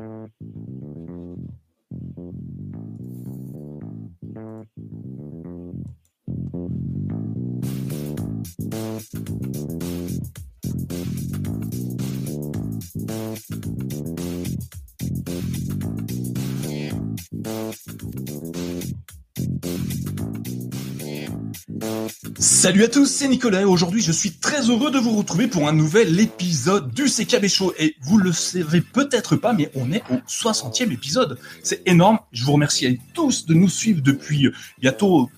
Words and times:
Thank 0.00 0.30
you. 4.76 4.79
Salut 22.60 22.84
à 22.84 22.88
tous, 22.88 23.06
c'est 23.06 23.26
Nicolas 23.26 23.66
aujourd'hui 23.66 24.02
je 24.02 24.12
suis 24.12 24.32
très 24.32 24.68
heureux 24.68 24.90
de 24.90 24.98
vous 24.98 25.16
retrouver 25.16 25.46
pour 25.46 25.66
un 25.66 25.72
nouvel 25.72 26.20
épisode 26.20 26.92
du 26.92 27.04
CKB 27.04 27.48
Show. 27.48 27.72
Et 27.78 27.96
vous 28.02 28.18
le 28.18 28.32
savez 28.32 28.82
peut-être 28.82 29.36
pas, 29.36 29.54
mais 29.54 29.70
on 29.74 29.90
est 29.92 30.02
au 30.10 30.16
60e 30.28 30.92
épisode. 30.92 31.38
C'est 31.62 31.80
énorme. 31.88 32.18
Je 32.32 32.44
vous 32.44 32.52
remercie 32.52 32.86
à 32.86 32.90
tous 33.14 33.46
de 33.46 33.54
nous 33.54 33.70
suivre 33.70 34.02
depuis 34.02 34.50
bientôt 34.78 35.30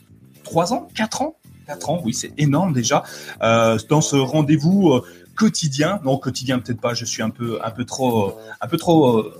3 0.42 0.72
ans, 0.72 0.88
4 0.96 1.22
ans? 1.22 1.36
4 1.68 1.90
ans, 1.90 2.02
oui, 2.04 2.12
c'est 2.12 2.32
énorme 2.38 2.72
déjà. 2.72 3.04
Euh, 3.40 3.78
dans 3.88 4.00
ce 4.00 4.16
rendez-vous 4.16 4.90
euh, 4.90 5.04
quotidien, 5.36 6.00
non 6.04 6.18
quotidien 6.18 6.58
peut-être 6.58 6.80
pas, 6.80 6.94
je 6.94 7.04
suis 7.04 7.22
un 7.22 7.30
peu 7.30 7.60
un 7.64 7.70
peu 7.70 7.84
trop 7.84 8.36
un 8.60 8.66
peu 8.66 8.78
trop 8.78 9.20
euh, 9.20 9.32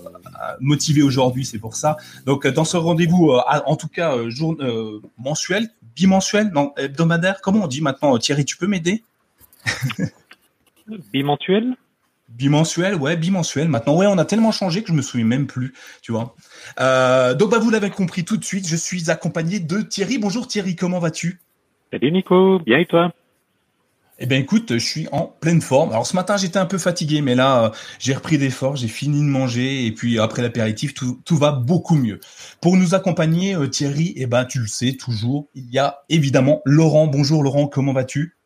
motivé 0.61 1.01
aujourd'hui, 1.01 1.43
c'est 1.43 1.59
pour 1.59 1.75
ça. 1.75 1.97
Donc 2.25 2.47
dans 2.47 2.63
ce 2.63 2.77
rendez-vous, 2.77 3.31
en 3.65 3.75
tout 3.75 3.89
cas 3.89 4.29
jour, 4.29 4.55
mensuel, 5.17 5.69
bimensuel, 5.95 6.51
non 6.53 6.73
hebdomadaire, 6.77 7.41
comment 7.41 7.65
on 7.65 7.67
dit 7.67 7.81
maintenant 7.81 8.17
Thierry, 8.17 8.45
tu 8.45 8.57
peux 8.57 8.67
m'aider 8.67 9.03
Bimensuel? 11.11 11.75
Bimensuel, 12.29 12.95
ouais, 12.95 13.15
bimensuel. 13.15 13.67
Maintenant, 13.67 13.95
ouais, 13.95 14.07
on 14.07 14.17
a 14.17 14.25
tellement 14.25 14.51
changé 14.51 14.81
que 14.81 14.89
je 14.89 14.93
me 14.93 15.01
souviens 15.01 15.25
même 15.25 15.45
plus, 15.45 15.73
tu 16.01 16.11
vois. 16.11 16.35
donc, 17.35 17.51
bah, 17.51 17.59
vous 17.59 17.69
l'avez 17.69 17.89
compris 17.89 18.25
tout 18.25 18.37
de 18.37 18.43
suite, 18.43 18.67
je 18.67 18.75
suis 18.75 19.09
accompagné 19.11 19.59
de 19.59 19.81
Thierry. 19.81 20.17
Bonjour 20.17 20.47
Thierry, 20.47 20.75
comment 20.75 20.99
vas-tu? 20.99 21.39
Salut 21.91 22.11
Nico, 22.11 22.59
bien 22.59 22.79
et 22.79 22.85
toi? 22.85 23.13
Eh 24.19 24.25
bien 24.27 24.37
écoute, 24.37 24.73
je 24.73 24.85
suis 24.85 25.07
en 25.11 25.25
pleine 25.39 25.61
forme. 25.61 25.91
Alors 25.91 26.05
ce 26.05 26.15
matin 26.15 26.37
j'étais 26.37 26.59
un 26.59 26.65
peu 26.65 26.77
fatigué, 26.77 27.21
mais 27.21 27.35
là 27.35 27.71
j'ai 27.99 28.13
repris 28.13 28.37
des 28.37 28.49
forces, 28.49 28.81
j'ai 28.81 28.87
fini 28.87 29.19
de 29.19 29.25
manger 29.25 29.85
et 29.85 29.91
puis 29.91 30.19
après 30.19 30.41
l'apéritif 30.41 30.93
tout, 30.93 31.19
tout, 31.25 31.37
va 31.37 31.51
beaucoup 31.51 31.95
mieux. 31.95 32.19
Pour 32.61 32.77
nous 32.77 32.93
accompagner 32.93 33.55
euh, 33.55 33.67
Thierry, 33.67 34.13
eh 34.15 34.27
ben 34.27 34.45
tu 34.45 34.59
le 34.59 34.67
sais 34.67 34.93
toujours, 34.93 35.47
il 35.55 35.69
y 35.71 35.79
a 35.79 36.03
évidemment 36.09 36.61
Laurent. 36.65 37.07
Bonjour 37.07 37.43
Laurent, 37.43 37.67
comment 37.67 37.93
vas-tu? 37.93 38.37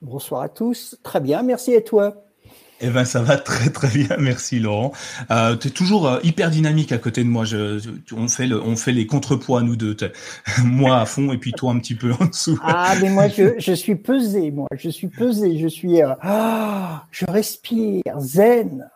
Bonsoir 0.00 0.42
à 0.42 0.48
tous, 0.48 0.96
très 1.02 1.20
bien, 1.20 1.42
merci 1.42 1.72
et 1.72 1.84
toi? 1.84 2.24
Eh 2.80 2.88
ben 2.88 3.04
ça 3.04 3.22
va 3.22 3.36
très 3.36 3.70
très 3.70 3.88
bien, 3.88 4.16
merci 4.18 4.58
Laurent. 4.58 4.92
Euh, 5.30 5.56
tu 5.56 5.68
es 5.68 5.70
toujours 5.70 6.08
euh, 6.08 6.18
hyper 6.22 6.50
dynamique 6.50 6.92
à 6.92 6.98
côté 6.98 7.22
de 7.22 7.28
moi. 7.28 7.44
Je, 7.44 7.80
on 8.12 8.28
fait 8.28 8.46
le, 8.46 8.60
on 8.62 8.76
fait 8.76 8.92
les 8.92 9.06
contrepoids 9.06 9.62
nous 9.62 9.76
deux. 9.76 9.96
Moi 10.64 10.98
à 10.98 11.06
fond 11.06 11.32
et 11.32 11.38
puis 11.38 11.52
toi 11.52 11.72
un 11.72 11.78
petit 11.78 11.94
peu 11.94 12.12
en 12.18 12.26
dessous. 12.26 12.58
Ah 12.62 12.94
mais 13.00 13.10
moi 13.10 13.28
je, 13.28 13.54
je 13.58 13.72
suis 13.72 13.96
pesé, 13.96 14.50
moi 14.50 14.68
je 14.76 14.88
suis 14.88 15.08
pesé, 15.08 15.58
je 15.58 15.68
suis, 15.68 16.02
euh, 16.02 16.14
ah, 16.22 17.06
je 17.10 17.26
respire 17.26 18.02
zen. 18.18 18.88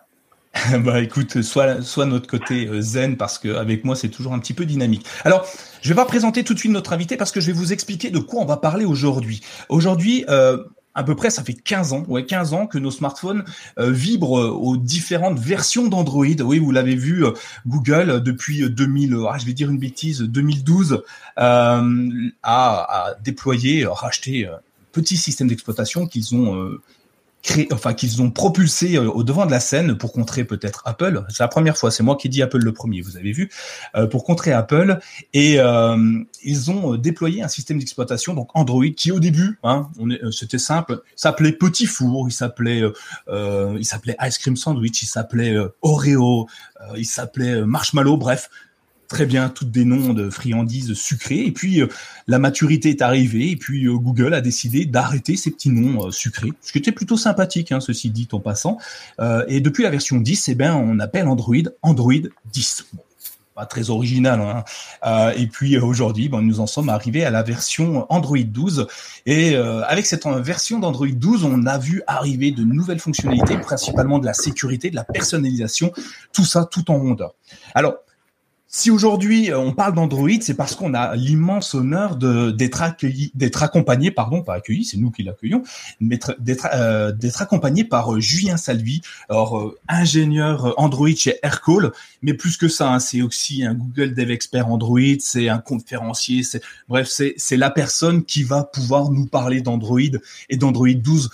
bah 0.85 1.01
écoute, 1.01 1.43
soit 1.43 1.83
soit 1.83 2.07
notre 2.07 2.29
côté 2.29 2.67
euh, 2.67 2.81
zen 2.81 3.17
parce 3.17 3.39
que 3.39 3.55
avec 3.55 3.85
moi 3.85 3.97
c'est 3.97 4.09
toujours 4.09 4.33
un 4.33 4.39
petit 4.39 4.55
peu 4.55 4.65
dynamique. 4.65 5.05
Alors 5.25 5.47
je 5.83 5.89
vais 5.89 5.95
pas 5.95 6.05
présenter 6.05 6.45
tout 6.45 6.55
de 6.55 6.59
suite 6.59 6.73
notre 6.73 6.93
invité 6.93 7.17
parce 7.17 7.33
que 7.33 7.41
je 7.41 7.49
vais 7.49 7.53
vous 7.53 7.73
expliquer 7.73 8.11
de 8.11 8.19
quoi 8.19 8.41
on 8.41 8.47
va 8.47 8.57
parler 8.57 8.85
aujourd'hui. 8.85 9.41
Aujourd'hui, 9.69 10.25
euh, 10.29 10.59
à 10.95 11.03
peu 11.03 11.15
près, 11.15 11.31
ça 11.31 11.43
fait 11.43 11.55
15 11.55 11.93
ans, 11.93 12.05
ouais, 12.09 12.25
15 12.25 12.55
ans 12.55 12.67
que 12.67 12.79
nos 12.79 12.91
smartphones 12.91 13.45
euh, 13.79 13.91
vibrent 13.91 14.39
euh, 14.39 14.51
aux 14.51 14.77
différentes 14.77 15.39
versions 15.39 15.89
d'Android. 15.89 16.27
Oui, 16.41 16.59
vous 16.59 16.71
l'avez 16.71 16.95
vu, 16.95 17.25
euh, 17.25 17.33
Google 17.67 18.23
depuis 18.23 18.69
2000, 18.69 19.17
ah, 19.29 19.39
je 19.39 19.47
vais 19.47 19.53
dire 19.53 19.71
une 19.71 19.79
bêtise, 19.79 20.21
2012 20.21 21.03
a, 21.37 21.83
a, 22.43 23.15
déployé, 23.25 23.87
racheté 23.87 24.47
un 24.47 24.61
petit 24.93 25.17
système 25.17 25.49
d'exploitation 25.49 26.07
qu'ils 26.07 26.35
ont 26.35 26.79
enfin 27.73 27.95
qu'ils 27.95 28.23
ont 28.23 28.31
propulsé 28.31 28.97
euh, 28.97 29.11
au 29.11 29.23
devant 29.23 29.47
de 29.47 29.51
la 29.51 29.61
scène 29.61 29.97
pour 29.97 30.13
contrer 30.13 30.45
peut-être 30.45 30.83
Apple. 30.85 31.25
C'est 31.29 31.43
la 31.43 31.49
première 31.49 31.77
fois, 31.77 31.91
c'est 31.91 32.03
moi 32.03 32.17
qui 32.17 32.29
dis 32.29 32.43
Apple 32.43 32.59
le 32.59 32.73
premier, 32.73 33.01
vous 33.01 33.17
avez 33.17 33.33
vu, 33.33 33.51
euh, 33.97 34.07
pour 34.07 34.25
contrer 34.25 34.53
Apple. 34.53 34.99
Et 35.33 35.61
euh, 35.61 35.97
ils 36.43 36.71
ont 36.71 36.97
déployé 36.97 37.43
un 37.43 37.49
système 37.49 37.79
d'exploitation, 37.79 38.35
donc 38.35 38.51
Android, 38.55 38.85
qui 38.97 39.13
au 39.13 39.21
début, 39.21 39.59
hein, 39.63 39.89
c'était 40.31 40.59
simple, 40.59 41.03
s'appelait 41.17 41.53
Petit 41.53 41.87
Four, 41.87 42.29
il 42.29 42.33
s'appelait, 42.33 42.83
il 43.31 43.85
s'appelait 43.85 44.17
Ice 44.23 44.39
Cream 44.39 44.57
Sandwich, 44.57 45.03
il 45.03 45.07
s'appelait 45.07 45.57
Oreo, 45.83 46.49
il 46.97 47.07
s'appelait 47.07 47.63
Marshmallow, 47.63 48.17
bref, 48.17 48.51
très 49.09 49.27
bien 49.27 49.49
toutes 49.49 49.71
des 49.71 49.85
noms 49.85 50.13
de 50.13 50.31
friandises 50.31 50.95
sucrées. 50.95 51.45
Et 51.45 51.53
puis 51.53 51.81
euh, 51.81 51.89
la 52.27 52.39
maturité 52.39 52.91
est 52.91 53.03
arrivée 53.03 53.51
et 53.51 53.57
puis 53.57 53.87
euh, 53.87 53.95
Google 53.95 54.35
a 54.35 54.41
décidé 54.41 54.87
d'arrêter 54.87 55.37
ces 55.37 55.51
petits 55.51 55.71
noms 55.71 56.07
euh, 56.07 56.11
sucrés, 56.11 56.53
ce 56.63 56.73
qui 56.73 56.79
était 56.79 56.93
plutôt 56.93 57.17
sympathique, 57.17 57.73
hein, 57.73 57.81
ceci 57.81 58.11
dit 58.11 58.29
en 58.33 58.41
passant. 58.41 58.79
et 59.49 59.61
depuis 59.61 59.83
la 59.83 59.91
version 59.91 60.19
10, 60.19 60.49
eh 60.49 60.55
ben 60.55 60.75
on 60.75 60.99
appelle 60.99 61.29
Android 61.29 61.55
Android 61.83 62.13
10. 62.53 62.87
pas 63.55 63.67
très 63.67 63.91
original. 63.91 64.41
Hein. 64.41 65.33
et 65.37 65.47
puis 65.47 65.79
aujourd'hui, 65.79 66.29
ben, 66.29 66.41
nous 66.41 66.61
en 66.61 66.67
sommes 66.67 66.89
arrivés 66.89 67.25
à 67.25 67.31
la 67.31 67.43
version 67.43 68.07
Android 68.09 68.39
12. 68.39 68.87
Et 69.27 69.57
avec 69.57 70.07
cette 70.07 70.27
version 70.27 70.79
d'Android 70.79 71.07
12, 71.13 71.45
on 71.45 71.67
a 71.67 71.79
vu 71.79 72.03
arriver 72.07 72.51
de 72.51 72.65
nouvelles 72.65 72.99
fonctionnalités, 72.99 73.59
principalement 73.59 74.19
de 74.19 74.27
la 74.27 74.35
sécurité, 74.35 74.91
de 74.91 74.97
la 74.97 75.05
personnalisation, 75.05 75.93
tout 76.33 76.45
ça 76.45 76.65
tout 76.65 76.91
en 76.91 76.99
rondeur. 76.99 77.35
Alors, 77.75 77.95
si 78.77 78.91
aujourd'hui 78.91 79.53
euh, 79.53 79.59
on 79.61 79.73
parle 79.73 79.95
d'Android, 79.95 80.31
c'est 80.41 80.55
parce 80.55 80.75
qu'on 80.75 80.95
a 80.95 81.15
l'immense 81.15 81.77
honneur 81.77 82.17
d'être 82.17 82.83
accueilli, 82.83 83.31
d'être 83.37 83.63
accompagné, 83.63 84.11
pardon, 84.11 84.43
pas 84.43 84.55
accueilli, 84.55 84.85
c'est 84.85 84.97
nous 84.97 85.13
qui 85.13 85.23
l'accueillons, 85.23 85.63
d'être 86.01 86.67
euh, 86.75 87.13
accompagné 87.39 87.85
par 87.85 88.13
euh, 88.13 88.19
Julien 88.19 88.57
Salvi, 88.57 89.01
alors 89.29 89.75
ingénieur 89.87 90.75
Android 90.77 91.15
chez 91.17 91.39
Aircall, 91.45 91.93
mais 92.21 92.35
plus 92.35 92.57
que 92.57 92.67
ça, 92.67 92.93
hein, 92.93 92.99
c'est 92.99 93.23
aussi 93.23 93.65
un 93.65 93.75
Google 93.75 94.13
Dev 94.13 94.33
Expert 94.33 94.67
Android, 94.69 94.99
c'est 95.21 95.49
un 95.49 95.59
conférencier, 95.59 96.43
c'est 96.43 96.61
bref, 96.89 97.07
c'est 97.09 97.35
c'est 97.37 97.57
la 97.57 97.71
personne 97.71 98.25
qui 98.25 98.43
va 98.43 98.65
pouvoir 98.65 99.13
nous 99.13 99.27
parler 99.27 99.61
d'Android 99.61 100.01
et 100.49 100.57
d'Android 100.57 100.89
12, 100.93 101.31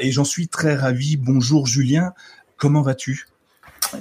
et 0.00 0.12
j'en 0.12 0.24
suis 0.24 0.48
très 0.48 0.76
ravi. 0.76 1.18
Bonjour 1.18 1.66
Julien, 1.66 2.14
comment 2.56 2.80
vas-tu? 2.80 3.26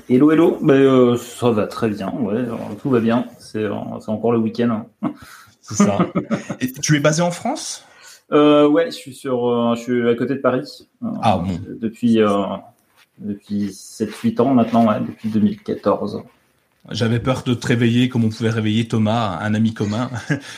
Hello, 0.10 0.32
hello. 0.32 0.58
Ben, 0.62 0.74
euh, 0.74 1.18
ça 1.18 1.52
va 1.52 1.68
très 1.68 1.90
bien. 1.90 2.12
Ouais, 2.20 2.46
tout 2.82 2.90
va 2.90 3.00
bien. 3.00 3.26
C'est 3.40 3.68
encore 3.68 4.32
le 4.32 4.40
week-end. 4.40 4.86
C'est 5.62 5.76
ça. 5.76 5.98
Et 6.60 6.72
tu 6.72 6.96
es 6.96 7.00
basé 7.00 7.22
en 7.22 7.32
France? 7.32 7.86
Euh, 8.32 8.68
Ouais, 8.68 8.88
je 8.88 8.96
suis 8.96 9.14
sur, 9.14 9.48
euh, 9.48 9.76
je 9.76 9.82
suis 9.82 10.10
à 10.10 10.16
côté 10.16 10.36
de 10.36 10.40
Paris. 10.40 10.88
ah 11.22 11.38
bon. 11.38 11.60
Depuis 11.80 12.20
depuis 13.20 13.68
7-8 13.68 14.42
ans 14.42 14.54
maintenant, 14.54 14.86
depuis 15.00 15.30
2014. 15.30 16.24
J'avais 16.92 17.20
peur 17.20 17.44
de 17.44 17.54
te 17.54 17.66
réveiller 17.66 18.10
comme 18.10 18.26
on 18.26 18.30
pouvait 18.30 18.50
réveiller 18.50 18.88
Thomas, 18.90 19.40
un 19.42 19.54
ami 19.54 19.74
commun, 19.74 20.10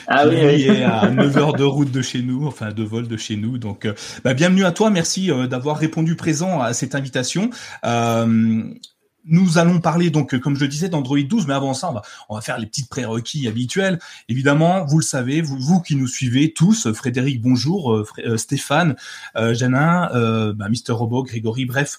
ah 0.08 0.24
qui 0.28 0.34
oui, 0.34 0.62
est 0.62 0.82
à 0.82 1.08
9 1.08 1.36
heures 1.36 1.52
de 1.52 1.62
route 1.62 1.92
de 1.92 2.02
chez 2.02 2.22
nous, 2.22 2.46
enfin 2.48 2.72
de 2.72 2.82
vol 2.82 3.06
de 3.06 3.16
chez 3.16 3.36
nous. 3.36 3.58
Donc, 3.58 3.86
bah, 4.24 4.34
bienvenue 4.34 4.64
à 4.64 4.72
toi, 4.72 4.90
merci 4.90 5.30
d'avoir 5.48 5.76
répondu 5.76 6.16
présent 6.16 6.60
à 6.60 6.72
cette 6.72 6.96
invitation. 6.96 7.50
Euh, 7.84 8.64
nous 9.26 9.58
allons 9.58 9.80
parler 9.80 10.10
donc, 10.10 10.38
comme 10.38 10.56
je 10.56 10.60
le 10.60 10.68
disais, 10.68 10.88
d'Android 10.88 11.18
12, 11.18 11.46
mais 11.46 11.54
avant 11.54 11.74
ça, 11.74 11.92
on 12.28 12.34
va, 12.34 12.40
faire 12.40 12.58
les 12.58 12.66
petites 12.66 12.88
prérequis 12.88 13.48
habituels. 13.48 13.98
Évidemment, 14.28 14.84
vous 14.84 14.98
le 14.98 15.04
savez, 15.04 15.40
vous, 15.40 15.80
qui 15.80 15.96
nous 15.96 16.06
suivez 16.06 16.52
tous, 16.52 16.92
Frédéric, 16.92 17.40
bonjour, 17.40 17.92
euh, 17.92 18.06
euh, 18.24 18.36
Stéphane, 18.36 18.96
euh, 19.36 19.54
Janin, 19.54 20.10
euh, 20.14 20.52
bah, 20.52 20.68
Mister 20.68 20.92
Robot, 20.92 21.24
Grégory, 21.24 21.64
bref, 21.64 21.98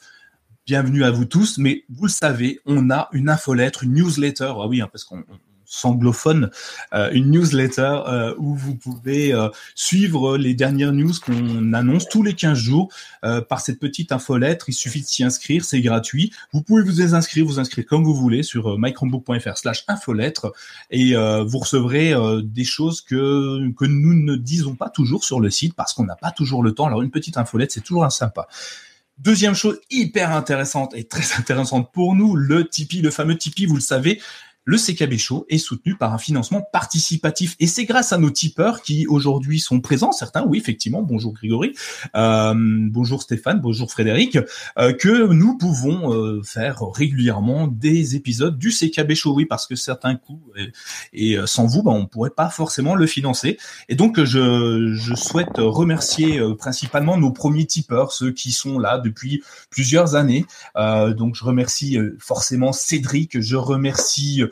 bienvenue 0.66 1.04
à 1.04 1.12
vous 1.12 1.26
tous. 1.26 1.58
Mais 1.58 1.84
vous 1.90 2.06
le 2.06 2.12
savez, 2.12 2.60
on 2.66 2.90
a 2.90 3.10
une 3.12 3.30
infolettre, 3.30 3.84
une 3.84 3.94
newsletter, 3.94 4.54
ah 4.58 4.68
oui, 4.68 4.82
hein, 4.82 4.90
parce 4.92 5.04
qu'on 5.04 5.24
anglophone, 5.84 6.50
euh, 6.94 7.10
une 7.12 7.32
newsletter 7.32 8.02
euh, 8.08 8.34
où 8.38 8.56
vous 8.56 8.76
pouvez 8.76 9.34
euh, 9.34 9.50
suivre 9.76 10.38
les 10.38 10.54
dernières 10.54 10.94
news 10.94 11.14
qu'on 11.26 11.74
annonce 11.74 12.08
tous 12.10 12.24
les 12.24 12.34
15 12.34 12.58
jours 12.58 12.90
par 13.50 13.60
cette 13.60 13.80
petite 13.80 14.12
infolettre. 14.12 14.70
Il 14.70 14.74
suffit 14.74 15.02
de 15.02 15.08
s'y 15.08 15.24
inscrire, 15.24 15.66
c'est 15.66 15.82
gratuit. 15.82 16.32
Vous 16.54 16.62
pouvez 16.62 16.84
vous 16.84 17.02
inscrire, 17.14 17.46
vous 17.46 17.60
inscrire 17.60 17.86
comme 17.86 18.04
vous 18.04 18.16
voulez 18.16 18.44
sur 18.44 18.78
mychromebook.fr 18.80 19.58
slash 19.58 19.84
infolettre 19.88 20.54
et 20.90 21.14
vous 21.14 21.58
recevrez 21.58 22.14
des 22.44 22.64
choses 22.64 23.02
que, 23.02 23.70
que 23.74 23.86
nous 23.86 24.14
ne 24.14 24.36
disons 24.36 24.76
pas 24.76 24.90
toujours 24.90 25.24
sur 25.24 25.40
le 25.40 25.50
site 25.50 25.74
parce 25.74 25.94
qu'on 25.94 26.06
n'a 26.06 26.16
pas 26.16 26.32
toujours 26.32 26.64
le 26.64 26.74
temps. 26.74 26.88
Alors 26.88 27.02
une 27.02 27.12
petite 27.12 27.38
infolette, 27.38 27.72
c'est 27.72 27.82
toujours 27.82 28.06
un 28.06 28.10
sympa. 28.10 28.48
Deuxième 29.18 29.56
chose 29.56 29.80
hyper 29.90 30.32
intéressante 30.32 30.94
et 30.96 31.04
très 31.04 31.24
intéressante 31.40 31.92
pour 31.92 32.16
nous, 32.16 32.36
le 32.36 32.68
Tipeee, 32.68 33.02
le 33.02 33.10
fameux 33.10 33.36
Tipeee, 33.36 33.66
vous 33.66 33.76
le 33.76 33.82
savez, 33.82 34.22
le 34.68 34.78
CKB 34.78 35.18
Show 35.18 35.46
est 35.50 35.58
soutenu 35.58 35.96
par 35.96 36.14
un 36.14 36.18
financement 36.18 36.62
participatif. 36.62 37.56
Et 37.60 37.68
c'est 37.68 37.86
grâce 37.86 38.12
à 38.12 38.18
nos 38.18 38.30
tipeurs 38.30 38.82
qui 38.82 39.08
aujourd'hui 39.08 39.62
sont 39.62 39.80
présents, 39.80 40.12
certains, 40.12 40.44
oui, 40.44 40.58
effectivement, 40.58 41.02
bonjour 41.02 41.34
Grégory, 41.34 41.74
euh, 42.16 42.54
bonjour 42.58 43.22
Stéphane, 43.22 43.62
bonjour 43.62 43.90
Frédéric, 43.90 44.38
euh, 44.78 44.92
que 44.92 45.28
nous 45.32 45.58
pouvons 45.58 46.14
euh, 46.14 46.42
faire 46.44 46.82
régulièrement 46.82 47.68
des 47.68 48.18
épisodes 48.18 48.58
du 48.58 48.72
CKB 48.72 49.14
Show, 49.14 49.34
oui, 49.34 49.46
parce 49.46 49.68
que 49.68 49.76
certains 49.76 50.16
coups, 50.16 50.44
et, 51.14 51.34
et 51.34 51.38
sans 51.46 51.66
vous, 51.66 51.82
ben, 51.82 51.92
on 51.92 52.06
pourrait 52.06 52.30
pas 52.32 52.50
forcément 52.50 52.96
le 52.96 53.08
financer. 53.08 53.58
Et 53.88 53.96
donc, 53.96 54.22
je, 54.22 54.94
je 54.94 55.16
souhaite 55.16 55.58
remercier 55.58 56.42
principalement 56.58 57.18
nos 57.18 57.32
premiers 57.32 57.66
tipeurs, 57.66 58.12
ceux 58.12 58.32
qui 58.32 58.52
sont 58.52 58.80
là 58.80 58.98
depuis 58.98 59.42
plusieurs 59.70 60.16
années. 60.16 60.46
donc, 60.76 61.36
je 61.36 61.46
remercie 61.46 61.98
forcément 62.20 62.74
Cédric, 62.74 63.40
je 63.40 63.56
remercie 63.56 64.44
euh, 64.44 64.50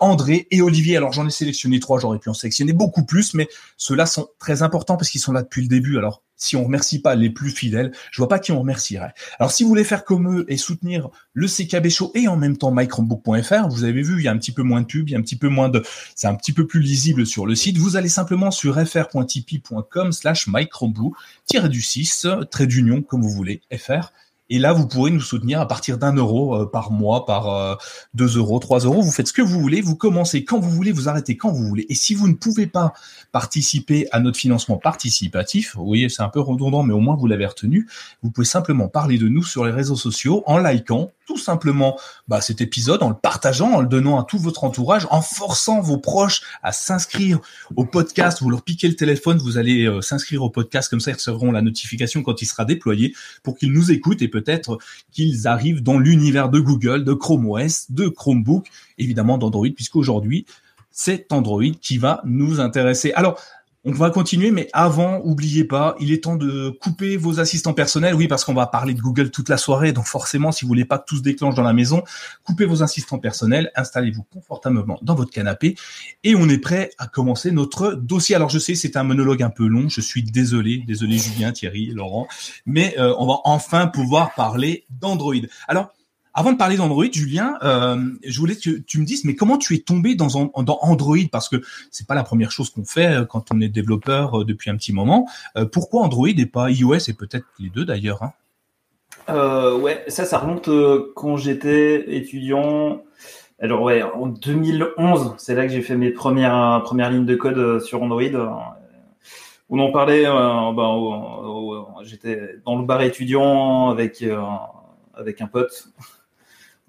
André 0.00 0.46
et 0.50 0.60
Olivier. 0.60 0.96
Alors 0.96 1.12
j'en 1.12 1.26
ai 1.26 1.30
sélectionné 1.30 1.80
trois, 1.80 1.98
j'aurais 1.98 2.18
pu 2.18 2.28
en 2.28 2.34
sélectionner 2.34 2.72
beaucoup 2.72 3.04
plus, 3.04 3.34
mais 3.34 3.48
ceux-là 3.76 4.06
sont 4.06 4.28
très 4.38 4.62
importants 4.62 4.96
parce 4.96 5.10
qu'ils 5.10 5.20
sont 5.20 5.32
là 5.32 5.42
depuis 5.42 5.62
le 5.62 5.68
début. 5.68 5.96
Alors 5.98 6.22
si 6.40 6.56
on 6.56 6.64
remercie 6.64 7.00
pas 7.00 7.14
les 7.14 7.30
plus 7.30 7.50
fidèles, 7.50 7.92
je 8.10 8.16
vois 8.16 8.28
pas 8.28 8.38
qui 8.38 8.50
on 8.50 8.60
remercierait. 8.60 9.12
Alors 9.38 9.52
si 9.52 9.62
vous 9.62 9.68
voulez 9.68 9.84
faire 9.84 10.04
comme 10.04 10.38
eux 10.38 10.44
et 10.48 10.56
soutenir 10.56 11.10
le 11.34 11.46
CKB 11.46 11.88
Show 11.90 12.10
et 12.14 12.28
en 12.28 12.36
même 12.36 12.56
temps 12.56 12.72
mychromebook.fr, 12.72 13.68
vous 13.68 13.84
avez 13.84 14.02
vu, 14.02 14.18
il 14.18 14.24
y 14.24 14.28
a 14.28 14.32
un 14.32 14.38
petit 14.38 14.52
peu 14.52 14.62
moins 14.62 14.80
de 14.80 14.86
pubs, 14.86 15.08
il 15.08 15.12
y 15.12 15.14
a 15.14 15.18
un 15.18 15.22
petit 15.22 15.36
peu 15.36 15.48
moins 15.48 15.68
de, 15.68 15.82
c'est 16.14 16.26
un 16.26 16.34
petit 16.34 16.52
peu 16.52 16.66
plus 16.66 16.80
lisible 16.80 17.26
sur 17.26 17.46
le 17.46 17.54
site. 17.54 17.76
Vous 17.76 17.96
allez 17.96 18.08
simplement 18.08 18.50
sur 18.50 18.74
fr.tipeee.com 18.80 20.12
slash 20.12 20.46
mychromebook, 20.48 21.14
tiré 21.46 21.68
du 21.68 21.82
6, 21.82 22.26
trait 22.50 22.66
d'union, 22.66 23.02
comme 23.02 23.22
vous 23.22 23.30
voulez, 23.30 23.60
fr 23.76 24.10
et 24.50 24.58
là, 24.58 24.72
vous 24.72 24.88
pourrez 24.88 25.12
nous 25.12 25.20
soutenir 25.20 25.60
à 25.60 25.68
partir 25.68 25.96
d'un 25.96 26.12
euro 26.12 26.56
euh, 26.56 26.66
par 26.66 26.90
mois, 26.90 27.24
par 27.24 27.48
euh, 27.48 27.76
deux 28.14 28.36
euros, 28.36 28.58
trois 28.58 28.80
euros. 28.80 29.00
Vous 29.00 29.12
faites 29.12 29.28
ce 29.28 29.32
que 29.32 29.42
vous 29.42 29.60
voulez. 29.60 29.80
Vous 29.80 29.94
commencez 29.94 30.44
quand 30.44 30.58
vous 30.58 30.70
voulez, 30.70 30.90
vous 30.90 31.08
arrêtez 31.08 31.36
quand 31.36 31.52
vous 31.52 31.66
voulez. 31.66 31.86
Et 31.88 31.94
si 31.94 32.14
vous 32.14 32.26
ne 32.26 32.34
pouvez 32.34 32.66
pas 32.66 32.92
participer 33.30 34.08
à 34.10 34.18
notre 34.18 34.38
financement 34.38 34.76
participatif, 34.76 35.76
vous 35.76 35.86
voyez, 35.86 36.08
c'est 36.08 36.22
un 36.22 36.28
peu 36.28 36.40
redondant, 36.40 36.82
mais 36.82 36.92
au 36.92 37.00
moins 37.00 37.14
vous 37.14 37.28
l'avez 37.28 37.46
retenu. 37.46 37.88
Vous 38.22 38.30
pouvez 38.30 38.44
simplement 38.44 38.88
parler 38.88 39.18
de 39.18 39.28
nous 39.28 39.44
sur 39.44 39.64
les 39.64 39.70
réseaux 39.70 39.96
sociaux 39.96 40.42
en 40.46 40.58
likant 40.58 41.12
tout 41.30 41.38
simplement 41.38 41.96
bah, 42.26 42.40
cet 42.40 42.60
épisode, 42.60 43.04
en 43.04 43.08
le 43.10 43.14
partageant, 43.14 43.70
en 43.70 43.80
le 43.80 43.86
donnant 43.86 44.18
à 44.20 44.24
tout 44.24 44.38
votre 44.38 44.64
entourage, 44.64 45.06
en 45.10 45.22
forçant 45.22 45.80
vos 45.80 45.96
proches 45.96 46.42
à 46.64 46.72
s'inscrire 46.72 47.38
au 47.76 47.84
podcast. 47.84 48.42
Vous 48.42 48.50
leur 48.50 48.62
piquez 48.62 48.88
le 48.88 48.96
téléphone, 48.96 49.38
vous 49.38 49.56
allez 49.56 49.84
euh, 49.84 50.00
s'inscrire 50.00 50.42
au 50.42 50.50
podcast, 50.50 50.90
comme 50.90 50.98
ça 50.98 51.12
ils 51.12 51.14
recevront 51.14 51.52
la 51.52 51.62
notification 51.62 52.24
quand 52.24 52.42
il 52.42 52.46
sera 52.46 52.64
déployé 52.64 53.14
pour 53.44 53.56
qu'ils 53.56 53.72
nous 53.72 53.92
écoutent 53.92 54.22
et 54.22 54.28
peut-être 54.40 54.78
qu'ils 55.12 55.46
arrivent 55.46 55.82
dans 55.82 55.98
l'univers 55.98 56.48
de 56.48 56.60
Google, 56.60 57.04
de 57.04 57.12
Chrome 57.12 57.48
OS, 57.48 57.90
de 57.90 58.08
Chromebook, 58.08 58.66
évidemment 58.98 59.38
d'Android, 59.38 59.68
puisqu'aujourd'hui 59.74 60.46
c'est 60.90 61.32
Android 61.32 61.62
qui 61.80 61.98
va 61.98 62.20
nous 62.24 62.60
intéresser. 62.60 63.12
Alors, 63.12 63.40
on 63.84 63.92
va 63.92 64.10
continuer, 64.10 64.50
mais 64.50 64.68
avant, 64.74 65.20
oubliez 65.24 65.64
pas, 65.64 65.96
il 66.00 66.12
est 66.12 66.24
temps 66.24 66.36
de 66.36 66.68
couper 66.82 67.16
vos 67.16 67.40
assistants 67.40 67.72
personnels. 67.72 68.14
Oui, 68.14 68.28
parce 68.28 68.44
qu'on 68.44 68.52
va 68.52 68.66
parler 68.66 68.92
de 68.92 69.00
Google 69.00 69.30
toute 69.30 69.48
la 69.48 69.56
soirée, 69.56 69.92
donc 69.92 70.04
forcément, 70.04 70.52
si 70.52 70.64
vous 70.64 70.68
voulez 70.68 70.84
pas 70.84 70.98
que 70.98 71.04
tout 71.06 71.16
se 71.16 71.22
déclenche 71.22 71.54
dans 71.54 71.62
la 71.62 71.72
maison, 71.72 72.02
coupez 72.44 72.66
vos 72.66 72.82
assistants 72.82 73.18
personnels, 73.18 73.70
installez-vous 73.76 74.24
confortablement 74.24 74.98
dans 75.00 75.14
votre 75.14 75.30
canapé, 75.30 75.76
et 76.24 76.34
on 76.34 76.46
est 76.50 76.58
prêt 76.58 76.90
à 76.98 77.06
commencer 77.06 77.52
notre 77.52 77.92
dossier. 77.92 78.34
Alors 78.34 78.50
je 78.50 78.58
sais, 78.58 78.74
c'est 78.74 78.98
un 78.98 79.02
monologue 79.02 79.42
un 79.42 79.50
peu 79.50 79.66
long, 79.66 79.88
je 79.88 80.02
suis 80.02 80.22
désolé, 80.22 80.84
désolé 80.86 81.16
Julien, 81.16 81.52
Thierry, 81.52 81.86
Laurent, 81.86 82.28
mais 82.66 82.94
euh, 82.98 83.14
on 83.18 83.26
va 83.26 83.38
enfin 83.44 83.86
pouvoir 83.86 84.34
parler 84.34 84.84
d'Android. 84.90 85.34
Alors, 85.68 85.90
avant 86.32 86.52
de 86.52 86.56
parler 86.56 86.76
d'Android, 86.76 87.06
Julien, 87.10 87.58
euh, 87.62 87.96
je 88.24 88.38
voulais 88.38 88.54
que 88.54 88.78
tu 88.78 89.00
me 89.00 89.04
dises, 89.04 89.24
mais 89.24 89.34
comment 89.34 89.58
tu 89.58 89.74
es 89.74 89.78
tombé 89.78 90.14
dans, 90.14 90.28
Android? 90.54 91.16
Parce 91.30 91.48
que 91.48 91.56
c'est 91.90 92.06
pas 92.06 92.14
la 92.14 92.22
première 92.22 92.52
chose 92.52 92.70
qu'on 92.70 92.84
fait 92.84 93.06
euh, 93.06 93.24
quand 93.24 93.52
on 93.52 93.60
est 93.60 93.68
développeur 93.68 94.40
euh, 94.40 94.44
depuis 94.44 94.70
un 94.70 94.76
petit 94.76 94.92
moment. 94.92 95.26
pourquoi 95.72 96.02
Android 96.02 96.28
et 96.28 96.46
pas 96.46 96.70
iOS 96.70 97.08
et 97.08 97.14
peut-être 97.14 97.46
les 97.58 97.68
deux 97.68 97.84
d'ailleurs 97.84 98.22
hein? 98.22 98.32
Ouais, 99.28 100.04
ça, 100.08 100.24
ça 100.24 100.38
remonte 100.38 100.68
quand 101.14 101.36
j'étais 101.36 102.16
étudiant. 102.16 103.02
Alors 103.60 103.82
ouais, 103.82 104.02
en 104.02 104.26
2011, 104.26 105.34
c'est 105.38 105.54
là 105.54 105.66
que 105.66 105.72
j'ai 105.72 105.82
fait 105.82 105.96
mes 105.96 106.10
premières 106.10 106.82
premières 106.84 107.10
lignes 107.10 107.26
de 107.26 107.36
code 107.36 107.80
sur 107.80 108.02
Android. 108.02 108.22
On 109.68 109.78
en 109.78 109.92
parlait. 109.92 110.24
Ben, 110.24 112.02
j'étais 112.02 112.56
dans 112.64 112.76
le 112.76 112.84
bar 112.84 113.02
étudiant 113.02 113.90
avec 113.90 114.24
avec 115.14 115.40
un 115.40 115.46
pote 115.46 115.90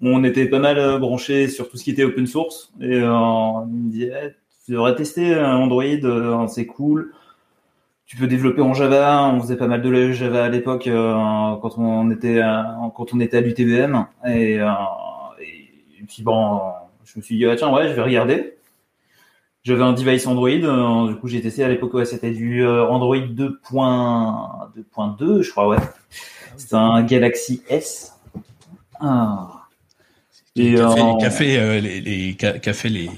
on 0.02 0.24
était 0.24 0.46
pas 0.46 0.58
mal 0.58 0.78
euh, 0.78 0.98
branché 0.98 1.48
sur 1.48 1.70
tout 1.70 1.76
ce 1.76 1.84
qui 1.84 1.92
était 1.92 2.04
open 2.04 2.26
source 2.26 2.72
et 2.80 2.96
euh, 2.96 3.12
on 3.12 3.66
me 3.66 3.90
dit 3.90 4.04
eh, 4.04 4.30
tu 4.66 4.72
devrais 4.72 4.94
tester 4.94 5.36
Android, 5.36 5.84
euh, 5.84 6.46
c'est 6.48 6.66
cool. 6.66 7.12
Tu 8.06 8.16
peux 8.16 8.26
développer 8.26 8.60
en 8.60 8.74
Java. 8.74 9.30
On 9.32 9.40
faisait 9.40 9.56
pas 9.56 9.66
mal 9.66 9.80
de 9.80 10.12
Java 10.12 10.44
à 10.44 10.48
l'époque 10.48 10.84
quand 10.84 11.78
on 11.78 12.10
était 12.10 12.42
quand 12.94 13.14
on 13.14 13.20
était 13.20 13.38
à 13.38 13.40
l'UTBM 13.40 14.04
et, 14.28 14.60
puis 16.06 16.22
bon, 16.22 16.60
je 17.04 17.18
me 17.18 17.22
suis 17.22 17.38
dit 17.38 17.46
ah, 17.46 17.56
tiens 17.56 17.72
ouais 17.72 17.88
je 17.88 17.94
vais 17.94 18.02
regarder. 18.02 18.58
J'avais 19.64 19.82
un 19.82 19.92
device 19.92 20.26
Android, 20.26 21.08
du 21.08 21.16
coup 21.16 21.28
j'ai 21.28 21.40
testé 21.40 21.64
à 21.64 21.68
l'époque 21.68 21.94
ouais, 21.94 22.04
c'était 22.04 22.32
du 22.32 22.66
Android 22.66 23.16
2.2 23.16 25.42
je 25.42 25.50
crois 25.50 25.68
ouais. 25.68 25.78
C'était 26.56 26.74
un 26.74 27.02
Galaxy 27.02 27.62
S. 27.68 28.18
Ah. 29.00 29.61
Et 30.56 30.74
qui 30.74 30.80
a 30.80 31.30
fait, 31.30 31.58
euh, 31.58 31.80
les, 31.80 32.00
les, 32.00 32.36
les 32.36 33.10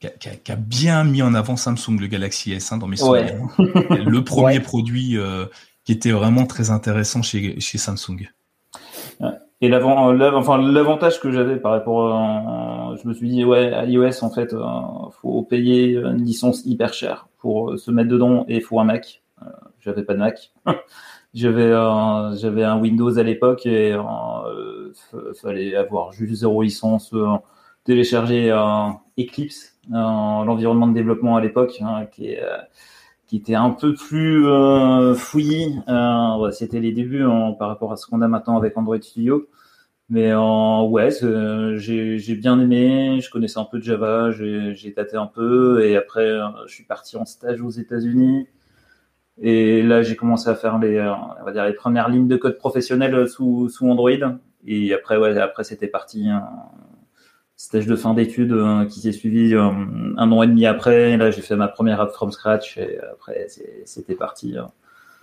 qui 0.00 0.52
a, 0.52 0.56
bien 0.56 1.02
mis 1.04 1.22
en 1.22 1.34
avant 1.34 1.56
Samsung 1.56 1.98
le 1.98 2.06
Galaxy 2.08 2.52
S 2.52 2.72
hein, 2.72 2.76
dans 2.76 2.86
mes 2.86 2.96
souvenirs. 2.96 3.48
le 3.58 4.20
premier 4.24 4.60
produit 4.60 5.16
euh, 5.16 5.46
qui 5.84 5.92
était 5.92 6.10
vraiment 6.10 6.44
très 6.44 6.70
intéressant 6.70 7.22
chez, 7.22 7.58
chez 7.60 7.78
Samsung. 7.78 8.28
Et 9.60 9.68
l'avant, 9.68 10.14
enfin 10.36 10.60
l'avantage 10.60 11.20
que 11.20 11.30
j'avais 11.30 11.56
par 11.56 11.72
rapport, 11.72 12.12
à, 12.12 12.94
je 13.02 13.08
me 13.08 13.14
suis 13.14 13.30
dit 13.30 13.44
ouais 13.46 13.72
à 13.72 13.86
iOS 13.86 14.22
en 14.22 14.30
fait, 14.30 14.52
euh, 14.52 14.60
faut 15.22 15.42
payer 15.42 15.96
une 15.96 16.22
licence 16.22 16.66
hyper 16.66 16.92
chère 16.92 17.28
pour 17.38 17.78
se 17.78 17.90
mettre 17.90 18.10
dedans 18.10 18.44
et 18.46 18.56
il 18.56 18.62
faut 18.62 18.78
un 18.78 18.84
Mac. 18.84 19.22
j'avais 19.80 20.02
pas 20.02 20.12
de 20.12 20.18
Mac. 20.18 20.52
J'avais 21.34 21.72
un, 21.72 22.34
j'avais 22.36 22.62
un 22.64 22.78
Windows 22.80 23.18
à 23.18 23.22
l'époque 23.24 23.66
et 23.66 23.92
euh, 23.92 24.92
fallait 25.42 25.74
avoir 25.74 26.12
juste 26.12 26.34
zéro 26.34 26.62
licence, 26.62 27.12
euh, 27.12 27.26
télécharger 27.84 28.50
Eclipse, 29.18 29.76
l'environnement 29.90 30.86
de 30.86 30.94
développement 30.94 31.36
à 31.36 31.40
l'époque, 31.40 31.78
hein, 31.80 32.06
qui, 32.06 32.36
euh, 32.36 32.58
qui 33.26 33.36
était 33.36 33.54
un 33.54 33.70
peu 33.70 33.94
plus 33.94 34.46
euh, 34.46 35.14
fouillis. 35.14 35.76
Euh, 35.88 36.50
c'était 36.52 36.80
les 36.80 36.92
débuts 36.92 37.24
hein, 37.24 37.54
par 37.58 37.68
rapport 37.68 37.92
à 37.92 37.96
ce 37.96 38.06
qu'on 38.06 38.22
a 38.22 38.28
maintenant 38.28 38.56
avec 38.56 38.76
Android 38.76 39.00
Studio. 39.00 39.48
Mais 40.10 40.34
ouais, 40.34 41.10
j'ai, 41.78 42.18
j'ai 42.18 42.34
bien 42.36 42.60
aimé. 42.60 43.20
Je 43.22 43.30
connaissais 43.30 43.58
un 43.58 43.64
peu 43.64 43.78
de 43.78 43.84
Java, 43.84 44.30
j'ai, 44.32 44.74
j'ai 44.74 44.92
tâté 44.92 45.16
un 45.16 45.26
peu 45.26 45.84
et 45.84 45.96
après 45.96 46.30
je 46.66 46.74
suis 46.74 46.84
parti 46.84 47.16
en 47.16 47.24
stage 47.24 47.62
aux 47.62 47.70
États-Unis. 47.70 48.46
Et 49.40 49.82
là, 49.82 50.02
j'ai 50.02 50.16
commencé 50.16 50.48
à 50.48 50.54
faire 50.54 50.78
les, 50.78 50.96
euh, 50.96 51.12
on 51.12 51.44
va 51.44 51.52
dire 51.52 51.64
les 51.64 51.72
premières 51.72 52.08
lignes 52.08 52.28
de 52.28 52.36
code 52.36 52.56
professionnelles 52.56 53.28
sous, 53.28 53.68
sous 53.68 53.88
Android. 53.88 54.10
Et 54.66 54.94
après, 54.94 55.16
ouais, 55.16 55.36
après 55.38 55.64
c'était 55.64 55.88
parti 55.88 56.28
un 56.28 56.48
stage 57.56 57.86
de 57.86 57.96
fin 57.96 58.14
d'études 58.14 58.52
euh, 58.52 58.84
qui 58.86 59.00
s'est 59.00 59.12
suivi 59.12 59.54
euh, 59.54 59.70
un 60.16 60.32
an 60.32 60.42
et 60.42 60.46
demi 60.46 60.66
après. 60.66 61.12
Et 61.12 61.16
là, 61.16 61.30
j'ai 61.30 61.42
fait 61.42 61.56
ma 61.56 61.68
première 61.68 62.00
app 62.00 62.12
from 62.12 62.30
scratch. 62.30 62.78
Et 62.78 62.98
après, 63.12 63.46
c'était 63.84 64.14
parti. 64.14 64.56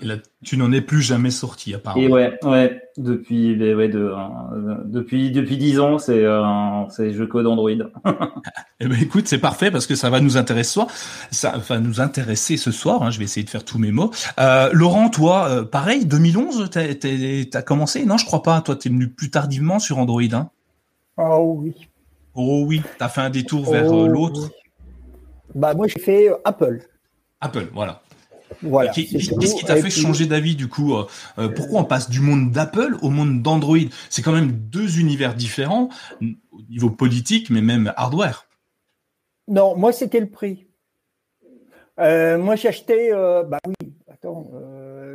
Et 0.01 0.05
là, 0.05 0.15
tu 0.43 0.57
n'en 0.57 0.71
es 0.71 0.81
plus 0.81 1.01
jamais 1.01 1.29
sorti, 1.29 1.75
apparemment. 1.75 2.03
Et 2.03 2.07
ouais, 2.09 2.39
ouais, 2.43 2.81
depuis, 2.97 3.55
ouais, 3.55 3.87
de, 3.87 3.99
euh, 3.99 4.75
depuis, 4.85 5.31
depuis 5.31 5.57
dix 5.57 5.79
ans, 5.79 5.99
c'est, 5.99 6.23
euh, 6.25 6.41
c'est 6.89 7.13
je 7.13 7.23
code 7.23 7.45
Android. 7.45 7.69
eh 8.79 8.87
ben, 8.87 8.97
écoute, 8.99 9.27
c'est 9.27 9.37
parfait 9.37 9.69
parce 9.69 9.85
que 9.85 9.93
ça 9.93 10.09
va 10.09 10.19
nous 10.19 10.37
intéresser, 10.37 10.81
ça 11.29 11.57
va 11.57 11.79
nous 11.79 12.01
intéresser 12.01 12.57
ce 12.57 12.71
soir. 12.71 13.03
Hein, 13.03 13.11
je 13.11 13.19
vais 13.19 13.25
essayer 13.25 13.43
de 13.43 13.49
faire 13.49 13.63
tous 13.63 13.77
mes 13.77 13.91
mots. 13.91 14.09
Euh, 14.39 14.69
Laurent, 14.73 15.09
toi, 15.09 15.47
euh, 15.49 15.63
pareil, 15.63 16.05
2011, 16.07 16.69
t'as, 16.71 16.95
t'as 16.95 17.61
commencé? 17.61 18.03
Non, 18.05 18.17
je 18.17 18.25
crois 18.25 18.41
pas. 18.41 18.59
Toi, 18.61 18.75
t'es 18.75 18.89
venu 18.89 19.07
plus 19.07 19.29
tardivement 19.29 19.77
sur 19.77 19.99
Android. 19.99 20.21
Hein 20.33 20.49
oh 21.17 21.57
oui. 21.59 21.75
Oh 22.33 22.63
oui, 22.65 22.81
t'as 22.97 23.09
fait 23.09 23.21
un 23.21 23.29
détour 23.29 23.69
vers 23.69 23.91
oh 23.91 24.07
l'autre. 24.07 24.49
Bah 25.53 25.75
moi, 25.75 25.85
j'ai 25.87 25.99
fait 25.99 26.29
Apple. 26.43 26.79
Apple, 27.41 27.67
voilà. 27.73 28.01
Voilà. 28.63 28.91
Qu'est-ce 28.91 29.55
qui 29.55 29.65
t'a 29.65 29.75
fait 29.77 29.89
changer 29.89 30.25
d'avis 30.25 30.55
du 30.55 30.67
coup 30.67 30.95
euh, 30.95 31.05
euh, 31.39 31.49
Pourquoi 31.49 31.81
on 31.81 31.83
passe 31.83 32.09
du 32.09 32.19
monde 32.19 32.51
d'Apple 32.51 32.97
au 33.01 33.09
monde 33.09 33.41
d'Android? 33.41 33.77
C'est 34.09 34.21
quand 34.21 34.31
même 34.31 34.51
deux 34.51 34.99
univers 34.99 35.35
différents 35.35 35.89
au 36.21 36.61
niveau 36.69 36.89
politique, 36.89 37.49
mais 37.49 37.61
même 37.61 37.93
hardware. 37.95 38.47
Non, 39.47 39.75
moi 39.75 39.91
c'était 39.91 40.19
le 40.19 40.29
prix. 40.29 40.67
Euh, 41.99 42.37
moi 42.37 42.53
acheté, 42.53 43.11
bah 43.11 43.59
oui, 43.67 43.93
attends, 44.09 44.49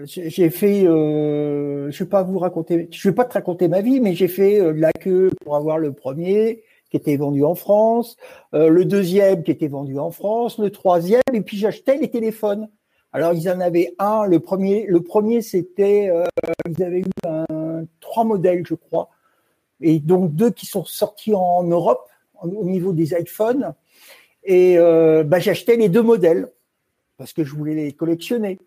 j'ai 0.04 0.50
fait, 0.50 0.82
je 0.82 1.98
vais 1.98 2.08
pas 2.08 2.22
vous 2.22 2.38
raconter, 2.38 2.88
je 2.90 3.08
vais 3.08 3.14
pas 3.14 3.24
te 3.24 3.34
raconter 3.34 3.68
ma 3.68 3.80
vie, 3.80 4.00
mais 4.00 4.14
j'ai 4.14 4.28
fait 4.28 4.60
de 4.60 4.80
la 4.80 4.92
queue 4.92 5.30
pour 5.44 5.56
avoir 5.56 5.78
le 5.78 5.92
premier. 5.92 6.62
qui 6.90 6.96
était 6.96 7.16
vendu 7.16 7.42
en 7.44 7.56
France, 7.56 8.16
le 8.52 8.84
deuxième 8.84 9.42
qui 9.42 9.50
était 9.50 9.68
vendu 9.68 9.98
en 9.98 10.10
France, 10.10 10.58
le 10.58 10.70
troisième, 10.70 11.22
et 11.32 11.40
puis 11.40 11.56
j'achetais 11.56 11.96
les 11.96 12.10
téléphones. 12.10 12.68
Alors 13.16 13.32
ils 13.32 13.48
en 13.48 13.60
avaient 13.60 13.94
un, 13.98 14.26
le 14.26 14.40
premier, 14.40 14.84
le 14.86 15.00
premier 15.00 15.40
c'était, 15.40 16.10
euh, 16.10 16.26
ils 16.68 16.82
avaient 16.82 17.00
eu 17.00 17.10
trois 17.98 18.24
modèles, 18.24 18.62
je 18.66 18.74
crois, 18.74 19.08
et 19.80 20.00
donc 20.00 20.34
deux 20.34 20.50
qui 20.50 20.66
sont 20.66 20.84
sortis 20.84 21.32
en 21.32 21.62
Europe 21.62 22.10
au 22.42 22.66
niveau 22.66 22.92
des 22.92 23.14
iPhones. 23.18 23.72
Et 24.44 24.76
euh, 24.76 25.24
bah, 25.24 25.38
j'achetais 25.38 25.76
les 25.76 25.88
deux 25.88 26.02
modèles 26.02 26.52
parce 27.16 27.32
que 27.32 27.42
je 27.42 27.54
voulais 27.54 27.74
les 27.74 27.92
collectionner. 27.92 28.58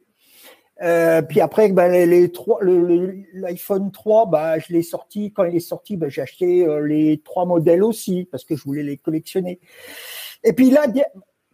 Euh, 0.82 1.22
puis 1.22 1.42
après, 1.42 1.70
bah, 1.72 1.88
les, 1.88 2.32
trois, 2.32 2.60
l'iPhone 2.64 3.92
3, 3.92 4.26
bah, 4.26 4.58
je 4.58 4.74
l'ai 4.74 4.82
sorti. 4.82 5.32
Quand 5.32 5.44
il 5.44 5.58
est 5.58 5.60
sorti, 5.60 5.96
bah, 5.96 6.10
j'ai 6.10 6.24
acheté 6.24 6.66
les 6.88 7.22
trois 7.24 7.46
modèles 7.46 7.84
aussi 7.84 8.28
parce 8.32 8.46
que 8.46 8.56
je 8.56 8.64
voulais 8.64 8.82
les 8.82 8.98
collectionner. 8.98 9.60
Et 10.44 10.54
puis 10.54 10.72
là, 10.72 10.88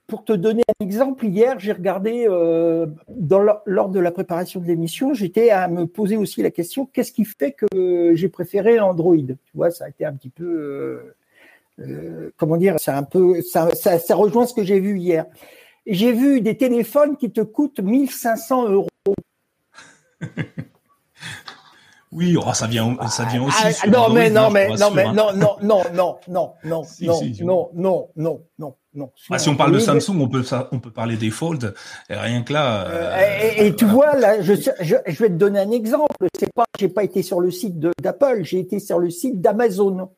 pour 0.07 0.23
te 0.23 0.33
donner 0.33 0.63
un 0.79 0.85
exemple, 0.85 1.25
hier, 1.25 1.59
j'ai 1.59 1.71
regardé 1.71 2.25
euh, 2.29 2.87
dans, 3.09 3.41
lors 3.65 3.89
de 3.89 3.99
la 3.99 4.11
préparation 4.11 4.59
de 4.59 4.67
l'émission, 4.67 5.13
j'étais 5.13 5.49
à 5.49 5.67
me 5.67 5.87
poser 5.87 6.17
aussi 6.17 6.41
la 6.41 6.51
question 6.51 6.85
qu'est-ce 6.85 7.11
qui 7.11 7.25
fait 7.25 7.53
que 7.53 8.13
j'ai 8.15 8.29
préféré 8.29 8.79
Android? 8.79 9.15
Tu 9.15 9.51
vois, 9.53 9.71
ça 9.71 9.85
a 9.85 9.89
été 9.89 10.05
un 10.05 10.13
petit 10.13 10.29
peu, 10.29 11.13
comment 12.37 12.57
dire, 12.57 12.75
c'est 12.77 12.91
un 12.91 13.03
peu, 13.03 13.41
ça, 13.41 13.73
ça, 13.73 13.99
ça 13.99 14.15
rejoint 14.15 14.45
ce 14.45 14.53
que 14.53 14.63
j'ai 14.63 14.79
vu 14.79 14.99
hier. 14.99 15.25
J'ai 15.87 16.13
vu 16.13 16.41
des 16.41 16.57
téléphones 16.57 17.17
qui 17.17 17.31
te 17.31 17.41
coûtent 17.41 17.79
1500 17.79 18.69
euros. 18.69 18.87
Oui, 22.15 22.37
oh, 22.37 22.53
ça 22.53 22.65
vient, 22.65 22.95
ça 23.09 23.25
vient 23.25 23.43
aussi. 23.43 23.61
Ah, 23.61 23.87
non, 23.87 24.09
mais 24.09 24.29
non, 24.29 24.49
mais 24.49 24.69
non, 24.69 24.89
mais 24.89 25.03
non, 25.11 25.33
non, 25.33 25.57
non, 25.61 25.83
non, 25.91 26.13
non, 26.29 26.53
non, 26.63 26.63
non, 26.63 26.83
non, 27.03 27.25
non, 27.41 27.69
non, 27.75 28.09
non, 28.15 28.41
non. 28.57 28.75
Si 29.37 29.49
on 29.49 29.55
parle 29.55 29.73
de 29.73 29.79
Samsung, 29.79 30.19
on 30.19 30.27
peut, 30.27 30.43
on 30.71 30.79
peut 30.79 30.91
parler 30.91 31.17
des 31.17 31.29
Fold. 31.29 31.73
Et 32.09 32.15
rien 32.15 32.43
que 32.43 32.53
là. 32.53 32.87
Euh, 32.87 33.51
et, 33.57 33.75
tu 33.75 33.85
vois, 33.85 34.15
là, 34.15 34.41
je, 34.41 34.53
je, 34.53 34.95
je, 35.05 35.23
vais 35.23 35.29
te 35.29 35.35
donner 35.35 35.59
un 35.59 35.71
exemple. 35.71 36.27
C'est 36.37 36.53
pas, 36.53 36.65
j'ai 36.79 36.89
pas 36.89 37.03
été 37.03 37.21
sur 37.21 37.39
le 37.39 37.51
site 37.51 37.79
d'Apple, 37.79 38.43
j'ai 38.43 38.59
été 38.59 38.79
sur 38.79 38.99
le 38.99 39.09
site 39.09 39.41
d'Amazon. 39.41 40.09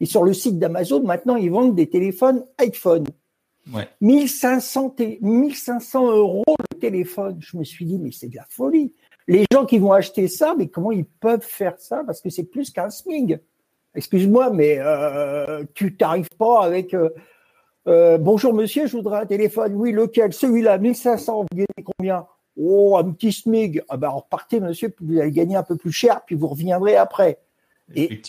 Et 0.00 0.06
sur 0.06 0.24
le 0.24 0.32
site 0.32 0.58
d'Amazon, 0.58 1.02
maintenant, 1.02 1.36
ils 1.36 1.50
vendent 1.50 1.74
des 1.74 1.88
téléphones 1.88 2.44
iPhone. 2.58 3.06
Ouais. 3.72 3.88
1500, 4.00 4.96
1500 5.20 6.12
euros 6.12 6.44
le 6.72 6.78
téléphone. 6.78 7.36
Je 7.40 7.56
me 7.56 7.64
suis 7.64 7.84
dit, 7.84 7.98
mais 7.98 8.10
c'est 8.12 8.28
de 8.28 8.36
la 8.36 8.46
folie. 8.48 8.92
Les 9.26 9.46
gens 9.52 9.64
qui 9.64 9.78
vont 9.78 9.92
acheter 9.92 10.28
ça, 10.28 10.54
mais 10.56 10.68
comment 10.68 10.92
ils 10.92 11.06
peuvent 11.06 11.40
faire 11.40 11.78
ça? 11.78 12.02
Parce 12.04 12.20
que 12.20 12.28
c'est 12.28 12.44
plus 12.44 12.70
qu'un 12.70 12.90
SMIG. 12.90 13.40
Excuse-moi, 13.94 14.50
mais 14.50 14.76
euh, 14.80 15.64
tu 15.72 15.96
t'arrives 15.96 16.28
pas 16.36 16.64
avec 16.64 16.94
euh, 16.94 17.10
euh, 17.86 18.18
bonjour 18.18 18.54
monsieur, 18.54 18.86
je 18.86 18.96
voudrais 18.96 19.20
un 19.20 19.26
téléphone. 19.26 19.74
Oui, 19.74 19.92
lequel? 19.92 20.32
Celui-là, 20.32 20.78
1500. 20.78 21.42
Vous 21.42 21.46
gagnez 21.52 21.84
combien? 21.98 22.26
Oh, 22.56 22.96
un 22.96 23.10
petit 23.10 23.32
SMIG. 23.32 23.82
Ah 23.88 23.96
ben, 23.96 24.08
repartez 24.08 24.60
monsieur, 24.60 24.94
vous 25.00 25.18
allez 25.18 25.32
gagner 25.32 25.56
un 25.56 25.62
peu 25.62 25.76
plus 25.76 25.92
cher, 25.92 26.22
puis 26.24 26.36
vous 26.36 26.48
reviendrez 26.48 26.96
après. 26.96 27.38
Et, 27.94 28.22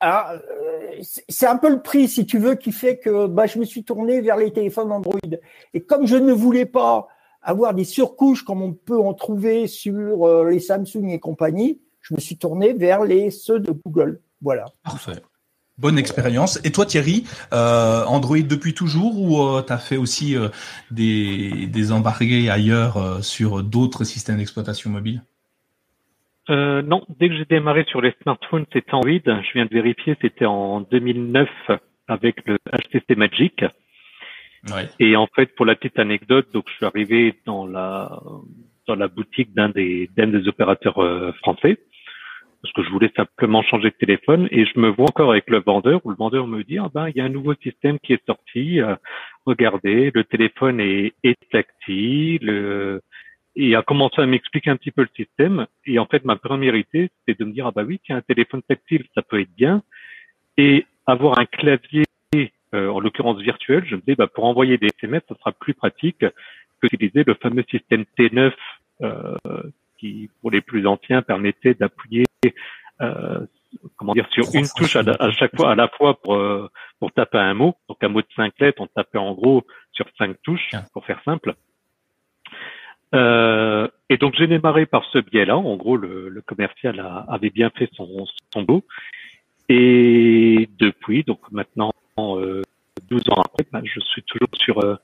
ah, 0.00 0.34
euh, 0.34 1.02
c'est 1.28 1.46
un 1.46 1.56
peu 1.56 1.70
le 1.70 1.80
prix, 1.80 2.06
si 2.06 2.26
tu 2.26 2.38
veux, 2.38 2.54
qui 2.54 2.70
fait 2.70 2.98
que 2.98 3.26
bah, 3.26 3.46
je 3.46 3.58
me 3.58 3.64
suis 3.64 3.82
tourné 3.82 4.20
vers 4.20 4.36
les 4.36 4.52
téléphones 4.52 4.92
Android. 4.92 5.18
Et 5.72 5.82
comme 5.82 6.06
je 6.06 6.16
ne 6.16 6.32
voulais 6.32 6.66
pas 6.66 7.08
avoir 7.42 7.74
des 7.74 7.84
surcouches 7.84 8.44
comme 8.44 8.60
on 8.60 8.72
peut 8.72 8.98
en 8.98 9.14
trouver 9.14 9.66
sur 9.68 10.28
euh, 10.28 10.50
les 10.50 10.60
Samsung 10.60 11.08
et 11.08 11.18
compagnie, 11.18 11.80
je 12.02 12.14
me 12.14 12.20
suis 12.20 12.36
tourné 12.36 12.72
vers 12.72 13.04
les 13.04 13.30
ceux 13.30 13.58
de 13.58 13.72
Google. 13.72 14.20
Voilà. 14.42 14.66
Parfait. 14.84 15.22
Bonne 15.78 15.98
expérience. 15.98 16.58
Et 16.64 16.72
toi 16.72 16.86
Thierry, 16.86 17.24
euh, 17.52 18.04
Android 18.04 18.38
depuis 18.38 18.72
toujours 18.72 19.20
ou 19.20 19.60
tu 19.62 19.72
as 19.72 19.78
fait 19.78 19.98
aussi 19.98 20.34
des, 20.90 21.66
des 21.66 21.92
embarqués 21.92 22.48
ailleurs 22.48 23.22
sur 23.22 23.62
d'autres 23.62 24.04
systèmes 24.04 24.38
d'exploitation 24.38 24.90
mobile? 24.90 25.22
Euh, 26.48 26.82
non, 26.82 27.04
dès 27.18 27.28
que 27.28 27.36
j'ai 27.36 27.44
démarré 27.44 27.84
sur 27.88 28.00
les 28.00 28.14
smartphones, 28.22 28.66
c'était 28.72 28.94
Android. 28.94 29.20
Je 29.24 29.52
viens 29.54 29.66
de 29.66 29.74
vérifier, 29.74 30.16
c'était 30.20 30.46
en 30.46 30.80
2009 30.80 31.48
avec 32.08 32.46
le 32.46 32.58
HTC 32.72 33.16
Magic. 33.16 33.64
Ouais. 34.70 34.88
Et 35.00 35.16
en 35.16 35.26
fait, 35.26 35.54
pour 35.56 35.66
la 35.66 35.74
petite 35.74 35.98
anecdote, 35.98 36.48
donc 36.52 36.64
je 36.68 36.74
suis 36.74 36.86
arrivé 36.86 37.34
dans 37.46 37.66
la 37.66 38.20
dans 38.86 38.94
la 38.94 39.08
boutique 39.08 39.54
d'un 39.54 39.68
des 39.68 40.08
d'un 40.16 40.28
des 40.28 40.46
opérateurs 40.46 41.02
euh, 41.02 41.32
français 41.42 41.78
parce 42.66 42.72
que 42.72 42.82
je 42.82 42.90
voulais 42.90 43.12
simplement 43.16 43.62
changer 43.62 43.90
de 43.90 43.94
téléphone 43.94 44.48
et 44.50 44.64
je 44.64 44.78
me 44.78 44.88
vois 44.88 45.06
encore 45.06 45.30
avec 45.30 45.48
le 45.48 45.60
vendeur 45.60 46.00
où 46.04 46.10
le 46.10 46.16
vendeur 46.16 46.46
me 46.48 46.64
dit 46.64 46.78
ah 46.78 46.90
ben 46.92 47.08
il 47.08 47.16
y 47.16 47.20
a 47.20 47.24
un 47.24 47.28
nouveau 47.28 47.54
système 47.54 47.98
qui 48.00 48.12
est 48.12 48.26
sorti 48.26 48.80
euh, 48.80 48.96
regardez 49.44 50.10
le 50.12 50.24
téléphone 50.24 50.80
est, 50.80 51.14
est 51.22 51.36
tactile 51.50 53.00
et 53.56 53.74
a 53.74 53.82
commencé 53.82 54.20
à 54.20 54.26
m'expliquer 54.26 54.70
un 54.70 54.76
petit 54.76 54.90
peu 54.90 55.02
le 55.02 55.08
système. 55.16 55.66
Et 55.86 55.98
en 55.98 56.04
fait, 56.04 56.24
ma 56.24 56.36
première 56.36 56.76
idée, 56.76 57.10
c'était 57.18 57.42
de 57.42 57.48
me 57.48 57.52
dire, 57.52 57.66
ah 57.66 57.72
bah 57.74 57.84
oui, 57.84 57.98
tiens, 58.04 58.16
un 58.16 58.20
téléphone 58.20 58.60
tactile, 58.62 59.04
ça 59.14 59.22
peut 59.22 59.40
être 59.40 59.54
bien. 59.56 59.82
Et 60.58 60.84
avoir 61.06 61.38
un 61.38 61.46
clavier, 61.46 62.04
euh, 62.34 62.88
en 62.90 63.00
l'occurrence 63.00 63.40
virtuel, 63.40 63.84
je 63.86 63.96
me 63.96 64.00
disais, 64.02 64.14
bah, 64.14 64.26
pour 64.26 64.44
envoyer 64.44 64.76
des 64.76 64.88
SMS, 64.98 65.22
ça 65.28 65.34
sera 65.36 65.52
plus 65.52 65.72
pratique 65.72 66.18
que 66.18 66.86
d'utiliser 66.86 67.24
le 67.26 67.34
fameux 67.34 67.64
système 67.70 68.04
T9 68.18 68.52
euh, 69.00 69.34
qui, 69.98 70.30
pour 70.40 70.50
les 70.50 70.60
plus 70.60 70.86
anciens, 70.86 71.22
permettait 71.22 71.74
d'appuyer 71.74 72.24
euh, 73.00 73.40
comment 73.96 74.14
dire 74.14 74.28
sur 74.30 74.44
une 74.54 74.66
touche 74.76 74.96
à, 74.96 75.30
chaque 75.32 75.54
fois 75.56 75.72
à 75.72 75.74
la 75.74 75.88
fois 75.88 76.18
pour 76.20 76.34
euh, 76.34 76.70
pour 76.98 77.12
taper 77.12 77.38
un 77.38 77.52
mot 77.52 77.74
donc 77.90 78.02
un 78.02 78.08
mot 78.08 78.22
de 78.22 78.26
cinq 78.34 78.54
lettres 78.58 78.80
on 78.80 78.86
tapait 78.86 79.18
en 79.18 79.34
gros 79.34 79.66
sur 79.92 80.06
cinq 80.16 80.40
touches 80.42 80.70
pour 80.94 81.04
faire 81.04 81.20
simple 81.24 81.54
euh, 83.14 83.88
et 84.08 84.16
donc 84.16 84.34
j'ai 84.36 84.46
démarré 84.46 84.86
par 84.86 85.04
ce 85.12 85.18
biais-là. 85.18 85.56
En 85.56 85.76
gros, 85.76 85.96
le, 85.96 86.28
le 86.28 86.40
commercial 86.42 86.98
a, 87.00 87.24
avait 87.28 87.50
bien 87.50 87.70
fait 87.70 87.88
son, 87.94 88.26
son. 88.52 88.82
Et 89.68 90.68
depuis, 90.78 91.24
donc 91.24 91.40
maintenant, 91.50 91.92
euh, 92.18 92.62
12 93.08 93.22
ans 93.30 93.42
après, 93.42 93.66
ben, 93.72 93.82
je 93.84 94.00
suis 94.00 94.22
toujours 94.22 94.48
sur 94.54 94.84
euh, 94.84 94.96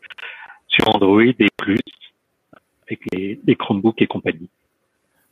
sur 0.68 0.94
Android 0.94 1.22
et 1.22 1.48
plus 1.56 1.78
avec 2.86 3.00
les, 3.12 3.40
les 3.44 3.56
Chromebooks 3.56 4.02
et 4.02 4.06
compagnie. 4.06 4.48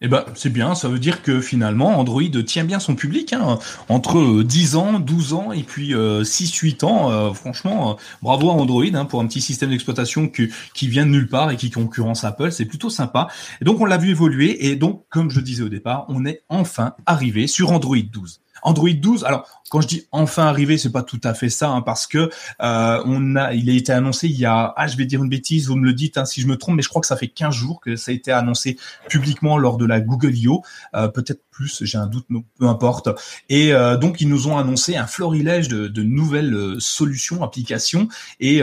Eh 0.02 0.08
ben, 0.08 0.24
c'est 0.34 0.48
bien, 0.48 0.74
ça 0.74 0.88
veut 0.88 0.98
dire 0.98 1.20
que 1.20 1.42
finalement, 1.42 1.98
Android 1.98 2.22
tient 2.46 2.64
bien 2.64 2.80
son 2.80 2.94
public, 2.94 3.34
hein, 3.34 3.58
entre 3.90 4.42
10 4.42 4.74
euh, 4.74 4.78
ans, 4.78 4.98
12 4.98 5.34
ans 5.34 5.52
et 5.52 5.62
puis 5.62 5.92
6-8 5.92 5.94
euh, 5.94 6.86
ans. 6.86 7.10
Euh, 7.10 7.32
franchement, 7.34 7.98
bravo 8.22 8.48
à 8.48 8.54
Android 8.54 8.86
hein, 8.94 9.04
pour 9.04 9.20
un 9.20 9.26
petit 9.26 9.42
système 9.42 9.68
d'exploitation 9.68 10.28
qui, 10.28 10.48
qui 10.72 10.88
vient 10.88 11.04
de 11.04 11.10
nulle 11.10 11.28
part 11.28 11.50
et 11.50 11.56
qui 11.56 11.70
concurrence 11.70 12.24
Apple, 12.24 12.50
c'est 12.50 12.64
plutôt 12.64 12.88
sympa. 12.88 13.28
Et 13.60 13.66
donc, 13.66 13.78
on 13.80 13.84
l'a 13.84 13.98
vu 13.98 14.08
évoluer 14.08 14.70
et 14.70 14.76
donc, 14.76 15.04
comme 15.10 15.28
je 15.28 15.40
disais 15.40 15.62
au 15.62 15.68
départ, 15.68 16.06
on 16.08 16.24
est 16.24 16.44
enfin 16.48 16.94
arrivé 17.04 17.46
sur 17.46 17.70
Android 17.70 17.98
12. 17.98 18.40
Android 18.62 18.90
12. 18.90 19.24
Alors, 19.24 19.48
quand 19.70 19.80
je 19.80 19.86
dis 19.86 20.06
enfin 20.10 20.46
arrivé, 20.46 20.78
c'est 20.78 20.90
pas 20.90 21.02
tout 21.02 21.20
à 21.22 21.32
fait 21.34 21.48
ça, 21.48 21.70
hein, 21.70 21.80
parce 21.80 22.06
que 22.06 22.30
euh, 22.60 23.02
on 23.06 23.36
a, 23.36 23.54
il 23.54 23.70
a 23.70 23.72
été 23.72 23.92
annoncé 23.92 24.28
il 24.28 24.38
y 24.38 24.44
a, 24.44 24.74
ah, 24.76 24.86
je 24.86 24.96
vais 24.96 25.06
dire 25.06 25.22
une 25.22 25.28
bêtise, 25.28 25.68
vous 25.68 25.76
me 25.76 25.84
le 25.84 25.92
dites 25.92 26.18
hein, 26.18 26.24
si 26.24 26.40
je 26.40 26.46
me 26.46 26.56
trompe, 26.56 26.76
mais 26.76 26.82
je 26.82 26.88
crois 26.88 27.00
que 27.00 27.06
ça 27.06 27.16
fait 27.16 27.28
15 27.28 27.54
jours 27.54 27.80
que 27.80 27.96
ça 27.96 28.10
a 28.10 28.14
été 28.14 28.32
annoncé 28.32 28.76
publiquement 29.08 29.58
lors 29.58 29.76
de 29.76 29.86
la 29.86 30.00
Google 30.00 30.34
I.O. 30.34 30.62
Euh, 30.94 31.08
peut-être 31.08 31.42
plus, 31.50 31.84
j'ai 31.84 31.98
un 31.98 32.06
doute, 32.06 32.26
mais 32.28 32.40
peu 32.58 32.66
importe. 32.66 33.08
Et 33.48 33.72
euh, 33.72 33.96
donc 33.96 34.20
ils 34.20 34.28
nous 34.28 34.48
ont 34.48 34.58
annoncé 34.58 34.96
un 34.96 35.06
florilège 35.06 35.68
de, 35.68 35.86
de 35.88 36.02
nouvelles 36.02 36.76
solutions, 36.78 37.42
applications, 37.42 38.08
et 38.40 38.62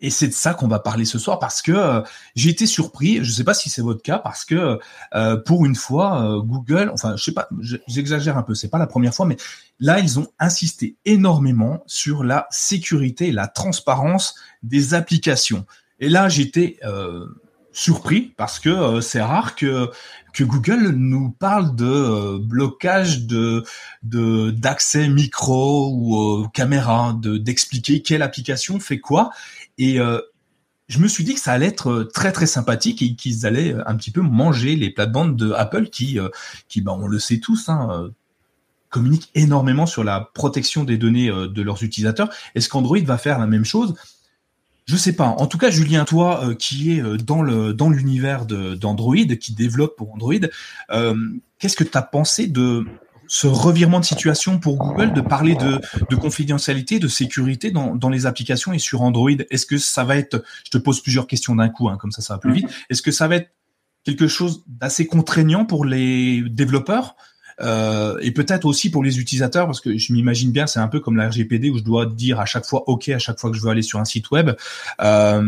et 0.00 0.10
c'est 0.10 0.28
de 0.28 0.32
ça 0.32 0.54
qu'on 0.54 0.68
va 0.68 0.78
parler 0.78 1.04
ce 1.04 1.18
soir 1.18 1.38
parce 1.38 1.60
que 1.60 1.72
euh, 1.72 2.02
j'ai 2.36 2.50
été 2.50 2.66
surpris, 2.66 3.16
je 3.16 3.30
ne 3.30 3.34
sais 3.34 3.44
pas 3.44 3.54
si 3.54 3.68
c'est 3.68 3.82
votre 3.82 4.02
cas, 4.02 4.18
parce 4.18 4.44
que 4.44 4.78
euh, 5.14 5.36
pour 5.36 5.66
une 5.66 5.74
fois, 5.74 6.22
euh, 6.22 6.40
Google, 6.40 6.90
enfin 6.92 7.16
je 7.16 7.24
sais 7.24 7.32
pas, 7.32 7.48
j'exagère 7.60 8.38
un 8.38 8.42
peu, 8.42 8.54
c'est 8.54 8.68
pas 8.68 8.78
la 8.78 8.86
première 8.86 9.14
fois, 9.14 9.26
mais 9.26 9.36
là 9.80 9.98
ils 9.98 10.18
ont 10.18 10.28
insisté 10.38 10.96
énormément 11.04 11.82
sur 11.86 12.22
la 12.22 12.46
sécurité 12.50 13.28
et 13.28 13.32
la 13.32 13.48
transparence 13.48 14.36
des 14.62 14.94
applications. 14.94 15.66
Et 16.00 16.08
là 16.08 16.28
j'étais 16.28 16.78
surpris 17.78 18.32
parce 18.36 18.58
que 18.58 19.00
c'est 19.00 19.22
rare 19.22 19.54
que 19.54 19.90
que 20.32 20.42
Google 20.42 20.90
nous 20.90 21.30
parle 21.30 21.76
de 21.76 22.38
blocage 22.38 23.26
de 23.26 23.64
d'accès 24.02 25.08
micro 25.08 25.92
ou 25.92 26.48
caméra, 26.48 27.12
de 27.12 27.38
d'expliquer 27.38 28.02
quelle 28.02 28.22
application 28.22 28.80
fait 28.80 28.98
quoi. 28.98 29.30
Et 29.78 30.00
euh, 30.00 30.20
je 30.88 30.98
me 30.98 31.06
suis 31.06 31.22
dit 31.22 31.34
que 31.34 31.40
ça 31.40 31.52
allait 31.52 31.66
être 31.66 31.90
euh, 31.90 32.04
très 32.04 32.32
très 32.32 32.46
sympathique 32.46 33.00
et 33.00 33.14
qu'ils 33.14 33.46
allaient 33.46 33.74
euh, 33.74 33.82
un 33.86 33.96
petit 33.96 34.10
peu 34.10 34.22
manger 34.22 34.74
les 34.74 34.90
plates-bandes 34.90 35.36
de 35.36 35.52
Apple 35.52 35.88
qui, 35.88 36.18
qui 36.68 36.80
bah, 36.80 36.96
on 36.98 37.06
le 37.06 37.18
sait 37.20 37.38
tous, 37.38 37.68
hein, 37.68 38.10
communiquent 38.90 39.30
énormément 39.34 39.86
sur 39.86 40.02
la 40.02 40.30
protection 40.34 40.82
des 40.82 40.98
données 40.98 41.28
de 41.28 41.62
leurs 41.62 41.84
utilisateurs. 41.84 42.30
Est-ce 42.54 42.68
qu'Android 42.68 42.98
va 43.04 43.18
faire 43.18 43.38
la 43.38 43.46
même 43.46 43.64
chose? 43.64 43.94
Je 44.88 44.96
sais 44.96 45.12
pas. 45.12 45.28
En 45.38 45.46
tout 45.46 45.58
cas, 45.58 45.70
Julien, 45.70 46.04
toi, 46.04 46.54
qui 46.58 46.92
est 46.92 47.02
dans 47.22 47.42
le 47.42 47.74
dans 47.74 47.90
l'univers 47.90 48.46
d'Android, 48.46 49.16
qui 49.38 49.52
développe 49.52 49.96
pour 49.96 50.14
Android, 50.14 50.34
qu'est-ce 51.58 51.76
que 51.76 51.84
tu 51.84 51.96
as 51.96 52.02
pensé 52.02 52.46
de 52.46 52.86
ce 53.28 53.46
revirement 53.46 54.00
de 54.00 54.04
situation 54.04 54.58
pour 54.58 54.76
Google 54.78 55.12
de 55.12 55.20
parler 55.20 55.54
de, 55.54 55.80
de 56.08 56.16
confidentialité, 56.16 56.98
de 56.98 57.08
sécurité 57.08 57.70
dans, 57.70 57.94
dans, 57.94 58.08
les 58.08 58.26
applications 58.26 58.72
et 58.72 58.78
sur 58.78 59.02
Android? 59.02 59.30
Est-ce 59.50 59.66
que 59.66 59.78
ça 59.78 60.02
va 60.02 60.16
être, 60.16 60.42
je 60.64 60.70
te 60.70 60.78
pose 60.78 61.02
plusieurs 61.02 61.26
questions 61.26 61.54
d'un 61.54 61.68
coup, 61.68 61.88
hein, 61.88 61.98
comme 61.98 62.10
ça 62.10 62.22
ça 62.22 62.34
va 62.34 62.40
plus 62.40 62.52
vite, 62.52 62.68
est-ce 62.88 63.02
que 63.02 63.12
ça 63.12 63.28
va 63.28 63.36
être 63.36 63.50
quelque 64.02 64.26
chose 64.26 64.64
d'assez 64.66 65.06
contraignant 65.06 65.66
pour 65.66 65.84
les 65.84 66.42
développeurs? 66.48 67.14
Euh, 67.60 68.18
et 68.20 68.30
peut-être 68.32 68.64
aussi 68.64 68.90
pour 68.90 69.02
les 69.02 69.18
utilisateurs, 69.18 69.66
parce 69.66 69.80
que 69.80 69.96
je 69.96 70.12
m'imagine 70.12 70.52
bien, 70.52 70.66
c'est 70.66 70.80
un 70.80 70.88
peu 70.88 71.00
comme 71.00 71.16
la 71.16 71.28
RGPD 71.28 71.70
où 71.70 71.78
je 71.78 71.82
dois 71.82 72.06
dire 72.06 72.40
à 72.40 72.46
chaque 72.46 72.64
fois 72.64 72.84
OK 72.88 73.08
à 73.08 73.18
chaque 73.18 73.38
fois 73.38 73.50
que 73.50 73.56
je 73.56 73.62
veux 73.62 73.70
aller 73.70 73.82
sur 73.82 73.98
un 73.98 74.04
site 74.04 74.30
web. 74.30 74.50
Euh, 75.00 75.42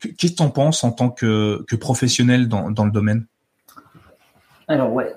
Qu'est-ce 0.00 0.32
que 0.32 0.36
tu 0.36 0.42
en 0.42 0.50
penses 0.50 0.84
en 0.84 0.92
tant 0.92 1.08
que, 1.08 1.64
professionnel 1.76 2.46
dans, 2.46 2.70
dans 2.70 2.84
le 2.84 2.90
domaine? 2.90 3.24
Alors 4.68 4.92
ouais, 4.92 5.14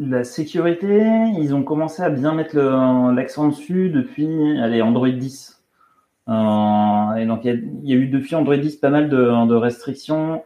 la 0.00 0.24
sécurité, 0.24 1.08
ils 1.38 1.54
ont 1.54 1.62
commencé 1.62 2.02
à 2.02 2.10
bien 2.10 2.34
mettre 2.34 2.56
l'accent 3.14 3.48
dessus 3.48 3.90
depuis 3.90 4.58
allez, 4.58 4.82
Android 4.82 5.08
10. 5.08 5.62
Euh, 6.28 7.14
et 7.14 7.26
donc 7.26 7.44
il 7.44 7.70
y, 7.84 7.92
a 7.92 7.96
eu 7.96 8.08
depuis 8.08 8.34
Android 8.34 8.56
10 8.56 8.76
pas 8.76 8.90
mal 8.90 9.08
de 9.08 9.54
restrictions 9.54 10.42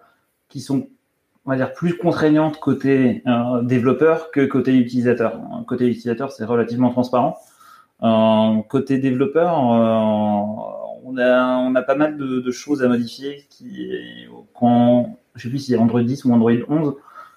qui 0.48 0.60
sont 0.60 0.88
on 1.46 1.50
va 1.50 1.56
dire, 1.56 1.72
plus 1.72 1.96
contraignante 1.96 2.58
côté 2.58 3.22
euh, 3.26 3.62
développeur 3.62 4.32
que 4.32 4.44
côté 4.44 4.74
utilisateur. 4.76 5.40
Côté 5.66 5.86
utilisateur, 5.86 6.32
c'est 6.32 6.44
relativement 6.44 6.90
transparent. 6.90 7.38
Euh, 8.02 8.62
côté 8.68 8.98
développeur, 8.98 9.52
euh, 9.52 11.04
on, 11.04 11.16
a, 11.18 11.56
on 11.58 11.74
a 11.76 11.82
pas 11.82 11.94
mal 11.94 12.16
de, 12.16 12.50
choses 12.50 12.82
à 12.82 12.88
modifier. 12.88 13.46
Qui, 13.48 13.92
quand, 14.54 15.16
je 15.36 15.44
sais 15.44 15.48
plus 15.48 15.60
si 15.60 15.76
Android 15.76 16.02
10 16.02 16.24
ou 16.24 16.32
Android 16.32 16.52
11, 16.68 16.94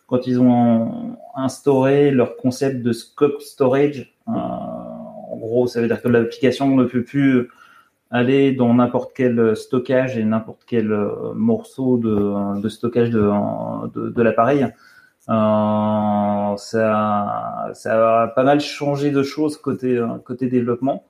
quand 0.08 0.26
ils 0.26 0.40
ont 0.42 1.16
instauré 1.36 2.10
leur 2.10 2.36
concept 2.36 2.82
de 2.82 2.94
scope 2.94 3.42
storage, 3.44 4.16
en 4.26 5.38
gros, 5.38 5.68
ça 5.68 5.82
veut 5.82 5.88
dire 5.88 6.02
que 6.02 6.08
l'application 6.08 6.76
ne 6.76 6.86
peut 6.86 7.04
plus 7.04 7.50
aller 8.12 8.52
dans 8.54 8.74
n'importe 8.74 9.12
quel 9.16 9.56
stockage 9.56 10.18
et 10.18 10.24
n'importe 10.24 10.64
quel 10.66 10.92
euh, 10.92 11.34
morceau 11.36 11.98
de, 11.98 12.60
de 12.60 12.70
stockage 12.70 13.10
de, 13.12 13.30
de, 13.94 14.10
de 14.10 14.22
l'appareil. 14.22 14.64
Euh, 15.30 16.58
ça, 16.58 17.70
ça 17.74 18.24
a 18.24 18.28
pas 18.30 18.44
mal 18.44 18.60
changé 18.62 19.12
de 19.12 19.22
choses 19.24 19.58
côté 19.58 20.04
côté 20.26 20.48
développement. 20.48 21.04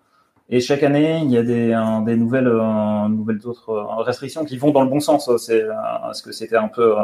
Et 0.50 0.60
chaque 0.62 0.84
année, 0.84 1.22
il 1.24 1.32
y 1.32 1.38
a 1.38 1.44
des, 1.44 1.68
des 2.06 2.16
nouvelles, 2.18 2.48
euh, 2.48 3.08
nouvelles 3.08 3.46
autres 3.46 3.72
restrictions 4.04 4.46
qui 4.46 4.58
vont 4.58 4.72
dans 4.72 4.84
le 4.84 4.90
bon 4.90 5.00
sens. 5.00 5.30
C'est 5.38 5.66
parce 5.68 6.22
que 6.22 6.32
c'était 6.32 6.58
un 6.58 6.68
peu, 6.68 6.96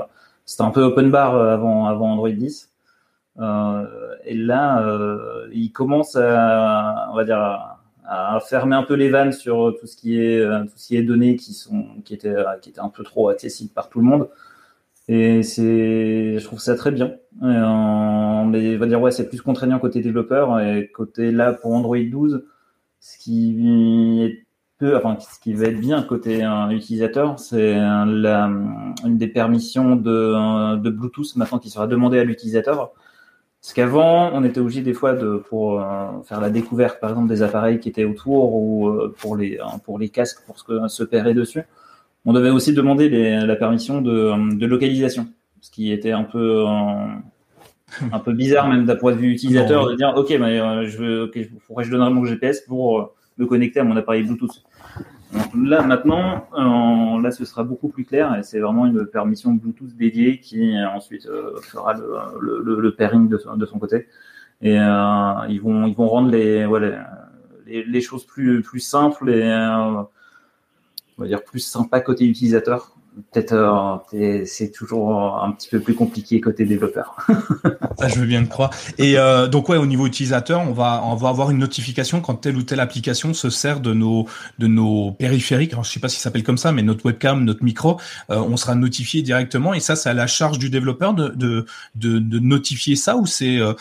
c'était 0.46 0.64
un 0.64 0.72
peu 0.72 0.84
open 0.84 1.12
bar 1.12 1.36
avant, 1.36 1.86
avant 1.86 2.14
Android 2.14 2.30
10. 2.30 2.72
Euh, 3.40 4.16
et 4.26 4.34
là, 4.34 4.82
euh, 4.82 5.48
il 5.52 5.72
commence 5.72 6.16
à, 6.16 7.10
on 7.12 7.16
va 7.16 7.24
dire, 7.26 7.75
à 8.08 8.40
fermer 8.40 8.76
un 8.76 8.84
peu 8.84 8.94
les 8.96 9.10
vannes 9.10 9.32
sur 9.32 9.76
tout 9.80 9.88
ce 9.88 9.96
qui 9.96 10.20
est 10.20 10.40
euh, 10.40 10.64
tout 10.64 10.78
ce 10.78 10.88
qui 10.88 10.98
est 10.98 11.04
données 11.04 11.36
qui 11.36 11.54
sont 11.54 11.88
qui 12.04 12.14
étaient 12.14 12.36
qui 12.62 12.70
étaient 12.70 12.80
un 12.80 12.90
peu 12.90 13.04
trop 13.04 13.30
accessibles 13.30 13.72
par 13.72 13.90
tout 13.90 14.00
le 14.00 14.06
monde. 14.06 14.30
Et 15.08 15.44
c'est 15.44 16.40
je 16.40 16.44
trouve 16.46 16.60
ça 16.60 16.76
très 16.76 16.92
bien. 16.92 17.16
Euh, 17.44 18.44
mais 18.46 18.76
on 18.76 18.80
va 18.80 18.86
dire 18.88 19.02
ouais 19.02 19.12
c'est 19.12 19.30
plus 19.30 19.42
contraignant 19.42 19.80
côté 19.80 20.02
développeur 20.02 20.60
et 20.60 20.90
côté 20.94 21.32
là 21.32 21.54
pour 21.54 21.74
Android 21.74 21.98
12 21.98 22.46
ce 23.00 23.18
qui 23.20 24.24
est 24.24 24.46
enfin 24.96 25.18
ce 25.20 25.40
qui 25.40 25.54
va 25.54 25.68
être 25.68 25.80
bien 25.80 26.02
côté 26.04 26.44
utilisateur 26.72 27.40
c'est 27.40 27.76
une 27.76 29.18
des 29.18 29.28
permissions 29.28 29.96
de 29.96 30.78
de 30.78 30.90
Bluetooth 30.90 31.36
maintenant 31.36 31.60
qui 31.60 31.70
sera 31.70 31.88
demandée 31.88 32.20
à 32.20 32.24
l'utilisateur 32.24 32.92
parce 33.66 33.74
qu'avant, 33.74 34.30
on 34.32 34.44
était 34.44 34.60
obligé 34.60 34.84
des 34.84 34.94
fois 34.94 35.14
de 35.14 35.38
pour 35.38 35.82
euh, 35.82 36.22
faire 36.24 36.40
la 36.40 36.52
découverte, 36.52 37.00
par 37.00 37.10
exemple, 37.10 37.30
des 37.30 37.42
appareils 37.42 37.80
qui 37.80 37.90
étaient 37.90 38.04
autour 38.04 38.54
ou 38.54 38.90
euh, 38.90 39.16
pour 39.18 39.36
les 39.36 39.58
hein, 39.58 39.80
pour 39.84 39.98
les 39.98 40.10
casques 40.10 40.46
pour 40.46 40.60
se, 40.60 40.88
se 40.88 41.04
pairer 41.04 41.34
dessus. 41.34 41.64
On 42.26 42.34
devait 42.34 42.52
aussi 42.52 42.74
demander 42.76 43.10
la 43.10 43.56
permission 43.56 44.02
de, 44.04 44.56
de, 44.56 44.66
localisation, 44.68 45.30
ce 45.62 45.72
qui 45.72 45.92
était 45.92 46.12
un 46.12 46.22
peu 46.22 46.64
un 48.12 48.20
peu 48.20 48.34
bizarre 48.34 48.68
même 48.68 48.86
d'un 48.86 48.98
point 48.98 49.14
de 49.14 49.18
vue 49.18 49.32
utilisateur 49.32 49.90
de 49.90 49.96
dire 49.96 50.14
ok, 50.16 50.30
mais 50.40 50.60
euh, 50.60 50.88
je 50.88 50.98
veux, 51.00 51.22
okay, 51.24 51.50
je 51.80 51.90
donnerais 51.90 52.12
mon 52.12 52.24
GPS 52.24 52.62
pour 52.62 53.16
me 53.40 53.48
connecter 53.48 53.80
à 53.80 53.84
mon 53.84 53.98
appareil 53.98 54.22
Bluetooth 54.22 54.62
là 55.56 55.82
maintenant, 55.82 56.48
euh, 56.54 57.22
là 57.22 57.32
ce 57.32 57.46
sera 57.46 57.64
beaucoup 57.64 57.90
plus 57.90 58.06
clair 58.06 58.36
et 58.36 58.44
c'est 58.44 58.60
vraiment 58.60 58.86
une 58.86 59.06
permission 59.06 59.52
Bluetooth 59.52 59.96
dédiée 59.96 60.40
qui 60.40 60.76
euh, 60.78 60.90
ensuite 60.90 61.26
euh, 61.28 61.60
fera 61.62 61.94
le, 62.40 62.90
pairing 62.92 63.28
de, 63.30 63.38
son 63.38 63.80
côté. 63.80 64.08
Et 64.62 64.76
ils 64.76 65.60
vont 65.62 65.86
ils 65.86 65.96
vont 65.96 66.08
rendre 66.08 66.30
les 66.30 66.66
voilà 66.66 67.28
les, 67.66 68.02
choses 68.02 68.26
plus 68.26 68.62
plus 68.62 68.80
simples 68.80 69.30
et 69.30 69.44
on 71.18 71.22
va 71.22 71.28
dire 71.28 71.44
plus 71.44 71.60
sympa 71.60 72.00
côté 72.00 72.26
utilisateur 72.26 72.95
peut-être 73.32 73.54
euh, 73.54 74.44
c'est 74.46 74.72
toujours 74.72 75.44
un 75.44 75.52
petit 75.52 75.70
peu 75.70 75.80
plus 75.80 75.96
compliqué 75.96 76.42
côté 76.42 76.66
développeur. 76.66 77.16
Ça, 77.98 78.08
je 78.08 78.20
veux 78.20 78.26
bien 78.26 78.42
le 78.42 78.48
croire. 78.48 78.72
Et 78.98 79.18
euh, 79.18 79.48
donc 79.48 79.70
ouais, 79.70 79.78
au 79.78 79.86
niveau 79.86 80.06
utilisateur, 80.08 80.62
on 80.62 80.74
va 80.74 81.02
on 81.06 81.16
va 81.16 81.30
avoir 81.30 81.52
une 81.52 81.58
notification 81.58 82.22
quand 82.22 82.36
telle 82.36 82.58
ou 82.58 82.64
telle 82.64 82.80
application 82.80 83.34
se 83.34 83.50
sert 83.50 83.80
de 83.80 83.94
nos 83.94 84.28
de 84.60 84.68
nos 84.68 85.12
périphériques. 85.12 85.74
Alors, 85.74 85.84
je 85.84 85.92
sais 85.92 86.00
pas 86.00 86.10
si 86.10 86.18
ça 86.18 86.24
s'appelle 86.24 86.44
comme 86.44 86.58
ça, 86.58 86.72
mais 86.72 86.82
notre 86.82 87.06
webcam, 87.06 87.44
notre 87.44 87.64
micro, 87.64 88.00
euh, 88.30 88.38
on 88.38 88.58
sera 88.58 88.76
notifié 88.76 89.22
directement. 89.22 89.74
Et 89.74 89.80
ça, 89.80 89.96
c'est 89.96 90.10
à 90.10 90.14
la 90.14 90.28
charge 90.28 90.60
du 90.60 90.70
développeur 90.70 91.14
de 91.14 91.30
de 91.30 91.66
de, 91.96 92.20
de 92.20 92.40
notifier 92.40 92.96
ça 92.96 93.16
ou 93.16 93.26
c'est 93.26 93.58
euh, 93.60 93.74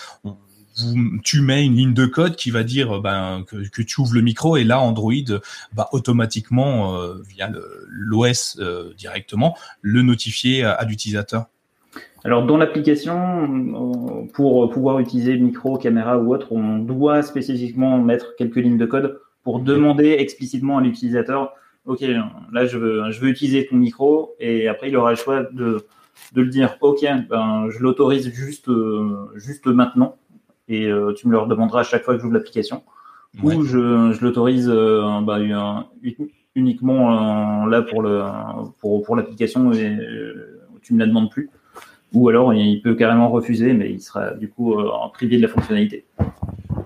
tu 1.23 1.41
mets 1.41 1.65
une 1.65 1.77
ligne 1.77 1.95
de 1.95 2.07
code 2.07 2.37
qui 2.37 2.51
va 2.51 2.65
dire 2.65 3.01
ben, 3.01 3.45
que, 3.47 3.69
que 3.69 3.83
tu 3.83 4.01
ouvres 4.01 4.15
le 4.15 4.23
micro 4.23 4.57
et 4.57 4.65
là 4.65 4.81
Android 4.81 5.13
va 5.73 5.89
automatiquement 5.93 6.97
euh, 6.97 7.15
via 7.29 7.51
l'OS 7.89 8.59
euh, 8.61 8.93
directement 8.97 9.57
le 9.83 10.03
notifier 10.03 10.65
à, 10.65 10.85
l'utilisateur. 10.85 11.47
Alors 12.25 12.47
dans 12.47 12.57
l'application, 12.57 14.27
pour 14.33 14.71
pouvoir 14.71 14.99
utiliser 14.99 15.37
micro, 15.37 15.77
caméra 15.77 16.19
ou 16.19 16.35
autre, 16.35 16.53
on 16.53 16.79
doit 16.79 17.23
spécifiquement 17.23 17.99
mettre 17.99 18.35
quelques 18.37 18.57
lignes 18.57 18.79
de 18.79 18.87
code 18.87 19.21
pour 19.43 19.61
demander 19.61 20.17
explicitement 20.19 20.79
à 20.79 20.81
l'utilisateur, 20.81 21.53
ok, 21.85 22.01
là 22.01 22.67
je 22.67 22.79
veux, 22.79 23.11
je 23.11 23.21
veux 23.21 23.29
utiliser 23.29 23.67
ton 23.67 23.77
micro 23.77 24.35
et 24.41 24.69
après 24.69 24.89
il 24.89 24.97
aura 24.97 25.11
le 25.11 25.17
choix 25.17 25.43
de, 25.43 25.85
de 26.33 26.43
le 26.43 26.49
dire, 26.49 26.77
ok, 26.81 27.05
ben, 27.29 27.69
je 27.71 27.79
l'autorise 27.81 28.33
juste, 28.33 28.69
euh, 28.69 29.29
juste 29.35 29.67
maintenant 29.67 30.17
et 30.69 30.87
euh, 30.87 31.13
tu 31.15 31.29
me 31.29 31.39
le 31.39 31.47
demanderas 31.47 31.81
à 31.81 31.85
chaque 31.85 32.05
fois 32.05 32.15
que 32.15 32.21
j'ouvre 32.21 32.35
l'application. 32.35 32.83
Ou 33.43 33.65
je, 33.65 34.13
je 34.13 34.25
l'autorise 34.25 34.71
euh, 34.71 35.21
bah, 35.23 35.39
uniquement 36.55 37.65
euh, 37.65 37.69
là 37.69 37.83
pour 37.83 38.01
le 38.01 38.23
pour, 38.79 39.03
pour 39.03 39.17
l'application 39.17 39.73
et 39.73 39.99
tu 40.83 40.95
me 40.95 41.01
la 41.01 41.07
demandes 41.07 41.31
plus. 41.31 41.51
Ou 42.13 42.29
alors 42.29 42.55
il 42.55 42.81
peut 42.81 42.95
carrément 42.95 43.29
refuser, 43.29 43.73
mais 43.73 43.91
il 43.91 44.01
sera 44.01 44.31
du 44.35 44.49
coup 44.49 44.77
privé 45.13 45.37
de 45.37 45.43
la 45.43 45.49
fonctionnalité. 45.49 46.05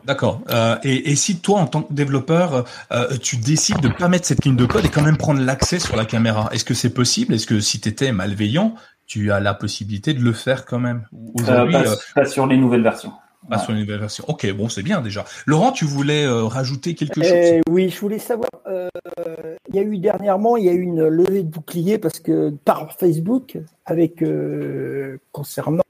D'accord. 0.09 0.41
Euh, 0.49 0.77
et, 0.85 1.11
et, 1.11 1.17
si 1.17 1.39
toi, 1.39 1.61
en 1.61 1.67
tant 1.67 1.83
que 1.83 1.93
développeur, 1.93 2.65
euh, 2.93 3.09
tu 3.21 3.37
décides 3.37 3.81
de 3.81 3.89
pas 3.89 4.09
mettre 4.09 4.25
cette 4.25 4.43
ligne 4.43 4.57
de 4.57 4.65
code 4.65 4.87
et 4.87 4.89
quand 4.89 5.03
même 5.03 5.19
prendre 5.19 5.43
l'accès 5.43 5.79
sur 5.79 5.97
la 5.97 6.07
caméra, 6.07 6.49
est-ce 6.51 6.65
que 6.65 6.73
c'est 6.73 6.95
possible? 6.95 7.35
Est-ce 7.35 7.47
que 7.47 7.61
si 7.61 7.79
tu 7.79 7.91
étais 7.91 8.11
malveillant, 8.11 8.75
tu 9.07 9.33
as 9.33 9.39
la 9.39 9.53
possibilité 9.53 10.15
de 10.15 10.21
le 10.21 10.33
faire 10.33 10.65
quand 10.65 10.79
même? 10.79 11.07
Aujourd'hui, 11.35 11.77
euh, 11.77 11.95
pas, 12.15 12.25
sur 12.25 12.47
les 12.47 12.57
nouvelles 12.57 12.83
versions. 12.83 13.13
Ah, 13.51 13.59
sur 13.59 13.73
une 13.73 13.81
nouvelle 13.81 14.01
version. 14.01 14.25
Ok, 14.29 14.51
bon, 14.53 14.69
c'est 14.69 14.83
bien 14.83 15.01
déjà. 15.01 15.25
Laurent, 15.47 15.73
tu 15.73 15.85
voulais 15.85 16.25
euh, 16.25 16.45
rajouter 16.45 16.95
quelque 16.95 17.23
chose? 17.23 17.33
eh 17.33 17.61
Oui, 17.69 17.89
je 17.89 17.99
voulais 17.99 18.19
savoir. 18.19 18.51
Euh, 18.67 18.89
il 19.69 19.77
y 19.77 19.79
a 19.79 19.83
eu 19.83 19.99
dernièrement, 19.99 20.57
il 20.57 20.65
y 20.65 20.69
a 20.69 20.73
eu 20.73 20.83
une 20.83 21.07
levée 21.07 21.43
de 21.43 21.49
bouclier 21.49 21.99
parce 21.99 22.21
que 22.21 22.51
par 22.65 22.93
Facebook, 22.95 23.59
avec 23.87 24.23
euh, 24.23 25.19
concernant 25.33 25.83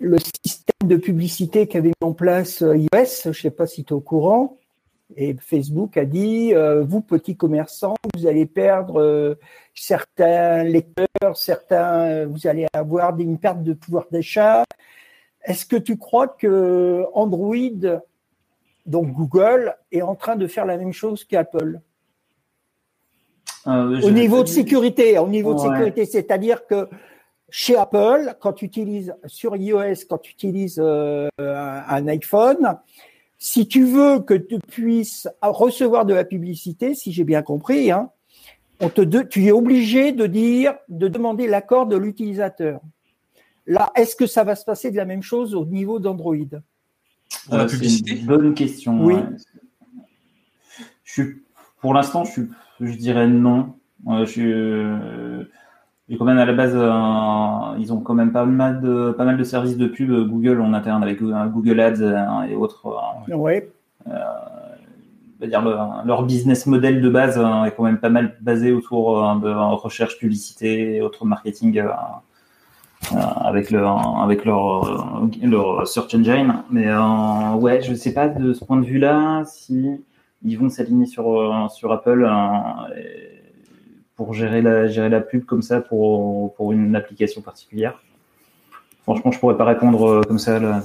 le 0.00 0.16
système 0.44 0.88
de 0.88 0.96
publicité 0.96 1.66
qu'avait 1.66 1.88
mis 1.88 2.06
en 2.06 2.12
place 2.12 2.60
iOS, 2.60 3.22
je 3.24 3.28
ne 3.28 3.32
sais 3.32 3.50
pas 3.50 3.66
si 3.66 3.84
tu 3.84 3.90
es 3.90 3.92
au 3.96 4.00
courant, 4.00 4.56
et 5.16 5.34
Facebook 5.40 5.96
a 5.96 6.04
dit, 6.04 6.52
vous 6.82 7.00
petits 7.00 7.36
commerçants, 7.36 7.94
vous 8.14 8.26
allez 8.26 8.46
perdre 8.46 9.36
certains 9.74 10.64
lecteurs, 10.64 11.36
certains, 11.36 12.26
vous 12.26 12.46
allez 12.46 12.66
avoir 12.72 13.18
une 13.18 13.38
perte 13.38 13.62
de 13.62 13.72
pouvoir 13.72 14.06
d'achat, 14.10 14.64
est-ce 15.44 15.64
que 15.64 15.76
tu 15.76 15.96
crois 15.96 16.28
que 16.28 17.04
Android, 17.14 18.00
donc 18.86 19.12
Google, 19.12 19.74
est 19.92 20.02
en 20.02 20.14
train 20.14 20.36
de 20.36 20.46
faire 20.46 20.66
la 20.66 20.76
même 20.76 20.92
chose 20.92 21.24
qu'Apple 21.24 21.80
euh, 23.66 24.00
Au 24.02 24.10
niveau 24.10 24.42
de 24.42 24.48
sécurité, 24.48 25.18
au 25.18 25.28
niveau 25.28 25.54
de 25.54 25.60
sécurité, 25.60 26.04
c'est-à-dire 26.04 26.66
que 26.66 26.88
chez 27.50 27.76
Apple, 27.76 28.34
quand 28.40 28.52
tu 28.52 28.66
utilises 28.66 29.14
sur 29.26 29.56
iOS, 29.56 30.04
quand 30.08 30.18
tu 30.18 30.32
utilises 30.32 30.78
euh, 30.82 31.28
un 31.38 32.06
iPhone, 32.08 32.76
si 33.38 33.68
tu 33.68 33.84
veux 33.84 34.20
que 34.20 34.34
tu 34.34 34.58
puisses 34.58 35.28
recevoir 35.40 36.04
de 36.04 36.12
la 36.12 36.24
publicité, 36.24 36.94
si 36.94 37.12
j'ai 37.12 37.24
bien 37.24 37.42
compris, 37.42 37.90
hein, 37.90 38.10
on 38.80 38.88
te 38.88 39.00
tu 39.22 39.46
es 39.46 39.52
obligé 39.52 40.12
de 40.12 40.26
dire, 40.26 40.74
de 40.88 41.08
demander 41.08 41.46
l'accord 41.46 41.86
de 41.86 41.96
l'utilisateur. 41.96 42.80
Là, 43.68 43.92
est-ce 43.94 44.16
que 44.16 44.26
ça 44.26 44.42
va 44.42 44.56
se 44.56 44.64
passer 44.64 44.90
de 44.90 44.96
la 44.96 45.04
même 45.04 45.22
chose 45.22 45.54
au 45.54 45.64
niveau 45.64 46.00
d'Android? 46.00 46.34
Pour 47.46 47.56
la 47.56 47.66
publicité 47.66 48.16
Bonne 48.26 48.54
question. 48.54 49.04
Oui. 49.04 49.16
Je 51.04 51.22
pour 51.80 51.94
l'instant, 51.94 52.24
je, 52.24 52.42
je 52.80 52.96
dirais 52.96 53.28
non. 53.28 53.74
je, 54.06 55.44
quand 56.18 56.24
même 56.24 56.38
à 56.38 56.44
la 56.44 56.52
base, 56.52 56.74
ils 57.80 57.92
ont 57.92 58.00
quand 58.00 58.14
même 58.14 58.32
pas 58.32 58.46
mal 58.46 58.80
de 58.80 59.14
pas 59.16 59.24
mal 59.24 59.36
de 59.36 59.44
services 59.44 59.76
de 59.76 59.86
pub 59.86 60.10
Google 60.28 60.60
en 60.60 60.74
interne 60.74 61.02
avec 61.02 61.22
Google 61.22 61.80
Ads 61.80 62.48
et 62.48 62.54
autres. 62.56 62.98
Oui 63.28 63.60
dire 65.46 65.62
leur 66.04 66.24
business 66.24 66.66
model 66.66 67.00
de 67.00 67.08
base 67.08 67.38
hein, 67.38 67.64
est 67.64 67.70
quand 67.72 67.84
même 67.84 67.98
pas 67.98 68.08
mal 68.08 68.36
basé 68.40 68.72
autour 68.72 69.24
euh, 69.24 69.34
de 69.36 69.48
recherche 69.48 70.18
publicité 70.18 70.96
et 70.96 71.00
autres 71.00 71.24
marketing 71.24 71.78
euh, 71.78 71.84
euh, 71.84 71.92
avec 73.12 73.70
leur 73.70 74.20
avec 74.20 74.44
leur 74.44 75.24
leur 75.42 75.86
search 75.86 76.14
engine 76.14 76.62
mais 76.70 76.86
ouais 77.56 77.82
je 77.82 77.94
sais 77.94 78.12
pas 78.12 78.28
de 78.28 78.52
ce 78.52 78.64
point 78.64 78.76
de 78.76 78.86
vue 78.86 78.98
là 78.98 79.44
si 79.44 79.88
ils 80.44 80.58
vont 80.58 80.68
s'aligner 80.68 81.06
sur 81.06 81.70
sur 81.70 81.92
Apple 81.92 82.28
pour 84.16 84.34
gérer 84.34 84.62
la 84.62 84.88
gérer 84.88 85.08
la 85.08 85.20
pub 85.20 85.44
comme 85.44 85.62
ça 85.62 85.80
pour 85.80 86.54
pour 86.54 86.72
une 86.72 86.94
application 86.96 87.40
particulière 87.40 88.02
franchement 89.02 89.30
je 89.30 89.38
pourrais 89.38 89.56
pas 89.56 89.64
répondre 89.64 90.22
comme 90.26 90.38
ça 90.38 90.58
là, 90.58 90.80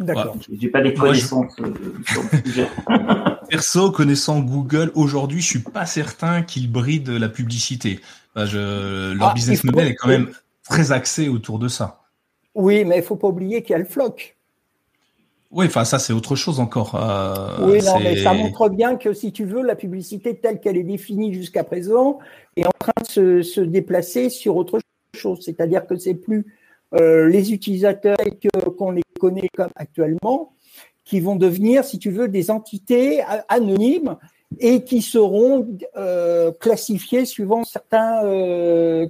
D'accord. 0.00 0.36
J'ai 0.52 0.68
pas 0.68 0.80
les 0.80 0.94
connaissances 0.94 1.54
sur 1.54 1.64
le 1.64 2.42
sujet. 2.44 2.68
Perso, 3.48 3.90
connaissant 3.90 4.40
Google, 4.40 4.90
aujourd'hui, 4.94 5.40
je 5.40 5.46
suis 5.46 5.58
pas 5.60 5.86
certain 5.86 6.42
qu'ils 6.42 6.70
brident 6.70 7.10
la 7.10 7.28
publicité. 7.28 8.00
je, 8.34 9.14
leur 9.14 9.28
ah, 9.28 9.34
business 9.34 9.64
model 9.64 9.88
est 9.88 9.94
quand 9.94 10.08
même 10.08 10.28
très 10.68 10.92
axé 10.92 11.28
autour 11.28 11.58
de 11.58 11.68
ça. 11.68 12.00
Oui, 12.54 12.84
mais 12.84 12.96
il 12.98 13.02
faut 13.02 13.16
pas 13.16 13.28
oublier 13.28 13.62
qu'il 13.62 13.72
y 13.72 13.74
a 13.74 13.78
le 13.78 13.84
floc. 13.84 14.36
Oui, 15.52 15.66
enfin 15.66 15.84
ça 15.84 15.98
c'est 15.98 16.12
autre 16.12 16.34
chose 16.34 16.58
encore. 16.58 16.96
Euh, 16.96 17.68
oui, 17.68 17.78
non, 17.84 18.00
mais 18.00 18.16
ça 18.16 18.34
montre 18.34 18.68
bien 18.68 18.96
que 18.96 19.12
si 19.12 19.32
tu 19.32 19.44
veux, 19.44 19.62
la 19.62 19.76
publicité 19.76 20.34
telle 20.36 20.60
qu'elle 20.60 20.76
est 20.76 20.82
définie 20.82 21.32
jusqu'à 21.32 21.64
présent 21.64 22.18
est 22.56 22.66
en 22.66 22.72
train 22.78 22.92
de 23.00 23.42
se, 23.42 23.60
déplacer 23.60 24.28
sur 24.28 24.56
autre 24.56 24.80
chose. 25.14 25.40
C'est-à-dire 25.42 25.86
que 25.86 25.96
c'est 25.96 26.14
plus 26.14 26.46
euh, 26.94 27.28
les 27.28 27.52
utilisateurs 27.52 28.16
qu'on 28.76 28.90
les 28.90 29.02
connaît 29.20 29.48
comme 29.56 29.70
actuellement, 29.76 30.52
qui 31.04 31.20
vont 31.20 31.36
devenir, 31.36 31.84
si 31.84 31.98
tu 31.98 32.10
veux, 32.10 32.26
des 32.26 32.50
entités 32.50 33.22
anonymes 33.48 34.16
et 34.58 34.82
qui 34.82 35.00
seront 35.00 35.66
euh, 35.96 36.50
classifiées 36.52 37.24
suivant 37.24 37.62
certains, 37.62 38.22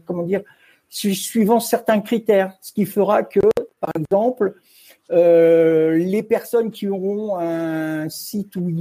comment 0.05 0.23
dire, 0.23 0.43
suivant 0.89 1.61
certains 1.61 2.01
critères, 2.01 2.53
ce 2.61 2.73
qui 2.73 2.85
fera 2.85 3.23
que, 3.23 3.41
par 3.81 3.91
exemple, 3.99 4.55
euh, 5.13 5.97
les 5.97 6.23
personnes 6.23 6.71
qui 6.71 6.89
auront 6.89 7.37
un 7.37 8.09
site 8.09 8.57
ou 8.57 8.73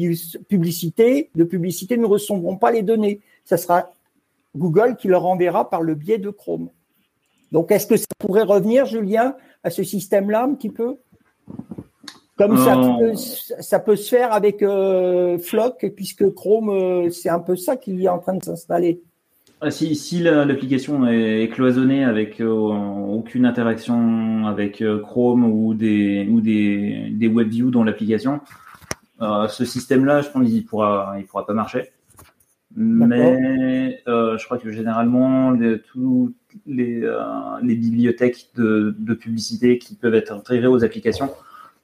publicité 0.48 1.30
de 1.36 1.44
publicité 1.44 1.98
ne 1.98 2.06
recevront 2.06 2.58
pas 2.58 2.72
les 2.72 2.82
données. 2.82 3.22
Ça 3.44 3.58
sera 3.58 3.92
Google 4.56 4.96
qui 4.96 5.08
leur 5.08 5.26
enverra 5.26 5.70
par 5.70 5.82
le 5.82 5.94
biais 5.94 6.18
de 6.18 6.30
Chrome. 6.30 6.70
Donc, 7.52 7.72
est-ce 7.72 7.86
que 7.86 7.98
ça 7.98 8.06
pourrait 8.18 8.44
revenir, 8.44 8.86
Julien, 8.86 9.36
à 9.64 9.70
ce 9.70 9.84
système-là 9.84 10.44
un 10.44 10.56
petit 10.56 10.72
peu? 10.72 10.98
Comme 12.38 12.58
ça, 12.58 12.78
euh, 12.78 13.12
peut, 13.12 13.16
ça 13.16 13.80
peut 13.80 13.96
se 13.96 14.10
faire 14.10 14.34
avec 14.34 14.62
euh, 14.62 15.38
Flock, 15.38 15.86
puisque 15.96 16.34
Chrome, 16.34 17.12
c'est 17.12 17.30
un 17.30 17.40
peu 17.40 17.56
ça 17.56 17.78
qui 17.78 18.04
est 18.04 18.10
en 18.10 18.20
train 18.20 18.34
de 18.34 18.44
s'installer. 18.44 19.02
Ah, 19.62 19.72
si, 19.72 19.96
si 19.96 20.20
l'application 20.20 21.08
est 21.08 21.50
cloisonnée 21.52 22.04
avec 22.04 22.42
aucune 22.42 23.46
interaction 23.46 24.46
avec 24.48 24.84
Chrome 25.02 25.46
ou 25.46 25.74
des, 25.74 26.28
ou 26.30 26.42
des, 26.42 27.10
des 27.12 27.28
WebView 27.28 27.72
dans 27.72 27.84
l'application, 27.84 28.42
ce 29.20 29.66
système-là, 29.66 30.22
je 30.22 30.30
pense 30.30 30.48
qu'il 30.48 30.66
pourra, 30.66 31.16
il 31.18 31.26
pourra 31.26 31.46
pas 31.46 31.54
marcher. 31.54 31.92
Mais 32.76 34.02
je 34.06 34.46
crois 34.46 34.58
que 34.58 34.72
généralement, 34.72 35.52
les, 35.52 35.80
toutes 35.80 36.36
les, 36.68 37.10
les 37.64 37.76
bibliothèques 37.76 38.50
de, 38.56 38.96
de 39.00 39.14
publicité 39.14 39.80
qui 39.80 39.96
peuvent 39.96 40.16
être 40.16 40.34
intégrées 40.34 40.68
aux 40.68 40.84
applications 40.84 41.32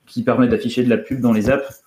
qui 0.06 0.24
permet 0.24 0.48
d'afficher 0.48 0.84
de 0.84 0.90
la 0.90 0.98
pub 0.98 1.22
dans 1.22 1.32
les 1.32 1.50
apps. 1.50 1.84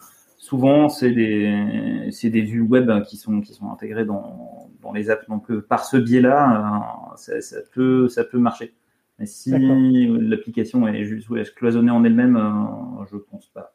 Souvent, 0.55 0.88
c'est 0.88 1.11
des, 1.11 2.09
c'est 2.12 2.31
des 2.31 2.43
vues 2.43 2.61
web 2.61 3.03
qui 3.03 3.17
sont, 3.17 3.40
qui 3.40 3.55
sont 3.55 3.71
intégrées 3.73 4.05
dans, 4.05 4.71
dans 4.83 4.93
les 4.93 5.11
apps. 5.11 5.29
Donc, 5.29 5.51
euh, 5.51 5.61
par 5.61 5.85
ce 5.85 5.97
biais-là, 5.97 7.11
euh, 7.12 7.17
ça, 7.17 7.40
ça, 7.40 7.57
peut, 7.73 8.09
ça 8.09 8.23
peut 8.23 8.38
marcher. 8.38 8.73
Mais 9.19 9.27
si 9.27 9.51
l'application 9.51 10.87
est 10.87 11.05
juste 11.05 11.55
cloisonnée 11.57 11.90
en 11.90 12.05
elle-même, 12.05 12.37
euh, 12.37 13.05
je 13.11 13.17
pense 13.17 13.47
pas. 13.49 13.75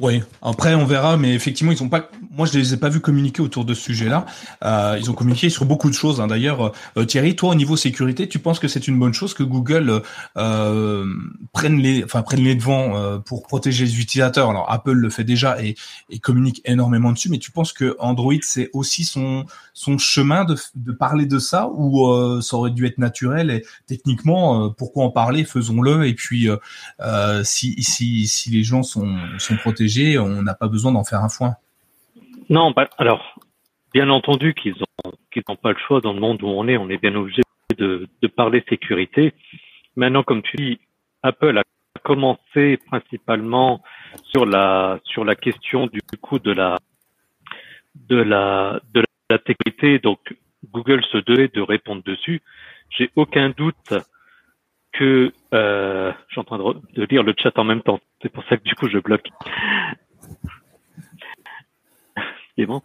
Oui, 0.00 0.22
après 0.42 0.74
on 0.76 0.84
verra, 0.84 1.16
mais 1.16 1.34
effectivement 1.34 1.72
ils 1.72 1.82
ont 1.82 1.88
pas. 1.88 2.08
Moi 2.30 2.46
je 2.46 2.56
les 2.56 2.74
ai 2.74 2.76
pas 2.76 2.88
vus 2.88 3.00
communiquer 3.00 3.42
autour 3.42 3.64
de 3.64 3.74
ce 3.74 3.82
sujet-là. 3.82 4.24
Euh, 4.64 4.96
ils 5.00 5.10
ont 5.10 5.12
communiqué 5.12 5.50
sur 5.50 5.64
beaucoup 5.64 5.90
de 5.90 5.94
choses. 5.94 6.20
Hein. 6.20 6.28
D'ailleurs, 6.28 6.72
euh, 6.96 7.04
Thierry, 7.04 7.34
toi 7.34 7.50
au 7.50 7.54
niveau 7.56 7.76
sécurité, 7.76 8.28
tu 8.28 8.38
penses 8.38 8.60
que 8.60 8.68
c'est 8.68 8.86
une 8.86 8.96
bonne 8.96 9.12
chose 9.12 9.34
que 9.34 9.42
Google 9.42 10.02
euh, 10.36 11.04
prenne 11.52 11.78
les, 11.78 12.04
enfin 12.04 12.22
prenne 12.22 12.44
les 12.44 12.54
devants 12.54 12.96
euh, 12.96 13.18
pour 13.18 13.42
protéger 13.42 13.86
les 13.86 14.00
utilisateurs? 14.00 14.50
Alors 14.50 14.70
Apple 14.70 14.92
le 14.92 15.10
fait 15.10 15.24
déjà 15.24 15.60
et, 15.60 15.74
et 16.10 16.20
communique 16.20 16.62
énormément 16.64 17.10
dessus, 17.10 17.28
mais 17.28 17.38
tu 17.38 17.50
penses 17.50 17.72
que 17.72 17.96
Android 17.98 18.34
c'est 18.42 18.70
aussi 18.72 19.04
son 19.04 19.46
son 19.74 19.98
chemin 19.98 20.44
de, 20.44 20.56
de 20.76 20.92
parler 20.92 21.26
de 21.26 21.40
ça 21.40 21.68
ou 21.74 22.06
euh, 22.06 22.40
ça 22.40 22.56
aurait 22.56 22.70
dû 22.70 22.86
être 22.86 22.98
naturel 22.98 23.50
et 23.50 23.64
techniquement 23.88 24.70
pourquoi 24.70 25.04
en 25.04 25.10
parler, 25.10 25.44
faisons-le 25.44 26.06
et 26.06 26.14
puis 26.14 26.48
si 27.42 27.82
si 27.82 28.28
si 28.28 28.50
les 28.50 28.62
gens 28.62 28.82
sont, 28.84 29.16
sont 29.38 29.55
protégés, 29.56 30.18
on 30.18 30.42
n'a 30.42 30.54
pas 30.54 30.68
besoin 30.68 30.92
d'en 30.92 31.04
faire 31.04 31.22
un 31.22 31.28
foin. 31.28 31.56
Non, 32.48 32.70
bah, 32.70 32.88
alors, 32.98 33.38
bien 33.92 34.08
entendu 34.10 34.54
qu'ils 34.54 34.74
n'ont 35.48 35.56
pas 35.56 35.72
le 35.72 35.78
choix 35.86 36.00
dans 36.00 36.12
le 36.12 36.20
monde 36.20 36.42
où 36.42 36.46
on 36.46 36.68
est, 36.68 36.76
on 36.76 36.88
est 36.88 37.00
bien 37.00 37.14
obligé 37.14 37.42
de, 37.78 38.08
parler 38.36 38.64
sécurité. 38.68 39.32
Maintenant, 39.96 40.22
comme 40.22 40.42
tu 40.42 40.56
dis, 40.56 40.78
Apple 41.22 41.58
a 41.58 41.62
commencé 42.02 42.78
principalement 42.86 43.82
sur 44.32 44.44
la 44.46 45.00
question 45.40 45.86
du 45.86 46.00
coup 46.20 46.38
de 46.38 46.52
la 46.52 46.78
de 48.08 48.16
la 48.16 48.80
de 48.94 49.02
la 49.30 49.38
sécurité. 49.46 49.98
Donc 49.98 50.18
Google 50.72 51.04
se 51.10 51.18
devait 51.18 51.48
de 51.48 51.60
répondre 51.60 52.02
dessus. 52.04 52.42
J'ai 52.90 53.10
aucun 53.16 53.50
doute 53.50 53.94
que 54.98 55.32
euh, 55.54 56.12
je 56.28 56.32
suis 56.32 56.40
en 56.40 56.44
train 56.44 56.58
de, 56.58 57.04
lire 57.04 57.22
le 57.22 57.34
chat 57.38 57.56
en 57.58 57.64
même 57.64 57.82
temps. 57.82 58.00
C'est 58.22 58.32
pour 58.32 58.44
ça 58.44 58.56
que 58.56 58.64
du 58.64 58.74
coup 58.74 58.88
je 58.88 58.98
bloque. 58.98 59.28
bon. 62.66 62.82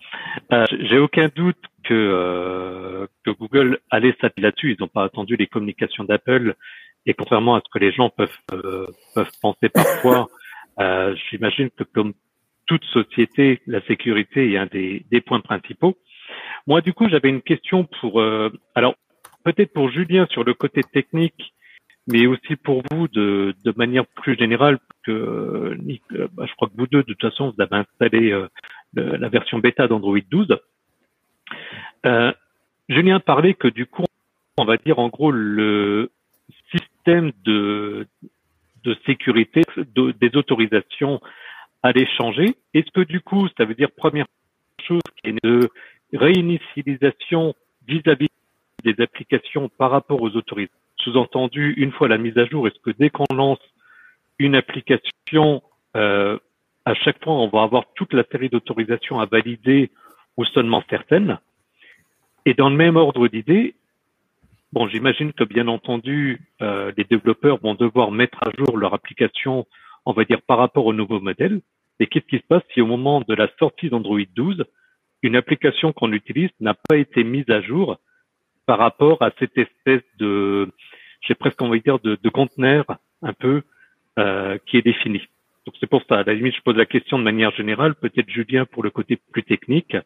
Euh, 0.51 0.65
J'ai 0.81 0.99
aucun 0.99 1.29
doute 1.33 1.57
que, 1.83 1.93
euh, 1.93 3.07
que 3.23 3.31
Google 3.31 3.79
allait 3.89 4.15
s'appuyer 4.19 4.47
là-dessus. 4.47 4.73
Ils 4.73 4.81
n'ont 4.81 4.87
pas 4.87 5.03
attendu 5.03 5.35
les 5.35 5.47
communications 5.47 6.03
d'Apple. 6.03 6.55
Et 7.05 7.13
contrairement 7.13 7.55
à 7.55 7.61
ce 7.61 7.69
que 7.71 7.79
les 7.79 7.91
gens 7.91 8.09
peuvent 8.09 8.37
euh, 8.53 8.85
peuvent 9.15 9.31
penser 9.41 9.69
parfois, 9.69 10.27
euh, 10.79 11.15
j'imagine 11.29 11.69
que 11.71 11.83
comme 11.83 12.13
toute 12.67 12.83
société, 12.85 13.61
la 13.65 13.81
sécurité 13.81 14.51
est 14.51 14.57
un 14.57 14.67
des, 14.67 15.05
des 15.09 15.21
points 15.21 15.39
principaux. 15.39 15.97
Moi, 16.67 16.81
du 16.81 16.93
coup, 16.93 17.09
j'avais 17.09 17.29
une 17.29 17.41
question 17.41 17.87
pour 17.99 18.21
alors 18.75 18.95
peut-être 19.43 19.73
pour 19.73 19.89
Julien 19.89 20.27
sur 20.29 20.43
le 20.43 20.53
côté 20.53 20.83
technique 20.83 21.53
mais 22.07 22.25
aussi 22.25 22.55
pour 22.55 22.83
vous 22.91 23.07
de, 23.07 23.55
de 23.63 23.73
manière 23.75 24.05
plus 24.05 24.35
générale 24.35 24.79
que 25.03 25.11
euh, 25.11 26.27
bah, 26.33 26.45
je 26.47 26.53
crois 26.55 26.67
que 26.67 26.73
vous 26.75 26.87
deux 26.87 27.03
de 27.03 27.13
toute 27.13 27.21
façon 27.21 27.53
vous 27.55 27.61
avez 27.61 27.77
installé 27.77 28.31
euh, 28.31 28.47
la 28.93 29.29
version 29.29 29.59
bêta 29.59 29.87
d'Android 29.87 30.19
12. 30.29 30.57
Euh, 32.05 32.33
Julien 32.89 33.19
parlait 33.19 33.53
que 33.53 33.67
du 33.67 33.85
coup 33.85 34.05
on 34.57 34.65
va 34.65 34.77
dire 34.77 34.99
en 34.99 35.09
gros 35.09 35.31
le 35.31 36.11
système 36.71 37.31
de 37.45 38.07
de 38.83 38.97
sécurité 39.05 39.61
des 39.95 40.35
autorisations 40.35 41.21
allait 41.83 42.07
changer. 42.17 42.55
Est-ce 42.73 42.89
que 42.91 43.01
du 43.01 43.21
coup 43.21 43.47
ça 43.57 43.65
veut 43.65 43.75
dire 43.75 43.91
première 43.91 44.25
chose 44.87 45.01
qui 45.17 45.29
est 45.29 45.43
de 45.43 45.69
réinitialisation 46.13 47.55
vis-à-vis 47.87 48.29
des 48.83 48.95
applications 48.99 49.69
par 49.69 49.91
rapport 49.91 50.21
aux 50.21 50.35
autorisations 50.35 50.80
sous-entendu, 51.03 51.73
une 51.77 51.91
fois 51.91 52.07
la 52.07 52.17
mise 52.17 52.37
à 52.37 52.45
jour, 52.45 52.67
est-ce 52.67 52.79
que 52.79 52.95
dès 52.97 53.09
qu'on 53.09 53.33
lance 53.33 53.59
une 54.39 54.55
application, 54.55 55.61
euh, 55.95 56.37
à 56.85 56.93
chaque 56.93 57.23
fois, 57.23 57.33
on 57.33 57.47
va 57.47 57.63
avoir 57.63 57.85
toute 57.95 58.13
la 58.13 58.23
série 58.31 58.49
d'autorisations 58.49 59.19
à 59.19 59.25
valider 59.25 59.91
ou 60.37 60.45
seulement 60.45 60.83
certaines? 60.89 61.39
Et 62.45 62.53
dans 62.53 62.69
le 62.69 62.75
même 62.75 62.95
ordre 62.95 63.27
d'idée, 63.27 63.75
bon, 64.73 64.87
j'imagine 64.87 65.33
que 65.33 65.43
bien 65.43 65.67
entendu, 65.67 66.41
euh, 66.61 66.91
les 66.97 67.03
développeurs 67.03 67.59
vont 67.61 67.75
devoir 67.75 68.11
mettre 68.11 68.39
à 68.45 68.51
jour 68.57 68.77
leur 68.77 68.93
application, 68.93 69.67
on 70.05 70.13
va 70.13 70.25
dire, 70.25 70.41
par 70.41 70.57
rapport 70.57 70.85
au 70.85 70.93
nouveau 70.93 71.19
modèle. 71.19 71.61
Et 71.99 72.07
qu'est-ce 72.07 72.25
qui 72.25 72.37
se 72.37 72.47
passe 72.47 72.63
si 72.73 72.81
au 72.81 72.87
moment 72.87 73.21
de 73.21 73.35
la 73.35 73.47
sortie 73.59 73.89
d'Android 73.89 74.19
12, 74.35 74.63
une 75.21 75.35
application 75.35 75.93
qu'on 75.93 76.11
utilise 76.13 76.49
n'a 76.59 76.73
pas 76.73 76.97
été 76.97 77.23
mise 77.23 77.49
à 77.49 77.61
jour 77.61 77.99
par 78.71 78.79
rapport 78.79 79.21
à 79.21 79.31
cette 79.37 79.57
espèce 79.57 80.01
de, 80.17 80.71
j'ai 81.19 81.35
presque 81.35 81.61
envie 81.61 81.79
de 81.79 81.83
dire, 81.83 81.99
de, 81.99 82.29
conteneur 82.29 82.85
un 83.21 83.33
peu 83.33 83.63
euh, 84.17 84.57
qui 84.65 84.77
est 84.77 84.81
défini. 84.81 85.19
Donc 85.65 85.75
c'est 85.77 85.87
pour 85.87 86.01
ça, 86.07 86.19
à 86.19 86.23
la 86.23 86.33
limite, 86.33 86.55
je 86.55 86.61
pose 86.61 86.77
la 86.77 86.85
question 86.85 87.19
de 87.19 87.23
manière 87.25 87.51
générale, 87.51 87.95
peut-être 87.95 88.29
Julien 88.29 88.65
pour 88.65 88.81
le 88.81 88.89
côté 88.89 89.19
plus 89.33 89.43
technique 89.43 89.97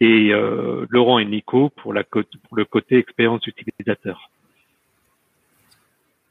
et 0.00 0.32
euh, 0.32 0.86
Laurent 0.88 1.18
et 1.18 1.26
Nico 1.26 1.68
pour, 1.76 1.92
le 1.92 2.64
côté 2.64 2.96
expérience 2.96 3.46
utilisateur. 3.46 4.30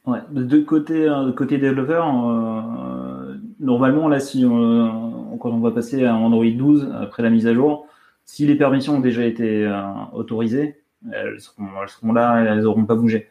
Ouais, 0.08 0.22
de 0.32 0.60
côté, 0.62 1.08
euh, 1.08 1.32
côté 1.34 1.60
développeur, 1.60 2.08
euh, 2.08 3.36
normalement, 3.60 4.08
là, 4.08 4.20
si 4.20 4.44
on, 4.44 5.38
quand 5.38 5.52
on 5.52 5.60
va 5.60 5.70
passer 5.70 6.04
à 6.04 6.16
Android 6.16 6.50
12 6.50 6.92
après 7.00 7.22
la 7.22 7.30
mise 7.30 7.46
à 7.46 7.54
jour, 7.54 7.86
si 8.26 8.48
les 8.48 8.56
permissions 8.56 8.96
ont 8.96 9.02
déjà 9.02 9.24
été 9.24 9.68
euh, 9.68 9.84
autorisées, 10.14 10.80
elles 11.12 11.40
seront, 11.40 11.68
elles 11.82 11.90
seront, 11.90 12.14
là, 12.14 12.44
elles 12.44 12.62
n'auront 12.62 12.86
pas 12.86 12.96
bougé. 12.96 13.28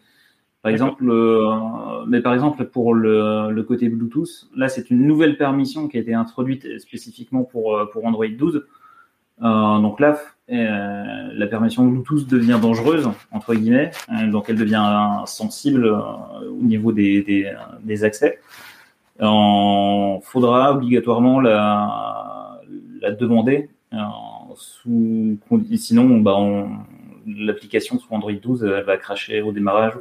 Par 0.62 0.72
exemple, 0.72 1.04
mais 2.08 2.20
par 2.20 2.34
exemple 2.34 2.64
pour 2.64 2.92
le, 2.92 3.50
le 3.52 3.62
côté 3.62 3.88
Bluetooth, 3.88 4.48
là 4.56 4.68
c'est 4.68 4.90
une 4.90 5.06
nouvelle 5.06 5.36
permission 5.36 5.86
qui 5.86 5.98
a 5.98 6.00
été 6.00 6.14
introduite 6.14 6.80
spécifiquement 6.80 7.44
pour 7.44 7.88
pour 7.92 8.04
Android 8.04 8.26
12. 8.26 8.64
Euh, 9.42 9.78
donc 9.78 10.00
là, 10.00 10.18
euh, 10.50 11.30
la 11.32 11.46
permission 11.46 11.86
Bluetooth 11.86 12.26
devient 12.26 12.58
dangereuse 12.60 13.08
entre 13.30 13.54
guillemets, 13.54 13.92
euh, 14.10 14.30
donc 14.30 14.46
elle 14.48 14.56
devient 14.56 15.22
sensible 15.26 15.86
au 15.86 16.62
niveau 16.62 16.92
des, 16.92 17.22
des, 17.22 17.52
des 17.82 18.04
accès. 18.04 18.40
Il 19.20 20.20
faudra 20.22 20.72
obligatoirement 20.72 21.40
la, 21.40 22.60
la 23.00 23.12
demander 23.12 23.68
sous 24.54 25.38
sinon 25.76 26.18
bah, 26.18 26.36
l'application 27.36 27.98
sous 27.98 28.12
Android 28.12 28.32
12 28.32 28.64
elle 28.64 28.84
va 28.84 28.96
cracher 28.96 29.42
au 29.42 29.52
démarrage 29.52 29.94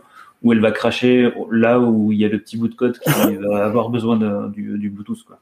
ou 0.43 0.53
elle 0.53 0.59
va 0.59 0.71
cracher 0.71 1.31
là 1.51 1.79
où 1.79 2.11
il 2.11 2.19
y 2.19 2.25
a 2.25 2.29
le 2.29 2.39
petit 2.39 2.57
bout 2.57 2.67
de 2.67 2.75
code 2.75 2.99
qui 2.99 3.09
va 3.35 3.65
avoir 3.65 3.89
besoin 3.89 4.17
de, 4.17 4.49
du, 4.49 4.77
du 4.77 4.89
Bluetooth 4.89 5.23
quoi. 5.23 5.39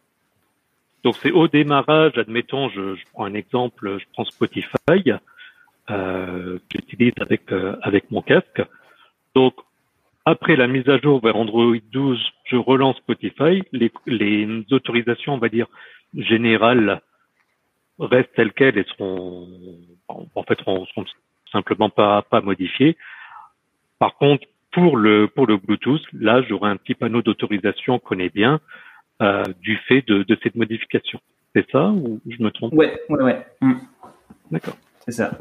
Donc 1.05 1.15
c'est 1.21 1.31
au 1.31 1.47
démarrage, 1.47 2.17
admettons, 2.17 2.67
je, 2.69 2.95
prends 3.13 3.25
un 3.25 3.35
exemple, 3.35 3.99
je 3.99 4.05
prends 4.13 4.25
Spotify, 4.25 5.11
euh, 5.91 6.57
que 6.57 6.79
j'utilise 6.79 7.13
avec 7.21 7.51
euh, 7.51 7.75
avec 7.83 8.09
mon 8.09 8.23
casque. 8.23 8.63
Donc 9.35 9.53
après 10.25 10.55
la 10.55 10.65
mise 10.65 10.89
à 10.89 10.97
jour 10.97 11.21
vers 11.21 11.35
Android 11.35 11.75
12, 11.91 12.19
je 12.45 12.55
relance 12.55 12.97
Spotify. 12.97 13.61
Les, 13.71 13.91
les 14.07 14.65
autorisations, 14.71 15.35
on 15.35 15.37
va 15.37 15.49
dire 15.49 15.67
générales, 16.15 17.01
restent 17.99 18.33
telles 18.35 18.53
quelles 18.53 18.79
et 18.79 18.85
seront 18.85 19.47
en 20.07 20.43
fait 20.43 20.57
seront, 20.57 20.87
seront 20.87 21.05
simplement 21.55 21.89
pas 21.89 22.21
pas 22.21 22.41
modifiées. 22.41 22.97
Par 23.99 24.15
contre, 24.15 24.45
pour 24.71 24.97
le 24.97 25.27
pour 25.27 25.47
le 25.47 25.57
Bluetooth, 25.57 26.05
là, 26.13 26.41
j'aurai 26.47 26.69
un 26.69 26.77
petit 26.77 26.95
panneau 26.95 27.21
d'autorisation 27.21 27.99
qu'on 27.99 28.09
connaît 28.09 28.33
bien 28.41 28.59
euh, 29.21 29.43
du 29.61 29.77
fait 29.87 30.01
de, 30.05 30.23
de, 30.23 30.37
cette 30.43 30.55
modification. 30.55 31.19
C'est 31.55 31.69
ça 31.71 31.83
ou 31.89 32.19
je 32.27 32.43
me 32.43 32.51
trompe? 32.51 32.73
Ouais, 32.73 32.99
ouais, 33.09 33.23
ouais. 33.23 33.45
Mm. 33.61 33.73
D'accord. 34.51 34.77
C'est 35.05 35.13
ça. 35.13 35.31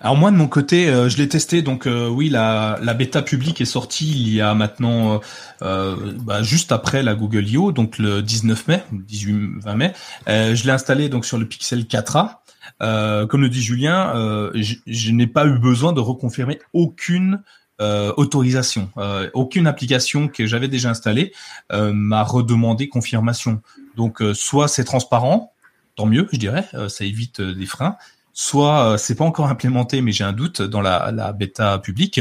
Alors 0.00 0.16
moi 0.16 0.30
de 0.30 0.36
mon 0.36 0.48
côté, 0.48 0.88
euh, 0.88 1.08
je 1.08 1.16
l'ai 1.16 1.28
testé. 1.28 1.62
Donc 1.62 1.86
euh, 1.86 2.08
oui, 2.08 2.28
la, 2.28 2.78
bêta 2.94 3.22
publique 3.22 3.60
est 3.60 3.64
sortie 3.64 4.10
il 4.10 4.34
y 4.34 4.40
a 4.40 4.54
maintenant 4.54 5.20
euh, 5.62 5.96
bah, 6.20 6.42
juste 6.42 6.72
après 6.72 7.02
la 7.02 7.14
Google 7.14 7.48
I.O., 7.48 7.72
donc 7.72 7.98
le 7.98 8.20
19 8.20 8.68
mai, 8.68 8.84
18-20 8.92 9.76
mai. 9.76 9.92
je 10.26 10.64
l'ai 10.64 10.72
installé 10.72 11.08
donc 11.08 11.24
sur 11.24 11.38
le 11.38 11.46
Pixel 11.46 11.84
4a. 11.84 12.38
comme 13.28 13.40
le 13.40 13.48
dit 13.48 13.62
Julien, 13.62 14.12
je, 14.54 15.10
n'ai 15.12 15.26
pas 15.26 15.46
eu 15.46 15.58
besoin 15.58 15.92
de 15.92 16.00
reconfirmer 16.00 16.58
aucune 16.72 17.42
autorisation. 17.80 18.90
Aucune 19.32 19.66
application 19.66 20.28
que 20.28 20.46
j'avais 20.46 20.68
déjà 20.68 20.90
installée 20.90 21.32
m'a 21.70 22.24
redemandé 22.24 22.88
confirmation. 22.88 23.62
Donc 23.96 24.22
soit 24.34 24.68
c'est 24.68 24.84
transparent, 24.84 25.52
tant 25.96 26.06
mieux, 26.06 26.28
je 26.32 26.38
dirais, 26.38 26.66
ça 26.88 27.04
évite 27.04 27.40
des 27.40 27.66
freins. 27.66 27.96
Soit 28.34 28.96
c'est 28.98 29.14
pas 29.14 29.24
encore 29.24 29.46
implémenté, 29.46 30.02
mais 30.02 30.12
j'ai 30.12 30.24
un 30.24 30.32
doute 30.32 30.60
dans 30.60 30.80
la, 30.80 31.12
la 31.12 31.32
bêta 31.32 31.78
publique. 31.78 32.20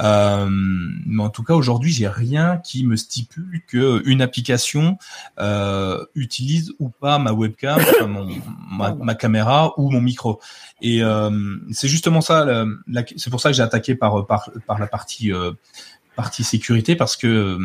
Euh, 0.00 0.48
mais 0.50 1.22
en 1.22 1.30
tout 1.30 1.42
cas, 1.42 1.54
aujourd'hui, 1.54 1.92
j'ai 1.92 2.08
rien 2.08 2.58
qui 2.58 2.84
me 2.84 2.96
stipule 2.96 3.60
que 3.66 4.02
une 4.06 4.22
application 4.22 4.98
euh, 5.38 6.04
utilise 6.14 6.72
ou 6.78 6.88
pas 6.88 7.18
ma 7.18 7.32
webcam, 7.32 7.80
ma, 8.70 9.14
caméra 9.14 9.78
ou 9.78 9.90
mon 9.90 10.00
micro. 10.00 10.40
Et 10.80 11.02
euh, 11.02 11.56
c'est 11.70 11.88
justement 11.88 12.20
ça. 12.20 12.64
c'est 13.16 13.30
pour 13.30 13.40
ça 13.40 13.50
que 13.50 13.56
j'ai 13.56 13.62
attaqué 13.62 13.94
par, 13.94 14.26
par, 14.26 14.50
par 14.66 14.78
la 14.78 14.86
partie 14.86 15.32
partie 16.16 16.44
sécurité 16.44 16.96
parce 16.96 17.16
que 17.16 17.58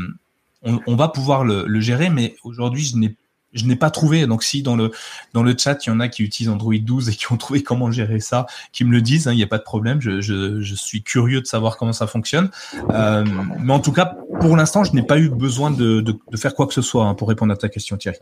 on, 0.64 0.96
va 0.96 1.10
pouvoir 1.10 1.44
le, 1.44 1.66
le 1.68 1.80
gérer, 1.80 2.10
mais 2.10 2.36
aujourd'hui, 2.44 2.84
je 2.84 2.98
n'ai 2.98 3.16
je 3.56 3.66
n'ai 3.66 3.76
pas 3.76 3.90
trouvé. 3.90 4.28
Donc 4.28 4.44
si 4.44 4.62
dans 4.62 4.76
le 4.76 4.92
dans 5.34 5.44
le 5.44 5.56
chat 5.58 5.86
il 5.86 5.90
y 5.90 5.92
en 5.92 6.00
a 6.00 6.08
qui 6.08 6.24
utilisent 6.24 6.52
Android 6.52 6.76
12 6.78 7.10
et 7.10 7.14
qui 7.14 7.32
ont 7.32 7.38
trouvé 7.38 7.64
comment 7.64 7.90
gérer 7.92 8.20
ça, 8.20 8.46
qui 8.72 8.84
me 8.84 8.92
le 8.92 9.02
disent, 9.02 9.28
hein, 9.28 9.32
il 9.32 9.38
n'y 9.38 9.44
a 9.44 9.48
pas 9.48 9.58
de 9.58 9.64
problème. 9.64 10.02
Je, 10.02 10.22
je, 10.22 10.62
je, 10.62 10.76
suis 10.76 11.02
curieux 11.02 11.42
de 11.42 11.48
savoir 11.48 11.78
comment 11.78 11.94
ça 11.94 12.08
fonctionne. 12.08 12.50
Euh, 12.92 13.26
mais 13.60 13.74
en 13.74 13.80
tout 13.80 13.92
cas, 13.92 14.18
pour 14.40 14.56
l'instant, 14.56 14.84
je 14.84 14.94
n'ai 14.94 15.04
pas 15.04 15.18
eu 15.18 15.30
besoin 15.30 15.72
de, 15.72 16.02
de, 16.02 16.16
de, 16.30 16.38
faire 16.38 16.54
quoi 16.54 16.68
que 16.68 16.74
ce 16.74 16.82
soit 16.82 17.06
hein, 17.06 17.16
pour 17.16 17.30
répondre 17.30 17.54
à 17.54 17.58
ta 17.58 17.70
question, 17.70 17.98
Thierry. 17.98 18.20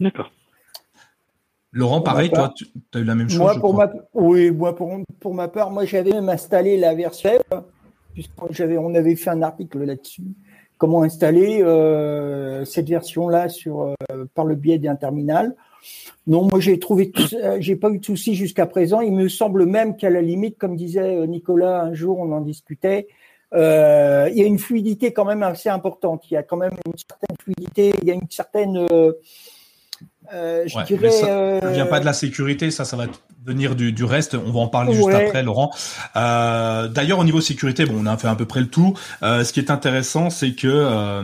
D'accord. 0.00 0.30
Laurent, 1.72 2.00
pareil, 2.00 2.30
toi, 2.30 2.54
tu 2.56 2.66
as 2.94 2.98
eu 2.98 3.04
la 3.04 3.14
même 3.14 3.28
chose. 3.28 3.38
Moi, 3.38 3.60
pour 3.60 3.74
ma, 3.74 3.90
oui, 4.14 4.50
moi 4.50 4.74
pour, 4.74 4.96
pour 5.20 5.34
ma 5.34 5.48
part, 5.48 5.70
moi 5.70 5.84
j'avais 5.84 6.12
même 6.12 6.28
installé 6.28 6.78
la 6.78 6.94
version 6.94 7.38
puisqu'on 8.16 8.48
j'avais, 8.50 8.78
on 8.78 8.94
avait 8.94 9.14
fait 9.14 9.28
un 9.28 9.42
article 9.42 9.84
là-dessus 9.84 10.22
comment 10.78 11.02
installer 11.02 11.62
euh, 11.62 12.64
cette 12.64 12.88
version-là 12.88 13.48
sur 13.48 13.82
euh, 13.82 13.94
par 14.34 14.44
le 14.44 14.54
biais 14.54 14.78
d'un 14.78 14.96
terminal. 14.96 15.54
Non, 16.26 16.42
moi 16.42 16.58
j'ai 16.58 16.78
trouvé, 16.78 17.12
euh, 17.34 17.58
j'ai 17.60 17.76
pas 17.76 17.90
eu 17.90 17.98
de 17.98 18.04
soucis 18.04 18.34
jusqu'à 18.34 18.66
présent. 18.66 19.00
Il 19.00 19.12
me 19.12 19.28
semble 19.28 19.66
même 19.66 19.96
qu'à 19.96 20.10
la 20.10 20.20
limite, 20.20 20.58
comme 20.58 20.76
disait 20.76 21.26
Nicolas 21.26 21.82
un 21.82 21.94
jour, 21.94 22.18
on 22.18 22.32
en 22.32 22.40
discutait, 22.40 23.06
euh, 23.54 24.28
il 24.30 24.38
y 24.38 24.42
a 24.42 24.46
une 24.46 24.58
fluidité 24.58 25.12
quand 25.12 25.24
même 25.24 25.42
assez 25.42 25.68
importante. 25.68 26.24
Il 26.30 26.34
y 26.34 26.36
a 26.36 26.42
quand 26.42 26.56
même 26.56 26.74
une 26.84 26.98
certaine 26.98 27.36
fluidité, 27.40 27.94
il 28.02 28.08
y 28.08 28.10
a 28.10 28.14
une 28.14 28.30
certaine 28.30 28.86
euh, 30.32 30.64
je 30.66 30.84
dirais, 30.84 31.10
ça 31.10 31.60
ne 31.62 31.72
vient 31.72 31.86
pas 31.86 32.00
de 32.00 32.04
la 32.04 32.12
sécurité, 32.12 32.70
ça, 32.70 32.84
ça 32.84 32.96
va 32.96 33.06
venir 33.44 33.76
du, 33.76 33.92
du 33.92 34.04
reste. 34.04 34.34
On 34.34 34.50
va 34.50 34.60
en 34.60 34.68
parler 34.68 34.92
juste 34.94 35.08
après, 35.08 35.42
Laurent. 35.42 35.70
Euh, 36.16 36.88
D'ailleurs, 36.88 37.18
au 37.18 37.24
niveau 37.24 37.40
sécurité, 37.40 37.86
bon, 37.86 37.94
on 38.00 38.06
a 38.06 38.16
fait 38.16 38.28
à 38.28 38.34
peu 38.34 38.44
près 38.44 38.60
le 38.60 38.66
tout. 38.66 38.94
Euh, 39.22 39.44
ce 39.44 39.52
qui 39.52 39.60
est 39.60 39.70
intéressant, 39.70 40.30
c'est 40.30 40.54
que 40.54 40.66
euh, 40.66 41.22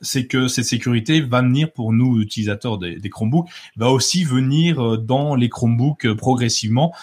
c'est 0.00 0.26
que 0.26 0.46
cette 0.46 0.64
sécurité 0.64 1.20
va 1.20 1.42
venir 1.42 1.72
pour 1.72 1.92
nous 1.92 2.20
utilisateurs 2.20 2.78
des, 2.78 2.96
des 2.96 3.10
Chromebooks, 3.10 3.48
va 3.76 3.90
aussi 3.90 4.24
venir 4.24 4.80
euh, 4.80 4.96
dans 4.96 5.34
les 5.34 5.48
Chromebooks 5.48 6.06
euh, 6.06 6.14
progressivement, 6.14 6.94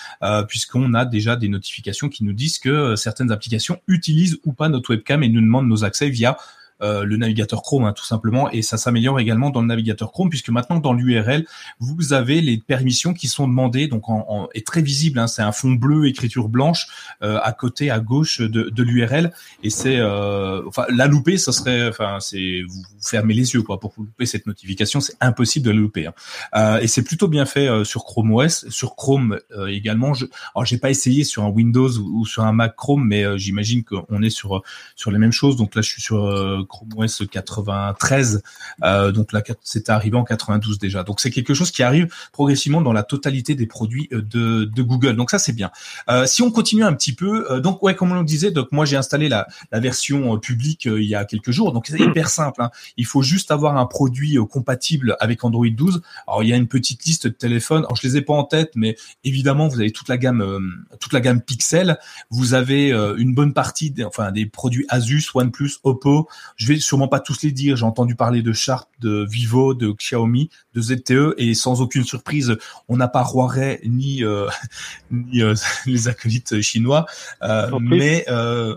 puisqu'on 0.48 0.94
a 0.94 1.06
déjà 1.06 1.36
des 1.36 1.50
notifications 1.50 2.10
qui 2.10 2.24
nous 2.24 2.34
disent 2.34 2.60
que 2.60 2.96
certaines 2.96 3.32
applications 3.32 3.80
utilisent 3.88 4.40
ou 4.46 4.54
pas 4.54 4.70
notre 4.70 4.92
webcam 4.92 5.24
et 5.24 5.30
nous 5.30 5.42
demandent 5.42 5.68
nos 5.68 5.84
accès 5.84 6.10
via 6.10 6.38
euh, 6.84 7.04
le 7.04 7.18
navigateur 7.18 7.64
Chrome 7.64 7.86
hein, 7.86 7.94
tout 7.94 8.06
simplement. 8.06 8.52
Et 8.52 8.62
ça 8.62 8.78
s'améliore 8.78 9.20
également 9.20 9.50
dans 9.50 9.62
le 9.62 9.68
navigateur 9.68 10.12
Chrome 10.12 10.30
puisque 10.30 10.50
maintenant 10.50 10.78
dans 10.78 10.94
l'URL 10.94 11.46
vous 11.80 12.14
avez 12.14 12.40
les 12.40 12.58
permissions 12.58 13.16
qui 13.16 13.28
sont 13.28 13.48
demandées 13.48 13.88
donc 13.88 14.10
en, 14.10 14.48
est 14.54 14.66
très 14.66 14.84
visible 14.84 15.18
hein, 15.18 15.26
c'est 15.26 15.42
un 15.42 15.52
fond 15.52 15.72
bleu 15.72 16.08
écriture 16.08 16.50
blanche 16.50 16.86
euh, 17.24 17.40
à 17.42 17.52
côté 17.52 17.90
à 17.90 18.00
gauche 18.00 18.42
de, 18.42 18.84
l'URL 18.84 19.32
et 19.64 19.72
c'est 19.72 19.98
euh, 19.98 20.62
enfin 20.68 20.86
la 20.90 21.08
louper 21.08 21.38
ça 21.38 21.52
serait 21.52 21.90
enfin 21.90 22.20
c'est 22.20 22.62
vous, 22.68 22.84
fermez 23.02 23.34
les 23.34 23.56
yeux 23.56 23.64
quoi. 23.64 23.80
Pour 23.80 23.94
louper 23.98 24.28
cette 24.28 24.46
notification 24.46 25.00
c'est 25.00 25.16
impossible 25.20 25.66
de 25.66 25.72
la 25.72 25.78
louper 25.78 26.08
hein. 26.54 26.78
et 26.80 26.88
c'est 26.88 27.04
plutôt 27.04 27.28
bien 27.28 27.46
fait 27.46 27.68
sur 27.86 28.06
Chrome 28.06 28.32
OS 28.34 28.70
sur 28.70 28.96
Chrome 28.96 29.40
également. 29.68 30.14
Je 30.14 30.26
alors 30.54 30.66
j'ai 30.66 30.78
pas 30.78 30.92
essayé 30.92 31.24
sur 31.24 31.44
un 31.44 31.50
Windows 31.50 31.90
ou, 31.90 32.26
sur 32.26 32.44
un 32.44 32.54
Mac 32.54 32.76
Chrome 32.76 33.04
mais 33.08 33.38
j'imagine 33.40 33.84
qu'on 33.84 34.22
est 34.22 34.30
sur 34.30 34.62
sur 34.96 35.10
les 35.10 35.18
mêmes 35.18 35.32
choses. 35.32 35.56
Donc 35.56 35.74
là 35.74 35.82
je 35.82 35.90
suis 35.90 36.02
sur 36.02 36.67
Chrome 36.68 36.90
OS 36.98 37.24
93. 37.30 38.42
Euh, 38.84 39.12
donc 39.12 39.32
là, 39.34 39.42
c'était 39.64 39.92
arrivé 39.92 40.18
en 40.18 40.24
92 40.24 40.80
déjà. 40.80 41.04
Donc 41.04 41.20
c'est 41.20 41.32
quelque 41.32 41.54
chose 41.54 41.72
qui 41.72 41.84
arrive 41.84 42.08
progressivement 42.32 42.82
dans 42.82 42.94
la 42.94 43.04
totalité 43.04 43.56
des 43.56 43.66
produits 43.66 44.10
euh, 44.14 44.22
de, 44.22 44.82
Google. 44.82 45.16
Donc 45.16 45.32
ça 45.32 45.40
c'est 45.40 45.54
bien. 45.54 45.72
Euh, 46.10 46.26
si 46.26 46.42
on 46.42 46.52
continue 46.52 46.84
un 46.84 46.94
petit 46.94 47.14
peu, 47.14 47.52
euh, 47.52 47.60
donc 47.60 47.82
ouais, 47.84 47.96
comme 47.96 48.12
on 48.12 48.20
le 48.20 48.24
disait, 48.24 48.52
donc 48.52 48.72
moi 48.72 48.86
j'ai 48.86 48.96
installé 48.96 49.28
la, 49.28 49.48
la 49.72 49.80
version 49.80 50.38
publique 50.38 50.86
il 50.86 51.04
y 51.04 51.16
a 51.16 51.26
quelques 51.26 51.52
jours. 51.52 51.74
Donc 51.74 51.88
c'est 51.88 52.00
hyper 52.00 52.30
simple. 52.30 52.62
Hein. 52.62 52.70
Il 52.96 53.06
faut 53.06 53.22
juste 53.22 53.52
avoir 53.52 53.78
un 53.78 53.86
produit 53.86 54.38
compatible 54.50 55.18
avec 55.20 55.44
Android 55.44 55.68
12. 55.70 56.02
Alors 56.28 56.44
il 56.44 56.50
y 56.50 56.54
a 56.54 56.56
une 56.56 56.68
petite 56.68 57.04
liste 57.06 57.28
de 57.28 57.34
téléphones. 57.34 57.80
Alors 57.80 57.96
je 57.96 58.08
les 58.08 58.18
ai 58.18 58.22
pas 58.22 58.34
en 58.34 58.44
tête, 58.44 58.72
mais 58.76 58.96
évidemment 59.24 59.68
vous 59.68 59.80
avez 59.80 59.92
toute 59.92 60.10
la 60.10 60.18
gamme, 60.18 60.86
toute 61.00 61.14
la 61.14 61.22
gamme 61.22 61.42
Pixel. 61.42 61.98
Vous 62.30 62.54
avez 62.54 62.90
une 63.18 63.34
bonne 63.34 63.54
partie, 63.54 63.92
des, 63.92 64.04
enfin 64.04 64.32
des 64.32 64.46
produits 64.46 64.86
Asus, 64.90 65.30
OnePlus, 65.34 65.80
Oppo. 65.84 66.28
Je 66.58 66.68
vais 66.68 66.80
sûrement 66.80 67.08
pas 67.08 67.20
tous 67.20 67.44
les 67.44 67.52
dire. 67.52 67.76
J'ai 67.76 67.86
entendu 67.86 68.16
parler 68.16 68.42
de 68.42 68.52
Sharp, 68.52 68.90
de 69.00 69.26
Vivo, 69.30 69.76
de 69.76 69.92
Xiaomi, 69.92 70.50
de 70.74 70.82
ZTE, 70.82 71.36
et 71.38 71.54
sans 71.54 71.82
aucune 71.82 72.04
surprise, 72.04 72.58
on 72.90 72.98
n'a 72.98 73.08
pas 73.08 73.24
Huawei 73.24 73.80
ni, 73.86 74.24
euh, 74.24 74.48
ni 75.12 75.42
euh, 75.42 75.54
les 75.86 76.08
acolytes 76.08 76.60
chinois. 76.62 77.06
Euh, 77.44 77.70
mais 77.80 78.26
euh, 78.28 78.76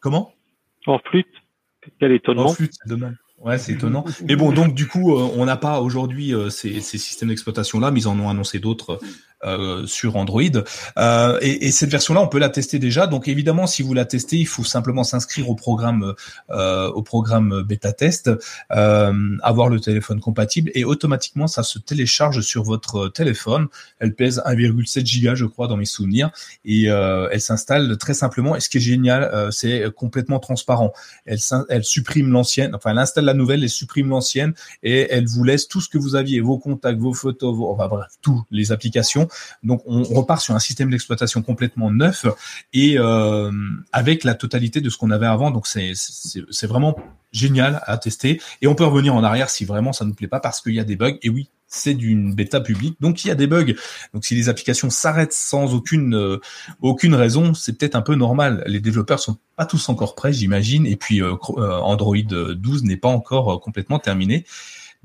comment? 0.00 0.32
En 0.86 0.98
flûte? 0.98 1.26
Quel 2.00 2.12
étonnement. 2.12 2.46
En 2.46 2.54
flûte, 2.54 2.72
c'est 2.82 2.88
dommage. 2.88 3.14
Ouais, 3.38 3.58
c'est 3.58 3.72
étonnant. 3.72 4.04
Mais 4.26 4.34
bon, 4.34 4.50
donc 4.50 4.74
du 4.74 4.88
coup, 4.88 5.14
on 5.14 5.44
n'a 5.44 5.56
pas 5.56 5.80
aujourd'hui 5.80 6.34
ces, 6.50 6.80
ces, 6.80 6.98
systèmes 6.98 7.28
d'exploitation 7.28 7.78
là, 7.78 7.92
mais 7.92 8.00
ils 8.00 8.08
en 8.08 8.18
ont 8.18 8.28
annoncé 8.28 8.58
d'autres 8.58 8.98
euh, 9.44 9.86
sur 9.86 10.16
Android. 10.16 10.42
Euh, 10.98 11.38
et, 11.40 11.66
et, 11.66 11.70
cette 11.70 11.90
version-là, 11.90 12.20
on 12.20 12.26
peut 12.26 12.40
la 12.40 12.48
tester 12.48 12.78
déjà. 12.78 13.06
Donc 13.06 13.28
évidemment, 13.28 13.68
si 13.68 13.82
vous 13.82 13.94
la 13.94 14.04
testez, 14.04 14.36
il 14.36 14.46
faut 14.46 14.64
simplement 14.64 15.04
s'inscrire 15.04 15.48
au 15.48 15.54
programme 15.54 16.14
euh, 16.50 16.88
au 16.90 17.02
programme 17.02 17.62
bêta 17.62 17.92
test, 17.92 18.30
euh, 18.72 19.36
avoir 19.42 19.68
le 19.68 19.80
téléphone 19.80 20.20
compatible 20.20 20.70
et 20.74 20.84
automatiquement 20.84 21.46
ça 21.46 21.62
se 21.62 21.78
télécharge 21.78 22.40
sur 22.40 22.64
votre 22.64 23.08
téléphone. 23.08 23.68
Elle 24.00 24.14
pèse 24.14 24.42
1,7 24.44 25.06
giga, 25.06 25.34
je 25.34 25.44
crois, 25.44 25.68
dans 25.68 25.76
mes 25.76 25.84
souvenirs, 25.84 26.30
et 26.64 26.90
euh, 26.90 27.28
elle 27.30 27.40
s'installe 27.40 27.96
très 27.96 28.14
simplement. 28.14 28.56
Et 28.56 28.60
ce 28.60 28.68
qui 28.68 28.78
est 28.78 28.80
génial, 28.80 29.48
c'est 29.52 29.84
complètement 29.94 30.40
transparent. 30.40 30.92
Elle, 31.26 31.38
elle 31.68 31.84
supprime 31.84 32.30
l'ancienne, 32.30 32.74
enfin 32.74 32.90
elle 32.90 32.98
installe 32.98 33.24
la 33.24 33.34
nouvelle, 33.34 33.62
elle 33.62 33.70
supprime 33.70 34.08
l'ancienne 34.08 34.54
et 34.82 35.06
elle 35.10 35.26
vous 35.26 35.44
laisse 35.44 35.68
tout 35.68 35.80
ce 35.80 35.88
que 35.88 35.98
vous 35.98 36.16
aviez, 36.16 36.40
vos 36.40 36.58
contacts, 36.58 36.98
vos 36.98 37.14
photos, 37.14 37.54
vos, 37.54 37.70
enfin 37.70 37.88
bref, 37.88 38.08
tout, 38.20 38.42
les 38.50 38.72
applications 38.72 39.27
donc 39.62 39.82
on 39.86 40.02
repart 40.02 40.40
sur 40.40 40.54
un 40.54 40.58
système 40.58 40.90
d'exploitation 40.90 41.42
complètement 41.42 41.90
neuf 41.90 42.26
et 42.72 42.98
euh, 42.98 43.50
avec 43.92 44.24
la 44.24 44.34
totalité 44.34 44.80
de 44.80 44.90
ce 44.90 44.96
qu'on 44.96 45.10
avait 45.10 45.26
avant. 45.26 45.50
Donc 45.50 45.66
c'est 45.66 46.66
vraiment 46.66 46.96
génial 47.32 47.82
à 47.86 47.98
tester 47.98 48.40
et 48.62 48.66
on 48.66 48.74
peut 48.74 48.84
revenir 48.84 49.14
en 49.14 49.22
arrière 49.22 49.50
si 49.50 49.64
vraiment 49.64 49.92
ça 49.92 50.04
nous 50.04 50.14
plaît 50.14 50.28
pas 50.28 50.40
parce 50.40 50.60
qu'il 50.60 50.74
y 50.74 50.80
a 50.80 50.84
des 50.84 50.96
bugs. 50.96 51.18
Et 51.22 51.28
oui, 51.28 51.50
c'est 51.66 51.94
d'une 51.94 52.34
bêta 52.34 52.60
publique, 52.60 52.96
donc 53.00 53.24
il 53.24 53.28
y 53.28 53.30
a 53.30 53.34
des 53.34 53.46
bugs. 53.46 53.74
Donc 54.14 54.24
si 54.24 54.34
les 54.34 54.48
applications 54.48 54.90
s'arrêtent 54.90 55.34
sans 55.34 55.74
aucune 55.74 56.14
euh, 56.14 57.16
raison, 57.16 57.54
c'est 57.54 57.78
peut-être 57.78 57.94
un 57.94 58.02
peu 58.02 58.14
normal. 58.14 58.64
Les 58.66 58.80
développeurs 58.80 59.20
sont 59.20 59.36
pas 59.56 59.66
tous 59.66 59.88
encore 59.88 60.14
prêts, 60.14 60.32
j'imagine, 60.32 60.86
et 60.86 60.96
puis 60.96 61.22
euh, 61.22 61.34
Android 61.56 62.16
12 62.16 62.84
n'est 62.84 62.96
pas 62.96 63.08
encore 63.08 63.60
complètement 63.60 63.98
terminé. 63.98 64.44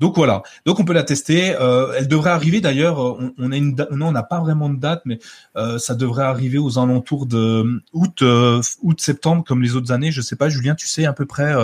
Donc 0.04 0.16
voilà. 0.16 0.42
Donc 0.66 0.80
on 0.80 0.84
peut 0.84 0.92
la 0.92 1.02
tester. 1.02 1.56
Euh, 1.58 1.94
elle 1.96 2.08
devrait 2.08 2.28
arriver 2.28 2.60
d'ailleurs. 2.60 3.02
Euh, 3.02 3.32
on, 3.38 3.52
a 3.52 3.56
une 3.56 3.74
non, 3.90 4.08
on 4.08 4.12
n'a 4.12 4.22
pas 4.22 4.38
vraiment 4.38 4.68
de 4.68 4.76
date, 4.76 5.00
mais 5.06 5.18
euh, 5.56 5.78
ça 5.78 5.94
devrait 5.94 6.24
arriver 6.24 6.58
aux 6.58 6.78
alentours 6.78 7.24
de 7.24 7.82
août, 7.94 8.22
août 8.82 9.00
septembre 9.00 9.44
comme 9.44 9.62
les 9.62 9.76
autres 9.76 9.92
années. 9.92 10.10
Je 10.10 10.20
sais 10.20 10.36
pas, 10.36 10.50
Julien, 10.50 10.74
tu 10.74 10.86
sais 10.86 11.06
à 11.06 11.14
peu 11.14 11.24
près 11.24 11.54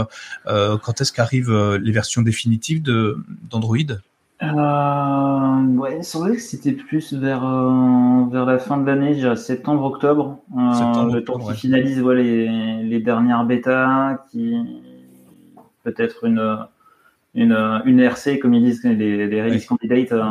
quand 0.46 1.02
est-ce 1.02 1.12
qu'arrivent 1.12 1.52
les 1.52 1.92
versions 1.92 2.22
définitives 2.22 2.80
de 2.80 3.18
d'Android? 3.50 3.76
Euh, 4.42 5.76
ouais, 5.76 5.98
il 5.98 6.04
semblait 6.04 6.36
que 6.36 6.40
c'était 6.40 6.72
plus 6.72 7.12
vers, 7.12 7.42
vers 7.42 8.46
la 8.46 8.58
fin 8.58 8.78
de 8.78 8.86
l'année, 8.86 9.36
septembre, 9.36 9.84
octobre. 9.84 10.38
septembre, 10.72 11.14
le 11.14 11.24
temps 11.24 11.38
qui 11.38 11.52
finalise 11.52 12.02
les, 12.02 12.82
les 12.84 13.00
dernières 13.00 13.44
bêtas, 13.44 14.16
qui 14.30 14.56
peut-être 15.84 16.24
une, 16.24 16.58
une, 17.34 17.82
une 17.84 18.00
RC, 18.00 18.38
comme 18.38 18.54
ils 18.54 18.64
disent 18.64 18.84
les, 18.84 19.26
les 19.26 19.42
release 19.42 19.66
candidates. 19.66 20.12
Euh, 20.12 20.22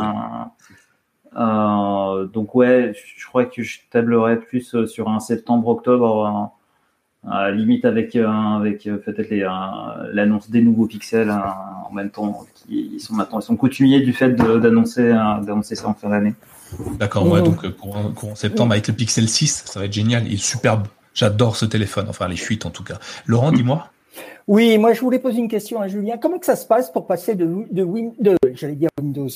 euh, 1.37 2.25
donc 2.25 2.55
ouais, 2.55 2.93
je 3.17 3.25
crois 3.25 3.45
que 3.45 3.61
je 3.61 3.79
tablerais 3.91 4.39
plus 4.39 4.73
euh, 4.73 4.87
sur 4.87 5.09
un 5.09 5.19
septembre-octobre, 5.19 6.51
euh, 7.25 7.51
limite 7.51 7.85
avec 7.85 8.15
avec 8.15 8.83
peut-être 8.83 9.31
l'annonce 10.11 10.49
des 10.49 10.61
nouveaux 10.61 10.87
pixels 10.87 11.29
en 11.29 11.93
même 11.93 12.09
temps. 12.09 12.45
Qui, 12.55 12.91
ils 12.93 12.99
sont 12.99 13.13
maintenant 13.13 13.39
ils 13.39 13.43
sont 13.43 13.57
coutumiers 13.57 13.99
du 13.99 14.13
fait 14.13 14.31
d'annoncer 14.31 15.09
d'annoncer 15.09 15.75
ça 15.75 15.87
en 15.87 15.93
fin 15.93 16.09
d'année. 16.09 16.33
D'accord, 16.97 17.27
ouais, 17.27 17.41
donc 17.41 17.67
courant, 17.77 18.11
courant, 18.11 18.35
septembre 18.35 18.73
avec 18.73 18.87
le 18.87 18.93
Pixel 18.93 19.27
6, 19.27 19.63
ça 19.65 19.79
va 19.79 19.85
être 19.87 19.93
génial, 19.93 20.27
il 20.27 20.33
est 20.33 20.37
superbe. 20.37 20.87
J'adore 21.15 21.55
ce 21.55 21.65
téléphone, 21.65 22.05
enfin 22.07 22.27
les 22.27 22.37
fuites 22.37 22.65
en 22.65 22.69
tout 22.69 22.83
cas. 22.83 22.99
Laurent, 23.25 23.51
dis-moi. 23.51 23.89
Oui, 24.47 24.77
moi 24.77 24.93
je 24.93 25.01
voulais 25.01 25.19
poser 25.19 25.39
une 25.39 25.47
question 25.47 25.79
à 25.79 25.87
Julien. 25.87 26.17
Comment 26.17 26.39
que 26.39 26.45
ça 26.45 26.55
se 26.55 26.65
passe 26.65 26.91
pour 26.91 27.07
passer 27.07 27.35
de, 27.35 27.45
de, 27.71 27.85
de 28.19 28.37
j'allais 28.53 28.75
dire 28.75 28.89
Windows, 28.99 29.29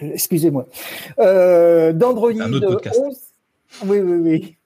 excusez-moi, 0.00 0.66
euh, 1.18 1.92
d'Android 1.92 2.30
11, 2.32 3.16
oui, 3.86 4.00
oui, 4.00 4.16
oui, 4.18 4.56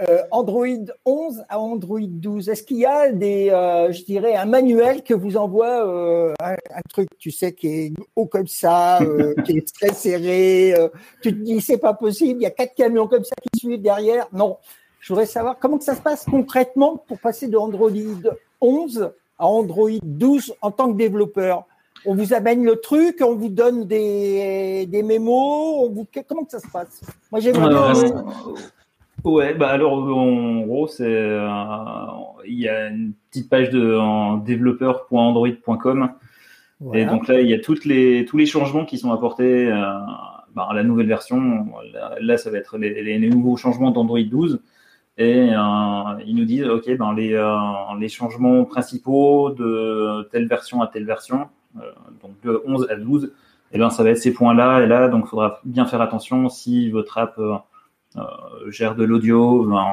euh, 0.00 0.22
Android 0.30 0.66
11 1.04 1.44
à 1.48 1.58
Android 1.58 2.00
12. 2.00 2.48
Est-ce 2.48 2.62
qu'il 2.62 2.78
y 2.78 2.86
a 2.86 3.12
des, 3.12 3.50
euh, 3.50 3.92
je 3.92 4.02
dirais, 4.04 4.34
un 4.34 4.46
manuel 4.46 5.02
que 5.02 5.12
vous 5.12 5.36
envoie 5.36 5.86
euh, 5.86 6.32
un, 6.40 6.56
truc, 6.88 7.08
tu 7.18 7.30
sais, 7.30 7.52
qui 7.52 7.66
est 7.68 7.92
haut 8.16 8.26
comme 8.26 8.46
ça, 8.46 9.02
euh, 9.02 9.34
qui 9.44 9.58
est 9.58 9.74
très 9.74 9.92
serré. 9.92 10.74
Euh, 10.74 10.88
tu 11.22 11.32
te 11.32 11.42
dis 11.42 11.60
c'est 11.60 11.78
pas 11.78 11.92
possible, 11.92 12.40
il 12.40 12.44
y 12.44 12.46
a 12.46 12.50
quatre 12.50 12.74
camions 12.74 13.08
comme 13.08 13.24
ça 13.24 13.34
qui 13.42 13.60
suivent 13.60 13.82
derrière. 13.82 14.26
Non, 14.32 14.56
je 15.00 15.12
voudrais 15.12 15.26
savoir 15.26 15.58
comment 15.58 15.76
que 15.76 15.84
ça 15.84 15.94
se 15.94 16.02
passe 16.02 16.24
concrètement 16.24 16.96
pour 17.06 17.18
passer 17.18 17.48
de 17.48 17.58
Android 17.58 17.90
11 18.60 19.10
à 19.38 19.46
Android 19.46 19.90
12 20.02 20.54
en 20.60 20.70
tant 20.70 20.92
que 20.92 20.96
développeur. 20.96 21.64
On 22.06 22.14
vous 22.14 22.32
amène 22.32 22.64
le 22.64 22.76
truc, 22.76 23.18
on 23.20 23.34
vous 23.34 23.50
donne 23.50 23.84
des, 23.84 24.86
des 24.86 25.02
mémos, 25.02 25.86
on 25.86 25.90
vous... 25.90 26.06
comment 26.28 26.44
que 26.44 26.52
ça 26.52 26.60
se 26.60 26.68
passe? 26.68 27.02
Moi 27.30 27.40
j'ai 27.40 27.52
euh, 27.54 27.94
Ouais, 29.22 29.52
bah 29.52 29.68
alors 29.68 29.92
en 29.92 30.62
gros 30.62 30.86
c'est 30.86 31.04
euh, 31.06 31.46
il 32.46 32.58
y 32.58 32.68
a 32.68 32.88
une 32.88 33.12
petite 33.30 33.50
page 33.50 33.68
de 33.68 34.44
développeur.android.com 34.44 36.10
et 36.94 37.04
donc 37.04 37.28
là 37.28 37.42
il 37.42 37.50
y 37.50 37.52
a 37.52 37.58
toutes 37.58 37.84
les 37.84 38.24
tous 38.24 38.38
les 38.38 38.46
changements 38.46 38.86
qui 38.86 38.96
sont 38.96 39.12
apportés 39.12 39.70
euh, 39.70 39.76
bah, 40.54 40.68
à 40.70 40.74
la 40.74 40.82
nouvelle 40.82 41.06
version. 41.06 41.66
Là, 42.20 42.38
ça 42.38 42.50
va 42.50 42.58
être 42.58 42.78
les, 42.78 43.02
les 43.02 43.28
nouveaux 43.28 43.56
changements 43.56 43.90
d'Android 43.90 44.22
12 44.22 44.60
et 45.16 45.50
euh, 45.52 46.22
ils 46.26 46.34
nous 46.34 46.44
disent 46.44 46.64
ok 46.64 46.96
ben 46.96 47.12
les 47.14 47.34
euh, 47.34 47.54
les 47.98 48.08
changements 48.08 48.64
principaux 48.64 49.50
de 49.50 50.28
telle 50.30 50.46
version 50.46 50.82
à 50.82 50.86
telle 50.86 51.04
version 51.04 51.48
euh, 51.76 51.82
donc 52.22 52.40
de 52.42 52.62
11 52.66 52.88
à 52.90 52.96
12 52.96 53.24
et 53.24 53.28
eh 53.72 53.78
ben 53.78 53.90
ça 53.90 54.02
va 54.02 54.10
être 54.10 54.18
ces 54.18 54.32
points 54.32 54.54
là 54.54 54.80
et 54.80 54.86
là 54.86 55.08
donc 55.08 55.26
faudra 55.26 55.60
bien 55.64 55.84
faire 55.86 56.00
attention 56.00 56.48
si 56.48 56.90
votre 56.90 57.18
app 57.18 57.40
gère 58.68 58.96
de 58.96 59.04
l'audio 59.04 59.64
ben, 59.64 59.84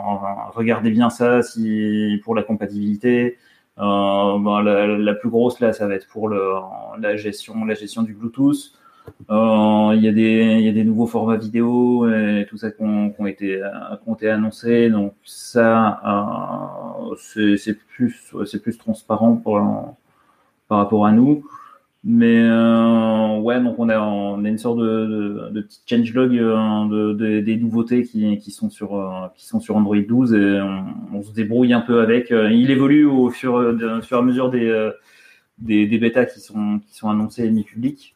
regardez 0.54 0.92
bien 0.92 1.10
ça 1.10 1.42
si 1.42 2.20
pour 2.24 2.34
la 2.34 2.44
compatibilité 2.44 3.38
ben, 3.78 4.62
la, 4.64 4.88
la, 4.88 5.14
plus 5.14 5.30
grosse 5.30 5.60
là 5.60 5.74
ça 5.74 5.88
va 5.88 5.96
être 5.96 6.08
pour 6.08 6.30
le, 6.30 6.54
la 7.00 7.16
gestion 7.16 7.66
la 7.66 7.76
gestion 7.76 8.02
du 8.02 8.14
Bluetooth 8.14 8.56
euh, 8.56 8.86
il 9.30 10.00
y, 10.02 10.08
a 10.08 10.12
des, 10.12 10.60
y 10.62 10.70
a 10.70 10.72
des 10.72 10.84
nouveaux 10.84 11.08
formats 11.08 11.38
vidéo 11.38 12.10
et 12.10 12.46
tout 12.50 12.58
ça 12.58 12.72
qui 12.72 12.82
ont, 12.82 13.28
été, 13.28 13.62
qui 14.04 14.10
ont 14.10 14.16
été 14.16 14.30
annoncés. 14.30 14.90
Donc 14.90 15.14
ça, 15.24 16.00
euh, 17.12 17.56
c'est 17.58 17.78
plus, 17.88 18.34
plus 18.62 18.78
transparent 18.78 19.36
par 20.68 20.78
rapport 20.78 21.06
à 21.06 21.12
nous. 21.12 21.44
Mais 22.10 22.40
euh, 22.40 23.38
ouais, 23.40 23.62
donc 23.62 23.78
on 23.80 23.90
a, 23.90 24.00
on 24.00 24.46
a 24.46 24.48
une 24.48 24.58
sorte 24.58 24.80
de, 24.80 25.50
de, 25.52 25.62
petit 25.62 25.82
changelog 25.86 26.38
euh, 26.38 26.86
de, 26.88 27.14
de, 27.14 27.40
des 27.42 27.58
nouveautés 27.58 28.04
qui, 28.04 28.38
qui 28.38 28.52
sont 28.52 28.70
sur 28.70 28.96
euh, 28.96 29.28
qui 29.36 29.46
sont 29.46 29.60
sur 29.60 29.76
Android 29.76 29.98
12 29.98 30.34
et 30.34 30.62
on, 30.62 30.86
on, 31.18 31.22
se 31.24 31.34
débrouille 31.34 31.74
un 31.74 31.82
peu 31.82 32.00
avec. 32.00 32.30
Il 32.30 32.72
évolue 32.72 33.06
au 33.06 33.30
fur, 33.30 33.56
au 33.56 34.02
fur 34.02 34.18
et 34.18 34.20
à 34.22 34.24
mesure 34.24 34.50
des, 34.52 34.92
des, 35.58 35.98
bêtas 35.98 36.26
qui 36.26 36.40
sont 36.40 36.80
qui 36.80 36.96
sont 36.96 37.10
annoncés 37.10 37.46
et 37.46 37.52
mis 37.52 37.64
publics. 37.64 38.16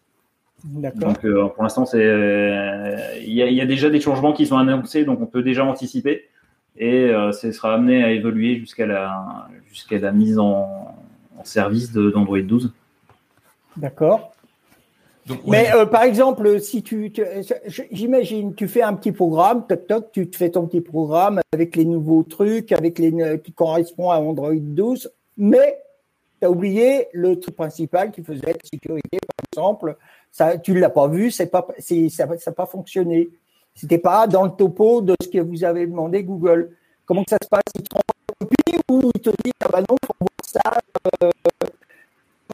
Donc 0.63 1.25
euh, 1.25 1.47
pour 1.47 1.63
l'instant, 1.63 1.85
c'est 1.85 2.03
euh, 2.03 2.97
il 3.21 3.33
y, 3.33 3.41
a, 3.41 3.49
y, 3.49 3.61
a 3.61 3.65
déjà 3.65 3.89
des 3.89 3.99
changements 3.99 4.33
qui 4.33 4.45
sont 4.45 4.57
annoncés, 4.57 5.05
donc 5.05 5.19
on 5.21 5.25
peut 5.25 5.41
déjà 5.41 5.65
anticiper 5.65 6.25
et 6.77 7.05
euh, 7.05 7.31
ce 7.31 7.51
sera 7.51 7.73
amené 7.73 8.03
à 8.03 8.11
évoluer 8.11 8.57
jusqu'à 8.57 8.85
la 8.85 9.47
jusqu'à 9.67 9.97
la 9.97 10.11
mise 10.11 10.37
en, 10.37 10.95
en 11.37 11.43
service 11.43 11.91
d'Android 11.91 12.41
12. 12.41 12.71
D'accord. 13.77 14.33
Mais 15.47 15.69
par 15.91 16.03
exemple, 16.03 16.59
si 16.59 16.83
tu, 16.83 17.13
j'imagine, 17.91 18.53
tu 18.53 18.67
fais 18.67 18.81
un 18.81 18.95
petit 18.95 19.11
programme, 19.11 19.65
toc 19.67 19.87
toc, 19.87 20.11
tu 20.11 20.29
te 20.29 20.35
fais 20.35 20.49
ton 20.49 20.65
petit 20.65 20.81
programme 20.81 21.39
avec 21.53 21.75
les 21.75 21.85
nouveaux 21.85 22.23
trucs, 22.23 22.71
avec 22.71 22.99
les 22.99 23.39
qui 23.41 23.53
correspond 23.53 24.09
à 24.09 24.17
Android 24.17 24.51
12, 24.55 25.11
mais 25.37 25.77
tu 26.41 26.47
as 26.47 26.51
oublié 26.51 27.07
le 27.13 27.39
truc 27.39 27.55
principal 27.55 28.11
qui 28.11 28.23
faisait 28.23 28.47
la 28.47 28.53
sécurité, 28.63 29.19
par 29.53 29.63
exemple, 29.65 29.97
ça, 30.31 30.57
tu 30.57 30.73
l'as 30.79 30.89
pas 30.89 31.07
vu, 31.07 31.29
c'est 31.29 31.47
pas, 31.47 31.67
c'est, 31.77 32.07
ça 32.09 32.25
n'a 32.25 32.51
pas 32.53 32.65
fonctionné. 32.65 33.29
C'était 33.75 33.97
pas 33.97 34.27
dans 34.27 34.45
le 34.45 34.51
topo 34.51 35.01
de 35.01 35.15
ce 35.21 35.27
que 35.27 35.39
vous 35.39 35.63
avez 35.63 35.85
demandé 35.85 36.23
Google. 36.23 36.75
Comment 37.05 37.23
que 37.23 37.31
ça 37.31 37.37
se 37.41 37.49
passe? 37.49 37.63
Il 37.75 37.83
te 37.83 37.95
copie 38.39 38.79
ou 38.89 39.11
il 39.13 39.21
te 39.21 39.29
dit 39.43 39.51
ah 39.61 39.67
bah 39.71 39.81
non, 39.81 39.97
faut 40.05 40.13
voir 40.19 40.29
ça, 40.45 40.61
euh, 41.23 41.31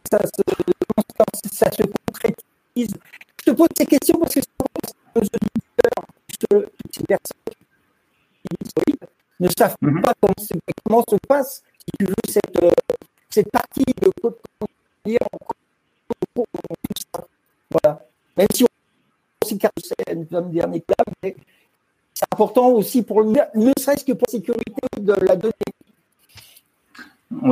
ça, 0.10 0.20
se, 0.26 1.50
ça 1.52 1.72
se 1.72 1.84
concrétise. 1.84 2.94
Je 3.40 3.52
te 3.52 3.52
pose 3.52 3.68
ces 3.78 3.86
questions 3.86 4.20
parce 4.20 4.36
que 4.36 4.42
nos 5.16 5.22
auditeurs, 5.22 6.06
toutes 6.40 6.96
ces 6.96 7.04
personnes 7.04 7.38
qui 8.50 8.96
ne 9.40 9.50
savent 9.50 9.76
mm-hmm. 9.82 10.02
pas 10.02 10.14
comment, 10.20 10.34
comment, 10.84 11.04
se 11.08 11.16
passe, 11.28 11.64
si 11.80 11.86
tu 12.00 12.06
veux, 12.06 12.16
cette, 12.28 12.64
euh, 12.64 12.72
cette 13.30 13.52
partie 13.52 13.86
de 14.02 14.10
code 14.22 14.38
dire. 15.06 15.20
Voilà. 17.84 18.00
Même 18.38 18.48
si 18.54 18.64
on 18.64 18.68
aussi 19.44 19.58
comme 20.30 20.52
dernier 20.52 20.82
cas, 20.82 20.96
mais 21.24 21.36
c'est 22.14 22.26
important 22.32 22.70
aussi 22.70 23.04
pour 23.04 23.24
ne 23.24 23.72
serait-ce 23.78 24.04
que 24.04 24.14
pour 24.14 24.26
la 24.28 24.32
sécurité 24.32 24.74
de 25.00 25.14
la 25.26 25.36
donnée. 25.36 25.54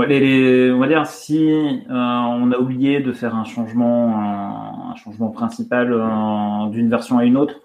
les, 0.07 0.71
on 0.71 0.79
va 0.79 0.87
dire 0.87 1.05
si 1.05 1.47
euh, 1.47 1.93
on 1.93 2.51
a 2.51 2.57
oublié 2.57 2.99
de 2.99 3.11
faire 3.13 3.35
un 3.35 3.43
changement, 3.43 4.91
un, 4.91 4.95
changement 4.95 5.29
principal 5.29 5.93
euh, 5.93 6.69
d'une 6.71 6.89
version 6.89 7.17
à 7.19 7.25
une 7.25 7.37
autre, 7.37 7.61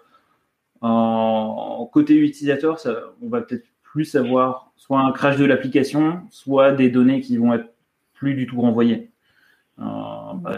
euh, 0.83 1.85
côté 1.93 2.15
utilisateur, 2.17 2.79
ça, 2.79 2.95
on 3.23 3.29
va 3.29 3.41
peut-être 3.41 3.67
plus 3.83 4.15
avoir 4.15 4.73
soit 4.77 5.01
un 5.01 5.13
crash 5.13 5.37
de 5.37 5.45
l'application, 5.45 6.21
soit 6.31 6.73
des 6.73 6.91
données 6.91 7.21
qui 7.21 7.37
vont 7.37 7.53
être 7.55 7.73
plus 8.13 8.35
du 8.35 8.47
tout 8.47 8.61
renvoyées. 8.61 9.11
Bah, 9.79 10.53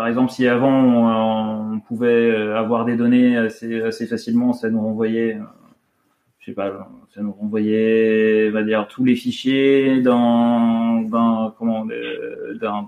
par 0.00 0.08
exemple, 0.08 0.32
si 0.32 0.48
avant 0.48 1.74
on, 1.74 1.78
pouvait 1.80 2.32
avoir 2.52 2.86
des 2.86 2.96
données 2.96 3.36
assez, 3.36 3.82
assez 3.82 4.06
facilement, 4.06 4.54
ça 4.54 4.70
nous 4.70 4.80
renvoyait 4.80 5.36
je 6.38 6.46
sais 6.46 6.52
pas, 6.54 6.88
ça 7.14 7.20
nous 7.20 7.32
renvoyait, 7.32 8.48
on 8.48 8.54
va 8.54 8.62
dire, 8.62 8.88
tous 8.88 9.04
les 9.04 9.14
fichiers 9.14 10.00
dans, 10.00 11.02
dans 11.02 11.50
comment, 11.50 11.84
dans, 12.62 12.86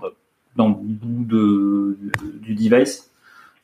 dans 0.55 0.67
le 0.69 0.73
bout 0.73 1.23
de, 1.23 1.97
du 2.41 2.55
device. 2.55 3.11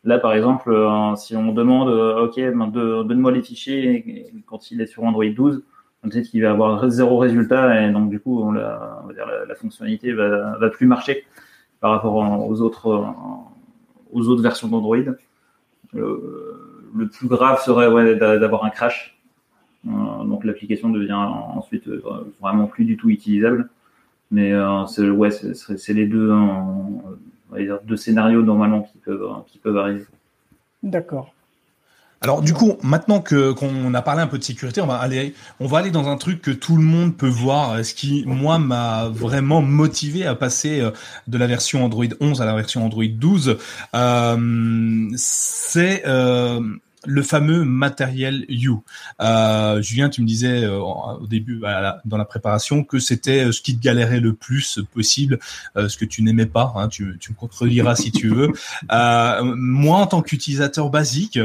Là, 0.03 0.19
par 0.19 0.33
exemple, 0.33 0.69
euh, 0.71 1.15
si 1.15 1.35
on 1.35 1.51
demande, 1.51 1.89
euh, 1.89 2.25
OK, 2.25 2.35
ben, 2.35 2.67
donne-moi 2.67 3.31
les 3.31 3.41
fichiers, 3.41 4.31
quand 4.45 4.69
il 4.69 4.79
est 4.79 4.85
sur 4.85 5.05
Android 5.05 5.25
12, 5.25 5.63
on 6.03 6.11
sait 6.11 6.21
qu'il 6.21 6.43
va 6.43 6.51
avoir 6.51 6.87
zéro 6.91 7.17
résultat 7.17 7.81
et 7.81 7.91
donc 7.91 8.11
du 8.11 8.19
coup, 8.19 8.43
on, 8.43 8.51
la, 8.51 9.01
va 9.07 9.11
dire, 9.11 9.25
la, 9.47 9.55
fonctionnalité 9.55 10.13
va, 10.13 10.55
va 10.59 10.69
plus 10.69 10.85
marcher 10.85 11.25
par 11.79 11.91
rapport 11.91 12.15
aux 12.15 12.61
autres, 12.61 13.13
aux 14.11 14.27
autres 14.27 14.41
versions 14.41 14.67
d'Android. 14.67 14.97
le 15.93 17.07
plus 17.07 17.27
grave 17.27 17.61
serait 17.61 18.15
d'avoir 18.15 18.65
un 18.65 18.69
crash 18.69 19.19
euh, 19.87 20.23
donc 20.25 20.43
l'application 20.43 20.89
devient 20.89 21.13
ensuite 21.13 21.87
euh, 21.87 22.01
vraiment 22.41 22.67
plus 22.67 22.85
du 22.85 22.97
tout 22.97 23.09
utilisable. 23.09 23.69
Mais 24.31 24.51
euh, 24.51 24.85
c'est 24.85 25.09
ouais, 25.09 25.29
les 25.89 26.05
deux, 26.05 26.31
deux 27.83 27.97
scénarios 27.97 28.43
normalement 28.43 28.83
qui 28.83 28.97
peuvent, 28.99 29.43
qui 29.47 29.57
peuvent 29.57 29.77
arriver. 29.77 30.05
D'accord. 30.83 31.33
Alors 32.21 32.41
du 32.41 32.53
coup, 32.53 32.77
maintenant 32.83 33.21
que 33.21 33.51
qu'on 33.51 33.93
a 33.93 34.01
parlé 34.01 34.21
un 34.21 34.27
peu 34.27 34.37
de 34.37 34.43
sécurité, 34.43 34.81
on 34.81 34.87
va 34.87 34.95
aller 34.95 35.33
on 35.59 35.67
va 35.67 35.79
aller 35.79 35.91
dans 35.91 36.09
un 36.09 36.17
truc 36.17 36.41
que 36.41 36.51
tout 36.51 36.75
le 36.75 36.83
monde 36.83 37.15
peut 37.15 37.29
voir, 37.29 37.83
ce 37.85 37.93
qui 37.93 38.23
moi 38.25 38.59
m'a 38.59 39.07
vraiment 39.07 39.61
motivé 39.61 40.25
à 40.25 40.35
passer 40.35 40.83
de 41.27 41.37
la 41.37 41.47
version 41.47 41.85
Android 41.85 42.05
11 42.19 42.41
à 42.41 42.45
la 42.45 42.55
version 42.55 42.85
Android 42.85 43.05
12. 43.07 43.57
Euh, 43.95 45.09
c'est 45.15 46.03
euh, 46.05 46.61
le 47.05 47.23
fameux 47.23 47.63
matériel 47.63 48.45
You. 48.49 48.83
Euh, 49.21 49.81
Julien, 49.81 50.09
tu 50.09 50.21
me 50.21 50.27
disais 50.27 50.63
euh, 50.63 50.79
au 50.79 51.27
début, 51.27 51.61
dans 52.05 52.17
la 52.17 52.25
préparation, 52.25 52.83
que 52.83 52.99
c'était 52.99 53.45
euh, 53.45 53.51
ce 53.51 53.61
qui 53.61 53.77
te 53.77 53.81
galérait 53.81 54.19
le 54.19 54.33
plus 54.33 54.79
possible, 54.93 55.39
ce 55.75 55.97
que 55.97 56.05
tu 56.05 56.21
n'aimais 56.23 56.45
pas. 56.45 56.73
Hein, 56.75 56.87
tu, 56.87 57.17
tu, 57.19 57.31
me 57.31 57.37
contrediras 57.37 57.95
si 57.95 58.11
tu 58.11 58.29
veux. 58.29 58.51
moi, 58.91 59.97
en 59.97 60.07
tant 60.07 60.21
qu'utilisateur 60.21 60.89
basique, 60.89 61.39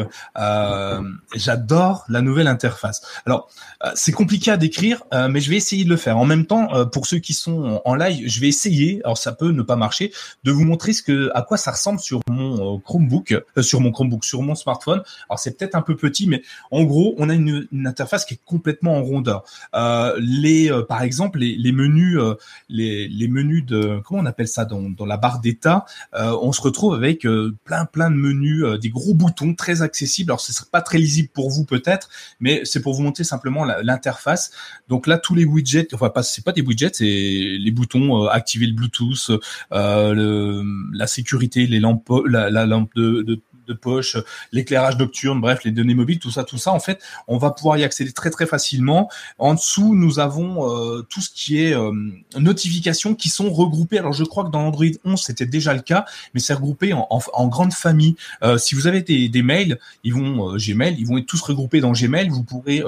j'adore 1.34 2.04
la 2.08 2.22
nouvelle 2.22 2.48
interface. 2.48 3.02
Alors, 3.26 3.48
c'est 3.94 4.12
compliqué 4.12 4.50
à 4.50 4.56
décrire, 4.56 5.02
mais 5.28 5.40
je 5.40 5.50
vais 5.50 5.56
essayer 5.56 5.84
de 5.84 5.90
le 5.90 5.96
faire. 5.96 6.18
En 6.18 6.24
même 6.24 6.46
temps, 6.46 6.86
pour 6.86 7.06
ceux 7.06 7.18
qui 7.18 7.32
sont 7.32 7.80
en 7.84 7.94
live, 7.94 8.24
je 8.26 8.40
vais 8.40 8.48
essayer. 8.48 9.00
Alors, 9.04 9.18
ça 9.18 9.32
peut 9.32 9.50
ne 9.50 9.62
pas 9.62 9.76
marcher, 9.76 10.12
de 10.44 10.52
vous 10.52 10.64
montrer 10.64 10.92
ce 10.92 11.02
que, 11.02 11.30
à 11.34 11.42
quoi 11.42 11.56
ça 11.56 11.72
ressemble 11.72 12.00
sur 12.00 12.20
mon 12.28 12.78
Chromebook, 12.80 13.34
sur 13.60 13.80
mon 13.80 13.92
Chromebook, 13.92 14.24
sur 14.24 14.42
mon 14.42 14.54
smartphone. 14.54 15.02
Alors, 15.28 15.38
c'est 15.44 15.58
peut-être 15.58 15.74
un 15.74 15.82
peu 15.82 15.94
petit, 15.94 16.26
mais 16.26 16.42
en 16.70 16.84
gros, 16.84 17.14
on 17.18 17.28
a 17.28 17.34
une, 17.34 17.68
interface 17.84 18.24
qui 18.24 18.34
est 18.34 18.40
complètement 18.44 18.96
en 18.96 19.02
rondeur. 19.02 19.44
Euh, 19.74 20.14
les, 20.18 20.70
euh, 20.70 20.82
par 20.82 21.02
exemple, 21.02 21.38
les, 21.38 21.72
menus, 21.72 22.16
euh, 22.16 22.34
les, 22.70 23.28
menus 23.28 23.64
de, 23.66 24.00
comment 24.04 24.22
on 24.22 24.26
appelle 24.26 24.48
ça 24.48 24.64
dans, 24.64 25.04
la 25.04 25.16
barre 25.18 25.40
d'état, 25.40 25.84
on 26.14 26.52
se 26.52 26.62
retrouve 26.62 26.94
avec 26.94 27.26
plein 27.64 27.84
plein 27.84 28.10
de 28.10 28.16
menus, 28.16 28.64
des 28.80 28.88
gros 28.88 29.12
boutons 29.12 29.54
très 29.54 29.82
accessibles. 29.82 30.30
Alors, 30.30 30.40
ce 30.40 30.52
serait 30.52 30.68
pas 30.72 30.80
très 30.80 30.98
lisible 30.98 31.28
pour 31.28 31.50
vous 31.50 31.64
peut-être, 31.64 32.08
mais 32.40 32.62
c'est 32.64 32.80
pour 32.80 32.94
vous 32.94 33.02
montrer 33.02 33.24
simplement 33.24 33.64
l'interface. 33.64 34.50
Donc 34.88 35.06
là, 35.06 35.18
tous 35.18 35.34
les 35.34 35.44
widgets, 35.44 35.88
enfin 35.92 36.10
c'est 36.22 36.44
pas 36.44 36.52
des 36.52 36.62
widgets, 36.62 36.94
c'est 36.94 37.04
les 37.04 37.70
boutons 37.70 38.26
activer 38.26 38.66
le 38.66 38.72
Bluetooth, 38.72 39.30
la 39.70 41.06
sécurité, 41.06 41.66
les 41.66 41.80
lampes, 41.80 42.10
la, 42.26 42.66
lampe 42.66 42.94
de 42.94 43.40
poche, 43.72 44.16
l'éclairage 44.52 44.98
nocturne, 44.98 45.40
bref, 45.40 45.60
les 45.64 45.70
données 45.70 45.94
mobiles, 45.94 46.18
tout 46.18 46.30
ça, 46.30 46.44
tout 46.44 46.58
ça, 46.58 46.72
en 46.72 46.80
fait, 46.80 47.02
on 47.28 47.38
va 47.38 47.50
pouvoir 47.50 47.78
y 47.78 47.84
accéder 47.84 48.12
très 48.12 48.30
très 48.30 48.46
facilement. 48.46 49.10
En 49.38 49.54
dessous, 49.54 49.94
nous 49.94 50.18
avons 50.18 50.68
euh, 50.70 51.02
tout 51.02 51.20
ce 51.20 51.30
qui 51.30 51.60
est 51.60 51.74
euh, 51.74 51.92
notifications 52.38 53.14
qui 53.14 53.28
sont 53.28 53.52
regroupées. 53.52 53.98
Alors, 53.98 54.12
je 54.12 54.24
crois 54.24 54.44
que 54.44 54.50
dans 54.50 54.66
Android 54.66 54.84
11, 55.04 55.20
c'était 55.20 55.46
déjà 55.46 55.74
le 55.74 55.80
cas, 55.80 56.04
mais 56.34 56.40
c'est 56.40 56.54
regroupé 56.54 56.92
en, 56.92 57.08
en, 57.10 57.48
grande 57.48 57.72
famille. 57.72 58.16
Euh, 58.42 58.58
si 58.58 58.74
vous 58.74 58.86
avez 58.86 59.02
des, 59.02 59.28
des 59.28 59.42
mails, 59.42 59.78
ils 60.02 60.14
vont 60.14 60.56
Gmail, 60.56 60.96
ils 60.98 61.06
vont 61.06 61.18
être 61.18 61.26
tous 61.26 61.40
regroupés 61.40 61.80
dans 61.80 61.92
Gmail. 61.92 62.28
Vous 62.28 62.42
pourrez 62.42 62.82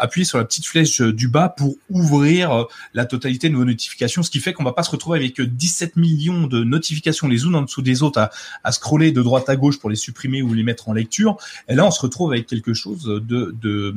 appuyer 0.00 0.24
sur 0.24 0.38
la 0.38 0.44
petite 0.44 0.66
flèche 0.66 1.00
du 1.00 1.28
bas 1.28 1.48
pour 1.48 1.76
ouvrir 1.90 2.66
la 2.94 3.04
totalité 3.04 3.48
de 3.48 3.56
vos 3.56 3.64
notifications, 3.64 4.22
ce 4.22 4.30
qui 4.30 4.40
fait 4.40 4.52
qu'on 4.52 4.64
va 4.64 4.72
pas 4.72 4.82
se 4.82 4.90
retrouver 4.90 5.18
avec 5.18 5.40
17 5.40 5.96
millions 5.96 6.46
de 6.46 6.64
notifications 6.64 7.28
les 7.28 7.44
unes 7.44 7.54
en 7.54 7.62
dessous 7.62 7.82
des 7.82 8.02
autres 8.02 8.20
à, 8.20 8.30
à 8.64 8.72
scroller 8.72 9.12
de 9.12 9.22
droite 9.22 9.48
à 9.48 9.56
gauche 9.56 9.59
pour 9.78 9.90
les 9.90 9.96
supprimer 9.96 10.42
ou 10.42 10.54
les 10.54 10.62
mettre 10.62 10.88
en 10.88 10.92
lecture. 10.92 11.36
Et 11.68 11.74
là, 11.74 11.86
on 11.86 11.90
se 11.90 12.00
retrouve 12.00 12.32
avec 12.32 12.46
quelque 12.46 12.74
chose 12.74 13.04
de, 13.04 13.18
de, 13.18 13.94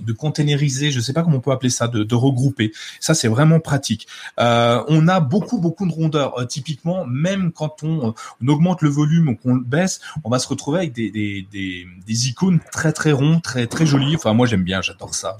de 0.00 0.12
containerisé, 0.12 0.90
je 0.90 1.00
sais 1.00 1.12
pas 1.12 1.22
comment 1.22 1.38
on 1.38 1.40
peut 1.40 1.52
appeler 1.52 1.70
ça, 1.70 1.88
de, 1.88 2.14
regrouper. 2.14 2.72
Ça, 3.00 3.14
c'est 3.14 3.28
vraiment 3.28 3.60
pratique. 3.60 4.06
Euh, 4.40 4.82
on 4.88 5.08
a 5.08 5.20
beaucoup, 5.20 5.58
beaucoup 5.58 5.86
de 5.86 5.92
rondeur. 5.92 6.38
Euh, 6.38 6.44
typiquement, 6.44 7.04
même 7.06 7.52
quand 7.52 7.82
on, 7.82 8.14
on, 8.42 8.48
augmente 8.48 8.82
le 8.82 8.88
volume 8.88 9.28
ou 9.28 9.36
qu'on 9.36 9.54
le 9.54 9.62
baisse, 9.62 10.00
on 10.24 10.30
va 10.30 10.38
se 10.38 10.48
retrouver 10.48 10.78
avec 10.78 10.92
des, 10.92 11.10
des, 11.10 11.46
des, 11.50 11.86
des 12.06 12.28
icônes 12.28 12.60
très, 12.72 12.92
très 12.92 13.12
ronds, 13.12 13.40
très, 13.40 13.66
très 13.66 13.86
jolies. 13.86 14.16
Enfin, 14.16 14.32
moi, 14.32 14.46
j'aime 14.46 14.64
bien, 14.64 14.80
j'adore 14.82 15.14
ça. 15.14 15.36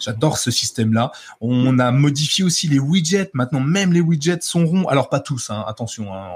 J'adore 0.00 0.38
ce 0.38 0.50
système-là. 0.50 1.12
On 1.40 1.78
a 1.78 1.90
modifié 1.90 2.44
aussi 2.44 2.68
les 2.68 2.78
widgets. 2.78 3.30
Maintenant, 3.32 3.60
même 3.60 3.92
les 3.92 4.00
widgets 4.00 4.40
sont 4.40 4.66
ronds. 4.66 4.88
Alors, 4.88 5.08
pas 5.08 5.20
tous, 5.20 5.50
hein, 5.50 5.64
attention. 5.66 6.14
Hein, 6.14 6.30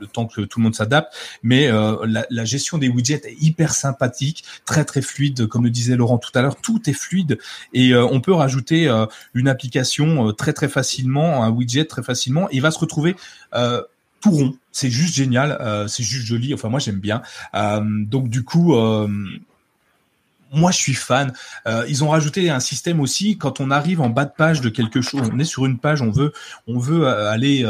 le 0.00 0.06
temps 0.06 0.26
que 0.26 0.40
tout 0.42 0.58
le 0.58 0.64
monde 0.64 0.74
s'adapte. 0.74 1.14
Mais 1.42 1.68
euh, 1.68 1.96
la, 2.06 2.44
gestion 2.44 2.78
des 2.78 2.88
widgets 2.88 3.22
est 3.24 3.36
hyper 3.40 3.74
sympathique, 3.74 4.44
très 4.64 4.84
très 4.84 5.02
fluide, 5.02 5.46
comme 5.46 5.64
le 5.64 5.70
disait 5.70 5.96
Laurent 5.96 6.18
tout 6.18 6.30
à 6.34 6.42
l'heure. 6.42 6.56
Tout 6.56 6.88
est 6.88 6.94
fluide 6.94 7.38
et 7.72 7.92
euh, 7.92 8.04
on 8.06 8.20
peut 8.20 8.32
rajouter 8.32 8.88
euh, 8.88 9.06
une 9.34 9.48
application 9.48 10.32
très 10.32 10.52
très 10.52 10.68
facilement, 10.68 11.44
un 11.44 11.50
widget 11.50 11.84
très 11.84 12.02
facilement. 12.02 12.48
Et 12.50 12.56
il 12.56 12.62
va 12.62 12.70
se 12.70 12.78
retrouver 12.78 13.16
tout 14.20 14.30
rond. 14.30 14.54
C'est 14.70 14.90
juste 14.90 15.14
génial, 15.14 15.86
c'est 15.88 16.02
juste 16.02 16.26
joli. 16.26 16.52
Enfin 16.52 16.68
moi 16.68 16.78
j'aime 16.78 17.00
bien. 17.00 17.22
donc 17.54 18.28
du 18.28 18.44
coup 18.44 18.74
moi 20.52 20.70
je 20.70 20.78
suis 20.78 20.94
fan. 20.94 21.32
ils 21.88 22.04
ont 22.04 22.08
rajouté 22.08 22.50
un 22.50 22.60
système 22.60 23.00
aussi. 23.00 23.38
Quand 23.38 23.60
on 23.60 23.70
arrive 23.70 24.00
en 24.00 24.10
bas 24.10 24.24
de 24.24 24.32
page 24.36 24.60
de 24.60 24.68
quelque 24.68 25.00
chose, 25.00 25.30
on 25.32 25.38
est 25.38 25.44
sur 25.44 25.66
une 25.66 25.78
page, 25.78 26.02
on 26.02 26.10
veut 26.10 26.32
on 26.66 26.78
veut 26.78 27.06
aller 27.06 27.64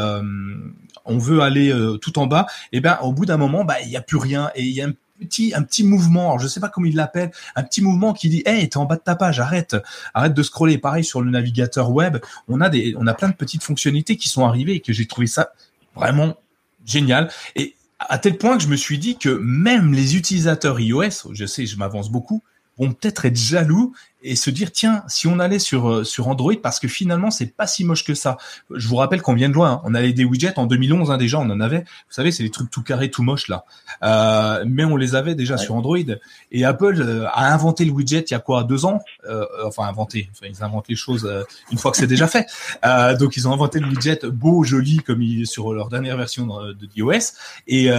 on 1.05 1.17
veut 1.17 1.41
aller 1.41 1.71
euh, 1.71 1.97
tout 1.97 2.19
en 2.19 2.27
bas, 2.27 2.47
et 2.71 2.77
eh 2.77 2.81
ben 2.81 2.97
au 3.01 3.13
bout 3.13 3.25
d'un 3.25 3.37
moment, 3.37 3.63
bah 3.63 3.75
il 3.83 3.89
y 3.89 3.97
a 3.97 4.01
plus 4.01 4.17
rien. 4.17 4.51
Et 4.55 4.63
il 4.63 4.71
y 4.71 4.81
a 4.81 4.87
un 4.87 4.93
petit 5.19 5.53
un 5.55 5.63
petit 5.63 5.83
mouvement, 5.83 6.27
alors 6.27 6.39
je 6.39 6.47
sais 6.47 6.59
pas 6.59 6.69
comment 6.69 6.87
il 6.87 6.95
l'appelle, 6.95 7.31
un 7.55 7.63
petit 7.63 7.81
mouvement 7.81 8.13
qui 8.13 8.29
dit 8.29 8.43
"Hey, 8.45 8.67
t'es 8.69 8.77
en 8.77 8.85
bas 8.85 8.95
de 8.95 9.01
ta 9.01 9.15
page, 9.15 9.39
arrête, 9.39 9.75
arrête 10.13 10.33
de 10.33 10.43
scroller." 10.43 10.77
Pareil 10.77 11.03
sur 11.03 11.21
le 11.21 11.31
navigateur 11.31 11.91
web, 11.91 12.17
on 12.47 12.61
a 12.61 12.69
des 12.69 12.95
on 12.97 13.07
a 13.07 13.13
plein 13.13 13.29
de 13.29 13.35
petites 13.35 13.63
fonctionnalités 13.63 14.17
qui 14.17 14.29
sont 14.29 14.45
arrivées 14.45 14.75
et 14.75 14.79
que 14.79 14.93
j'ai 14.93 15.07
trouvé 15.07 15.27
ça 15.27 15.51
vraiment 15.95 16.35
génial. 16.85 17.29
Et 17.55 17.75
à 17.99 18.17
tel 18.17 18.37
point 18.37 18.57
que 18.57 18.63
je 18.63 18.67
me 18.67 18.75
suis 18.75 18.97
dit 18.97 19.17
que 19.17 19.29
même 19.29 19.93
les 19.93 20.15
utilisateurs 20.15 20.79
iOS, 20.79 21.33
je 21.33 21.45
sais, 21.45 21.67
je 21.67 21.77
m'avance 21.77 22.09
beaucoup, 22.09 22.43
vont 22.81 22.93
peut-être 22.93 23.25
être 23.25 23.37
jaloux 23.37 23.93
et 24.23 24.35
se 24.35 24.49
dire 24.49 24.71
tiens 24.71 25.03
si 25.07 25.27
on 25.27 25.39
allait 25.39 25.59
sur 25.59 25.89
euh, 25.89 26.03
sur 26.03 26.27
Android 26.27 26.53
parce 26.61 26.79
que 26.79 26.87
finalement 26.87 27.31
c'est 27.31 27.47
pas 27.47 27.67
si 27.67 27.83
moche 27.83 28.03
que 28.03 28.13
ça. 28.13 28.37
Je 28.73 28.87
vous 28.87 28.95
rappelle 28.95 29.21
qu'on 29.21 29.33
vient 29.33 29.49
de 29.49 29.53
loin. 29.53 29.71
Hein. 29.71 29.81
On 29.83 29.93
avait 29.93 30.13
des 30.13 30.25
widgets 30.25 30.57
en 30.57 30.65
2011 30.65 31.11
hein, 31.11 31.17
déjà, 31.17 31.39
on 31.39 31.49
en 31.49 31.59
avait. 31.59 31.79
Vous 31.79 32.11
savez 32.11 32.31
c'est 32.31 32.43
des 32.43 32.49
trucs 32.49 32.69
tout 32.69 32.83
carrés, 32.83 33.09
tout 33.09 33.23
moches 33.23 33.47
là. 33.47 33.65
Euh, 34.03 34.63
mais 34.67 34.83
on 34.83 34.95
les 34.95 35.15
avait 35.15 35.35
déjà 35.35 35.57
sur 35.57 35.75
Android. 35.75 35.97
Et 36.51 36.65
Apple 36.65 37.01
euh, 37.01 37.27
a 37.29 37.51
inventé 37.53 37.85
le 37.85 37.91
widget 37.91 38.21
il 38.21 38.31
y 38.31 38.35
a 38.35 38.39
quoi 38.39 38.63
deux 38.63 38.85
ans? 38.85 38.99
Euh, 39.27 39.45
enfin 39.65 39.85
inventé. 39.85 40.29
Enfin, 40.31 40.51
ils 40.51 40.63
inventent 40.63 40.87
les 40.87 40.95
choses 40.95 41.29
une 41.71 41.77
fois 41.77 41.91
que 41.91 41.97
c'est 41.97 42.07
déjà 42.07 42.27
fait. 42.27 42.47
donc 43.19 43.37
ils 43.37 43.47
ont 43.47 43.53
inventé 43.53 43.79
le 43.79 43.87
widget 43.87 44.19
beau, 44.25 44.63
joli 44.63 44.97
comme 44.97 45.21
il 45.21 45.43
est 45.43 45.45
sur 45.45 45.73
leur 45.73 45.89
dernière 45.89 46.17
version 46.17 46.45
de, 46.45 46.73
de 46.73 46.89
iOS. 46.95 47.33
Et 47.67 47.89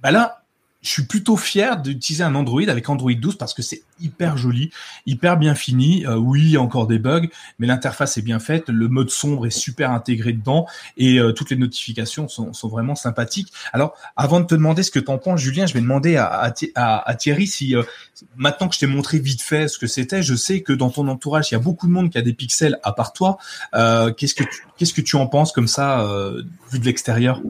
bah 0.00 0.10
là 0.12 0.42
je 0.88 0.94
suis 0.94 1.04
plutôt 1.04 1.36
fier 1.36 1.82
d'utiliser 1.82 2.24
un 2.24 2.34
Android 2.34 2.62
avec 2.66 2.88
Android 2.88 3.12
12 3.12 3.36
parce 3.36 3.52
que 3.52 3.60
c'est 3.60 3.82
hyper 4.00 4.38
joli, 4.38 4.70
hyper 5.04 5.36
bien 5.36 5.54
fini. 5.54 6.06
Euh, 6.06 6.16
oui, 6.16 6.40
il 6.40 6.50
y 6.52 6.56
a 6.56 6.62
encore 6.62 6.86
des 6.86 6.98
bugs, 6.98 7.28
mais 7.58 7.66
l'interface 7.66 8.16
est 8.16 8.22
bien 8.22 8.38
faite, 8.38 8.70
le 8.70 8.88
mode 8.88 9.10
sombre 9.10 9.46
est 9.46 9.50
super 9.50 9.90
intégré 9.90 10.32
dedans 10.32 10.66
et 10.96 11.18
euh, 11.18 11.32
toutes 11.32 11.50
les 11.50 11.56
notifications 11.56 12.26
sont, 12.26 12.54
sont, 12.54 12.68
vraiment 12.68 12.94
sympathiques. 12.94 13.52
Alors, 13.74 13.96
avant 14.16 14.40
de 14.40 14.46
te 14.46 14.54
demander 14.54 14.82
ce 14.82 14.90
que 14.90 14.98
t'en 14.98 15.18
penses, 15.18 15.40
Julien, 15.40 15.66
je 15.66 15.74
vais 15.74 15.82
demander 15.82 16.16
à, 16.16 16.54
à, 16.74 17.14
Thierry 17.16 17.46
si 17.46 17.76
euh, 17.76 17.82
maintenant 18.36 18.68
que 18.68 18.74
je 18.74 18.80
t'ai 18.80 18.86
montré 18.86 19.18
vite 19.18 19.42
fait 19.42 19.68
ce 19.68 19.78
que 19.78 19.86
c'était, 19.86 20.22
je 20.22 20.34
sais 20.34 20.62
que 20.62 20.72
dans 20.72 20.88
ton 20.88 21.06
entourage, 21.08 21.50
il 21.50 21.54
y 21.54 21.56
a 21.56 21.60
beaucoup 21.60 21.86
de 21.86 21.92
monde 21.92 22.08
qui 22.08 22.16
a 22.16 22.22
des 22.22 22.32
pixels 22.32 22.78
à 22.82 22.92
part 22.92 23.12
toi. 23.12 23.36
qu'est-ce 23.72 24.34
que 24.34 24.44
qu'est-ce 24.78 24.94
que 24.94 25.02
tu 25.02 25.16
en 25.16 25.26
penses 25.26 25.52
comme 25.52 25.68
ça 25.68 26.08
vu 26.70 26.78
de 26.78 26.84
l'extérieur? 26.86 27.42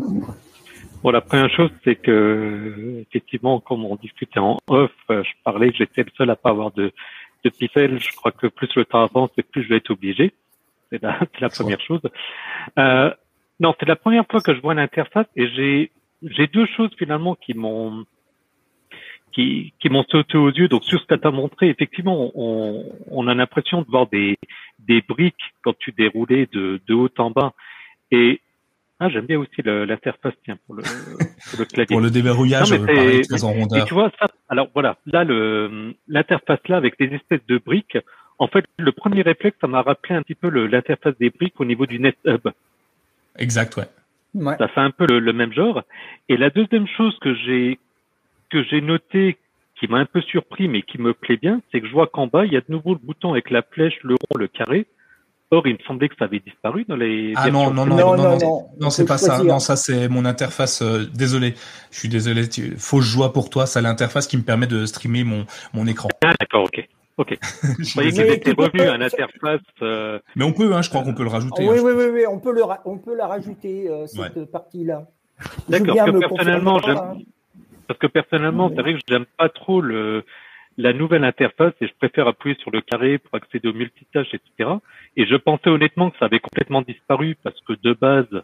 Bon, 1.03 1.11
la 1.11 1.21
première 1.21 1.51
chose, 1.51 1.71
c'est 1.85 1.95
que 1.95 3.03
effectivement, 3.03 3.61
comme 3.61 3.85
on 3.85 3.97
discutait 3.97 4.41
en 4.41 4.59
off, 4.67 4.91
euh, 5.11 5.23
je 5.23 5.31
parlais 5.45 5.71
que 5.71 5.77
j'étais 5.77 6.03
le 6.03 6.11
seul 6.17 6.29
à 6.31 6.37
pas 6.37 6.51
avoir 6.51 6.73
de, 6.73 6.93
de 7.45 7.51
pixels. 7.51 8.01
Je 8.01 8.17
crois 8.17 8.33
que 8.33 8.49
plus 8.49 8.69
le 8.75 8.85
temps 8.85 9.05
avance, 9.05 9.31
et 9.39 9.43
plus 9.43 9.63
je 9.63 9.69
vais 9.69 9.77
être 9.77 9.91
obligé. 9.91 10.33
C'est 10.91 11.01
la, 11.03 11.21
la 11.39 11.49
première 11.51 11.81
chose. 11.81 12.01
Euh, 12.79 13.15
non, 13.61 13.75
c'est 13.79 13.87
la 13.87 13.97
première 13.97 14.27
fois 14.27 14.41
que 14.41 14.55
je 14.55 14.61
vois 14.61 14.75
l'interface 14.75 15.27
et 15.37 15.49
j'ai 15.55 15.91
j'ai 16.23 16.49
deux 16.49 16.67
choses 16.67 16.91
finalement 16.99 17.37
qui 17.37 17.55
m'ont 17.55 18.05
qui, 19.33 19.73
qui 19.79 19.89
m'ont 19.89 20.05
sauté 20.09 20.37
aux 20.37 20.51
yeux. 20.51 20.69
Donc 20.69 20.85
sur 20.85 21.01
ce 21.01 21.07
que 21.07 21.15
tu 21.15 21.29
as 21.29 21.31
montré, 21.31 21.69
effectivement, 21.69 22.33
on, 22.35 22.85
on 23.11 23.29
a 23.29 23.35
l'impression 23.35 23.83
de 23.83 23.87
voir 23.87 24.09
des 24.09 24.37
des 24.81 25.01
briques 25.03 25.55
quand 25.63 25.77
tu 25.79 25.93
déroulais 25.93 26.49
de, 26.53 26.81
de 26.87 26.95
haut 26.95 27.11
en 27.19 27.31
bas. 27.31 27.53
Et 28.11 28.41
ah, 29.01 29.09
j'aime 29.09 29.27
bien 29.27 29.39
aussi 29.39 29.63
l'interface, 29.63 30.35
tiens, 30.45 30.59
pour 30.67 30.75
le, 30.75 30.83
pour 30.83 31.59
le 31.61 31.65
clavier. 31.65 31.95
pour 31.95 32.01
le 32.01 32.11
déverrouillage, 32.11 32.73
non, 32.73 32.85
pareil, 32.85 33.23
très 33.23 33.45
en 33.45 33.53
rondeur. 33.53 33.85
Et 33.85 33.87
tu 33.87 33.95
vois, 33.95 34.11
ça, 34.19 34.29
alors 34.49 34.69
voilà, 34.75 34.97
là, 35.07 35.23
le, 35.23 35.95
l'interface 36.09 36.59
là, 36.67 36.77
avec 36.77 36.99
des 36.99 37.15
espèces 37.15 37.47
de 37.47 37.59
briques, 37.59 37.99
en 38.39 38.49
fait, 38.49 38.65
le 38.77 38.93
premier 38.93 39.23
réflexe, 39.23 39.57
ça 39.61 39.69
m'a 39.69 39.83
rappelé 39.83 40.15
un 40.15 40.23
petit 40.23 40.35
peu 40.35 40.49
l'interface 40.49 41.17
des 41.19 41.31
briques 41.31 41.61
au 41.61 41.65
niveau 41.65 41.87
du 41.87 41.99
NetHub. 41.99 42.49
Exact, 43.37 43.77
ouais. 43.77 43.85
ouais. 44.35 44.57
Ça 44.59 44.69
fait 44.69 44.81
un 44.81 44.91
peu 44.91 45.07
le, 45.07 45.33
même 45.33 45.53
genre. 45.53 45.83
Et 46.29 46.37
la 46.37 46.51
deuxième 46.51 46.87
chose 46.89 47.17
que 47.21 47.35
j'ai, 47.35 47.79
que 48.51 48.63
j'ai 48.65 48.81
noté, 48.81 49.39
qui 49.79 49.87
m'a 49.89 49.99
un 49.99 50.07
peu 50.07 50.21
surpris, 50.23 50.69
mais 50.69 50.83
qui 50.83 51.01
me 51.01 51.15
plaît 51.15 51.37
bien, 51.37 51.61
c'est 51.71 51.81
que 51.81 51.87
je 51.87 51.93
vois 51.93 52.09
qu'en 52.09 52.27
bas, 52.27 52.47
il 52.47 52.53
y 52.53 52.57
a 52.57 52.61
de 52.61 52.71
nouveau 52.71 52.95
le 52.95 53.01
bouton 53.01 53.33
avec 53.33 53.51
la 53.51 53.63
flèche, 53.63 53.99
le 54.03 54.15
rond, 54.15 54.39
le 54.39 54.49
carré. 54.49 54.87
Or, 55.51 55.67
il 55.67 55.75
me 55.75 55.79
semblait 55.87 56.11
que 56.11 56.15
ça 56.19 56.27
avait 56.27 56.41
disparu 56.41 56.85
dans 56.87 56.97
les. 56.97 57.33
Ah 57.37 57.51
non, 57.51 57.71
non, 57.71 57.87
non, 57.87 57.97
non, 57.97 58.17
non, 58.17 58.39
non, 58.39 58.69
non, 58.79 58.91
c'est 58.91 59.07
pas 59.07 59.17
ça. 59.17 59.43
Non, 59.43 59.59
ça, 59.59 59.77
c'est 59.77 60.09
mon 60.09 60.27
interface. 60.27 60.83
Euh, 60.83 61.07
désolé, 61.15 61.55
je 61.91 61.99
suis 61.99 62.09
désolé. 62.11 62.43
Fausse 62.77 63.07
joie 63.07 63.33
pour 63.33 63.49
toi. 63.49 63.67
C'est 63.67 63.81
l'interface 63.81 64.27
qui 64.27 64.37
me 64.37 64.43
permet 64.43 64.67
de 64.67 64.85
streamer 64.85 65.25
mon, 65.25 65.47
mon 65.73 65.87
écran. 65.87 66.11
Ah, 66.23 66.33
d'accord, 66.39 66.65
ok. 66.65 66.87
Ok. 67.17 67.39
je 67.79 67.91
croyais 67.93 68.13
qu'il 68.13 68.27
était 68.27 68.53
revenu 68.53 68.83
à 68.83 68.99
l'interface. 68.99 69.61
Euh... 69.81 70.19
Mais 70.37 70.45
on 70.45 70.53
peut, 70.53 70.75
hein, 70.75 70.83
je 70.83 70.91
crois 70.91 71.03
qu'on 71.03 71.15
peut 71.15 71.25
le 71.25 71.31
rajouter. 71.31 71.67
Oui, 71.67 71.79
hein, 71.79 71.83
oui, 71.83 71.93
oui, 71.97 72.05
oui, 72.13 72.27
on 72.29 72.39
peut, 72.39 72.53
le 72.53 72.63
on 72.85 72.99
peut 72.99 73.17
la 73.17 73.27
rajouter, 73.27 73.89
euh, 73.89 74.07
cette 74.07 74.37
ouais. 74.37 74.47
partie-là. 74.47 75.07
D'accord, 75.69 75.97
parce 75.97 76.11
que 76.11 76.19
personnellement, 76.19 76.79
j'aime. 76.79 76.97
Hein. 76.97 77.17
Parce 77.89 77.99
que 77.99 78.07
personnellement, 78.07 78.69
c'est 78.69 78.83
vrai 78.83 78.95
que 78.95 79.01
j'aime 79.09 79.25
pas 79.39 79.49
trop 79.49 79.81
le 79.81 80.25
la 80.79 80.93
nouvelle 80.93 81.25
interface 81.25 81.75
et 81.81 81.89
je 81.89 81.95
préfère 81.99 82.29
appuyer 82.29 82.57
sur 82.61 82.71
le 82.71 82.81
carré 82.81 83.19
pour 83.19 83.35
accéder 83.35 83.69
aux 83.69 83.75
multitâches, 83.75 84.33
etc. 84.33 84.71
Et 85.17 85.27
je 85.27 85.35
pensais 85.35 85.69
honnêtement 85.69 86.11
que 86.11 86.19
ça 86.19 86.27
avait 86.27 86.39
complètement 86.39 86.83
disparu 86.83 87.37
parce 87.43 87.61
que 87.63 87.73
de 87.83 87.93
base, 87.93 88.43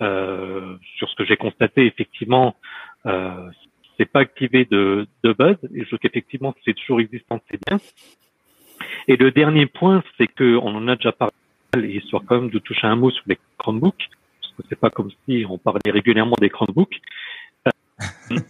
euh, 0.00 0.76
sur 0.96 1.08
ce 1.10 1.14
que 1.16 1.24
j'ai 1.26 1.36
constaté, 1.36 1.84
effectivement, 1.84 2.56
euh, 3.04 3.50
c'est 3.96 4.10
pas 4.10 4.20
activé 4.20 4.64
de, 4.64 5.06
de 5.22 5.32
base. 5.34 5.58
Et 5.74 5.80
je 5.80 5.86
trouve 5.86 5.98
qu'effectivement, 5.98 6.54
c'est 6.64 6.74
toujours 6.74 7.00
existant, 7.00 7.40
c'est 7.50 7.60
bien. 7.66 7.78
Et 9.06 9.16
le 9.16 9.30
dernier 9.30 9.66
point, 9.66 10.02
c'est 10.16 10.28
que 10.28 10.56
on 10.56 10.74
en 10.74 10.88
a 10.88 10.96
déjà 10.96 11.12
parlé, 11.12 11.34
histoire 11.76 12.22
quand 12.26 12.40
même 12.40 12.50
de 12.50 12.58
toucher 12.58 12.86
un 12.86 12.96
mot 12.96 13.10
sur 13.10 13.24
les 13.26 13.38
Chromebooks, 13.58 14.08
parce 14.40 14.54
que 14.54 14.62
c'est 14.68 14.80
pas 14.80 14.90
comme 14.90 15.10
si 15.24 15.44
on 15.48 15.58
parlait 15.58 15.90
régulièrement 15.90 16.36
des 16.40 16.48
Chromebooks. 16.48 17.00
Euh, 17.66 17.70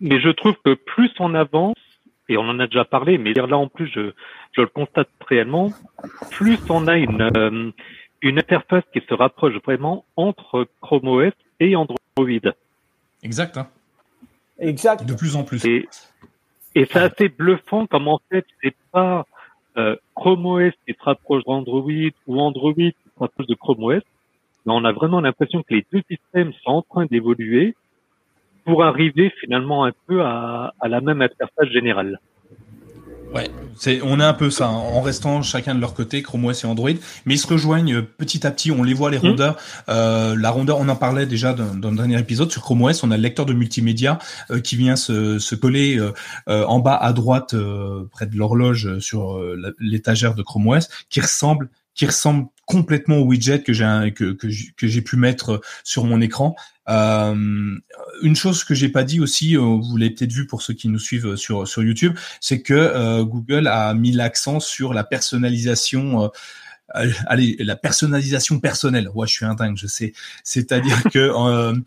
mais 0.00 0.20
je 0.20 0.30
trouve 0.30 0.56
que 0.64 0.74
plus 0.74 1.12
on 1.20 1.34
avance, 1.34 1.76
et 2.28 2.36
on 2.36 2.42
en 2.42 2.58
a 2.58 2.66
déjà 2.66 2.84
parlé, 2.84 3.18
mais 3.18 3.32
là 3.32 3.56
en 3.56 3.68
plus 3.68 3.88
je, 3.94 4.12
je 4.52 4.60
le 4.60 4.66
constate 4.66 5.08
réellement, 5.26 5.72
plus 6.30 6.58
on 6.68 6.86
a 6.86 6.96
une, 6.96 7.22
euh, 7.22 7.70
une 8.22 8.38
interface 8.38 8.84
qui 8.92 9.00
se 9.08 9.14
rapproche 9.14 9.54
vraiment 9.64 10.04
entre 10.16 10.66
Chrome 10.80 11.08
OS 11.08 11.32
et 11.60 11.76
Android. 11.76 11.96
Exact. 13.22 13.56
Hein. 13.56 13.68
Exact. 14.58 15.04
De 15.04 15.14
plus 15.14 15.36
en 15.36 15.44
plus. 15.44 15.64
Et, 15.64 15.88
et 16.74 16.86
c'est 16.86 16.98
assez 16.98 17.28
bluffant 17.28 17.86
comme 17.86 18.08
en 18.08 18.20
fait 18.30 18.46
c'est 18.62 18.74
pas 18.92 19.26
euh, 19.76 19.96
Chrome 20.14 20.46
OS 20.46 20.72
qui 20.86 20.94
se 20.94 21.02
rapproche 21.02 21.44
d'Android 21.44 22.10
ou 22.26 22.40
Android 22.40 22.74
qui 22.74 22.90
se 22.90 23.20
rapproche 23.20 23.46
de 23.46 23.54
Chrome 23.54 23.82
OS, 23.84 24.02
mais 24.64 24.72
on 24.72 24.84
a 24.84 24.92
vraiment 24.92 25.20
l'impression 25.20 25.62
que 25.62 25.74
les 25.74 25.86
deux 25.92 26.02
systèmes 26.10 26.52
sont 26.64 26.70
en 26.70 26.82
train 26.82 27.06
d'évoluer 27.06 27.76
pour 28.66 28.84
arriver 28.84 29.32
finalement 29.40 29.84
un 29.84 29.92
peu 30.06 30.22
à, 30.22 30.74
à 30.80 30.88
la 30.88 31.00
même 31.00 31.22
interface 31.22 31.68
générale. 31.70 32.20
Ouais, 33.34 33.50
c'est 33.76 34.00
on 34.02 34.20
est 34.20 34.24
un 34.24 34.32
peu 34.34 34.50
ça, 34.50 34.66
hein, 34.66 34.76
en 34.76 35.00
restant 35.00 35.42
chacun 35.42 35.74
de 35.74 35.80
leur 35.80 35.94
côté, 35.94 36.22
Chrome 36.22 36.44
OS 36.44 36.64
et 36.64 36.66
Android, 36.66 36.90
mais 37.24 37.34
ils 37.34 37.38
se 37.38 37.46
rejoignent 37.46 38.02
petit 38.02 38.46
à 38.46 38.50
petit. 38.50 38.70
On 38.70 38.82
les 38.82 38.94
voit 38.94 39.10
les 39.10 39.18
mmh. 39.18 39.28
rondeurs. 39.28 39.56
Euh, 39.88 40.36
la 40.38 40.50
rondeur, 40.50 40.78
on 40.78 40.88
en 40.88 40.96
parlait 40.96 41.26
déjà 41.26 41.52
dans, 41.52 41.74
dans, 41.74 41.90
le 41.90 41.96
dernier 41.96 42.18
épisode 42.18 42.50
sur 42.50 42.62
Chrome 42.62 42.82
OS. 42.82 43.02
On 43.02 43.10
a 43.10 43.16
le 43.16 43.22
lecteur 43.22 43.44
de 43.44 43.52
multimédia 43.52 44.18
euh, 44.50 44.60
qui 44.60 44.76
vient 44.76 44.96
se, 44.96 45.38
se 45.38 45.54
coller 45.54 45.98
euh, 45.98 46.12
euh 46.48 46.64
en 46.66 46.78
bas 46.78 46.96
à 46.96 47.12
droite, 47.12 47.54
euh, 47.54 48.04
près 48.12 48.26
de 48.26 48.36
l'horloge 48.36 48.98
sur 49.00 49.40
l'étagère 49.80 50.34
de 50.34 50.42
Chrome 50.42 50.68
OS, 50.68 50.88
qui 51.10 51.20
ressemble 51.20 51.68
qui 51.94 52.06
ressemble 52.06 52.46
complètement 52.66 53.16
au 53.16 53.24
widget 53.24 53.62
que 53.62 53.72
j'ai 53.72 54.12
que, 54.14 54.32
que, 54.32 54.46
que 54.76 54.86
j'ai 54.86 55.02
pu 55.02 55.16
mettre 55.16 55.60
sur 55.82 56.04
mon 56.04 56.20
écran. 56.20 56.54
Euh, 56.88 57.78
une 58.22 58.36
chose 58.36 58.64
que 58.64 58.74
j'ai 58.74 58.88
pas 58.88 59.04
dit 59.04 59.20
aussi, 59.20 59.56
euh, 59.56 59.60
vous 59.60 59.96
l'avez 59.96 60.10
peut-être 60.10 60.32
vu 60.32 60.46
pour 60.46 60.62
ceux 60.62 60.74
qui 60.74 60.88
nous 60.88 60.98
suivent 60.98 61.36
sur 61.36 61.66
sur 61.66 61.82
YouTube, 61.82 62.16
c'est 62.40 62.62
que 62.62 62.74
euh, 62.74 63.24
Google 63.24 63.66
a 63.66 63.94
mis 63.94 64.12
l'accent 64.12 64.60
sur 64.60 64.94
la 64.94 65.04
personnalisation. 65.04 66.30
Euh, 66.94 67.10
allez, 67.26 67.56
la 67.60 67.76
personnalisation 67.76 68.60
personnelle. 68.60 69.08
Ouais, 69.14 69.26
je 69.26 69.32
suis 69.32 69.44
un 69.44 69.54
dingue, 69.54 69.76
je 69.76 69.86
sais. 69.86 70.12
C'est-à-dire 70.44 71.02
que 71.12 71.30
on, 71.34 71.82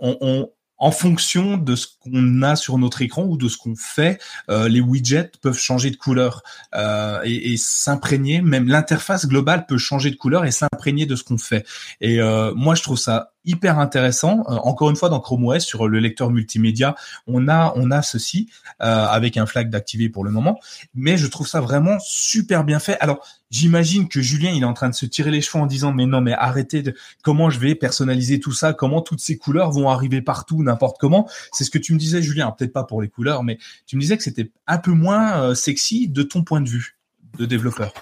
on 0.00 0.50
en 0.82 0.90
fonction 0.90 1.58
de 1.58 1.76
ce 1.76 1.86
qu'on 2.00 2.42
a 2.42 2.56
sur 2.56 2.76
notre 2.76 3.02
écran 3.02 3.22
ou 3.22 3.36
de 3.36 3.48
ce 3.48 3.56
qu'on 3.56 3.76
fait, 3.76 4.20
euh, 4.50 4.68
les 4.68 4.80
widgets 4.80 5.30
peuvent 5.40 5.56
changer 5.56 5.92
de 5.92 5.96
couleur 5.96 6.42
euh, 6.74 7.20
et, 7.22 7.52
et 7.52 7.56
s'imprégner. 7.56 8.42
Même 8.42 8.66
l'interface 8.66 9.28
globale 9.28 9.66
peut 9.66 9.78
changer 9.78 10.10
de 10.10 10.16
couleur 10.16 10.44
et 10.44 10.50
s'imprégner 10.50 11.06
de 11.06 11.14
ce 11.14 11.22
qu'on 11.22 11.38
fait. 11.38 11.64
Et 12.00 12.20
euh, 12.20 12.52
moi, 12.56 12.74
je 12.74 12.82
trouve 12.82 12.98
ça 12.98 13.31
hyper 13.44 13.78
intéressant. 13.78 14.44
Euh, 14.48 14.54
encore 14.62 14.90
une 14.90 14.96
fois, 14.96 15.08
dans 15.08 15.20
Chrome 15.20 15.44
OS, 15.44 15.64
sur 15.64 15.88
le 15.88 15.98
lecteur 15.98 16.30
multimédia, 16.30 16.94
on 17.26 17.48
a 17.48 17.72
on 17.76 17.90
a 17.90 18.02
ceci 18.02 18.48
euh, 18.82 19.06
avec 19.06 19.36
un 19.36 19.46
flag 19.46 19.70
d'activer 19.70 20.08
pour 20.08 20.24
le 20.24 20.30
moment, 20.30 20.58
mais 20.94 21.16
je 21.16 21.26
trouve 21.26 21.46
ça 21.46 21.60
vraiment 21.60 21.98
super 22.00 22.64
bien 22.64 22.78
fait. 22.78 22.96
Alors, 23.00 23.26
j'imagine 23.50 24.08
que 24.08 24.20
Julien, 24.20 24.50
il 24.50 24.62
est 24.62 24.66
en 24.66 24.74
train 24.74 24.88
de 24.88 24.94
se 24.94 25.06
tirer 25.06 25.30
les 25.30 25.40
cheveux 25.40 25.62
en 25.62 25.66
disant 25.66 25.92
mais 25.92 26.06
non, 26.06 26.20
mais 26.20 26.32
arrêtez 26.32 26.82
de 26.82 26.94
comment 27.22 27.50
je 27.50 27.58
vais 27.58 27.74
personnaliser 27.74 28.40
tout 28.40 28.52
ça, 28.52 28.72
comment 28.72 29.02
toutes 29.02 29.20
ces 29.20 29.36
couleurs 29.36 29.70
vont 29.70 29.88
arriver 29.88 30.22
partout, 30.22 30.62
n'importe 30.62 30.98
comment? 30.98 31.28
C'est 31.52 31.64
ce 31.64 31.70
que 31.70 31.78
tu 31.78 31.92
me 31.92 31.98
disais, 31.98 32.22
Julien. 32.22 32.50
Peut-être 32.50 32.72
pas 32.72 32.84
pour 32.84 33.02
les 33.02 33.08
couleurs, 33.08 33.42
mais 33.42 33.58
tu 33.86 33.96
me 33.96 34.00
disais 34.00 34.16
que 34.16 34.22
c'était 34.22 34.50
un 34.66 34.78
peu 34.78 34.92
moins 34.92 35.42
euh, 35.42 35.54
sexy 35.54 36.08
de 36.08 36.22
ton 36.22 36.44
point 36.44 36.60
de 36.60 36.68
vue 36.68 36.96
de 37.38 37.46
développeur. 37.46 37.92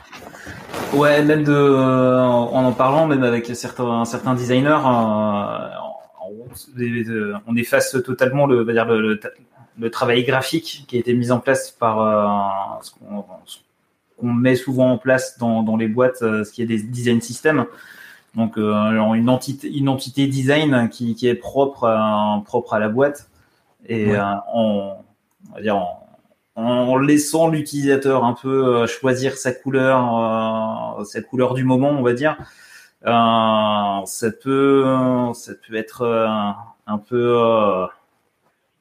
Ouais, 0.92 1.22
même 1.22 1.44
de, 1.44 1.52
euh, 1.52 2.20
en 2.20 2.64
en 2.64 2.72
parlant, 2.72 3.06
même 3.06 3.22
avec 3.22 3.46
certains, 3.54 4.04
certains 4.04 4.34
designers, 4.34 4.80
euh, 4.84 5.68
on, 7.46 7.56
efface 7.56 7.96
totalement 8.04 8.46
le, 8.46 8.64
dire 8.64 8.86
le, 8.86 9.20
le, 9.78 9.90
travail 9.90 10.24
graphique 10.24 10.84
qui 10.88 10.96
a 10.96 10.98
été 10.98 11.14
mis 11.14 11.30
en 11.30 11.38
place 11.38 11.70
par 11.70 12.00
euh, 12.00 12.82
ce 12.82 12.90
qu'on 14.18 14.32
met 14.32 14.56
souvent 14.56 14.90
en 14.90 14.98
place 14.98 15.38
dans, 15.38 15.62
dans 15.62 15.76
les 15.76 15.86
boîtes, 15.86 16.18
ce 16.18 16.50
qui 16.50 16.62
est 16.62 16.66
des 16.66 16.82
design 16.82 17.20
systems. 17.20 17.66
Donc 18.34 18.56
une 18.56 19.28
entité, 19.28 19.72
une 19.72 19.88
entité 19.88 20.26
design 20.26 20.88
qui, 20.88 21.14
qui 21.14 21.28
est 21.28 21.34
propre 21.34 21.84
à, 21.84 22.42
propre 22.44 22.74
à 22.74 22.78
la 22.78 22.88
boîte 22.88 23.28
et 23.88 24.12
on, 24.52 24.94
on 25.50 25.54
va 25.54 25.60
dire 25.60 25.76
en 25.76 25.99
laissant 27.01 27.48
l'utilisateur 27.48 28.24
un 28.24 28.34
peu 28.34 28.82
euh, 28.82 28.86
choisir 28.86 29.36
sa 29.36 29.53
couleur, 29.53 30.98
euh, 31.01 31.05
sa 31.05 31.22
couleur 31.22 31.55
du 31.55 31.64
moment, 31.64 31.90
on 31.90 32.03
va 32.03 32.12
dire. 32.12 32.36
Euh, 33.07 34.05
ça 34.07 34.30
peut, 34.42 34.84
ça 35.34 35.53
peut 35.66 35.74
être 35.74 36.05
un 36.86 36.98
peu, 36.98 37.38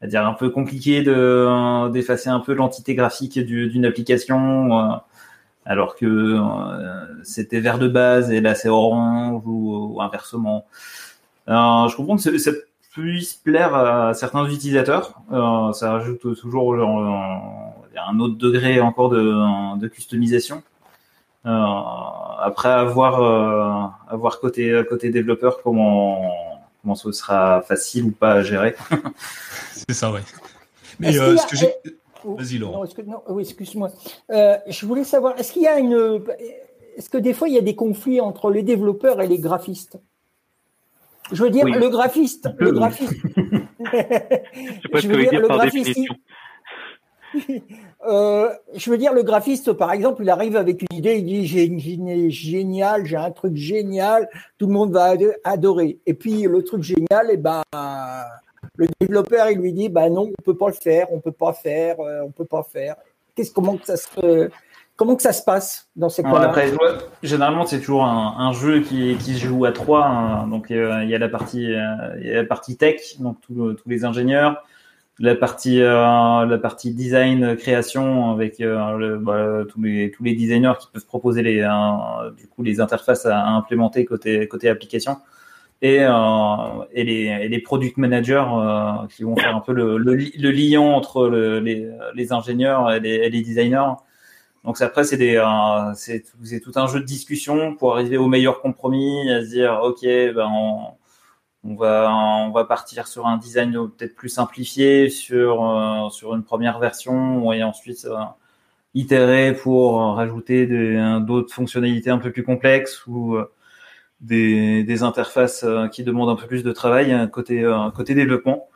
à 0.02 0.08
dire 0.08 0.26
un 0.26 0.34
peu 0.34 0.50
compliqué 0.50 1.04
de 1.04 1.90
d'effacer 1.92 2.30
un 2.30 2.40
peu 2.40 2.54
l'entité 2.54 2.96
graphique 2.96 3.40
d'une 3.40 3.86
application, 3.86 5.00
alors 5.66 5.96
que 5.96 6.38
c'était 7.24 7.62
vert 7.62 7.80
de 7.80 7.88
base 7.88 8.32
et 8.32 8.42
là 8.42 8.56
c'est 8.56 8.70
orange 8.70 9.42
ou, 9.46 10.02
inversement. 10.02 10.66
je 11.48 11.96
comprends 11.96 12.18
que 12.18 12.22
puisse 13.00 13.34
plaire 13.34 13.74
à 13.76 14.14
certains 14.14 14.46
utilisateurs. 14.46 15.22
Euh, 15.32 15.72
ça 15.74 15.92
rajoute 15.94 16.20
toujours 16.40 16.76
un 16.76 18.20
autre 18.20 18.36
degré 18.36 18.80
encore 18.80 19.10
de, 19.10 19.78
de 19.78 19.88
customisation. 19.88 20.64
Euh, 21.46 21.50
après 22.42 22.70
avoir 22.70 23.94
avoir 24.10 24.40
côté 24.42 24.82
côté 24.90 25.10
développeur 25.10 25.62
comment 25.64 26.22
comment 26.82 26.96
ce 26.96 27.12
sera 27.14 27.62
facile 27.62 28.06
ou 28.06 28.12
pas 28.12 28.34
à 28.34 28.44
gérer. 28.44 28.76
C'est 29.72 29.94
ça, 29.94 30.12
ouais. 30.12 30.22
Mais 31.00 31.14
ce 31.14 31.48
que 31.48 31.56
j'ai 31.56 31.74
Vas-y, 32.26 32.58
Laurent. 32.58 32.84
oui, 33.30 33.44
excuse-moi. 33.44 33.90
je 34.30 34.86
voulais 34.86 35.06
savoir, 35.06 35.40
est-ce 35.40 35.54
qu'il 35.54 35.62
y 35.62 35.68
a 35.68 35.80
une, 35.80 36.22
est-ce 36.98 37.10
que 37.10 37.18
des 37.18 37.34
fois 37.34 37.48
il 37.48 37.56
y 37.56 37.58
a 37.58 37.62
des 37.62 37.76
conflits 37.76 38.20
entre 38.20 38.52
les 38.52 38.62
développeurs 38.62 39.22
et 39.22 39.28
les 39.28 39.40
graphistes? 39.40 39.98
Je 41.32 41.44
veux 41.44 41.50
dire, 41.50 41.66
le 41.66 41.90
graphiste, 41.90 42.50
le 42.58 42.72
graphiste. 42.72 43.14
je 44.94 45.08
veux 45.08 45.26
dire, 45.26 45.42
le 45.42 45.48
graphiste. 45.48 46.00
Euh, 48.08 48.50
je 48.76 48.90
veux 48.90 48.98
dire, 48.98 49.14
le 49.14 49.24
graphiste, 49.24 49.74
par 49.74 49.92
exemple, 49.92 50.24
il 50.24 50.30
arrive 50.30 50.56
avec 50.56 50.82
une 50.82 50.98
idée, 50.98 51.18
il 51.18 51.26
dit 51.26 51.46
j'ai 51.46 51.66
une 51.66 51.80
idée 51.80 52.32
géniale, 52.32 53.06
j'ai 53.06 53.18
un 53.18 53.30
truc 53.30 53.56
génial, 53.58 54.30
tout 54.58 54.68
le 54.68 54.74
monde 54.74 54.94
va 54.94 55.16
adorer. 55.44 56.00
Et 56.06 56.14
puis 56.14 56.44
le 56.44 56.64
truc 56.64 56.82
génial, 56.82 57.30
et 57.30 57.34
eh 57.34 57.38
ben 57.38 57.62
le 58.78 58.88
développeur, 59.02 59.50
il 59.50 59.60
lui 59.60 59.74
dit 59.74 59.90
bah 59.90 60.10
non, 60.10 60.32
on 60.40 60.42
peut 60.42 60.56
pas 60.56 60.68
le 60.68 60.74
faire, 60.74 61.12
on 61.12 61.20
peut 61.20 61.34
pas 61.34 61.52
faire, 61.52 62.00
euh, 62.00 62.22
on 62.24 62.32
peut 62.32 62.46
pas 62.46 62.64
faire. 62.64 62.96
Qu'est-ce 63.36 63.52
comment 63.52 63.76
que 63.76 63.86
ça 63.86 63.98
se 63.98 64.50
Comment 65.00 65.16
que 65.16 65.22
ça 65.22 65.32
se 65.32 65.44
passe 65.44 65.88
dans 65.96 66.10
ces 66.10 66.24
cas-là 66.24 66.54
Généralement, 67.24 67.66
c'est 67.66 67.80
toujours 67.80 68.04
un, 68.04 68.52
jeu 68.52 68.82
qui, 68.82 69.16
qui, 69.16 69.36
se 69.36 69.46
joue 69.46 69.64
à 69.64 69.72
trois. 69.72 70.06
Hein. 70.06 70.48
Donc, 70.48 70.72
euh, 70.72 71.00
il 71.04 71.10
y 71.10 71.16
a 71.16 71.18
la 71.18 71.30
partie, 71.30 71.74
euh, 71.74 72.20
il 72.20 72.28
y 72.28 72.32
a 72.32 72.36
la 72.36 72.44
partie 72.44 72.76
tech, 72.76 73.18
donc 73.18 73.38
tous 73.40 73.78
les 73.86 74.04
ingénieurs, 74.04 74.62
la 75.18 75.36
partie, 75.36 75.82
euh, 75.82 76.46
la 76.46 76.58
partie 76.58 76.94
design, 76.94 77.56
création, 77.56 78.30
avec 78.32 78.62
bah, 78.62 79.64
tous 79.70 79.82
les 79.82 80.12
tous 80.12 80.24
les 80.26 80.36
designers 80.36 80.74
qui 80.82 80.88
peuvent 80.92 81.06
proposer 81.06 81.44
les, 81.44 81.66
du 82.36 82.48
coup, 82.48 82.62
les 82.62 82.82
interfaces 82.82 83.26
à, 83.26 83.48
implémenter 83.48 84.04
côté 84.04 84.50
côté 84.50 84.68
application. 84.68 85.20
Et, 85.82 86.00
et, 86.92 87.04
les, 87.06 87.40
et 87.42 87.48
les 87.48 87.60
product 87.62 87.96
managers 87.96 88.44
qui 89.16 89.24
vont 89.24 89.38
faire 89.38 89.56
un 89.56 89.62
peu 89.62 89.72
le, 89.72 89.98
le, 89.98 90.52
lien 90.52 90.82
entre 90.82 91.30
les, 91.30 91.90
les 92.14 92.34
ingénieurs 92.34 92.92
et 92.92 93.00
les, 93.00 93.12
et 93.12 93.30
les 93.30 93.42
designers 93.42 93.94
donc 94.66 94.82
après, 94.82 95.04
c'est 95.06 95.18
des, 95.18 95.38
euh, 95.38 95.94
c'est 95.96 96.60
tout 96.60 96.72
un 96.76 96.88
jeu 96.88 97.00
de 97.00 97.06
discussion 97.06 97.76
pour 97.76 97.94
arriver 97.94 98.18
au 98.18 98.28
meilleur 98.28 98.62
compromis, 98.62 99.30
à 99.32 99.42
se 99.42 99.50
dire, 99.50 99.80
ok, 99.84 100.02
ben 100.04 100.50
on, 101.64 101.76
va 101.76 102.12
on 102.12 102.52
va 102.52 102.66
partir 102.66 103.08
sur 103.08 103.28
un 103.28 103.38
design 103.38 103.74
peut-être 103.90 104.16
plus 104.16 104.30
simplifié 104.30 105.10
sur 105.10 105.64
euh, 105.66 106.10
sur 106.10 106.36
une 106.36 106.44
première 106.44 106.80
version 106.80 107.52
et 107.54 107.64
ensuite 107.64 108.06
euh, 108.06 108.18
itérer 108.94 109.54
pour 109.54 110.16
rajouter 110.16 110.68
d'autres 111.22 111.54
fonctionnalités 111.54 112.10
un 112.10 112.18
peu 112.18 112.32
plus 112.32 112.44
complexes 112.44 113.06
ou 113.08 113.38
des, 114.22 114.84
des 114.84 115.04
interfaces 115.04 115.66
qui 115.92 116.04
demandent 116.04 116.30
un 116.30 116.36
peu 116.42 116.48
plus 116.48 116.64
de 116.64 116.72
travail 116.72 117.30
côté 117.32 117.64
côté 117.96 118.16
développement. 118.16 118.70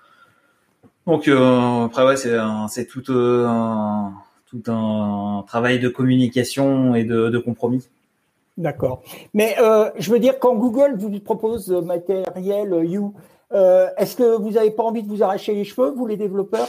Donc 1.08 1.28
après 1.28 2.06
ouais, 2.06 2.18
c'est 2.18 2.38
c'est 2.70 2.86
tout 2.86 3.04
un 3.12 4.14
tout 4.54 4.72
un 4.72 5.44
travail 5.48 5.80
de 5.80 5.90
communication 5.90 6.94
et 6.96 7.04
de, 7.04 7.38
compromis. 7.40 7.88
D'accord. 8.58 9.02
Mais 9.34 9.56
euh, 9.60 9.90
je 9.98 10.12
veux 10.12 10.20
dire, 10.20 10.38
quand 10.40 10.56
Google 10.56 10.96
vous 10.98 11.20
propose 11.20 11.70
matériel 11.70 12.84
You, 12.84 13.16
euh, 13.52 13.88
est-ce 13.98 14.16
que 14.16 14.38
vous 14.38 14.52
n'avez 14.52 14.72
pas 14.72 14.84
envie 14.84 15.02
de 15.02 15.08
vous 15.08 15.24
arracher 15.24 15.56
les 15.56 15.64
cheveux, 15.64 15.92
vous 15.92 16.06
les 16.06 16.18
développeurs? 16.18 16.68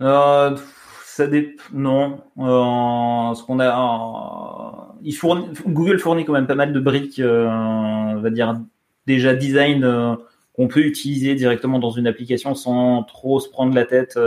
Euh, 0.00 0.56
Ça 1.04 1.26
dépend. 1.26 1.62
Non. 1.72 2.18
ce 3.34 3.42
qu'on 3.44 3.58
a, 3.58 4.94
il 5.02 5.14
fournit, 5.14 5.48
Google 5.66 5.98
fournit 5.98 6.24
quand 6.24 6.34
même 6.34 6.46
pas 6.46 6.54
mal 6.54 6.72
de 6.72 6.80
briques, 6.80 7.20
on 7.24 8.20
va 8.20 8.30
dire 8.30 8.60
déjà 9.06 9.34
design 9.34 10.16
qu'on 10.54 10.68
peut 10.68 10.84
utiliser 10.84 11.34
directement 11.34 11.80
dans 11.80 11.90
une 11.90 12.06
application 12.06 12.54
sans 12.54 13.02
trop 13.02 13.40
se 13.40 13.48
prendre 13.48 13.74
la 13.74 13.84
tête 13.84 14.18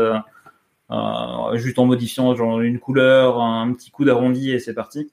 euh, 0.91 1.55
juste 1.57 1.77
en 1.77 1.85
modifiant 1.85 2.35
genre 2.35 2.61
une 2.61 2.79
couleur, 2.79 3.39
un 3.41 3.71
petit 3.73 3.91
coup 3.91 4.05
d'arrondi 4.05 4.51
et 4.51 4.59
c'est 4.59 4.73
parti. 4.73 5.11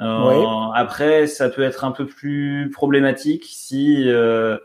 Euh, 0.00 0.44
après, 0.74 1.26
ça 1.26 1.50
peut 1.50 1.62
être 1.62 1.84
un 1.84 1.92
peu 1.92 2.06
plus 2.06 2.70
problématique 2.72 3.44
si 3.46 4.04
euh, 4.06 4.56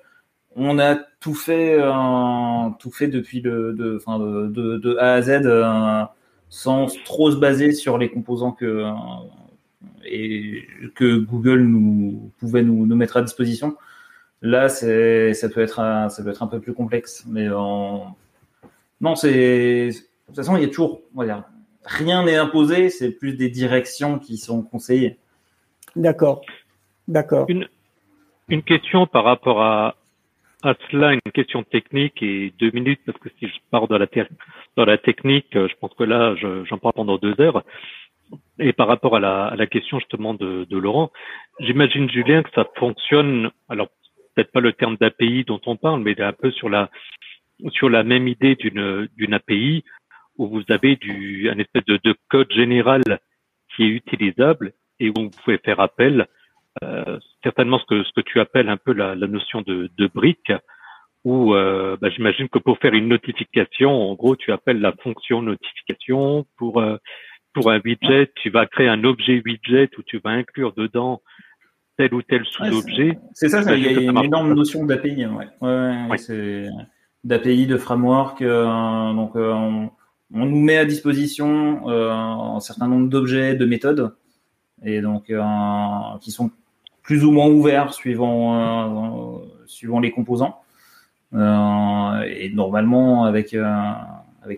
on 0.56 0.80
a 0.80 0.96
tout 1.20 1.34
fait, 1.34 1.78
tout 2.80 2.92
fait 2.92 3.08
depuis 3.08 3.42
le, 3.42 3.74
de, 3.74 3.98
enfin 3.98 4.18
de, 4.20 4.48
de, 4.48 4.78
de, 4.78 4.96
A 4.98 5.14
à 5.16 5.22
Z 5.22 6.08
sans 6.50 6.88
trop 7.04 7.32
se 7.32 7.36
baser 7.36 7.74
sur 7.74 7.98
les 7.98 8.10
composants 8.10 8.54
que 8.54 8.86
et 10.06 10.68
que 10.94 11.18
Google 11.18 11.64
nous 11.64 12.32
pouvait 12.40 12.62
nous, 12.64 12.86
nous 12.86 12.96
mettre 12.96 13.18
à 13.18 13.22
disposition. 13.22 13.76
Là, 14.42 14.70
c'est 14.70 15.34
ça 15.34 15.50
peut 15.50 15.62
être 15.62 15.76
ça 15.76 16.24
peut 16.24 16.30
être 16.30 16.44
un 16.44 16.48
peu 16.48 16.62
plus 16.62 16.74
complexe, 16.74 17.26
mais 17.28 17.50
non, 17.50 19.16
c'est 19.16 19.90
de 20.28 20.34
toute 20.34 20.36
façon, 20.38 20.58
il 20.58 20.64
y 20.64 20.66
a 20.66 20.70
toujours, 20.70 21.02
rien 21.86 22.24
n'est 22.24 22.36
imposé, 22.36 22.90
c'est 22.90 23.12
plus 23.12 23.34
des 23.36 23.50
directions 23.50 24.20
qui 24.20 24.38
sont 24.38 24.64
conseillées. 24.64 25.18
D'accord, 25.96 26.42
d'accord. 27.08 27.46
Une, 27.48 27.68
une 28.50 28.64
question 28.64 29.08
par 29.08 29.24
rapport 29.24 29.62
à, 29.62 29.96
à 30.64 30.74
cela, 30.90 31.14
une 31.14 31.32
question 31.34 31.64
technique 31.64 32.22
et 32.24 32.54
deux 32.60 32.72
minutes, 32.72 33.02
parce 33.06 33.18
que 33.20 33.30
si 33.40 33.48
je 33.48 33.54
pars 33.70 33.88
dans 33.88 33.98
la, 33.98 34.08
dans 34.76 34.86
la 34.86 34.98
technique, 34.98 35.48
je 35.54 35.74
pense 35.80 35.94
que 35.94 36.04
là, 36.04 36.36
j'en 36.36 36.78
parle 36.78 36.94
pendant 36.94 37.18
deux 37.18 37.40
heures. 37.40 37.64
Et 38.58 38.74
par 38.74 38.88
rapport 38.88 39.16
à 39.16 39.20
la, 39.20 39.46
à 39.46 39.56
la 39.56 39.68
question 39.68 40.00
justement 40.00 40.34
de, 40.34 40.66
de 40.68 40.78
Laurent, 40.78 41.12
j'imagine 41.60 42.10
Julien 42.10 42.42
que 42.42 42.50
ça 42.56 42.66
fonctionne. 42.76 43.52
Alors 43.70 43.90
peut-être 44.34 44.52
pas 44.52 44.62
le 44.62 44.74
terme 44.74 44.98
d'API 44.98 45.44
dont 45.46 45.62
on 45.68 45.76
parle, 45.76 46.02
mais 46.02 46.20
un 46.20 46.34
peu 46.34 46.52
sur 46.52 46.70
la 46.70 46.90
sur 47.72 47.90
la 47.90 48.04
même 48.04 48.28
idée 48.28 48.56
d'une 48.56 49.08
d'une 49.16 49.34
API 49.36 49.84
où 50.38 50.48
vous 50.48 50.64
avez 50.70 50.96
du, 50.96 51.50
un 51.50 51.58
espèce 51.58 51.86
de, 51.86 52.00
de, 52.04 52.16
code 52.30 52.52
général 52.52 53.02
qui 53.76 53.84
est 53.84 53.88
utilisable 53.88 54.74
et 55.00 55.10
où 55.10 55.14
vous 55.16 55.30
pouvez 55.44 55.58
faire 55.60 55.80
appel, 55.80 56.28
euh, 56.84 57.20
certainement 57.44 57.80
ce 57.80 57.86
que, 57.86 58.04
ce 58.04 58.12
que 58.16 58.22
tu 58.22 58.40
appelles 58.40 58.70
un 58.70 58.78
peu 58.78 58.94
la, 58.94 59.16
la 59.16 59.28
notion 59.28 59.62
de, 59.62 59.90
de 59.98 60.08
brique, 60.08 60.52
où 61.24 61.56
euh, 61.56 61.98
bah, 62.00 62.10
j'imagine 62.10 62.50
que 62.50 62.60
pour 62.60 62.78
faire 62.80 62.94
une 62.94 63.08
notification, 63.08 63.92
en 63.92 64.14
gros, 64.14 64.36
tu 64.36 64.52
appelles 64.52 64.80
la 64.80 64.94
fonction 64.94 65.42
notification. 65.42 66.46
Pour 66.58 66.80
euh, 66.80 66.98
pour 67.54 67.72
un 67.72 67.80
widget, 67.84 68.32
tu 68.36 68.50
vas 68.50 68.66
créer 68.66 68.90
un 68.90 69.04
objet 69.06 69.42
widget 69.46 69.90
où 69.98 70.04
tu 70.04 70.20
vas 70.20 70.32
inclure 70.32 70.74
dedans 70.74 71.22
tel 71.98 72.14
ou 72.14 72.22
tel 72.22 72.46
sous-objet. 72.46 73.18
c'est 73.34 73.48
ça, 73.50 73.62
il 73.76 73.84
y 73.84 73.88
a 73.88 74.02
une 74.02 74.24
énorme 74.24 74.54
notion 74.54 74.86
d'API. 74.86 75.26
Ouais. 75.26 75.48
Ouais, 75.62 76.08
ouais. 76.10 76.18
c'est 76.18 76.68
d'API, 77.24 77.66
de 77.68 77.78
framework. 77.78 78.42
Euh, 78.42 79.14
donc, 79.14 79.36
euh, 79.36 79.54
on, 79.54 79.90
on 80.34 80.46
nous 80.46 80.60
met 80.60 80.78
à 80.78 80.86
disposition 80.86 81.90
euh, 81.90 82.12
un 82.12 82.60
certain 82.60 82.88
nombre 82.88 83.10
d'objets, 83.10 83.56
de 83.56 83.66
méthodes, 83.66 84.16
et 84.84 85.02
donc 85.02 85.30
euh, 85.30 85.42
qui 86.22 86.32
sont 86.32 86.52
plus 87.04 87.24
ou 87.24 87.32
moins 87.32 87.48
ouverts 87.48 87.94
suivant 87.94 89.42
euh, 89.42 90.00
les 90.02 90.12
composants. 90.12 90.62
et 91.34 92.52
normalement, 92.54 93.26
avec 93.26 93.56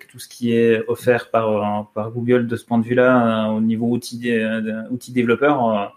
tout 0.10 0.20
ce 0.20 0.28
qui 0.28 0.54
est 0.54 0.84
offert 0.88 1.30
par 1.32 2.12
Google 2.12 2.48
de 2.48 2.56
ce 2.56 2.66
point 2.66 2.78
de 2.78 2.86
vue-là, 2.86 3.50
au 3.50 3.62
niveau 3.62 3.88
outil 3.88 4.32
outil 4.90 5.12
développeur, 5.12 5.94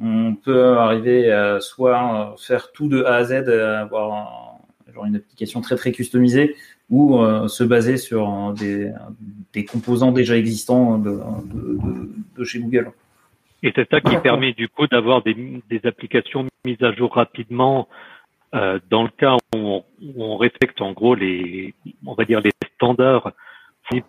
on 0.00 0.34
peut 0.34 0.76
arriver 0.78 1.32
à 1.32 1.60
soit 1.60 2.36
faire 2.38 2.72
tout 2.72 2.88
de 2.88 3.02
A 3.04 3.16
à 3.16 3.24
Z, 3.24 3.32
avoir 3.48 4.60
une 5.04 5.16
application 5.16 5.60
très 5.60 5.76
très 5.76 5.90
customisée, 5.90 6.54
ou 6.90 7.18
euh, 7.18 7.48
se 7.48 7.64
baser 7.64 7.96
sur 7.96 8.28
euh, 8.28 8.52
des, 8.52 8.92
des, 9.52 9.64
composants 9.64 10.12
déjà 10.12 10.36
existants 10.36 10.98
de, 10.98 11.10
de, 11.10 12.10
de, 12.36 12.44
chez 12.44 12.60
Google. 12.60 12.92
Et 13.62 13.72
c'est 13.74 13.88
ça 13.90 14.00
qui 14.00 14.16
permet 14.18 14.52
du 14.52 14.68
coup 14.68 14.86
d'avoir 14.86 15.22
des, 15.22 15.62
des, 15.70 15.80
applications 15.84 16.46
mises 16.64 16.82
à 16.82 16.92
jour 16.92 17.14
rapidement 17.14 17.88
euh, 18.54 18.78
dans 18.90 19.02
le 19.02 19.08
cas 19.08 19.34
où 19.34 19.56
on, 19.56 19.84
où 20.02 20.24
on, 20.24 20.36
respecte 20.36 20.80
en 20.82 20.92
gros 20.92 21.14
les, 21.14 21.74
on 22.04 22.14
va 22.14 22.24
dire 22.24 22.40
les 22.40 22.52
standards 22.74 23.32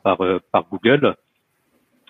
par, 0.04 0.22
euh, 0.22 0.40
par 0.52 0.66
Google, 0.70 1.16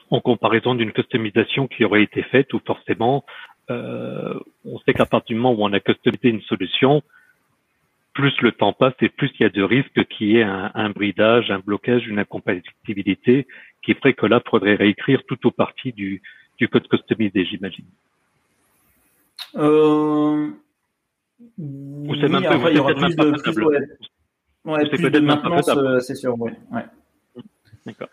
en 0.09 0.19
comparaison 0.19 0.75
d'une 0.75 0.91
customisation 0.91 1.67
qui 1.67 1.83
aurait 1.83 2.03
été 2.03 2.23
faite 2.23 2.53
où 2.53 2.59
forcément 2.65 3.25
euh, 3.71 4.39
on 4.65 4.79
sait 4.79 4.93
qu'à 4.93 5.05
partir 5.05 5.35
du 5.35 5.41
moment 5.41 5.53
où 5.59 5.65
on 5.65 5.73
a 5.73 5.79
customisé 5.79 6.29
une 6.29 6.41
solution, 6.41 7.01
plus 8.15 8.33
le 8.41 8.53
temps 8.53 8.73
passe 8.73 8.93
et 9.01 9.09
plus 9.09 9.29
il 9.39 9.43
y 9.43 9.45
a 9.45 9.49
de 9.49 9.61
risques 9.61 10.03
qu'il 10.07 10.29
y 10.29 10.37
ait 10.37 10.43
un, 10.43 10.89
bridage, 10.89 11.51
un 11.51 11.59
blocage, 11.59 12.07
une 12.07 12.17
incompatibilité 12.17 13.45
qui 13.83 13.93
ferait 13.93 14.13
que 14.13 14.25
là, 14.25 14.41
il 14.43 14.49
faudrait 14.49 14.75
réécrire 14.75 15.21
tout 15.27 15.37
ou 15.45 15.51
partie 15.51 15.91
du, 15.91 16.21
du 16.57 16.67
code 16.69 16.87
customisé, 16.87 17.45
j'imagine. 17.45 17.85
Euh, 19.57 20.47
Ou 21.59 22.15
c'est 22.15 22.29
même 22.29 22.43
pas, 22.43 22.71
il 22.71 22.77
y 22.77 22.79
aura 22.79 22.93
plus 22.93 23.15
de, 23.15 23.51
plus, 23.51 23.63
ouais, 24.65 24.89
plus 24.89 25.11
de 25.11 25.19
maintenance, 25.19 25.69
c'est 26.07 26.15
sûr, 26.15 26.39
ouais. 26.39 26.53
ouais. 26.71 26.85
D'accord. 27.85 28.07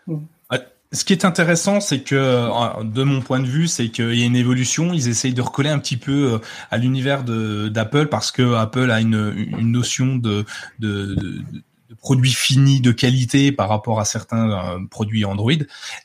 Ah, 0.49 0.57
ce 0.93 1.03
qui 1.03 1.13
est 1.13 1.25
intéressant, 1.25 1.81
c'est 1.81 2.01
que, 2.01 2.15
euh, 2.15 2.83
de 2.83 3.03
mon 3.03 3.21
point 3.21 3.39
de 3.39 3.47
vue, 3.47 3.67
c'est 3.67 3.89
qu'il 3.89 4.15
y 4.15 4.21
a 4.21 4.25
une 4.25 4.35
évolution. 4.35 4.93
Ils 4.93 5.07
essayent 5.09 5.33
de 5.33 5.41
recoller 5.41 5.69
un 5.69 5.79
petit 5.79 5.97
peu 5.97 6.33
euh, 6.33 6.37
à 6.69 6.77
l'univers 6.77 7.23
d'Apple 7.23 8.07
parce 8.07 8.31
que 8.31 8.53
Apple 8.53 8.91
a 8.91 9.01
une, 9.01 9.33
notion 9.59 10.15
de, 10.15 10.45
de, 10.79 11.15
de 11.15 11.41
de 11.89 11.95
produits 11.95 12.31
finis 12.31 12.81
de 12.81 12.91
qualité 12.91 13.51
par 13.51 13.69
rapport 13.69 13.99
à 13.99 14.05
certains 14.05 14.49
euh, 14.49 14.79
produits 14.89 15.25
Android. 15.25 15.51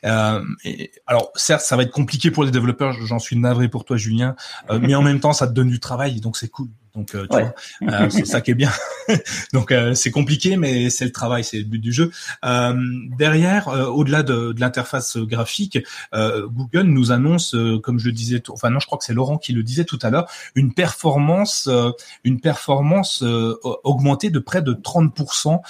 Alors 0.03 1.31
certes, 1.35 1.61
ça 1.61 1.75
va 1.77 1.83
être 1.83 1.91
compliqué 1.91 2.31
pour 2.31 2.43
les 2.43 2.51
développeurs, 2.51 2.93
j'en 2.93 3.17
suis 3.17 3.37
navré 3.37 3.69
pour 3.69 3.85
toi 3.85 3.97
Julien, 3.97 4.35
mais 4.81 4.93
en 4.93 5.01
même 5.01 5.19
temps, 5.19 5.33
ça 5.33 5.47
te 5.47 5.53
donne 5.53 5.69
du 5.69 5.79
travail, 5.79 6.19
donc 6.19 6.37
c'est 6.37 6.49
cool. 6.49 6.67
Donc, 6.95 7.13
euh, 7.15 7.27
tu 7.29 7.37
vois, 7.37 7.53
euh, 7.83 8.09
c'est 8.09 8.25
ça 8.25 8.41
qui 8.41 8.51
est 8.51 8.55
bien. 8.55 8.71
Donc, 9.53 9.71
euh, 9.71 9.93
c'est 9.93 10.11
compliqué, 10.11 10.57
mais 10.57 10.89
c'est 10.89 11.05
le 11.05 11.11
travail, 11.11 11.43
c'est 11.43 11.57
le 11.57 11.63
but 11.63 11.79
du 11.79 11.93
jeu. 11.93 12.11
derrière, 13.17 13.67
au-delà 13.67 14.23
de, 14.23 14.53
de 14.53 14.59
l'interface 14.59 15.17
graphique, 15.17 15.79
Google 16.13 16.83
nous 16.83 17.11
annonce, 17.11 17.55
comme 17.83 17.99
je 17.99 18.05
le 18.05 18.11
disais, 18.11 18.41
enfin 18.49 18.69
non, 18.69 18.79
je 18.79 18.85
crois 18.85 18.97
que 18.97 19.03
c'est 19.03 19.13
Laurent 19.13 19.37
qui 19.37 19.53
le 19.53 19.63
disait 19.63 19.85
tout 19.85 19.99
à 20.01 20.09
l'heure, 20.09 20.29
une 20.55 20.73
performance, 20.73 21.69
une 22.23 22.39
performance 22.39 23.23
augmentée 23.83 24.29
de 24.29 24.39
près 24.39 24.61
de 24.61 24.73
30%. 24.73 25.61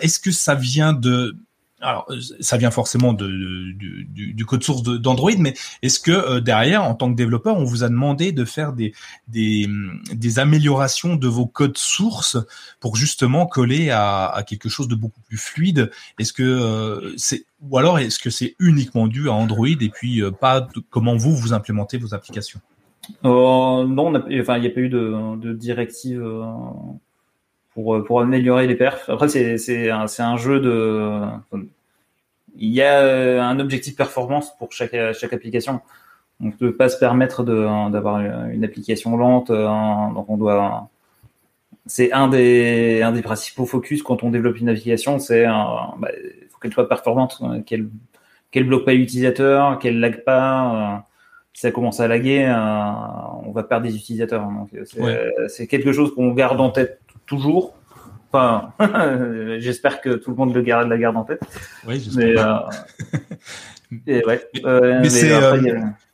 Est-ce 0.00 0.20
que 0.20 0.30
ça 0.30 0.54
vient 0.54 0.92
de 0.92 1.36
alors, 1.80 2.06
euh, 2.10 2.18
ça 2.40 2.56
vient 2.56 2.70
forcément 2.70 3.12
de, 3.12 3.26
du, 3.72 4.44
code 4.44 4.62
source 4.62 4.82
d'Android, 4.82 5.32
mais 5.38 5.54
est-ce 5.82 5.98
que 5.98 6.10
euh, 6.10 6.40
derrière, 6.40 6.84
en 6.84 6.94
tant 6.94 7.10
que 7.10 7.16
développeur, 7.16 7.56
on 7.56 7.64
vous 7.64 7.84
a 7.84 7.88
demandé 7.88 8.32
de 8.32 8.44
faire 8.44 8.72
des, 8.72 8.92
des, 9.28 10.38
améliorations 10.38 11.16
de 11.16 11.28
vos 11.28 11.46
codes 11.46 11.78
sources 11.78 12.36
pour 12.80 12.96
justement 12.96 13.46
coller 13.46 13.90
à, 13.90 14.44
quelque 14.46 14.68
chose 14.68 14.88
de 14.88 14.94
beaucoup 14.94 15.20
plus 15.22 15.38
fluide? 15.38 15.90
Est-ce 16.18 16.32
que 16.32 16.42
euh, 16.42 17.14
c'est 17.16 17.44
ou 17.68 17.76
alors 17.76 17.98
est-ce 17.98 18.18
que 18.18 18.30
c'est 18.30 18.54
uniquement 18.58 19.06
dû 19.06 19.28
à 19.28 19.32
Android 19.32 19.68
et 19.68 19.90
puis 19.90 20.22
pas 20.40 20.66
comment 20.88 21.16
vous 21.16 21.36
vous 21.36 21.52
implémentez 21.52 21.98
vos 21.98 22.14
applications? 22.14 22.60
Non, 23.22 24.14
enfin 24.14 24.56
il 24.56 24.60
n'y 24.62 24.66
a 24.66 24.70
pas 24.70 24.80
eu 24.80 24.88
de, 24.88 25.36
de 25.36 25.52
directive 25.52 26.22
pour, 27.82 28.04
pour 28.04 28.20
améliorer 28.20 28.66
les 28.66 28.74
perfs. 28.74 29.08
Après, 29.08 29.28
c'est, 29.28 29.58
c'est, 29.58 29.90
un, 29.90 30.06
c'est 30.06 30.22
un 30.22 30.36
jeu 30.36 30.60
de. 30.60 31.22
Il 32.58 32.68
y 32.68 32.82
a 32.82 33.00
euh, 33.00 33.40
un 33.40 33.58
objectif 33.58 33.96
performance 33.96 34.56
pour 34.58 34.72
chaque, 34.72 34.96
chaque 35.14 35.32
application. 35.32 35.80
Donc, 36.40 36.54
ne 36.54 36.58
peut 36.58 36.76
pas 36.76 36.88
se 36.88 36.98
permettre 36.98 37.42
de, 37.42 37.90
d'avoir 37.90 38.20
une 38.20 38.64
application 38.64 39.16
lente. 39.16 39.50
Euh, 39.50 39.66
donc, 40.14 40.28
on 40.28 40.36
doit. 40.36 40.88
C'est 41.86 42.12
un 42.12 42.28
des, 42.28 43.02
un 43.02 43.12
des 43.12 43.22
principaux 43.22 43.66
focus 43.66 44.02
quand 44.02 44.22
on 44.22 44.30
développe 44.30 44.60
une 44.60 44.68
application. 44.68 45.18
C'est 45.18 45.44
bah, 45.44 46.08
faut 46.50 46.58
qu'elle 46.60 46.72
soit 46.72 46.88
performante, 46.88 47.42
qu'elle, 47.66 47.88
qu'elle 48.50 48.64
bloque 48.64 48.84
pas 48.84 48.92
l'utilisateur, 48.92 49.78
qu'elle 49.78 49.98
lag 49.98 50.22
pas. 50.22 51.04
si 51.52 51.62
ça 51.62 51.70
commence 51.70 51.98
à 52.00 52.08
laguer, 52.08 52.44
on 53.44 53.50
va 53.52 53.62
perdre 53.62 53.86
des 53.86 53.96
utilisateurs. 53.96 54.48
C'est 55.48 55.66
quelque 55.66 55.92
chose 55.92 56.14
qu'on 56.14 56.32
garde 56.32 56.60
en 56.60 56.70
tête 56.70 57.00
toujours. 57.30 57.74
Enfin, 58.32 58.72
j'espère 59.58 60.00
que 60.00 60.10
tout 60.10 60.30
le 60.30 60.36
monde 60.36 60.54
le 60.54 60.62
garde, 60.62 60.88
la 60.88 60.98
garde 60.98 61.16
en 61.16 61.24
tête. 61.24 61.40
Oui, 61.86 62.00
j'espère. 62.00 62.68
Mais, 63.90 64.22
euh, 64.22 64.22
ouais. 64.26 64.48
Euh, 64.64 64.98
mais, 65.00 65.08
c'est. 65.08 65.30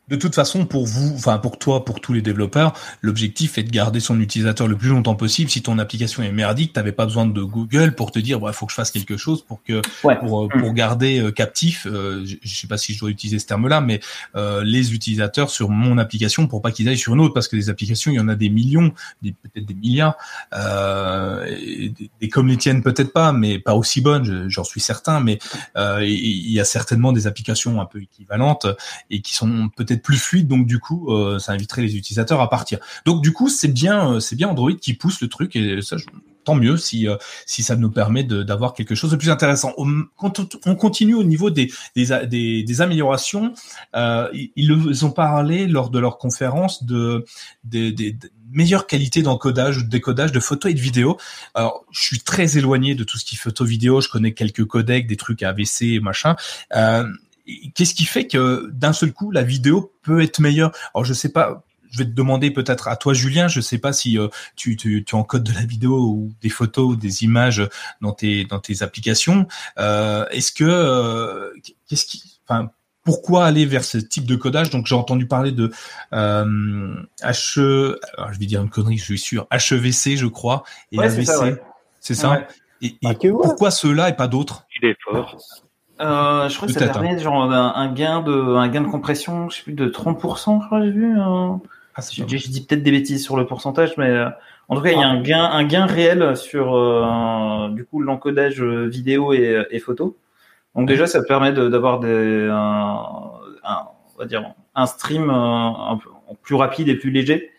De 0.08 0.14
toute 0.14 0.36
façon, 0.36 0.66
pour 0.66 0.86
vous, 0.86 1.14
enfin 1.16 1.38
pour 1.38 1.58
toi, 1.58 1.84
pour 1.84 2.00
tous 2.00 2.12
les 2.12 2.22
développeurs, 2.22 2.74
l'objectif 3.02 3.58
est 3.58 3.64
de 3.64 3.70
garder 3.70 3.98
son 3.98 4.20
utilisateur 4.20 4.68
le 4.68 4.76
plus 4.76 4.90
longtemps 4.90 5.16
possible. 5.16 5.50
Si 5.50 5.62
ton 5.62 5.80
application 5.80 6.22
est 6.22 6.30
merdique, 6.30 6.72
t'avais 6.72 6.92
pas 6.92 7.06
besoin 7.06 7.26
de 7.26 7.42
Google 7.42 7.92
pour 7.92 8.12
te 8.12 8.20
dire, 8.20 8.38
il 8.40 8.52
faut 8.52 8.66
que 8.66 8.70
je 8.70 8.76
fasse 8.76 8.92
quelque 8.92 9.16
chose 9.16 9.42
pour 9.42 9.64
que 9.64 9.82
pour, 10.20 10.44
euh, 10.44 10.48
pour 10.48 10.72
garder 10.74 11.18
euh, 11.18 11.32
captif. 11.32 11.88
Euh, 11.90 12.24
je, 12.24 12.56
sais 12.56 12.68
pas 12.68 12.78
si 12.78 12.94
je 12.94 13.00
dois 13.00 13.10
utiliser 13.10 13.40
ce 13.40 13.46
terme-là, 13.46 13.80
mais 13.80 13.98
euh, 14.36 14.62
les 14.62 14.94
utilisateurs 14.94 15.50
sur 15.50 15.70
mon 15.70 15.98
application 15.98 16.46
pour 16.46 16.62
pas 16.62 16.70
qu'ils 16.70 16.88
aillent 16.88 16.96
sur 16.96 17.14
une 17.14 17.20
autre, 17.20 17.34
parce 17.34 17.48
que 17.48 17.56
des 17.56 17.68
applications, 17.68 18.12
il 18.12 18.14
y 18.14 18.20
en 18.20 18.28
a 18.28 18.36
des 18.36 18.48
millions, 18.48 18.92
peut-être 19.22 19.66
des 19.66 19.74
milliards, 19.74 20.14
euh, 20.54 21.44
et, 22.20 22.28
comme 22.28 22.46
les 22.46 22.56
tiennes 22.56 22.84
peut-être 22.84 23.12
pas, 23.12 23.32
mais 23.32 23.58
pas 23.58 23.74
aussi 23.74 24.00
bonnes, 24.00 24.46
j'en 24.48 24.62
suis 24.62 24.80
certain. 24.80 25.18
Mais 25.18 25.40
il 25.74 26.52
y 26.52 26.60
a 26.60 26.64
certainement 26.64 27.10
des 27.10 27.26
applications 27.26 27.80
un 27.80 27.86
peu 27.86 28.00
équivalentes 28.00 28.68
et 29.10 29.20
qui 29.20 29.34
sont 29.34 29.68
peut-être 29.76 29.95
plus 30.02 30.18
fluide, 30.18 30.48
donc 30.48 30.66
du 30.66 30.78
coup, 30.78 31.12
euh, 31.12 31.38
ça 31.38 31.52
inviterait 31.52 31.82
les 31.82 31.96
utilisateurs 31.96 32.40
à 32.40 32.48
partir. 32.48 32.78
Donc 33.04 33.22
du 33.22 33.32
coup, 33.32 33.48
c'est 33.48 33.68
bien, 33.68 34.14
euh, 34.14 34.20
c'est 34.20 34.36
bien 34.36 34.48
Android 34.48 34.72
qui 34.72 34.94
pousse 34.94 35.20
le 35.20 35.28
truc 35.28 35.56
et 35.56 35.80
ça, 35.82 35.96
tant 36.44 36.54
mieux 36.54 36.76
si 36.76 37.08
euh, 37.08 37.16
si 37.44 37.62
ça 37.62 37.76
nous 37.76 37.90
permet 37.90 38.22
d'avoir 38.22 38.74
quelque 38.74 38.94
chose 38.94 39.10
de 39.10 39.16
plus 39.16 39.30
intéressant. 39.30 39.74
Quand 40.16 40.56
on 40.64 40.76
continue 40.76 41.14
au 41.14 41.24
niveau 41.24 41.50
des 41.50 41.70
des, 41.94 42.62
des, 42.64 42.80
améliorations, 42.80 43.52
ils, 43.94 45.04
ont 45.04 45.10
parlé 45.10 45.66
lors 45.66 45.90
de 45.90 45.98
leur 45.98 46.18
conférence 46.18 46.84
de 46.84 47.24
des, 47.64 47.92
des 47.92 48.16
meilleure 48.52 48.86
qualité 48.86 49.22
d'encodage 49.22 49.78
ou 49.78 49.82
de 49.82 49.88
décodage 49.88 50.32
de 50.32 50.40
photos 50.40 50.70
et 50.70 50.74
de 50.74 50.80
vidéos. 50.80 51.18
Alors, 51.54 51.84
je 51.90 52.00
suis 52.00 52.20
très 52.20 52.58
éloigné 52.58 52.94
de 52.94 53.04
tout 53.04 53.18
ce 53.18 53.24
qui 53.24 53.34
est 53.34 53.38
photo 53.38 53.64
vidéo. 53.64 54.00
Je 54.00 54.08
connais 54.08 54.32
quelques 54.32 54.64
codecs, 54.64 55.06
des 55.06 55.16
trucs 55.16 55.42
AVC, 55.42 56.00
machin. 56.00 56.36
Qu'est-ce 57.74 57.94
qui 57.94 58.04
fait 58.04 58.26
que 58.26 58.70
d'un 58.72 58.92
seul 58.92 59.12
coup 59.12 59.30
la 59.30 59.42
vidéo 59.42 59.92
peut 60.02 60.20
être 60.22 60.40
meilleure? 60.40 60.72
Alors 60.94 61.04
je 61.04 61.14
sais 61.14 61.30
pas, 61.30 61.64
je 61.90 61.98
vais 61.98 62.04
te 62.04 62.10
demander 62.10 62.50
peut-être 62.50 62.88
à 62.88 62.96
toi 62.96 63.14
Julien, 63.14 63.48
je 63.48 63.60
sais 63.60 63.78
pas 63.78 63.92
si 63.92 64.18
euh, 64.18 64.28
tu, 64.56 64.76
tu, 64.76 65.04
tu 65.04 65.14
encodes 65.14 65.44
de 65.44 65.52
la 65.52 65.64
vidéo 65.64 65.98
ou 65.98 66.32
des 66.42 66.48
photos 66.50 66.92
ou 66.92 66.96
des 66.96 67.22
images 67.22 67.66
dans 68.00 68.12
tes 68.12 68.44
dans 68.44 68.58
tes 68.58 68.82
applications. 68.82 69.46
Euh, 69.78 70.26
Est-ce 70.30 70.52
que 70.52 70.64
euh, 70.64 71.50
qu'est-ce 71.88 72.06
qui, 72.06 72.40
enfin 72.46 72.70
pourquoi 73.04 73.46
aller 73.46 73.66
vers 73.66 73.84
ce 73.84 73.98
type 73.98 74.26
de 74.26 74.34
codage? 74.34 74.70
Donc 74.70 74.86
j'ai 74.86 74.96
entendu 74.96 75.26
parler 75.28 75.52
de 75.52 75.70
euh, 76.12 76.94
HE, 77.22 77.98
alors 78.16 78.32
je 78.32 78.38
vais 78.38 78.46
dire 78.46 78.60
une 78.60 78.70
connerie, 78.70 78.98
je 78.98 79.04
suis 79.04 79.18
sûr, 79.18 79.46
HEVC 79.52 80.16
je 80.16 80.26
crois 80.26 80.64
et 80.90 80.98
AVC. 80.98 81.60
C'est 82.00 82.14
ça. 82.14 82.46
Et, 82.82 82.98
et 83.00 83.30
pourquoi 83.30 83.70
ceux-là 83.70 84.10
et 84.10 84.16
pas 84.16 84.28
d'autres? 84.28 84.66
Il 84.80 84.88
est 84.88 84.96
fort. 85.02 85.36
Euh, 86.00 86.48
je 86.48 86.56
crois 86.56 86.68
que 86.68 86.74
ça 86.74 86.86
permet 86.86 87.10
hein. 87.10 87.18
genre 87.18 87.50
un, 87.50 87.92
gain 87.92 88.20
de 88.20 88.32
un 88.32 88.68
gain 88.68 88.82
de 88.82 88.88
compression, 88.88 89.48
je 89.48 89.56
sais 89.56 89.62
plus 89.62 89.72
de 89.72 89.88
30%, 89.88 90.60
je 90.60 90.66
crois 90.66 90.82
j'ai 90.82 90.90
vu. 90.90 91.18
Hein. 91.18 91.60
Ah, 91.94 92.02
je, 92.12 92.22
dis 92.24 92.66
peut-être 92.66 92.82
des 92.82 92.90
bêtises 92.90 93.24
sur 93.24 93.36
le 93.38 93.46
pourcentage, 93.46 93.96
mais 93.96 94.10
euh, 94.10 94.28
en 94.68 94.76
tout 94.76 94.82
cas 94.82 94.90
il 94.90 94.98
y 94.98 95.02
a 95.02 95.08
un 95.08 95.22
gain 95.22 95.44
un 95.44 95.64
gain 95.64 95.86
réel 95.86 96.36
sur 96.36 96.76
euh, 96.76 97.70
du 97.70 97.86
coup 97.86 98.02
l'encodage 98.02 98.60
vidéo 98.60 99.32
et, 99.32 99.64
et 99.70 99.78
photo. 99.78 100.18
Donc 100.74 100.86
déjà 100.86 101.06
ça 101.06 101.22
permet 101.22 101.52
d'avoir 101.52 102.00
des 102.00 102.48
un, 102.52 103.02
on 103.64 104.18
va 104.18 104.26
dire 104.26 104.44
un 104.74 104.86
stream 104.86 105.30
un, 105.30 105.98
plus 106.42 106.56
rapide 106.56 106.88
et 106.88 106.96
plus 106.96 107.10
léger. 107.10 107.50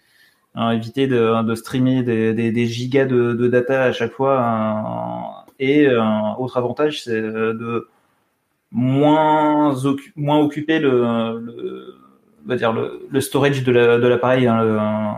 Hein, 0.53 0.71
éviter 0.71 1.07
de, 1.07 1.43
de 1.43 1.55
streamer 1.55 2.01
des, 2.01 2.33
des, 2.33 2.51
des, 2.51 2.65
gigas 2.65 3.05
de, 3.05 3.33
de 3.33 3.47
data 3.47 3.83
à 3.83 3.91
chaque 3.91 4.11
fois. 4.11 5.45
et 5.59 5.88
un 5.88 6.35
autre 6.38 6.57
avantage, 6.57 7.03
c'est 7.03 7.21
de 7.21 7.88
moins, 8.72 9.76
moins 10.15 10.39
occupé 10.39 10.80
le, 10.80 11.39
le, 11.39 11.95
va 12.45 12.55
dire 12.55 12.74
le, 12.74 13.07
le 13.09 13.22
storage 13.22 13.63
de 13.63 13.72
l'appareil. 13.72 14.45
La, 14.45 14.63
de 14.63 14.78
hein, 14.78 15.15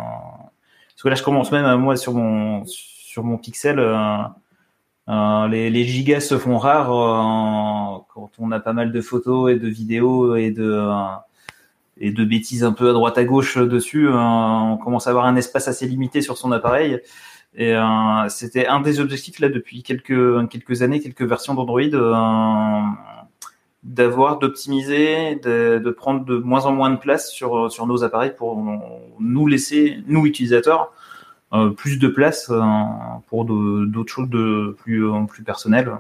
parce 0.90 1.04
que 1.04 1.10
là, 1.10 1.16
je 1.16 1.24
commence 1.24 1.52
même 1.52 1.80
moi 1.80 1.96
sur 1.96 2.14
mon 2.14 2.66
sur 2.66 3.24
mon 3.24 3.38
Pixel. 3.38 3.80
Euh, 3.80 4.18
euh, 5.10 5.48
les, 5.48 5.70
les, 5.72 5.86
gigas 5.86 6.20
se 6.20 6.38
font 6.38 6.60
rares 6.60 6.92
euh, 6.92 8.04
quand 8.14 8.30
on 8.38 8.52
a 8.52 8.60
pas 8.60 8.74
mal 8.74 8.92
de 8.92 9.02
photos 9.02 9.52
et 9.52 9.56
de 9.56 9.68
vidéos 9.68 10.36
et 10.36 10.52
de 10.52 10.72
euh, 10.72 10.94
et 11.98 12.12
de 12.12 12.24
bêtises 12.24 12.64
un 12.64 12.74
peu 12.74 12.90
à 12.90 12.94
droite 12.94 13.18
à 13.18 13.24
gauche 13.26 13.58
dessus. 13.58 14.08
on 14.10 14.78
commence 14.78 15.08
à 15.08 15.10
avoir 15.10 15.26
un 15.26 15.36
espace 15.36 15.68
assez 15.68 15.88
limité 15.88 16.22
sur 16.22 16.38
son 16.38 16.52
appareil. 16.52 17.00
Et 17.56 17.74
c'était 18.30 18.68
un 18.68 18.80
des 18.82 19.00
objectifs 19.00 19.40
là 19.40 19.50
depuis 19.50 19.84
quelques 19.84 20.48
quelques 20.50 20.82
années, 20.82 21.02
quelques 21.02 21.24
versions 21.24 21.56
d'Android 21.56 21.82
d'avoir, 23.84 24.40
d'optimiser, 24.40 25.36
de, 25.36 25.90
prendre 25.92 26.26
de 26.26 26.38
moins 26.38 26.66
en 26.66 26.74
moins 26.74 26.90
de 26.90 26.98
place 26.98 27.32
sur, 27.32 27.72
sur 27.72 27.88
nos 27.88 28.04
appareils 28.04 28.36
pour 28.36 28.62
nous 29.20 29.48
laisser, 29.48 30.04
nous 30.08 30.26
utilisateurs, 30.26 30.92
euh, 31.52 31.72
plus 31.72 31.98
de 31.98 32.08
place 32.08 32.50
euh, 32.52 32.62
pour 33.28 33.46
d'autres 33.46 34.12
choses 34.12 34.30
de 34.30 34.76
plus, 34.80 35.04
plus 35.28 35.44
personnelles. 35.44 35.92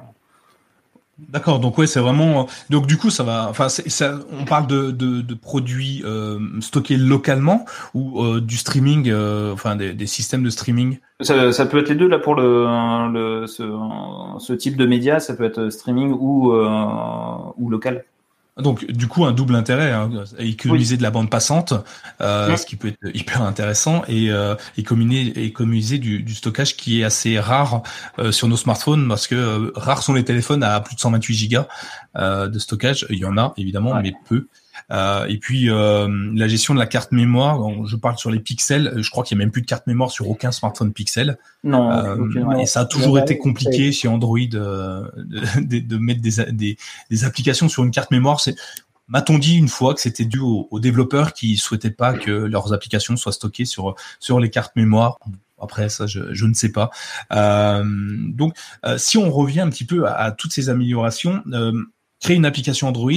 D'accord, 1.28 1.59
donc 1.59 1.78
ouais, 1.78 1.88
c'est 1.88 1.99
vraiment. 1.99 2.47
Donc 2.70 2.88
du 2.88 2.97
coup, 2.97 3.09
ça 3.09 3.24
va. 3.24 3.47
Enfin, 3.49 3.70
ça, 3.70 4.20
on 4.32 4.45
parle 4.45 4.67
de, 4.67 4.91
de, 4.91 5.22
de 5.22 5.34
produits 5.34 6.01
euh, 6.05 6.39
stockés 6.61 6.97
localement 6.97 7.65
ou 7.93 8.24
euh, 8.24 8.41
du 8.41 8.57
streaming, 8.57 9.09
euh, 9.09 9.53
enfin 9.53 9.76
des, 9.76 10.07
systèmes 10.07 10.43
de 10.43 10.49
streaming? 10.49 10.99
Ça, 11.22 11.65
peut 11.65 11.80
être 11.80 11.89
les 11.89 11.95
deux 11.95 12.07
là 12.07 12.20
pour 12.20 12.36
le, 12.36 13.45
ce, 13.47 13.63
ce, 14.39 14.53
type 14.53 14.78
de 14.78 14.86
média. 14.86 15.20
Ça 15.20 15.36
peut 15.36 15.43
être 15.43 15.70
streaming 15.70 16.11
ou 16.11 16.53
ou 16.53 17.70
local. 17.70 18.05
Donc, 18.62 18.86
du 18.86 19.07
coup, 19.07 19.26
un 19.26 19.32
double 19.32 19.55
intérêt, 19.55 19.91
hein, 19.91 20.10
économiser 20.38 20.97
de 20.97 21.03
la 21.03 21.12
bande 21.12 21.30
passante, 21.30 21.74
euh, 22.22 22.55
ce 22.55 22.66
qui 22.66 22.76
peut 22.76 22.89
être 22.89 23.16
hyper 23.16 23.41
intéressant, 23.41 24.03
et 24.07 24.32
euh, 24.32 24.55
économiser, 24.78 25.97
du, 25.97 26.22
du, 26.24 26.36
stockage 26.36 26.76
qui 26.76 27.01
est 27.01 27.03
assez 27.03 27.39
rare 27.39 27.84
euh, 28.20 28.32
sur 28.32 28.47
nos 28.47 28.57
smartphones, 28.57 29.07
parce 29.07 29.28
que 29.28 29.72
rares 29.76 30.03
sont 30.03 30.14
les 30.14 30.24
téléphones 30.24 30.64
à 30.64 30.80
plus 30.82 30.95
de 30.95 30.99
128 30.99 31.34
gigas 31.34 31.68
euh, 32.18 32.47
de 32.47 32.60
stockage. 32.60 33.05
Il 33.10 33.18
y 33.18 33.26
en 33.26 33.38
a 33.38 33.53
évidemment, 33.57 33.99
mais 34.01 34.14
peu. 34.28 34.47
Euh, 34.91 35.25
et 35.27 35.38
puis 35.38 35.69
euh, 35.69 36.07
la 36.36 36.47
gestion 36.47 36.73
de 36.73 36.80
la 36.80 36.86
carte 36.86 37.11
mémoire, 37.11 37.86
je 37.86 37.95
parle 37.95 38.17
sur 38.17 38.32
les 38.32 38.39
pixels, 38.39 38.93
je 38.97 39.09
crois 39.09 39.23
qu'il 39.23 39.38
n'y 39.38 39.43
a 39.43 39.45
même 39.45 39.51
plus 39.51 39.61
de 39.61 39.67
carte 39.67 39.88
mémoire 39.88 40.11
sur 40.11 40.30
aucun 40.30 40.51
smartphone 40.51 40.93
Pixel. 40.93 41.38
Non. 41.63 41.91
Euh, 41.91 42.57
et 42.59 42.65
ça 42.65 42.82
a 42.82 42.86
toujours 42.86 43.19
été 43.19 43.38
compliqué 43.38 43.91
chez 43.91 44.07
Android 44.07 44.39
de, 44.39 45.03
de, 45.59 45.97
mettre 45.97 46.21
des, 46.21 46.51
des, 46.51 46.77
des, 47.09 47.23
applications 47.23 47.69
sur 47.69 47.84
une 47.84 47.91
carte 47.91 48.11
mémoire. 48.11 48.39
C'est 48.39 48.55
M'a-t-on 49.07 49.39
dit 49.39 49.55
une 49.55 49.69
fois 49.69 49.95
que 49.95 50.01
c'était 50.01 50.25
dû 50.25 50.39
aux, 50.39 50.80
développeurs 50.80 51.34
qui 51.34 51.57
souhaitaient 51.57 51.89
pas 51.89 52.13
que 52.13 52.30
leurs 52.30 52.73
applications 52.73 53.17
soient 53.17 53.32
stockées 53.32 53.65
sur 53.65 53.95
sur 54.19 54.39
les 54.39 54.51
cartes 54.51 54.75
mémoire? 54.75 55.17
Après 55.59 55.89
ça, 55.89 56.05
je, 56.05 56.32
je 56.32 56.45
ne 56.45 56.53
sais 56.53 56.71
pas. 56.71 56.91
Euh, 57.34 57.84
donc, 57.86 58.55
si 58.97 59.17
on 59.17 59.32
revient 59.32 59.61
un 59.61 59.69
petit 59.69 59.86
peu 59.86 60.07
à, 60.07 60.13
à 60.13 60.32
toutes 60.32 60.53
ces 60.53 60.69
améliorations, 60.69 61.41
euh, 61.51 61.73
créer 62.19 62.36
une 62.36 62.45
application 62.45 62.88
Android, 62.88 63.11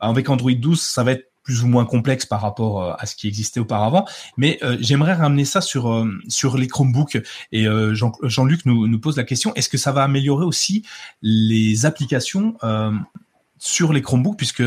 avec 0.00 0.28
Android 0.28 0.52
12, 0.52 0.80
ça 0.80 1.02
va 1.02 1.12
être 1.12 1.30
plus 1.44 1.62
ou 1.62 1.68
moins 1.68 1.84
complexe 1.84 2.26
par 2.26 2.40
rapport 2.40 2.82
euh, 2.82 2.94
à 2.98 3.06
ce 3.06 3.14
qui 3.14 3.28
existait 3.28 3.60
auparavant. 3.60 4.06
Mais 4.36 4.58
euh, 4.64 4.76
j'aimerais 4.80 5.12
ramener 5.12 5.44
ça 5.44 5.60
sur 5.60 5.92
euh, 5.92 6.10
sur 6.26 6.56
les 6.56 6.66
Chromebooks. 6.66 7.18
Et 7.52 7.66
Jean, 7.92 8.12
Jean-Luc 8.22 8.64
nous, 8.64 8.88
nous 8.88 8.98
pose 8.98 9.16
la 9.16 9.24
question 9.24 9.54
est-ce 9.54 9.68
que 9.68 9.78
ça 9.78 9.92
va 9.92 10.02
améliorer 10.02 10.44
aussi 10.44 10.84
les 11.20 11.84
applications 11.84 12.56
sur 13.58 13.92
les 13.92 14.02
Chromebooks, 14.02 14.36
puisque 14.36 14.62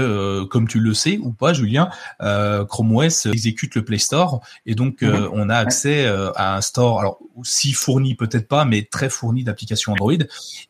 comme 0.50 0.68
tu 0.68 0.80
le 0.80 0.94
sais 0.94 1.18
ou 1.18 1.32
pas, 1.32 1.54
Julien, 1.54 1.90
Chrome 2.20 2.96
OS 2.96 3.26
exécute 3.26 3.76
le 3.76 3.84
Play 3.84 3.98
Store 3.98 4.42
et 4.66 4.76
donc 4.76 5.04
on 5.04 5.50
a 5.50 5.56
accès 5.56 6.06
à 6.36 6.56
un 6.56 6.62
store, 6.62 7.00
alors 7.00 7.20
aussi 7.36 7.74
fourni 7.74 8.16
peut-être 8.16 8.48
pas, 8.48 8.66
mais 8.66 8.84
très 8.84 9.10
fourni 9.10 9.44
d'applications 9.44 9.94
Android. 9.94 10.14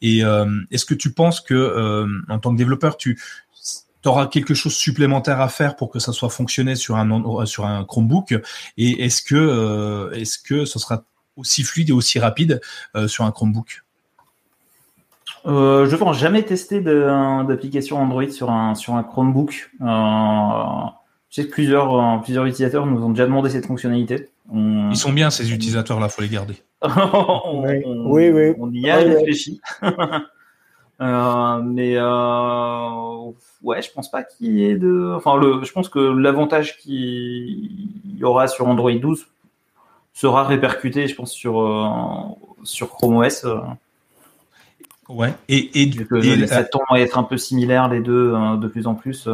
Et 0.02 0.20
est-ce 0.72 0.86
que 0.86 0.94
tu 0.94 1.12
penses 1.12 1.42
que 1.42 2.08
en 2.30 2.40
tant 2.40 2.54
que 2.54 2.58
développeur, 2.58 2.98
tu 2.98 3.20
tu 4.08 4.12
auras 4.12 4.28
quelque 4.28 4.54
chose 4.54 4.74
supplémentaire 4.74 5.42
à 5.42 5.50
faire 5.50 5.76
pour 5.76 5.90
que 5.90 6.00
ça 6.00 6.14
soit 6.14 6.30
fonctionné 6.30 6.76
sur 6.76 6.96
un 6.96 7.46
sur 7.46 7.66
un 7.66 7.84
Chromebook 7.84 8.36
et 8.78 9.04
est-ce 9.04 9.22
que 9.22 9.36
euh, 9.36 10.12
est-ce 10.12 10.40
que 10.40 10.64
ce 10.64 10.80
sera 10.80 11.04
aussi 11.36 11.64
fluide 11.64 11.90
et 11.90 11.92
aussi 11.92 12.18
rapide 12.18 12.62
euh, 12.96 13.10
sur 13.10 13.26
un 13.26 13.32
Chromebook? 13.32 13.84
Euh, 15.46 15.90
je 15.90 15.96
pense 15.98 16.18
jamais 16.18 16.44
tester 16.44 16.80
d'application 16.80 17.98
Android 17.98 18.30
sur 18.30 18.50
un 18.50 18.76
sur 18.76 18.96
un 18.96 19.04
Chromebook. 19.04 19.72
je 19.82 20.86
sais 21.30 21.46
que 21.46 21.52
plusieurs 21.52 22.22
plusieurs 22.22 22.46
utilisateurs 22.46 22.86
nous 22.86 23.04
ont 23.04 23.10
déjà 23.10 23.26
demandé 23.26 23.50
cette 23.50 23.66
fonctionnalité. 23.66 24.30
Ils 24.54 24.96
sont 24.96 25.12
bien 25.12 25.30
ces 25.32 25.52
utilisateurs 25.52 26.00
là, 26.00 26.08
faut 26.08 26.22
les 26.22 26.30
garder. 26.30 26.56
on, 26.82 27.62
oui, 28.06 28.30
oui, 28.30 28.54
on 28.58 28.72
y 28.72 28.90
a 28.90 28.96
réfléchi. 28.96 29.60
mais 31.00 31.98
ouais, 33.62 33.82
je 33.82 33.92
pense 33.92 34.10
pas 34.10 34.24
qu'il 34.24 34.54
y 34.54 34.66
ait 34.66 34.76
de. 34.76 35.14
Enfin, 35.16 35.38
le, 35.38 35.64
je 35.64 35.72
pense 35.72 35.90
que 35.90 36.00
l'avantage 36.00 36.78
qu'il 36.78 38.18
y 38.18 38.24
aura 38.24 38.48
sur 38.48 38.68
Android 38.68 38.92
12 38.92 39.28
sera 40.14 40.44
répercuté, 40.44 41.08
je 41.08 41.16
pense, 41.16 41.32
sur 41.32 41.62
euh, 41.62 41.88
sur 42.64 42.90
Chrome 42.90 43.18
OS. 43.18 43.46
Euh. 43.46 43.60
Ouais. 45.10 45.34
Et, 45.48 45.82
et, 45.82 45.92
et 46.24 46.48
ça 46.48 46.64
tend 46.64 46.84
à 46.90 47.00
être 47.00 47.18
un 47.18 47.24
peu 47.24 47.38
similaire 47.38 47.88
les 47.88 48.02
deux 48.02 48.34
euh, 48.34 48.58
de 48.58 48.68
plus 48.68 48.88
en 48.88 48.96
plus. 48.96 49.30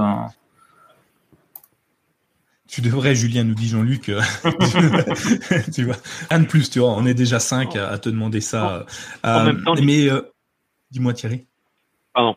Tu 2.68 2.82
devrais, 2.82 3.16
Julien, 3.16 3.44
nous 3.44 3.54
dit 3.54 3.68
Jean-Luc. 3.68 4.04
tu 5.74 5.84
vois, 5.84 5.96
un 6.32 6.40
de 6.40 6.46
plus, 6.46 6.70
tu 6.70 6.80
vois. 6.80 6.90
On 6.90 7.06
est 7.06 7.14
déjà 7.14 7.40
cinq 7.40 7.76
à, 7.76 7.98
te 7.98 8.10
demander 8.10 8.42
ça. 8.42 8.86
mais 9.24 10.10
dis-moi, 10.92 11.14
Thierry. 11.14 11.46
Pardon. 12.14 12.36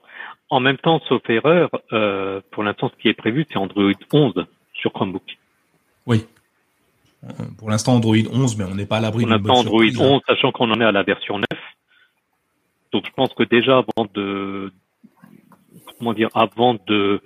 En 0.49 0.61
même 0.61 0.79
temps, 0.79 1.01
sauf 1.09 1.29
erreur, 1.29 1.71
euh, 1.93 2.41
pour 2.53 2.63
l'instant, 2.63 2.91
ce 2.95 3.01
qui 3.01 3.09
est 3.09 3.15
prévu, 3.15 3.47
c'est 3.51 3.59
Android 3.59 3.93
11 4.13 4.47
sur 4.75 4.93
Chromebook. 4.93 5.39
Oui. 6.07 6.25
Euh, 7.25 7.29
pour 7.59 7.71
l'instant, 7.71 7.95
Android 7.95 8.17
11, 8.17 8.57
mais 8.57 8.65
on 8.65 8.75
n'est 8.75 8.87
pas 8.87 8.99
à 8.99 9.01
l'abri 9.01 9.25
de 9.25 9.37
Pour 9.39 9.59
Android 9.59 9.83
11, 9.83 10.01
hein. 10.01 10.21
sachant 10.29 10.53
qu'on 10.53 10.71
en 10.71 10.81
est 10.81 10.85
à 10.85 10.93
la 10.93 11.03
version 11.03 11.39
9. 11.39 11.47
Donc, 12.93 13.07
je 13.07 13.13
pense 13.13 13.35
que 13.35 13.43
déjà, 13.43 13.79
avant 13.79 14.09
de, 14.15 14.73
comment 15.99 16.13
dire, 16.13 16.29
avant 16.35 16.77
de, 16.87 17.21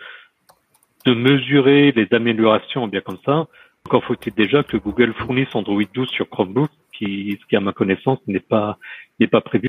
de 1.05 1.15
mesurer 1.15 1.93
les 1.93 2.09
améliorations 2.13 2.89
bien 2.89 3.03
comme 3.03 3.19
ça, 3.25 3.47
encore 3.87 4.05
faut-il 4.05 4.33
déjà 4.33 4.63
que 4.63 4.79
Google 4.79 5.13
fournisse 5.15 5.55
Android 5.55 5.83
12 5.93 6.09
sur 6.09 6.29
Chromebook, 6.29 6.71
qui, 6.97 7.39
ce 7.41 7.47
qui, 7.47 7.57
à 7.57 7.61
ma 7.61 7.73
connaissance, 7.73 8.19
n'est 8.27 8.41
pas, 8.41 8.79
n'est 9.19 9.27
pas 9.27 9.41
prévu 9.43 9.69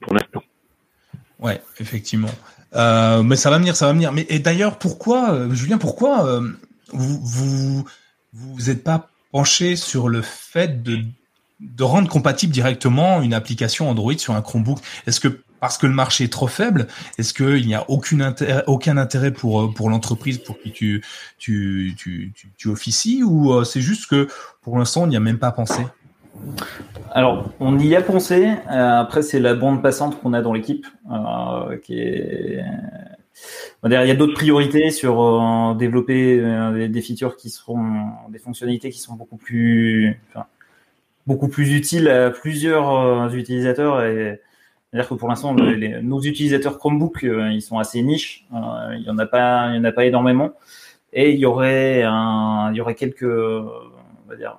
pour 0.00 0.14
l'instant. 0.14 0.42
Ouais, 1.44 1.62
effectivement. 1.78 2.30
Euh, 2.74 3.22
mais 3.22 3.36
ça 3.36 3.50
va 3.50 3.58
venir, 3.58 3.76
ça 3.76 3.86
va 3.86 3.92
venir. 3.92 4.12
Mais 4.12 4.26
et 4.30 4.38
d'ailleurs, 4.38 4.78
pourquoi, 4.78 5.32
euh, 5.32 5.54
Julien, 5.54 5.76
pourquoi 5.76 6.26
euh, 6.26 6.40
vous 6.92 7.20
vous 7.22 7.84
vous 8.32 8.70
êtes 8.70 8.82
pas 8.82 9.10
penché 9.30 9.76
sur 9.76 10.08
le 10.08 10.22
fait 10.22 10.82
de 10.82 11.82
rendre 11.82 12.08
compatible 12.08 12.52
directement 12.52 13.22
une 13.22 13.34
application 13.34 13.90
Android 13.90 14.16
sur 14.16 14.34
un 14.34 14.40
Chromebook? 14.40 14.78
Est-ce 15.06 15.20
que 15.20 15.40
parce 15.60 15.78
que 15.78 15.86
le 15.86 15.92
marché 15.92 16.24
est 16.24 16.32
trop 16.32 16.48
faible 16.48 16.88
Est-ce 17.18 17.34
qu'il 17.34 17.66
n'y 17.66 17.74
a 17.74 17.88
aucune 17.90 18.34
aucun 18.66 18.96
intérêt 18.96 19.30
pour 19.30 19.90
l'entreprise 19.90 20.38
pour 20.38 20.58
qui 20.58 20.72
tu 20.72 21.04
tu 21.38 21.94
tu 21.96 22.32
tu, 22.34 22.48
tu 22.56 22.68
officies 22.68 23.22
ou 23.22 23.62
c'est 23.64 23.80
juste 23.80 24.06
que 24.06 24.28
pour 24.62 24.78
l'instant 24.78 25.02
on 25.02 25.06
n'y 25.06 25.16
a 25.16 25.20
même 25.20 25.38
pas 25.38 25.52
pensé? 25.52 25.82
Alors, 27.14 27.50
on 27.60 27.78
y 27.78 27.94
a 27.94 28.02
pensé. 28.02 28.46
Euh, 28.70 29.00
après, 29.00 29.22
c'est 29.22 29.40
la 29.40 29.54
bande 29.54 29.82
passante 29.82 30.20
qu'on 30.20 30.32
a 30.32 30.42
dans 30.42 30.52
l'équipe, 30.52 30.86
euh, 31.12 31.78
est. 31.88 32.60
il 33.84 33.90
y 33.90 33.94
a 33.94 34.14
d'autres 34.14 34.34
priorités 34.34 34.90
sur 34.90 35.22
euh, 35.22 35.74
développer 35.74 36.88
des, 36.88 37.02
features 37.02 37.36
qui 37.36 37.50
seront, 37.50 38.08
des 38.30 38.38
fonctionnalités 38.38 38.90
qui 38.90 38.98
sont 38.98 39.14
beaucoup 39.14 39.36
plus, 39.36 40.20
beaucoup 41.26 41.48
plus 41.48 41.74
utiles 41.74 42.08
à 42.08 42.30
plusieurs 42.30 43.32
utilisateurs. 43.34 44.00
C'est-à-dire 44.00 45.08
que 45.08 45.14
pour 45.14 45.28
l'instant, 45.28 45.54
nos 45.54 46.20
utilisateurs 46.20 46.78
Chromebook, 46.78 47.22
ils 47.22 47.62
sont 47.62 47.78
assez 47.78 48.02
niches. 48.02 48.46
il 48.52 49.04
y 49.06 49.10
en 49.10 49.18
a 49.18 49.26
pas, 49.26 49.68
en 49.68 49.84
a 49.84 49.92
pas 49.92 50.04
énormément. 50.04 50.52
Et 51.12 51.32
il 51.32 51.38
y 51.38 51.46
aurait 51.46 52.02
un, 52.02 52.72
il 52.72 52.76
y 52.76 52.80
aurait 52.80 52.96
quelques, 52.96 53.22
on 53.22 54.28
va 54.28 54.36
dire, 54.36 54.58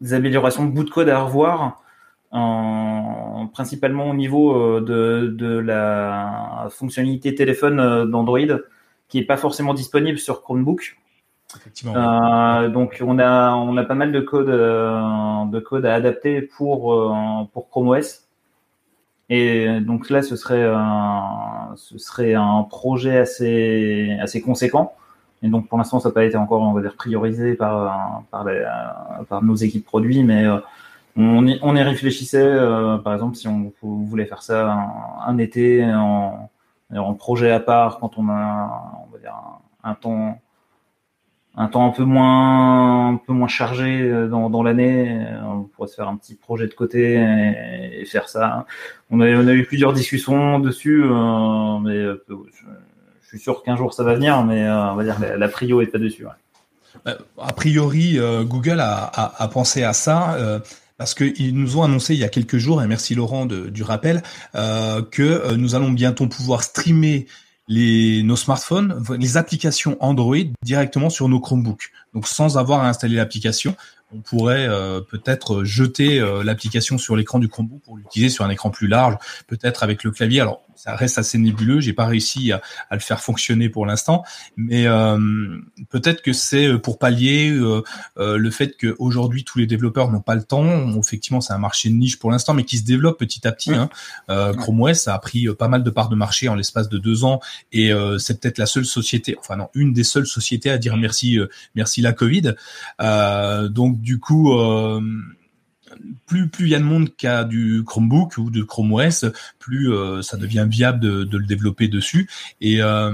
des 0.00 0.14
améliorations 0.14 0.64
de 0.64 0.70
bout 0.70 0.84
de 0.84 0.90
code 0.90 1.08
à 1.08 1.20
revoir, 1.20 1.82
en, 2.30 3.48
principalement 3.52 4.10
au 4.10 4.14
niveau 4.14 4.54
euh, 4.54 4.80
de, 4.80 5.28
de 5.28 5.58
la 5.58 6.68
fonctionnalité 6.70 7.34
téléphone 7.34 7.80
euh, 7.80 8.06
d'Android, 8.06 8.38
qui 9.08 9.18
est 9.18 9.24
pas 9.24 9.36
forcément 9.36 9.74
disponible 9.74 10.18
sur 10.18 10.42
Chromebook. 10.42 10.96
Euh, 11.84 12.68
donc 12.68 13.02
on 13.04 13.18
a 13.18 13.54
on 13.56 13.76
a 13.76 13.82
pas 13.82 13.96
mal 13.96 14.12
de 14.12 14.20
code 14.20 14.48
euh, 14.48 15.44
de 15.46 15.58
code 15.58 15.84
à 15.84 15.94
adapter 15.94 16.42
pour 16.42 17.12
pour 17.52 17.68
Chrome 17.68 17.88
OS. 17.88 18.28
Et 19.30 19.80
donc 19.80 20.10
là 20.10 20.22
ce 20.22 20.36
serait 20.36 20.64
un, 20.64 21.72
ce 21.74 21.98
serait 21.98 22.34
un 22.34 22.62
projet 22.62 23.18
assez 23.18 24.16
assez 24.20 24.40
conséquent. 24.40 24.94
Et 25.42 25.48
donc 25.48 25.68
pour 25.68 25.78
l'instant, 25.78 26.00
ça 26.00 26.10
n'a 26.10 26.14
pas 26.14 26.24
été 26.24 26.36
encore, 26.36 26.62
on 26.62 26.72
va 26.72 26.82
dire, 26.82 26.94
priorisé 26.96 27.54
par 27.54 28.22
par, 28.30 28.46
par 29.28 29.42
nos 29.42 29.56
équipes 29.56 29.84
produits, 29.84 30.22
mais 30.22 30.44
euh, 30.44 30.58
on 31.16 31.46
y, 31.46 31.58
on 31.62 31.76
y 31.76 31.82
réfléchissait. 31.82 32.42
Euh, 32.42 32.98
par 32.98 33.14
exemple, 33.14 33.36
si 33.36 33.48
on, 33.48 33.72
voulait 33.82 34.26
faire 34.26 34.42
ça 34.42 34.88
un, 35.26 35.38
été 35.38 35.84
en, 35.84 36.50
en, 36.94 37.14
projet 37.14 37.50
à 37.50 37.60
part, 37.60 37.98
quand 37.98 38.18
on 38.18 38.28
a, 38.28 39.04
on 39.06 39.12
va 39.12 39.18
dire, 39.18 39.34
un, 39.82 39.94
temps 39.94 40.38
un 41.56 41.66
temps 41.66 41.86
un 41.86 41.90
peu 41.90 42.04
moins 42.04 43.08
un 43.14 43.16
peu 43.16 43.32
moins 43.32 43.48
chargé 43.48 44.02
euh, 44.02 44.28
dans, 44.28 44.50
dans 44.50 44.62
l'année, 44.62 45.26
on 45.44 45.62
pourrait 45.64 45.88
se 45.88 45.96
faire 45.96 46.08
un 46.08 46.16
petit 46.16 46.36
projet 46.36 46.68
de 46.68 46.74
côté 46.74 47.14
et, 48.00 48.04
faire 48.06 48.28
ça. 48.28 48.66
On 49.10 49.20
a, 49.20 49.26
on 49.28 49.46
a 49.46 49.52
eu 49.52 49.64
plusieurs 49.64 49.92
discussions 49.92 50.58
dessus, 50.58 51.02
euh, 51.04 51.78
mais 51.80 51.94
je 51.94 52.64
suis 53.30 53.40
sûr 53.40 53.62
qu'un 53.62 53.76
jour 53.76 53.94
ça 53.94 54.02
va 54.02 54.14
venir, 54.14 54.42
mais 54.44 54.64
euh, 54.64 54.92
on 54.92 54.96
va 54.96 55.04
dire 55.04 55.18
la, 55.20 55.36
la 55.36 55.48
prio 55.48 55.80
est 55.80 55.86
pas 55.86 55.98
dessus. 55.98 56.26
Euh, 57.06 57.14
a 57.38 57.52
priori, 57.52 58.18
euh, 58.18 58.44
Google 58.44 58.80
a, 58.80 59.50
pensé 59.52 59.84
à 59.84 59.92
ça 59.92 60.36
parce 60.98 61.14
qu'ils 61.14 61.54
nous 61.54 61.78
ont 61.78 61.82
annoncé 61.82 62.14
il 62.14 62.20
y 62.20 62.24
a 62.24 62.28
quelques 62.28 62.58
jours, 62.58 62.82
et 62.82 62.86
merci 62.86 63.14
Laurent 63.14 63.46
du 63.46 63.82
rappel, 63.82 64.22
que 64.54 65.54
nous 65.54 65.74
allons 65.74 65.90
bientôt 65.90 66.26
pouvoir 66.26 66.62
streamer 66.62 67.26
nos 67.68 68.36
smartphones, 68.36 69.02
les 69.18 69.36
applications 69.36 69.96
Android 70.00 70.36
directement 70.62 71.08
sur 71.08 71.28
nos 71.28 71.40
Chromebooks. 71.40 71.90
Donc 72.12 72.26
sans 72.26 72.58
avoir 72.58 72.82
à 72.82 72.88
installer 72.88 73.16
l'application, 73.16 73.76
on 74.12 74.20
pourrait 74.20 74.66
euh, 74.68 75.00
peut-être 75.00 75.64
jeter 75.64 76.20
euh, 76.20 76.42
l'application 76.42 76.98
sur 76.98 77.16
l'écran 77.16 77.38
du 77.38 77.48
Chromebook 77.48 77.82
pour 77.82 77.96
l'utiliser 77.96 78.30
sur 78.30 78.44
un 78.44 78.50
écran 78.50 78.70
plus 78.70 78.88
large, 78.88 79.16
peut-être 79.46 79.82
avec 79.82 80.02
le 80.04 80.10
clavier. 80.10 80.40
Alors 80.40 80.62
ça 80.74 80.96
reste 80.96 81.18
assez 81.18 81.36
nébuleux, 81.36 81.80
j'ai 81.80 81.92
pas 81.92 82.06
réussi 82.06 82.52
à, 82.52 82.62
le 82.90 83.00
faire 83.00 83.20
fonctionner 83.20 83.68
pour 83.68 83.84
l'instant, 83.84 84.24
mais 84.56 84.86
euh, 84.86 85.58
peut-être 85.90 86.22
que 86.22 86.32
c'est 86.32 86.78
pour 86.78 86.98
pallier 86.98 87.50
le 88.16 88.50
fait 88.50 88.76
qu'aujourd'hui 88.80 89.44
tous 89.44 89.58
les 89.58 89.66
développeurs 89.66 90.10
n'ont 90.10 90.22
pas 90.22 90.34
le 90.34 90.42
temps. 90.42 90.98
Effectivement, 90.98 91.42
c'est 91.42 91.52
un 91.52 91.58
marché 91.58 91.90
de 91.90 91.94
niche 91.94 92.18
pour 92.18 92.30
l'instant, 92.30 92.54
mais 92.54 92.64
qui 92.64 92.78
se 92.78 92.84
développe 92.84 93.18
petit 93.18 93.46
à 93.46 93.52
petit. 93.52 93.72
Hein. 93.74 93.90
Chrome 94.54 94.80
OS 94.80 95.06
a 95.08 95.18
pris 95.18 95.48
pas 95.54 95.68
mal 95.68 95.82
de 95.82 95.90
parts 95.90 96.08
de 96.08 96.16
marché 96.16 96.48
en 96.48 96.54
l'espace 96.54 96.88
de 96.88 96.96
deux 96.96 97.24
ans, 97.24 97.40
et 97.72 97.92
c'est 98.18 98.40
peut-être 98.40 98.56
la 98.56 98.66
seule 98.66 98.86
société, 98.86 99.36
enfin 99.38 99.56
non, 99.56 99.68
une 99.74 99.92
des 99.92 100.04
seules 100.04 100.26
sociétés 100.26 100.70
à 100.70 100.78
dire 100.78 100.96
merci, 100.96 101.38
merci 101.74 102.00
la 102.00 102.14
Covid. 102.14 102.54
donc 103.68 103.99
du 104.00 104.18
coup, 104.18 104.54
euh, 104.54 105.00
plus 106.26 106.50
il 106.60 106.68
y 106.68 106.74
a 106.74 106.78
de 106.78 106.84
monde 106.84 107.14
qui 107.16 107.26
a 107.26 107.44
du 107.44 107.84
Chromebook 107.84 108.38
ou 108.38 108.50
de 108.50 108.62
Chrome 108.62 108.92
OS, 108.92 109.26
plus 109.58 109.92
euh, 109.92 110.22
ça 110.22 110.36
devient 110.36 110.66
viable 110.68 111.00
de, 111.00 111.36
le 111.36 111.46
développer 111.46 111.88
dessus. 111.88 112.28
Et 112.60 112.82
euh, 112.82 113.12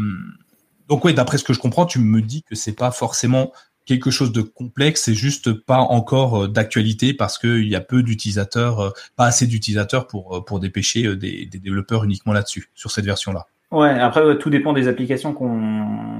donc 0.88 1.04
ouais, 1.04 1.12
d'après 1.12 1.38
ce 1.38 1.44
que 1.44 1.52
je 1.52 1.58
comprends, 1.58 1.86
tu 1.86 1.98
me 1.98 2.22
dis 2.22 2.42
que 2.42 2.54
c'est 2.54 2.74
pas 2.76 2.90
forcément 2.90 3.52
quelque 3.84 4.10
chose 4.10 4.32
de 4.32 4.42
complexe, 4.42 5.02
c'est 5.04 5.14
juste 5.14 5.52
pas 5.52 5.78
encore 5.78 6.48
d'actualité 6.48 7.14
parce 7.14 7.38
qu'il 7.38 7.68
y 7.68 7.76
a 7.76 7.80
peu 7.80 8.02
d'utilisateurs, 8.02 8.92
pas 9.14 9.26
assez 9.26 9.46
d'utilisateurs 9.46 10.08
pour 10.08 10.44
pour 10.44 10.58
dépêcher 10.58 11.14
des, 11.14 11.46
développeurs 11.46 12.02
uniquement 12.02 12.32
là-dessus, 12.32 12.70
sur 12.74 12.90
cette 12.90 13.04
version-là. 13.04 13.46
Ouais, 13.70 13.90
après 13.90 14.38
tout 14.38 14.50
dépend 14.50 14.72
des 14.72 14.88
applications 14.88 15.36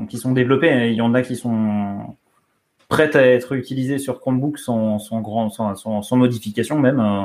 qui 0.08 0.18
sont 0.18 0.32
développées. 0.32 0.90
Il 0.90 0.94
y 0.94 1.00
en 1.00 1.12
a 1.14 1.22
qui 1.22 1.34
sont 1.34 2.16
prête 2.88 3.16
à 3.16 3.26
être 3.26 3.52
utilisée 3.54 3.98
sur 3.98 4.20
Chromebook 4.20 4.58
sans, 4.58 4.98
sans, 4.98 5.20
grand, 5.20 5.50
sans, 5.50 5.74
sans, 5.74 6.16
modification 6.16 6.78
même. 6.78 7.00
Euh, 7.00 7.24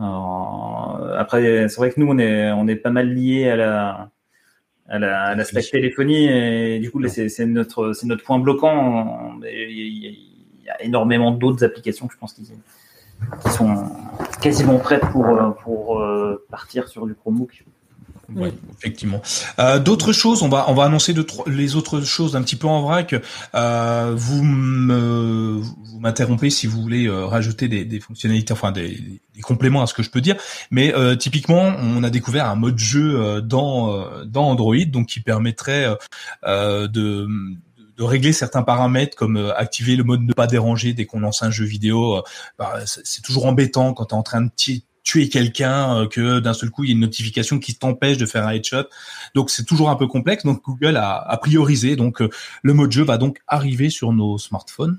euh, 0.00 1.16
après, 1.18 1.68
c'est 1.68 1.76
vrai 1.76 1.90
que 1.90 2.00
nous, 2.00 2.06
on 2.08 2.18
est, 2.18 2.52
on 2.52 2.66
est 2.68 2.76
pas 2.76 2.90
mal 2.90 3.12
lié 3.12 3.48
à 3.48 3.56
la, 3.56 4.10
à 4.88 4.98
la, 4.98 5.22
à 5.22 5.34
la 5.34 5.44
stack 5.44 5.70
téléphonie 5.70 6.26
et 6.26 6.78
du 6.80 6.90
coup, 6.90 7.00
c'est 7.08 7.46
notre, 7.46 7.92
c'est 7.92 8.06
notre 8.06 8.24
point 8.24 8.38
bloquant. 8.38 9.38
Il 9.42 10.18
y, 10.64 10.70
a 10.70 10.82
énormément 10.82 11.30
d'autres 11.30 11.64
applications, 11.64 12.08
je 12.10 12.16
pense, 12.18 12.32
qui, 12.32 12.42
qui 12.42 13.50
sont 13.50 13.86
quasiment 14.40 14.78
prêtes 14.78 15.06
pour, 15.12 15.26
pour 15.62 16.00
euh, 16.00 16.44
partir 16.50 16.88
sur 16.88 17.06
du 17.06 17.14
Chromebook. 17.14 17.64
Oui, 18.34 18.50
effectivement. 18.78 19.22
Euh, 19.58 19.78
D'autres 19.78 20.12
choses, 20.12 20.42
on 20.42 20.48
va 20.48 20.66
on 20.68 20.74
va 20.74 20.84
annoncer 20.84 21.14
les 21.46 21.76
autres 21.76 22.00
choses 22.02 22.36
un 22.36 22.42
petit 22.42 22.56
peu 22.56 22.66
en 22.66 22.82
vrac. 22.82 23.14
Euh, 23.54 24.12
vous 24.16 24.42
me, 24.42 25.60
vous 25.60 26.00
m'interrompez 26.00 26.50
si 26.50 26.66
vous 26.66 26.80
voulez 26.80 27.06
euh, 27.06 27.26
rajouter 27.26 27.68
des, 27.68 27.84
des, 27.84 28.00
fonctionnalités, 28.00 28.52
enfin 28.52 28.72
des, 28.72 29.20
des, 29.34 29.40
compléments 29.42 29.82
à 29.82 29.86
ce 29.86 29.94
que 29.94 30.02
je 30.02 30.10
peux 30.10 30.20
dire. 30.20 30.36
Mais 30.70 30.94
euh, 30.94 31.16
typiquement, 31.16 31.74
on 31.78 32.02
a 32.02 32.10
découvert 32.10 32.46
un 32.46 32.56
mode 32.56 32.78
jeu 32.78 33.20
euh, 33.20 33.40
dans 33.40 34.24
dans 34.24 34.48
Android, 34.48 34.84
donc 34.86 35.08
qui 35.08 35.20
permettrait 35.20 35.86
de 36.44 37.26
de 37.96 38.02
régler 38.02 38.32
certains 38.32 38.64
paramètres 38.64 39.16
comme 39.16 39.36
activer 39.56 39.94
le 39.94 40.02
mode 40.02 40.22
ne 40.22 40.32
pas 40.32 40.48
déranger 40.48 40.94
dès 40.94 41.06
qu'on 41.06 41.20
lance 41.20 41.42
un 41.44 41.50
jeu 41.50 41.64
vidéo. 41.64 42.22
Bah, 42.58 42.80
c'est 42.86 43.22
toujours 43.22 43.46
embêtant 43.46 43.94
quand 43.94 44.06
tu 44.06 44.14
es 44.14 44.18
en 44.18 44.24
train 44.24 44.42
de 44.42 44.50
tuer 45.04 45.28
quelqu'un, 45.28 46.00
euh, 46.00 46.08
que 46.08 46.40
d'un 46.40 46.54
seul 46.54 46.70
coup 46.70 46.82
il 46.82 46.88
y 46.88 46.92
a 46.92 46.94
une 46.94 47.00
notification 47.00 47.58
qui 47.58 47.74
t'empêche 47.74 48.16
de 48.16 48.26
faire 48.26 48.46
un 48.46 48.50
headshot. 48.50 48.84
Donc 49.34 49.50
c'est 49.50 49.64
toujours 49.64 49.90
un 49.90 49.96
peu 49.96 50.06
complexe. 50.06 50.44
Donc 50.44 50.62
Google 50.64 50.96
a, 50.96 51.16
a 51.16 51.36
priorisé. 51.36 51.94
Donc 51.94 52.20
euh, 52.20 52.30
le 52.62 52.72
mode 52.72 52.90
jeu 52.90 53.04
va 53.04 53.18
donc 53.18 53.40
arriver 53.46 53.90
sur 53.90 54.12
nos 54.12 54.38
smartphones. 54.38 54.98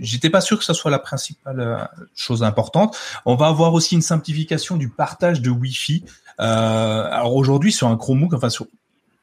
J'étais 0.00 0.30
pas 0.30 0.40
sûr 0.40 0.58
que 0.58 0.64
ça 0.64 0.72
soit 0.72 0.90
la 0.90 0.98
principale 0.98 1.60
euh, 1.60 1.76
chose 2.14 2.42
importante. 2.42 2.96
On 3.26 3.34
va 3.34 3.48
avoir 3.48 3.74
aussi 3.74 3.94
une 3.94 4.02
simplification 4.02 4.76
du 4.76 4.88
partage 4.88 5.42
de 5.42 5.50
Wi-Fi. 5.50 6.04
Euh, 6.40 7.04
alors 7.10 7.34
aujourd'hui 7.34 7.72
sur 7.72 7.88
un 7.88 7.96
Chromebook, 7.96 8.34
enfin 8.34 8.50
sur 8.50 8.66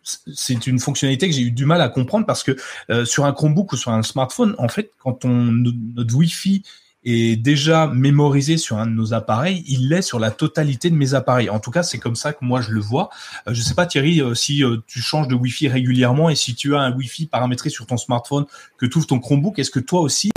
c'est 0.04 0.66
une 0.66 0.80
fonctionnalité 0.80 1.30
que 1.30 1.36
j'ai 1.36 1.44
eu 1.44 1.52
du 1.52 1.66
mal 1.66 1.80
à 1.80 1.88
comprendre 1.88 2.26
parce 2.26 2.42
que 2.42 2.58
sur 3.06 3.26
un 3.26 3.34
Chromebook 3.34 3.74
ou 3.74 3.78
sur 3.78 3.92
un 3.92 4.02
smartphone, 4.02 4.56
en 4.58 4.68
fait, 4.68 4.90
quand 4.98 5.26
on 5.26 5.52
notre 5.52 6.16
Wi-Fi 6.16 6.64
est 7.04 7.36
déjà 7.36 7.88
mémorisé 7.88 8.58
sur 8.58 8.78
un 8.78 8.86
de 8.86 8.92
nos 8.92 9.14
appareils, 9.14 9.64
il 9.68 9.90
l'est 9.90 10.02
sur 10.02 10.20
la 10.20 10.32
totalité 10.32 10.90
de 10.90 10.96
mes 10.96 11.14
appareils. 11.14 11.50
En 11.50 11.60
tout 11.60 11.72
cas, 11.72 11.84
c'est 11.84 11.98
comme 11.98 12.16
ça 12.16 12.32
que 12.34 12.46
moi 12.46 12.62
je 12.62 12.72
le 12.72 12.80
vois. 12.80 13.10
Euh, 13.48 13.54
je 13.54 13.62
sais 13.62 13.74
pas 13.74 13.86
Thierry 13.86 14.22
euh, 14.22 14.36
si 14.36 14.64
euh, 14.64 14.78
tu 14.88 15.02
changes 15.02 15.28
de 15.28 15.36
Wi-Fi 15.36 15.68
régulièrement 15.68 16.30
et 16.30 16.36
si 16.36 16.56
tu 16.56 16.76
as 16.76 16.80
un 16.80 16.96
Wi-Fi 16.96 17.26
paramétré 17.26 17.70
sur 17.70 17.86
ton 17.86 17.98
smartphone 17.98 18.46
que 18.78 18.86
tu 18.86 18.98
ouvres 18.98 19.08
ton 19.08 19.20
Chromebook, 19.20 19.60
est-ce 19.60 19.72
que 19.72 19.80
toi 19.80 20.02
aussi 20.02 20.32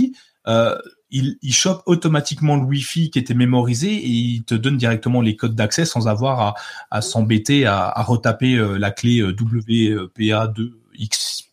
il, 1.11 1.37
il 1.41 1.53
chope 1.53 1.81
automatiement 1.85 2.57
le 2.57 2.63
Wi-Fi 2.63 3.09
qui 3.09 3.19
était 3.19 3.33
mémorisé 3.33 3.93
et 3.93 4.07
il 4.07 4.43
te 4.43 4.53
donne 4.53 4.77
directement 4.77 5.21
les 5.21 5.35
codes 5.35 5.55
d'accès 5.55 5.85
sans 5.85 6.07
avoir 6.07 6.39
à, 6.39 6.53
à 6.91 7.01
s'embêter 7.01 7.65
à, 7.65 7.87
à, 7.87 8.03
retaper 8.03 8.55
la 8.77 8.91
clé 8.91 9.21
WPA2X+. 9.21 11.45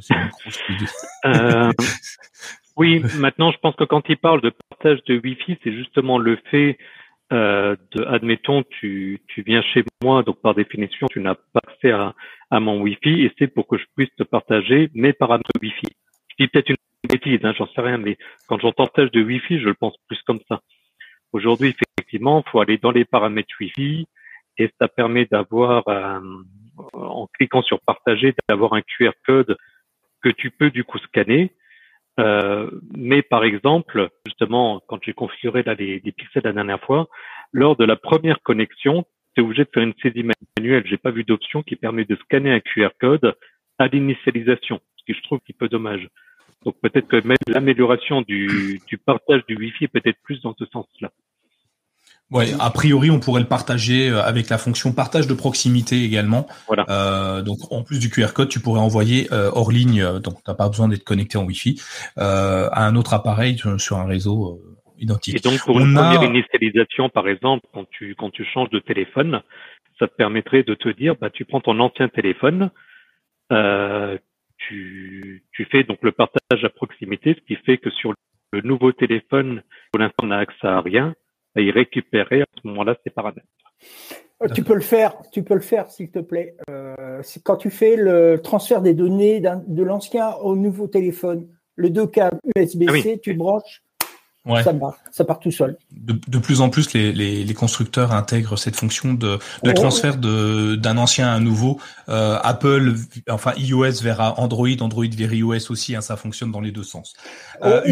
C'est 0.00 0.14
une 0.14 0.28
grosse 0.28 0.58
Oui, 2.78 3.02
maintenant, 3.18 3.50
je 3.50 3.58
pense 3.58 3.74
que 3.74 3.82
quand 3.82 4.08
il 4.08 4.16
parle 4.16 4.40
de 4.40 4.52
partage 4.70 5.02
de 5.04 5.20
Wi-Fi, 5.22 5.58
c'est 5.64 5.72
justement 5.72 6.16
le 6.16 6.38
fait 6.50 6.78
euh, 7.32 7.74
de, 7.90 8.04
admettons, 8.04 8.62
tu, 8.62 9.20
tu 9.26 9.42
viens 9.42 9.62
chez 9.62 9.84
moi, 10.00 10.22
donc 10.22 10.40
par 10.40 10.54
définition, 10.54 11.08
tu 11.08 11.20
n'as 11.20 11.34
pas 11.34 11.60
accès 11.66 11.90
à, 11.90 12.14
à 12.50 12.60
mon 12.60 12.80
Wi-Fi, 12.80 13.24
et 13.24 13.32
c'est 13.36 13.48
pour 13.48 13.66
que 13.66 13.76
je 13.76 13.84
puisse 13.96 14.14
te 14.16 14.22
partager 14.22 14.90
mes 14.94 15.12
paramètres 15.12 15.50
Wi-Fi. 15.60 15.88
Je 16.28 16.44
dis 16.44 16.48
peut-être 16.48 16.70
une 16.70 16.76
bêtise, 17.10 17.40
hein, 17.42 17.52
j'en 17.58 17.66
sais 17.66 17.80
rien, 17.80 17.98
mais 17.98 18.16
quand 18.46 18.60
j'entends 18.60 18.86
partage 18.86 19.10
de 19.10 19.22
Wi-Fi, 19.22 19.58
je 19.58 19.66
le 19.66 19.74
pense 19.74 19.96
plus 20.06 20.22
comme 20.22 20.40
ça. 20.48 20.60
Aujourd'hui, 21.32 21.74
effectivement, 21.98 22.44
faut 22.50 22.60
aller 22.60 22.78
dans 22.78 22.92
les 22.92 23.04
paramètres 23.04 23.52
Wi-Fi, 23.60 24.06
et 24.56 24.70
ça 24.80 24.86
permet 24.86 25.26
d'avoir, 25.26 25.82
euh, 25.88 26.20
en 26.92 27.26
cliquant 27.36 27.62
sur 27.62 27.80
partager, 27.80 28.34
d'avoir 28.48 28.74
un 28.74 28.82
QR 28.82 29.10
code 29.26 29.56
que 30.22 30.28
tu 30.28 30.52
peux 30.52 30.70
du 30.70 30.84
coup 30.84 30.98
scanner 30.98 31.52
euh, 32.18 32.70
mais 32.96 33.22
par 33.22 33.44
exemple, 33.44 34.08
justement, 34.26 34.82
quand 34.88 34.98
j'ai 35.02 35.12
configuré 35.12 35.62
là, 35.62 35.74
les, 35.74 36.00
pixels 36.00 36.42
la 36.44 36.52
dernière 36.52 36.80
fois, 36.80 37.08
lors 37.52 37.76
de 37.76 37.84
la 37.84 37.96
première 37.96 38.40
connexion, 38.42 39.04
es 39.36 39.40
obligé 39.40 39.64
de 39.64 39.70
faire 39.72 39.84
une 39.84 39.94
saisie 40.02 40.24
manuelle. 40.56 40.84
J'ai 40.86 40.96
pas 40.96 41.10
vu 41.10 41.24
d'option 41.24 41.62
qui 41.62 41.76
permet 41.76 42.04
de 42.04 42.16
scanner 42.16 42.50
un 42.50 42.60
QR 42.60 42.90
code 43.00 43.34
à 43.78 43.86
l'initialisation, 43.86 44.80
ce 44.96 45.04
qui 45.04 45.16
je 45.16 45.22
trouve 45.22 45.38
un 45.38 45.52
peu 45.56 45.68
dommage. 45.68 46.08
Donc 46.64 46.74
peut-être 46.80 47.06
que 47.06 47.24
même 47.24 47.36
l'amélioration 47.46 48.22
du, 48.22 48.80
du 48.86 48.98
partage 48.98 49.46
du 49.46 49.56
Wi-Fi 49.56 49.84
est 49.84 49.88
peut-être 49.88 50.18
plus 50.24 50.40
dans 50.42 50.54
ce 50.58 50.66
sens-là. 50.66 51.12
Ouais, 52.30 52.48
a 52.60 52.70
priori, 52.70 53.10
on 53.10 53.20
pourrait 53.20 53.40
le 53.40 53.48
partager 53.48 54.10
euh, 54.10 54.22
avec 54.22 54.50
la 54.50 54.58
fonction 54.58 54.92
partage 54.92 55.26
de 55.26 55.32
proximité 55.32 56.04
également. 56.04 56.46
Voilà. 56.66 56.84
Euh, 56.90 57.40
donc, 57.40 57.72
en 57.72 57.82
plus 57.82 57.98
du 57.98 58.10
QR 58.10 58.34
code, 58.34 58.50
tu 58.50 58.60
pourrais 58.60 58.80
envoyer 58.80 59.28
euh, 59.32 59.50
hors 59.54 59.72
ligne, 59.72 60.02
euh, 60.02 60.18
donc 60.18 60.34
tu 60.34 60.42
n'as 60.46 60.54
pas 60.54 60.68
besoin 60.68 60.88
d'être 60.88 61.04
connecté 61.04 61.38
en 61.38 61.44
Wi-Fi, 61.44 61.80
euh, 62.18 62.68
à 62.70 62.86
un 62.86 62.96
autre 62.96 63.14
appareil 63.14 63.56
sur 63.78 63.96
un 63.96 64.04
réseau 64.04 64.60
identique. 64.98 65.36
Et 65.36 65.40
donc, 65.40 65.58
pour 65.64 65.80
une 65.80 65.94
première 65.94 66.22
initialisation, 66.22 67.08
par 67.08 67.28
exemple, 67.28 67.66
quand 67.72 67.88
tu 67.90 68.14
quand 68.14 68.30
tu 68.30 68.44
changes 68.44 68.70
de 68.70 68.78
téléphone, 68.78 69.40
ça 69.98 70.06
te 70.06 70.14
permettrait 70.14 70.64
de 70.64 70.74
te 70.74 70.90
dire, 70.90 71.14
bah, 71.18 71.30
tu 71.30 71.46
prends 71.46 71.62
ton 71.62 71.80
ancien 71.80 72.08
téléphone, 72.08 72.70
tu 74.58 75.44
tu 75.52 75.64
fais 75.70 75.82
donc 75.82 76.00
le 76.02 76.12
partage 76.12 76.62
à 76.62 76.68
proximité, 76.68 77.38
ce 77.40 77.46
qui 77.46 77.56
fait 77.64 77.78
que 77.78 77.88
sur 77.88 78.12
le 78.52 78.60
nouveau 78.60 78.92
téléphone, 78.92 79.62
pour 79.92 80.00
l'instant, 80.00 80.24
on 80.24 80.26
n'a 80.26 80.38
accès 80.38 80.66
à 80.66 80.82
rien 80.82 81.14
et 81.58 81.70
récupérer 81.70 82.42
à 82.42 82.46
ce 82.60 82.66
moment-là 82.68 82.96
ces 83.04 83.10
paramètres. 83.10 83.46
Euh, 84.42 84.48
tu 84.54 84.62
peux 84.62 84.74
le 84.74 84.80
faire, 84.80 85.16
tu 85.32 85.42
peux 85.42 85.54
le 85.54 85.60
faire, 85.60 85.90
s'il 85.90 86.10
te 86.10 86.20
plaît. 86.20 86.54
Euh, 86.70 87.22
quand 87.42 87.56
tu 87.56 87.70
fais 87.70 87.96
le 87.96 88.40
transfert 88.42 88.82
des 88.82 88.94
données 88.94 89.40
de 89.40 89.82
l'ancien 89.82 90.30
au 90.36 90.54
nouveau 90.54 90.86
téléphone, 90.86 91.48
le 91.74 91.90
deux 91.90 92.06
câbles 92.06 92.38
USB-C, 92.56 93.14
ah 93.16 93.18
tu 93.22 93.34
branches, 93.34 93.82
ça 94.62 94.72
part, 94.72 94.96
ça 95.10 95.24
part 95.24 95.40
tout 95.40 95.50
seul. 95.50 95.76
De, 95.92 96.38
plus 96.38 96.60
en 96.60 96.70
plus, 96.70 96.92
les, 96.94 97.54
constructeurs 97.54 98.12
intègrent 98.12 98.56
cette 98.56 98.76
fonction 98.76 99.12
de, 99.12 99.38
de 99.62 99.72
transfert 99.72 100.16
d'un 100.16 100.96
ancien 100.96 101.28
à 101.28 101.32
un 101.32 101.40
nouveau. 101.40 101.78
Euh, 102.08 102.38
Apple, 102.42 102.94
enfin 103.28 103.52
iOS 103.56 104.02
vers 104.02 104.38
Android, 104.38 104.68
Android 104.80 105.06
vers 105.16 105.32
iOS 105.34 105.70
aussi, 105.70 105.94
hein, 105.94 106.00
ça 106.00 106.16
fonctionne 106.16 106.50
dans 106.50 106.60
les 106.60 106.72
deux 106.72 106.82
sens. 106.82 107.14
Euh, 107.62 107.82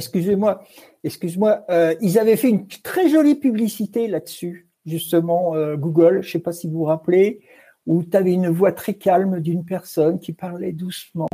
excusez-moi, 0.00 0.64
excuse-moi, 1.04 1.64
euh, 1.70 1.94
ils 2.00 2.18
avaient 2.18 2.36
fait 2.36 2.48
une 2.48 2.66
très 2.66 3.08
jolie 3.08 3.34
publicité 3.34 4.08
là-dessus, 4.08 4.66
justement, 4.86 5.54
euh, 5.54 5.76
Google, 5.76 6.22
je 6.22 6.28
ne 6.28 6.32
sais 6.32 6.38
pas 6.38 6.52
si 6.52 6.66
vous 6.66 6.78
vous 6.78 6.84
rappelez, 6.84 7.40
où 7.86 8.02
tu 8.02 8.16
avais 8.16 8.32
une 8.32 8.48
voix 8.48 8.72
très 8.72 8.94
calme 8.94 9.40
d'une 9.40 9.64
personne 9.64 10.18
qui 10.18 10.32
parlait 10.32 10.72
doucement. 10.72 11.28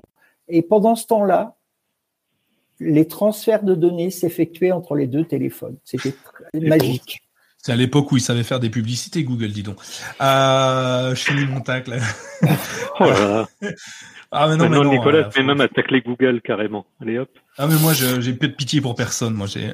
Et 0.48 0.62
pendant 0.62 0.94
ce 0.94 1.06
temps-là, 1.06 1.56
les 2.78 3.06
transferts 3.06 3.64
de 3.64 3.74
données 3.74 4.10
s'effectuaient 4.10 4.72
entre 4.72 4.94
les 4.96 5.06
deux 5.06 5.24
téléphones. 5.24 5.76
C'était 5.84 6.14
magique. 6.54 7.22
C'est 7.58 7.72
à 7.72 7.76
l'époque 7.76 8.12
où 8.12 8.16
il 8.16 8.20
savait 8.20 8.44
faire 8.44 8.60
des 8.60 8.70
publicités, 8.70 9.24
Google, 9.24 9.48
dis 9.48 9.64
donc. 9.64 9.78
Euh, 10.20 11.14
je 11.14 11.20
finis 11.20 11.46
mon 11.46 11.60
tacle. 11.60 11.98
oh 13.00 13.04
là 13.04 13.48
Ah, 14.38 14.48
mais 14.48 14.56
non, 14.56 14.68
mais 14.68 14.76
non, 14.76 14.90
Nicolas 14.90 15.30
euh, 15.34 15.42
même 15.42 15.62
à 15.62 15.68
tacler 15.68 16.02
Google 16.02 16.42
carrément. 16.42 16.84
Allez 17.00 17.18
hop. 17.18 17.30
Ah, 17.56 17.66
mais 17.66 17.76
moi, 17.80 17.94
j'ai 17.94 18.34
peu 18.34 18.48
de 18.48 18.52
pitié 18.52 18.82
pour 18.82 18.94
personne. 18.94 19.32
Moi, 19.32 19.46
j'ai. 19.46 19.72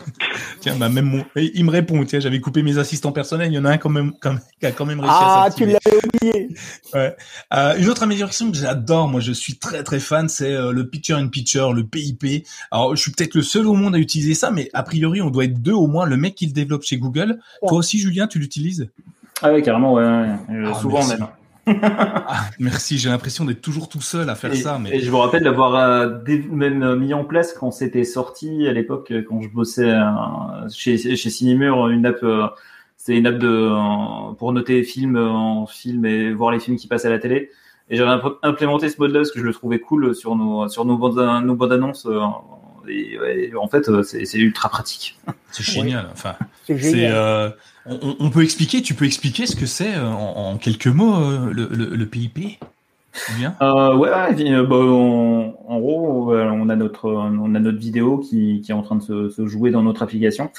tiens, 0.60 0.76
bah, 0.76 0.90
même 0.90 1.06
mon... 1.06 1.24
il 1.36 1.64
me 1.64 1.70
répond. 1.70 2.04
Tiens, 2.04 2.20
j'avais 2.20 2.38
coupé 2.38 2.62
mes 2.62 2.76
assistants 2.76 3.12
personnels. 3.12 3.50
Il 3.50 3.54
y 3.54 3.58
en 3.58 3.64
a 3.64 3.70
un 3.70 3.78
quand 3.78 3.88
même, 3.88 4.12
qui 4.60 4.66
a 4.66 4.72
quand 4.72 4.84
même 4.84 5.00
réussi 5.00 5.16
ah, 5.18 5.44
à 5.44 5.46
Ah, 5.46 5.50
tu 5.50 5.64
l'avais 5.64 5.98
oublié. 6.04 6.48
Ouais. 6.92 7.16
Euh, 7.52 7.74
une 7.78 7.88
autre 7.88 8.02
amélioration 8.02 8.50
que 8.50 8.56
j'adore, 8.56 9.08
moi, 9.08 9.20
je 9.20 9.32
suis 9.32 9.58
très 9.58 9.82
très 9.82 9.98
fan, 9.98 10.28
c'est 10.28 10.52
euh, 10.52 10.70
le 10.70 10.86
picture 10.86 11.16
in 11.16 11.26
picture, 11.28 11.72
le 11.72 11.82
PIP. 11.82 12.46
Alors, 12.70 12.94
je 12.94 13.00
suis 13.00 13.10
peut-être 13.10 13.34
le 13.34 13.42
seul 13.42 13.66
au 13.66 13.74
monde 13.74 13.96
à 13.96 13.98
utiliser 13.98 14.34
ça, 14.34 14.50
mais 14.50 14.68
a 14.74 14.82
priori, 14.82 15.20
on 15.20 15.30
doit 15.30 15.44
être 15.44 15.60
deux 15.60 15.72
au 15.72 15.86
moins. 15.86 16.06
Le 16.06 16.16
mec 16.16 16.34
qui 16.34 16.46
le 16.46 16.52
développe 16.52 16.84
chez 16.84 16.98
Google. 16.98 17.38
Toi 17.66 17.78
aussi, 17.78 17.98
Julien, 17.98 18.26
tu 18.26 18.38
l'utilises? 18.38 18.88
Ah 19.42 19.52
oui, 19.52 19.62
carrément, 19.62 19.94
ouais. 19.94 20.04
Ah, 20.04 20.74
souvent 20.74 21.04
même. 21.06 21.26
Ah, 21.66 22.46
merci, 22.58 22.98
j'ai 22.98 23.08
l'impression 23.08 23.44
d'être 23.44 23.60
toujours 23.60 23.88
tout 23.88 24.00
seul 24.00 24.28
à 24.28 24.34
faire 24.34 24.54
ça. 24.54 24.78
Mais... 24.78 24.96
Et 24.96 25.00
je 25.00 25.10
vous 25.10 25.18
rappelle 25.18 25.42
d'avoir 25.42 25.74
euh, 25.76 26.18
même 26.50 26.82
euh, 26.82 26.96
mis 26.96 27.14
en 27.14 27.24
place 27.24 27.52
quand 27.52 27.70
c'était 27.70 28.04
sorti 28.04 28.66
à 28.68 28.72
l'époque, 28.72 29.10
euh, 29.10 29.24
quand 29.26 29.40
je 29.40 29.48
bossais 29.48 29.92
chez, 30.70 30.96
chez 30.98 31.30
Cinemur, 31.30 31.88
une 31.88 32.06
app, 32.06 32.24
c'est 32.96 33.16
une 33.16 33.26
app 33.26 33.38
de, 33.38 34.34
pour 34.34 34.52
noter 34.52 34.74
les 34.74 34.82
films 34.82 35.16
en 35.16 35.66
film 35.66 36.04
et 36.04 36.32
voir 36.32 36.50
les 36.50 36.60
films 36.60 36.76
qui 36.76 36.86
passent 36.86 37.04
à 37.04 37.10
la 37.10 37.18
télé. 37.18 37.50
Et 37.90 37.96
j'avais 37.96 38.22
implémenté 38.42 38.88
ce 38.88 38.98
mode-là 38.98 39.20
parce 39.20 39.30
que 39.30 39.40
je 39.40 39.44
le 39.44 39.52
trouvais 39.52 39.78
cool 39.78 40.14
sur 40.14 40.36
nos, 40.36 40.68
sur 40.68 40.84
nos 40.84 40.96
bandes, 40.96 41.44
nos 41.44 41.54
bandes 41.54 41.72
annonces. 41.72 42.08
Et, 42.88 43.18
en 43.56 43.68
fait, 43.68 44.02
c'est 44.02 44.38
ultra 44.38 44.68
pratique. 44.68 45.18
C'est 45.50 45.64
génial. 45.64 46.08
Enfin, 46.12 46.34
c'est 46.66 47.10
on, 47.86 48.30
peut 48.30 48.42
expliquer, 48.42 48.80
tu 48.82 48.94
peux 48.94 49.04
expliquer 49.04 49.46
ce 49.46 49.56
que 49.56 49.66
c'est 49.66 49.94
euh, 49.94 50.08
en, 50.08 50.56
quelques 50.56 50.86
mots 50.86 51.16
euh, 51.16 51.50
le, 51.52 51.66
le, 51.66 52.06
PIP 52.06 52.58
Bien? 53.36 53.54
Euh, 53.60 53.94
ouais, 53.94 54.10
bah, 54.10 54.76
en 54.76 55.78
gros, 55.78 56.34
on 56.34 56.68
a 56.68 56.76
notre 56.76 57.78
vidéo 57.78 58.18
qui, 58.18 58.64
est 58.66 58.72
en 58.72 58.82
train 58.82 58.96
de 58.96 59.28
se, 59.28 59.46
jouer 59.46 59.70
dans 59.70 59.82
notre 59.82 60.02
application. 60.02 60.50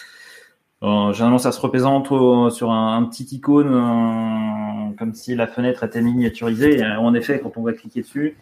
généralement, 0.82 1.39
ça 1.39 1.51
se 1.51 1.59
représente 1.59 2.07
sur 2.53 2.71
un, 2.71 3.03
petit 3.05 3.36
icône, 3.36 4.95
comme 4.97 5.13
si 5.13 5.36
la 5.36 5.47
fenêtre 5.47 5.84
était 5.84 6.01
miniaturisée. 6.01 6.86
en 6.86 7.13
effet, 7.13 7.39
quand 7.41 7.57
on 7.57 7.63
va 7.63 7.73
cliquer 7.73 8.01
dessus, 8.01 8.38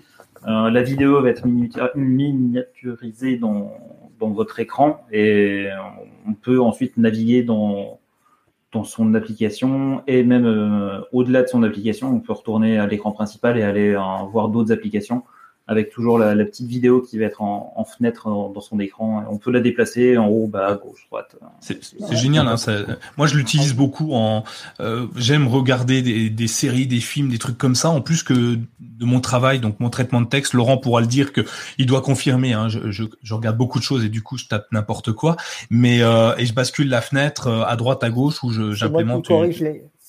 la 0.46 0.84
vidéo 0.84 1.22
va 1.22 1.30
être 1.30 1.48
miniaturisée 1.96 3.38
dans 3.38 3.72
votre 4.20 4.60
écran 4.60 5.06
et 5.12 5.68
on 6.28 6.34
peut 6.34 6.62
ensuite 6.62 6.98
naviguer 6.98 7.44
dans 7.44 8.00
dans 8.74 8.84
son 8.84 9.14
application 9.14 10.04
et 10.08 10.24
même 10.24 10.46
euh, 10.46 11.02
au-delà 11.12 11.44
de 11.44 11.48
son 11.48 11.64
application, 11.64 12.10
on 12.10 12.20
peut 12.20 12.34
retourner 12.34 12.78
à 12.78 12.88
l'écran 12.88 13.12
principal 13.12 13.58
et 13.58 13.64
aller 13.64 13.94
euh, 13.94 14.00
voir 14.32 14.50
d'autres 14.50 14.72
applications 14.72 15.24
avec 15.66 15.92
toujours 15.92 16.20
la, 16.20 16.36
petite 16.44 16.68
vidéo 16.68 17.02
qui 17.02 17.18
va 17.18 17.26
être 17.26 17.42
en, 17.42 17.86
fenêtre 17.86 18.26
dans, 18.26 18.60
son 18.60 18.80
écran. 18.80 19.24
On 19.30 19.38
peut 19.38 19.52
la 19.52 19.62
déplacer 19.62 20.18
en 20.18 20.28
haut, 20.28 20.48
bas, 20.48 20.76
gauche, 20.76 21.08
droite. 21.10 21.36
C'est 21.62 21.80
génial. 22.12 22.48
Hein, 22.48 22.58
ça, 22.58 22.80
moi, 23.18 23.28
je 23.28 23.38
l'utilise 23.38 23.74
beaucoup. 23.74 24.14
En, 24.14 24.44
euh, 24.82 25.08
j'aime 25.16 25.48
regarder 25.48 26.02
des, 26.02 26.30
des, 26.30 26.48
séries, 26.48 26.86
des 26.86 27.00
films, 27.00 27.30
des 27.30 27.38
trucs 27.38 27.58
comme 27.58 27.76
ça. 27.76 27.90
En 27.90 28.02
plus 28.02 28.24
que 28.24 28.34
de 28.80 29.06
mon 29.06 29.22
travail, 29.22 29.62
donc 29.62 29.80
mon 29.80 29.90
traitement 29.90 30.20
de 30.20 30.28
texte, 30.28 30.54
Laurent 30.54 30.78
pourra 30.78 31.00
le 31.00 31.08
dire 31.08 31.32
que 31.32 31.42
il 31.78 31.86
doit 31.86 32.02
confirmer. 32.02 32.52
Hein, 32.52 32.68
je, 32.68 32.92
je, 32.92 33.04
je, 33.22 33.34
regarde 33.34 33.56
beaucoup 33.56 33.80
de 33.80 33.84
choses 33.86 34.04
et 34.04 34.10
du 34.10 34.22
coup, 34.22 34.38
je 34.38 34.48
tape 34.48 34.68
n'importe 34.74 35.14
quoi. 35.14 35.38
Mais 35.70 36.02
euh, 36.02 36.36
et 36.38 36.46
je 36.46 36.54
bascule 36.54 36.90
la 36.90 37.02
fenêtre 37.02 37.48
euh, 37.48 37.64
à 37.64 37.78
droite, 37.78 38.04
à 38.04 38.10
gauche 38.10 38.44
où 38.44 38.52
j'implémente. 38.74 39.30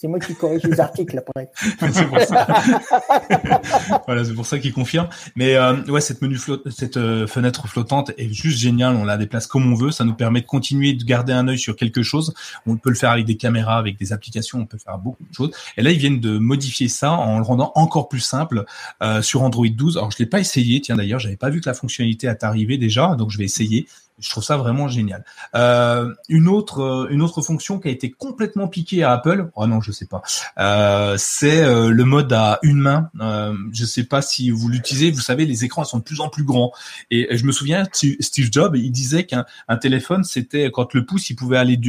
C'est 0.05 0.09
moi 0.09 0.19
qui 0.19 0.35
corrige 0.35 0.63
les 0.65 0.81
articles 0.81 1.17
après. 1.17 1.49
c'est 1.91 2.07
pour 2.07 2.21
ça. 2.21 2.47
voilà, 4.07 4.23
c'est 4.23 4.35
pour 4.35 4.45
ça 4.45 4.59
qu'il 4.59 4.75
confirme. 4.75 5.09
Mais 5.35 5.57
euh, 5.57 5.83
ouais, 5.85 6.03
cette 6.03 6.21
menu 6.21 6.39
cette 6.69 6.99
euh, 6.99 7.27
fenêtre 7.27 7.67
flottante 7.69 8.13
est 8.19 8.31
juste 8.31 8.59
géniale. 8.59 8.97
On 8.97 9.05
la 9.05 9.17
déplace 9.17 9.47
comme 9.47 9.73
on 9.73 9.75
veut. 9.75 9.93
Ça 9.93 10.05
nous 10.05 10.13
permet 10.13 10.43
de 10.43 10.47
continuer 10.47 10.93
de 10.93 11.03
garder 11.05 11.33
un 11.33 11.49
œil 11.49 11.59
sur 11.59 11.75
quelque 11.75 12.03
chose. 12.03 12.35
On 12.67 12.77
peut 12.77 12.91
le 12.91 12.97
faire 12.97 13.13
avec 13.13 13.25
des 13.25 13.39
caméras, 13.39 13.79
avec 13.79 13.99
des 13.99 14.13
applications. 14.13 14.59
On 14.59 14.67
peut 14.67 14.77
faire 14.77 14.99
beaucoup 14.99 15.25
de 15.25 15.35
choses. 15.35 15.53
Et 15.79 15.83
là, 15.83 15.91
ils 15.91 15.99
viennent 15.99 16.21
de 16.21 16.37
modifier 16.37 16.89
ça 16.89 17.13
en 17.13 17.39
le 17.39 17.45
rendant 17.45 17.73
encore 17.75 18.11
plus 18.11 18.21
simple 18.21 18.67
euh, 19.03 19.23
sur 19.23 19.43
Android 19.43 19.67
12. 19.67 19.97
Alors, 19.97 20.11
je 20.11 20.19
l'ai 20.19 20.27
pas 20.27 20.41
essayé. 20.41 20.83
Tiens, 20.83 20.97
d'ailleurs, 20.97 21.19
j'avais 21.19 21.39
pas 21.39 21.49
vu 21.49 21.63
que 21.63 21.69
la 21.71 21.75
fonctionnalité 21.75 22.27
est 22.27 22.45
arrivée 22.45 22.77
déjà, 22.77 23.15
donc 23.15 23.31
je 23.31 23.39
vais 23.39 23.45
essayer. 23.45 23.87
Je 24.19 24.31
trouve 24.31 24.45
ça 24.45 24.57
vraiment 24.57 24.87
génial. 24.87 25.25
Euh, 25.57 26.15
une 26.29 26.47
autre 26.47 26.81
euh, 26.81 27.09
une 27.11 27.21
autre 27.21 27.43
fonction 27.43 27.81
qui 27.81 27.89
a 27.89 27.91
été 27.91 28.13
complètement 28.13 28.69
piquée 28.69 29.03
à 29.03 29.13
Apple, 29.13 29.51
oh 29.57 29.67
non 29.67 29.81
je 29.81 29.91
sais 29.91 30.07
pas, 30.07 30.23
euh, 30.59 31.17
c'est 31.19 31.65
le 31.65 32.05
mode 32.05 32.33
à 32.33 32.61
une 32.63 32.79
main. 32.79 33.11
Euh, 33.21 33.55
je 33.73 33.85
sais 33.85 34.05
pas 34.05 34.23
si 34.23 34.51
vous 34.51 34.69
l'utilisez. 34.69 35.11
Vous 35.11 35.21
savez 35.21 35.47
les 35.47 35.65
écrans 35.65 35.85
sont 35.85 35.99
de 35.99 36.05
plus 36.05 36.21
en 36.21 36.29
plus 36.29 36.45
grands 36.45 36.73
et, 37.11 37.37
je 37.37 37.45
me 37.45 37.53
souviens 37.53 37.85
Steve 37.93 38.49
Jobs 38.53 38.77
il 38.77 38.93
disait 38.93 39.25
qu'un 39.25 39.45
un 39.67 39.77
téléphone 39.77 40.23
c'était 40.23 40.71
quand 40.71 40.95
le 40.95 41.05
pouce 41.05 41.31
il 41.31 41.35
pouvait 41.35 41.57
aller 41.57 41.81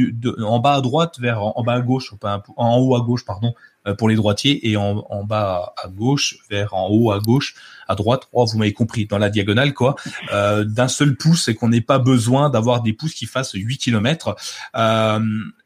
en 0.44 0.58
bas 0.58 0.74
à 0.74 0.80
droite 0.80 1.20
vers 1.20 1.42
en, 1.42 1.62
bas 1.62 1.74
à 1.74 1.80
gauche, 1.80 2.12
en 2.56 2.78
haut 2.78 2.96
à 2.96 3.00
gauche 3.00 3.24
pardon 3.24 3.54
pour 3.94 4.08
les 4.08 4.16
droitiers 4.16 4.68
et 4.68 4.76
en, 4.76 5.04
en, 5.10 5.24
bas 5.24 5.74
à 5.82 5.88
gauche 5.88 6.38
vers 6.50 6.74
en 6.74 6.88
haut 6.88 7.12
à 7.12 7.20
gauche 7.20 7.54
à 7.88 7.94
droite. 7.94 8.22
Oh 8.32 8.44
vous 8.44 8.58
m'avez 8.58 8.72
compris 8.72 9.06
dans 9.06 9.18
la 9.18 9.30
diagonale 9.30 9.74
quoi. 9.74 9.96
Euh, 10.32 10.64
d'un 10.64 10.88
seul 10.88 11.16
pouce 11.16 11.48
et 11.48 11.54
qu'on 11.54 11.68
n'ait 11.68 11.80
pas 11.80 11.98
besoin 11.98 12.50
d'avoir 12.50 12.82
des 12.82 12.92
pouces 12.92 13.14
qui 13.14 13.26
fassent 13.26 13.52
8 13.54 13.78
km 13.78 14.36
euh, 14.76 15.20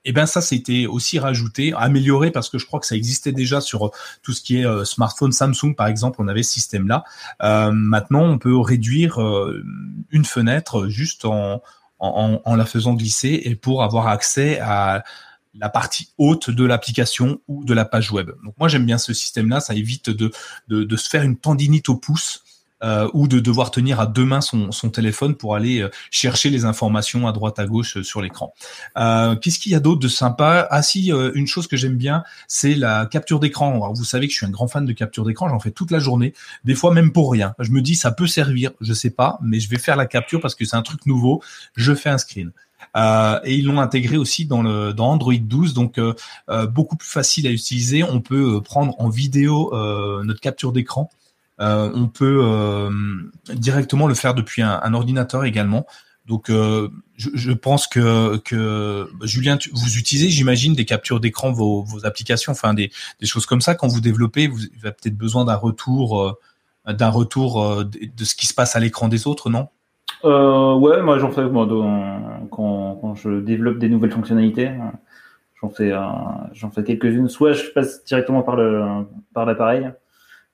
et 0.04 0.12
ben 0.12 0.26
ça 0.26 0.40
c'était 0.40 0.86
aussi 0.86 1.18
rajouté 1.18 1.72
amélioré 1.76 2.30
parce 2.30 2.48
que 2.48 2.58
je 2.58 2.66
crois 2.66 2.80
que 2.80 2.86
ça 2.86 2.96
existait 2.96 3.32
déjà 3.32 3.60
sur 3.60 3.90
tout 4.22 4.32
ce 4.32 4.42
qui 4.42 4.58
est 4.58 4.66
euh, 4.66 4.84
smartphone 4.84 5.32
Samsung 5.32 5.74
par 5.76 5.86
exemple 5.86 6.20
on 6.20 6.28
avait 6.28 6.42
ce 6.42 6.52
système 6.52 6.88
là 6.88 7.04
euh, 7.42 7.70
maintenant 7.72 8.22
on 8.22 8.38
peut 8.38 8.56
réduire 8.58 9.18
une 10.10 10.24
fenêtre 10.24 10.88
juste 10.88 11.24
en, 11.24 11.62
en, 11.98 12.40
en 12.44 12.56
la 12.56 12.64
faisant 12.64 12.94
glisser 12.94 13.40
et 13.44 13.54
pour 13.54 13.82
avoir 13.82 14.08
accès 14.08 14.58
à 14.60 15.04
la 15.54 15.68
partie 15.68 16.10
haute 16.18 16.50
de 16.50 16.64
l'application 16.64 17.40
ou 17.48 17.64
de 17.64 17.74
la 17.74 17.84
page 17.84 18.12
web. 18.12 18.30
Donc 18.44 18.54
moi 18.58 18.68
j'aime 18.68 18.86
bien 18.86 18.98
ce 18.98 19.12
système-là, 19.12 19.60
ça 19.60 19.74
évite 19.74 20.10
de, 20.10 20.30
de, 20.68 20.96
se 20.96 21.08
faire 21.08 21.22
une 21.22 21.36
tendinite 21.36 21.88
au 21.88 21.96
pouce 21.96 22.44
euh, 22.82 23.10
ou 23.12 23.28
de 23.28 23.40
devoir 23.40 23.70
tenir 23.70 24.00
à 24.00 24.06
deux 24.06 24.24
mains 24.24 24.40
son, 24.40 24.72
son 24.72 24.88
téléphone 24.88 25.34
pour 25.34 25.54
aller 25.54 25.82
euh, 25.82 25.90
chercher 26.10 26.48
les 26.48 26.64
informations 26.64 27.28
à 27.28 27.32
droite 27.32 27.58
à 27.58 27.66
gauche 27.66 27.98
euh, 27.98 28.02
sur 28.02 28.22
l'écran. 28.22 28.54
Qu'est-ce 29.42 29.58
qu'il 29.58 29.72
y 29.72 29.74
a 29.74 29.80
d'autre 29.80 30.00
de 30.00 30.08
sympa? 30.08 30.66
Ah 30.70 30.82
si, 30.82 31.10
une 31.10 31.46
chose 31.46 31.66
que 31.66 31.76
j'aime 31.76 31.96
bien, 31.96 32.24
c'est 32.48 32.74
la 32.74 33.06
capture 33.06 33.38
d'écran. 33.38 33.92
Vous 33.92 34.04
savez 34.04 34.28
que 34.28 34.32
je 34.32 34.38
suis 34.38 34.46
un 34.46 34.50
grand 34.50 34.68
fan 34.68 34.86
de 34.86 34.92
capture 34.92 35.24
d'écran, 35.24 35.48
j'en 35.48 35.60
fais 35.60 35.70
toute 35.70 35.90
la 35.90 35.98
journée, 35.98 36.32
des 36.64 36.74
fois 36.74 36.94
même 36.94 37.12
pour 37.12 37.30
rien. 37.30 37.54
Je 37.58 37.70
me 37.70 37.82
dis 37.82 37.96
ça 37.96 38.12
peut 38.12 38.26
servir, 38.26 38.70
je 38.80 38.94
sais 38.94 39.10
pas, 39.10 39.38
mais 39.42 39.60
je 39.60 39.68
vais 39.68 39.78
faire 39.78 39.96
la 39.96 40.06
capture 40.06 40.40
parce 40.40 40.54
que 40.54 40.64
c'est 40.64 40.76
un 40.76 40.82
truc 40.82 41.04
nouveau. 41.06 41.42
Je 41.74 41.94
fais 41.94 42.08
un 42.08 42.18
screen. 42.18 42.52
Euh, 42.96 43.40
et 43.44 43.56
ils 43.56 43.64
l'ont 43.64 43.80
intégré 43.80 44.16
aussi 44.16 44.46
dans 44.46 44.64
Android 44.98 45.34
12, 45.34 45.74
donc 45.74 45.98
euh, 45.98 46.14
euh, 46.48 46.66
beaucoup 46.66 46.96
plus 46.96 47.08
facile 47.08 47.46
à 47.46 47.50
utiliser. 47.50 48.02
On 48.02 48.20
peut 48.20 48.60
prendre 48.62 48.94
en 48.98 49.08
vidéo 49.08 49.70
notre 50.24 50.40
capture 50.40 50.72
d'écran. 50.72 51.10
on 51.58 52.08
peut 52.08 52.90
directement 53.54 54.06
le 54.06 54.14
faire 54.14 54.34
depuis 54.34 54.62
un, 54.62 54.94
ordinateur 54.94 55.44
également. 55.44 55.86
Donc, 56.26 56.48
je, 57.16 57.52
pense 57.52 57.88
que, 57.88 58.36
que 58.38 59.10
Julien, 59.22 59.58
vous 59.72 59.96
utilisez, 59.98 60.28
j'imagine, 60.28 60.74
des 60.74 60.84
captures 60.84 61.18
d'écran, 61.18 61.50
vos, 61.50 61.84
applications, 62.04 62.52
enfin 62.52 62.72
des, 62.72 62.92
des 63.20 63.26
choses 63.26 63.46
comme 63.46 63.60
ça. 63.60 63.74
Quand 63.74 63.88
vous 63.88 64.00
développez, 64.00 64.46
vous 64.46 64.60
avez 64.82 64.92
peut-être 64.92 65.16
besoin 65.16 65.44
d'un 65.44 65.56
retour, 65.56 66.38
d'un 66.86 67.08
retour 67.08 67.84
de, 67.84 68.24
ce 68.24 68.34
qui 68.34 68.46
se 68.46 68.54
passe 68.54 68.76
à 68.76 68.80
l'écran 68.80 69.08
des 69.08 69.26
autres, 69.26 69.50
non? 69.50 69.68
Euh, 70.24 70.74
ouais, 70.74 71.02
moi 71.02 71.18
j'en 71.18 71.30
fais 71.30 71.44
moi, 71.44 71.66
quand, 72.50 72.98
quand, 73.00 73.14
je 73.14 73.40
développe 73.40 73.78
des 73.78 73.88
nouvelles 73.88 74.12
fonctionnalités. 74.12 74.70
J'en 75.60 75.68
fais, 75.68 75.92
euh, 75.92 76.00
j'en 76.52 76.70
fais 76.70 76.82
quelques-unes. 76.84 77.28
Soit 77.28 77.52
je 77.52 77.70
passe 77.70 78.04
directement 78.04 78.42
par 78.42 78.56
le 78.56 79.04
par 79.34 79.44
l'appareil, 79.44 79.90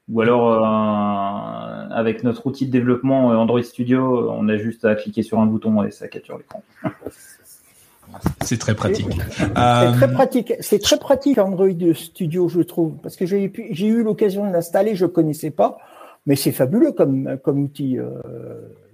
ou 0.09 0.21
alors 0.21 0.53
euh, 0.53 1.89
avec 1.91 2.25
notre 2.25 2.47
outil 2.47 2.67
de 2.67 2.73
développement 2.73 3.31
euh, 3.31 3.37
Android 3.37 3.63
Studio, 3.63 4.31
on 4.33 4.49
a 4.49 4.57
juste 4.57 4.85
à 4.85 4.97
cliquer 4.97 5.23
sur 5.23 5.39
un 5.39 5.47
bouton 5.47 5.83
et 5.85 5.91
ça 5.93 6.09
capture 6.09 6.39
l'écran. 6.39 6.63
C'est 8.41 8.59
très 8.59 8.75
pratique. 8.75 9.09
C'est 9.31 9.93
très 9.93 10.13
pratique. 10.13 10.55
C'est 10.61 10.79
très 10.79 10.99
pratique 10.99 11.39
Android 11.39 11.69
Studio, 11.95 12.49
je 12.49 12.61
trouve, 12.61 12.97
parce 13.03 13.17
que 13.17 13.27
j'ai 13.27 13.53
j'ai 13.71 13.87
eu 13.89 14.03
l'occasion 14.03 14.47
de 14.47 14.53
l'installer, 14.53 14.95
je 14.95 15.07
connaissais 15.07 15.51
pas, 15.51 15.77
mais 16.25 16.35
c'est 16.35 16.53
fabuleux 16.53 16.93
comme 16.93 17.37
comme 17.43 17.61
outil, 17.63 17.99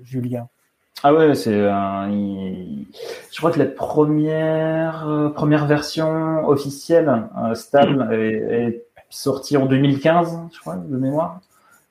Julien. 0.03 0.49
Ah 1.05 1.13
ouais, 1.13 1.35
c'est 1.35 1.53
je 3.33 3.39
crois 3.39 3.51
que 3.51 3.59
la 3.59 3.67
première 3.67 5.09
euh, 5.09 5.31
première 5.31 5.67
version 5.67 6.47
officielle 6.47 7.29
euh, 7.39 7.55
stable 7.55 8.09
est, 8.13 8.85
sortie 9.11 9.59
en 9.59 9.67
2015, 9.67 10.39
je 10.55 10.61
crois 10.61 10.77
de 10.77 10.97
mémoire. 10.97 11.41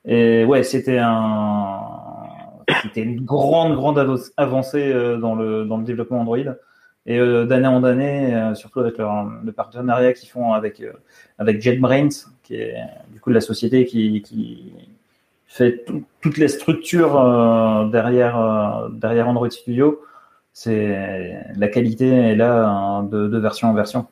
Et 0.04 0.44
ouais, 0.44 0.62
c'était 0.62 0.98
un 0.98 1.80
c'était 2.82 3.02
une 3.02 3.24
grande 3.24 3.74
grande 3.74 3.98
avancée 4.36 4.92
euh, 4.92 5.18
dans 5.18 5.34
le 5.34 5.64
dans 5.64 5.76
le 5.76 5.84
développement 5.84 6.20
Android. 6.20 6.38
Et 7.04 7.18
d'année 7.18 7.66
en 7.66 7.82
année, 7.82 8.52
surtout 8.54 8.78
avec 8.78 8.98
le 8.98 9.50
partenariat 9.50 10.12
qu'ils 10.12 10.28
font 10.28 10.52
avec 10.52 10.80
avec 11.36 11.60
JetBrains, 11.60 12.10
qui 12.44 12.54
est 12.54 12.76
du 13.10 13.18
coup 13.20 13.30
la 13.30 13.40
société 13.40 13.86
qui, 13.86 14.22
qui 14.22 14.72
fait 15.52 15.84
toutes 16.20 16.38
les 16.38 16.48
structures 16.48 17.12
derrière 17.90 18.88
derrière 18.92 19.28
Android 19.28 19.50
Studio, 19.50 20.00
c'est 20.52 21.44
la 21.54 21.68
qualité 21.68 22.08
est 22.08 22.36
là 22.36 22.66
hein, 22.66 23.02
de, 23.04 23.28
de 23.28 23.38
version 23.38 23.68
en 23.68 23.74
version. 23.74 24.06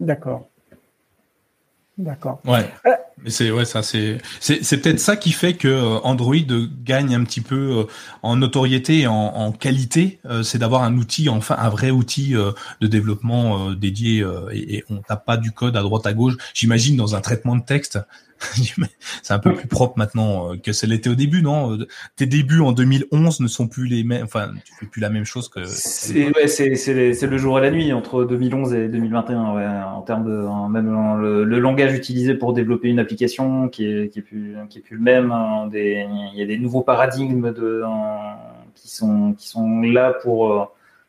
D'accord. 0.00 0.48
D'accord. 1.96 2.40
Ouais. 2.44 2.66
Euh, 3.18 3.22
mais 3.24 3.30
c'est 3.30 3.50
ouais 3.50 3.64
ça 3.64 3.82
c'est 3.82 4.18
c'est 4.40 4.80
peut-être 4.80 5.00
ça 5.00 5.16
qui 5.16 5.32
fait 5.32 5.54
que 5.54 5.68
euh, 5.68 5.98
Android 6.02 6.34
gagne 6.84 7.14
un 7.14 7.24
petit 7.24 7.40
peu 7.40 7.78
euh, 7.78 7.84
en 8.22 8.36
notoriété 8.36 9.00
et 9.00 9.06
en, 9.06 9.52
qualité, 9.52 10.18
c'est 10.42 10.58
d'avoir 10.58 10.82
un 10.82 10.96
outil 10.96 11.28
enfin 11.28 11.56
un 11.58 11.68
vrai 11.68 11.90
outil 11.90 12.32
de 12.32 12.86
développement 12.86 13.72
dédié 13.72 14.24
et, 14.52 14.76
et, 14.76 14.84
on 14.90 14.98
tape 14.98 15.24
pas 15.24 15.36
du 15.36 15.52
code 15.52 15.76
à 15.76 15.82
droite 15.82 16.06
à 16.06 16.12
gauche. 16.12 16.34
J'imagine 16.52 16.96
dans 16.96 17.14
un 17.14 17.20
traitement 17.20 17.56
de 17.56 17.62
texte, 17.62 17.98
c'est 19.22 19.34
un 19.34 19.38
peu 19.38 19.54
plus 19.54 19.68
propre 19.68 19.98
maintenant 19.98 20.52
euh, 20.52 20.56
que 20.56 20.72
ça 20.72 20.86
l'était 20.86 21.08
au 21.08 21.14
début, 21.14 21.42
non? 21.42 21.72
Euh, 21.72 21.86
Tes 22.16 22.26
débuts 22.26 22.60
en 22.60 22.72
2011 22.72 23.40
ne 23.40 23.46
sont 23.46 23.66
plus 23.66 23.86
les 23.86 24.04
mêmes, 24.04 24.24
enfin, 24.24 24.50
tu 24.64 24.74
fais 24.74 24.86
plus 24.86 25.00
la 25.00 25.10
même 25.10 25.24
chose 25.24 25.48
que. 25.48 25.64
C'est 25.64 26.28
ouais, 26.34 26.46
c'est 26.46 27.26
le 27.26 27.38
jour 27.38 27.58
et 27.58 27.62
la 27.62 27.70
nuit 27.70 27.92
entre 27.92 28.24
2011 28.24 28.74
et 28.74 28.88
2021, 28.88 29.54
ouais, 29.54 29.66
en 29.66 30.02
termes 30.02 30.24
de 30.24 30.68
même 30.68 31.20
le, 31.20 31.58
langage 31.58 31.94
utilisé 31.94 32.34
pour 32.34 32.52
développer 32.52 32.88
une 32.88 32.98
application 33.06 33.68
qui 33.68 33.86
est 33.86 34.22
plus 34.22 34.56
qui 34.70 34.78
est 34.78 34.82
plus 34.82 34.96
le 34.96 35.02
même. 35.02 35.32
Hein, 35.32 35.68
des, 35.68 36.06
il 36.32 36.38
y 36.38 36.42
a 36.42 36.46
des 36.46 36.58
nouveaux 36.58 36.82
paradigmes 36.82 37.52
de 37.52 37.82
qui 38.74 38.88
sont 38.88 39.82
là 39.82 40.12
pour 40.22 40.52
euh, 40.52 40.64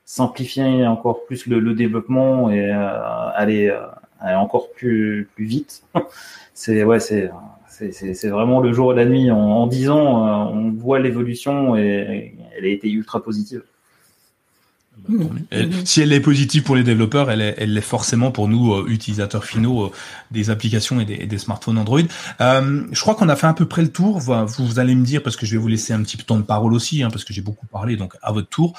simplifier 0.06 0.88
encore 0.88 1.26
plus 1.26 1.48
le, 1.48 1.74
développement 1.74 2.50
et 2.50 2.72
aller, 2.72 3.76
aller 4.20 4.36
encore 4.36 4.72
plus 4.72 5.30
vite. 5.38 5.84
c'est 6.54 6.84
ouais, 6.84 7.00
c'est 7.00 8.30
vraiment 8.30 8.60
le 8.60 8.74
jour 8.74 8.94
et 8.94 8.96
la 8.96 9.06
nuit. 9.06 9.30
En, 9.32 9.68
dix 9.68 9.90
ans, 9.90 10.28
euh, 10.28 10.52
on 10.52 10.72
voit 10.72 11.00
l'évolution 11.00 11.76
et, 11.76 12.36
elle 12.58 12.66
a 12.66 12.68
été 12.68 12.90
ultra 12.90 13.22
positive. 13.22 13.64
Si 15.86 16.02
elle 16.02 16.12
est 16.12 16.20
positive 16.20 16.64
pour 16.64 16.76
les 16.76 16.84
développeurs, 16.84 17.32
elle 17.32 17.42
est, 17.42 17.56
elle 17.58 17.78
est 17.78 17.82
forcément 17.82 18.32
pour 18.32 18.48
nous 18.48 18.74
euh, 18.74 18.86
utilisateurs 18.88 19.46
finaux 19.46 19.86
euh, 19.86 19.92
des 20.32 20.50
applications 20.50 21.00
et 21.00 21.06
des, 21.06 21.38
smartphones 21.38 21.78
Android. 21.78 22.02
je 22.40 23.00
crois 23.00 23.16
qu'on 23.16 23.30
a 23.30 23.36
fait 23.36 23.48
à 23.48 23.54
peu 23.54 23.66
près 23.66 23.82
le 23.82 23.92
tour. 23.92 24.20
Vous, 24.20 24.34
vous, 24.46 24.80
allez 24.80 24.96
me 24.96 25.06
dire 25.06 25.24
parce 25.24 25.36
que 25.36 25.46
je 25.46 25.52
vais 25.54 25.58
vous 25.58 25.68
laisser 25.68 25.94
un 25.94 26.02
petit 26.04 26.18
peu 26.18 26.24
de 26.24 26.28
temps 26.28 26.38
de 26.38 26.44
parole 26.44 26.74
aussi, 26.74 27.04
hein, 27.04 27.10
parce 27.12 27.24
que 27.24 27.34
j'ai 27.34 27.42
beaucoup 27.42 27.68
parlé. 27.68 27.96
Donc 27.96 28.16
à 28.22 28.32
votre 28.32 28.50
tour. 28.50 28.74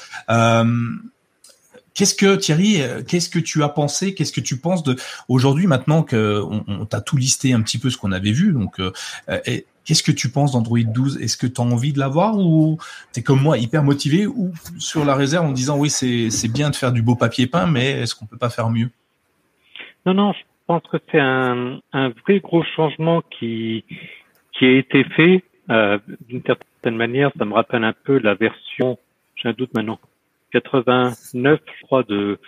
Qu'est-ce 1.98 2.14
que 2.14 2.36
Thierry, 2.36 2.80
euh, 2.80 3.02
qu'est-ce 3.02 3.28
que 3.28 3.40
tu 3.40 3.64
as 3.64 3.68
pensé, 3.68 4.14
qu'est-ce 4.14 4.32
que 4.32 4.40
tu 4.40 4.56
penses 4.60 4.84
de 4.84 4.94
aujourd'hui 5.28 5.66
maintenant 5.66 6.04
que 6.04 6.40
on, 6.68 6.86
t'a 6.86 7.00
tout 7.00 7.16
listé 7.16 7.52
un 7.52 7.60
petit 7.60 7.76
peu 7.76 7.90
ce 7.90 7.98
qu'on 7.98 8.12
avait 8.12 8.30
vu, 8.30 8.52
donc 8.52 8.78
euh, 8.78 8.92
qu'est-ce 9.84 10.04
que 10.04 10.12
tu 10.12 10.30
penses 10.30 10.52
d'Android 10.52 10.78
12 10.78 11.20
Est-ce 11.20 11.36
que 11.36 11.48
tu 11.48 11.60
as 11.60 11.64
envie 11.64 11.92
de 11.92 11.98
l'avoir 11.98 12.38
ou 12.38 12.78
tu 13.12 13.18
es 13.18 13.22
comme 13.24 13.42
moi 13.42 13.58
hyper 13.58 13.82
motivé 13.82 14.28
ou 14.28 14.52
sur 14.78 15.04
la 15.04 15.16
réserve 15.16 15.46
en 15.46 15.50
disant 15.50 15.76
oui 15.76 15.90
c'est 15.90 16.52
bien 16.52 16.70
de 16.70 16.76
faire 16.76 16.92
du 16.92 17.02
beau 17.02 17.16
papier 17.16 17.48
peint, 17.48 17.66
mais 17.66 18.02
est-ce 18.02 18.14
qu'on 18.14 18.26
peut 18.26 18.38
pas 18.38 18.50
faire 18.50 18.70
mieux? 18.70 18.90
Non 20.06 20.14
non, 20.14 20.32
je 20.34 20.44
pense 20.68 20.82
que 20.92 20.98
c'est 21.10 21.18
un, 21.18 21.80
un 21.92 22.10
vrai 22.10 22.38
gros 22.38 22.62
changement 22.76 23.22
qui 23.22 23.84
qui 24.56 24.66
a 24.66 24.78
été 24.78 25.02
fait 25.02 25.42
euh, 25.68 25.98
d'une 26.28 26.44
certaine 26.46 26.94
manière. 26.94 27.32
Ça 27.36 27.44
me 27.44 27.54
rappelle 27.54 27.82
un 27.82 27.94
peu 28.04 28.20
la 28.20 28.36
version, 28.36 29.00
j'ai 29.34 29.48
un 29.48 29.52
doute 29.52 29.74
maintenant 29.74 29.98
89, 30.52 31.60
je 31.78 31.82
crois, 31.84 32.02
de, 32.02 32.38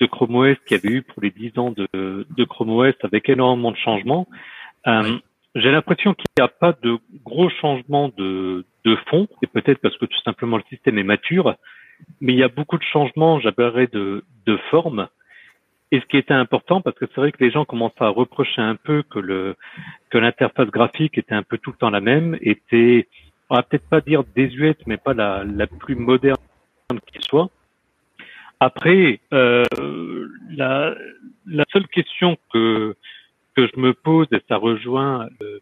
de 0.00 0.06
Chrome 0.06 0.36
OS 0.36 0.56
qu'il 0.66 0.76
y 0.76 0.80
avait 0.80 0.94
eu 0.96 1.02
pour 1.02 1.22
les 1.22 1.30
10 1.30 1.58
ans 1.58 1.70
de, 1.70 1.88
de 1.92 2.44
Chrome 2.44 2.70
OS 2.70 2.94
avec 3.02 3.28
énormément 3.28 3.72
de 3.72 3.76
changements. 3.76 4.28
Euh, 4.86 5.18
J'ai 5.54 5.70
l'impression 5.70 6.14
qu'il 6.14 6.26
n'y 6.38 6.44
a 6.44 6.48
pas 6.48 6.74
de 6.82 6.98
gros 7.24 7.50
changements 7.50 8.10
de, 8.16 8.64
de 8.84 8.96
fond, 9.08 9.26
et 9.42 9.46
peut-être 9.46 9.80
parce 9.80 9.96
que 9.96 10.06
tout 10.06 10.20
simplement 10.24 10.56
le 10.56 10.62
système 10.68 10.98
est 10.98 11.04
mature, 11.04 11.56
mais 12.20 12.32
il 12.32 12.38
y 12.38 12.44
a 12.44 12.48
beaucoup 12.48 12.78
de 12.78 12.84
changements, 12.84 13.40
j'appellerais, 13.40 13.88
de, 13.88 14.24
de 14.46 14.56
forme. 14.70 15.08
Et 15.90 16.00
ce 16.00 16.06
qui 16.06 16.18
était 16.18 16.34
important, 16.34 16.80
parce 16.80 16.96
que 16.98 17.06
c'est 17.06 17.20
vrai 17.20 17.32
que 17.32 17.42
les 17.42 17.50
gens 17.50 17.64
commencent 17.64 18.00
à 18.00 18.08
reprocher 18.08 18.60
un 18.60 18.76
peu 18.76 19.02
que 19.02 19.18
le 19.18 19.56
que 20.10 20.18
l'interface 20.18 20.68
graphique 20.68 21.16
était 21.16 21.34
un 21.34 21.42
peu 21.42 21.56
tout 21.58 21.70
le 21.70 21.76
temps 21.76 21.90
la 21.90 22.00
même, 22.00 22.36
était, 22.42 23.08
on 23.48 23.56
va 23.56 23.62
peut-être 23.62 23.88
pas 23.88 24.02
dire 24.02 24.22
désuète, 24.36 24.86
mais 24.86 24.98
pas 24.98 25.14
la, 25.14 25.44
la 25.44 25.66
plus 25.66 25.96
moderne 25.96 26.38
qu'il 26.96 27.22
soit. 27.22 27.50
Après, 28.60 29.20
euh, 29.32 29.64
la, 30.50 30.94
la, 31.46 31.64
seule 31.72 31.86
question 31.88 32.36
que, 32.52 32.96
que 33.54 33.68
je 33.68 33.78
me 33.78 33.92
pose, 33.92 34.26
et 34.32 34.40
ça 34.48 34.56
rejoint 34.56 35.28
le, 35.40 35.60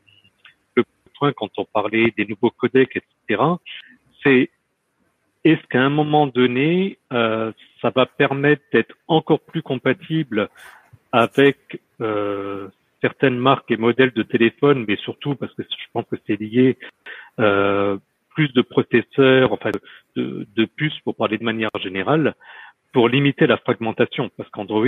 le 0.76 0.84
point 1.18 1.32
quand 1.32 1.50
on 1.58 1.64
parlait 1.64 2.12
des 2.16 2.24
nouveaux 2.26 2.50
codecs, 2.50 2.96
etc., 2.96 3.42
c'est 4.22 4.50
est-ce 5.44 5.62
qu'à 5.68 5.82
un 5.82 5.90
moment 5.90 6.26
donné, 6.26 6.98
euh, 7.12 7.52
ça 7.80 7.90
va 7.90 8.06
permettre 8.06 8.62
d'être 8.72 8.96
encore 9.06 9.40
plus 9.40 9.62
compatible 9.62 10.48
avec 11.12 11.80
euh, 12.00 12.68
certaines 13.00 13.38
marques 13.38 13.70
et 13.70 13.76
modèles 13.76 14.12
de 14.12 14.22
téléphone, 14.22 14.84
mais 14.88 14.96
surtout 14.96 15.34
parce 15.34 15.54
que 15.54 15.62
je 15.62 15.86
pense 15.92 16.04
que 16.10 16.16
c'est 16.26 16.40
lié 16.40 16.78
euh, 17.38 17.96
plus 18.36 18.52
de 18.52 18.62
processeurs, 18.62 19.52
enfin 19.52 19.70
de, 20.14 20.46
de, 20.54 20.64
puces 20.66 21.00
pour 21.00 21.16
parler 21.16 21.38
de 21.38 21.44
manière 21.44 21.70
générale, 21.80 22.34
pour 22.92 23.08
limiter 23.08 23.46
la 23.46 23.56
fragmentation. 23.56 24.30
Parce 24.36 24.48
qu'Android, 24.50 24.86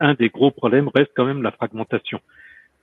un 0.00 0.14
des 0.14 0.30
gros 0.30 0.50
problèmes 0.50 0.88
reste 0.92 1.12
quand 1.14 1.26
même 1.26 1.42
la 1.42 1.52
fragmentation. 1.52 2.20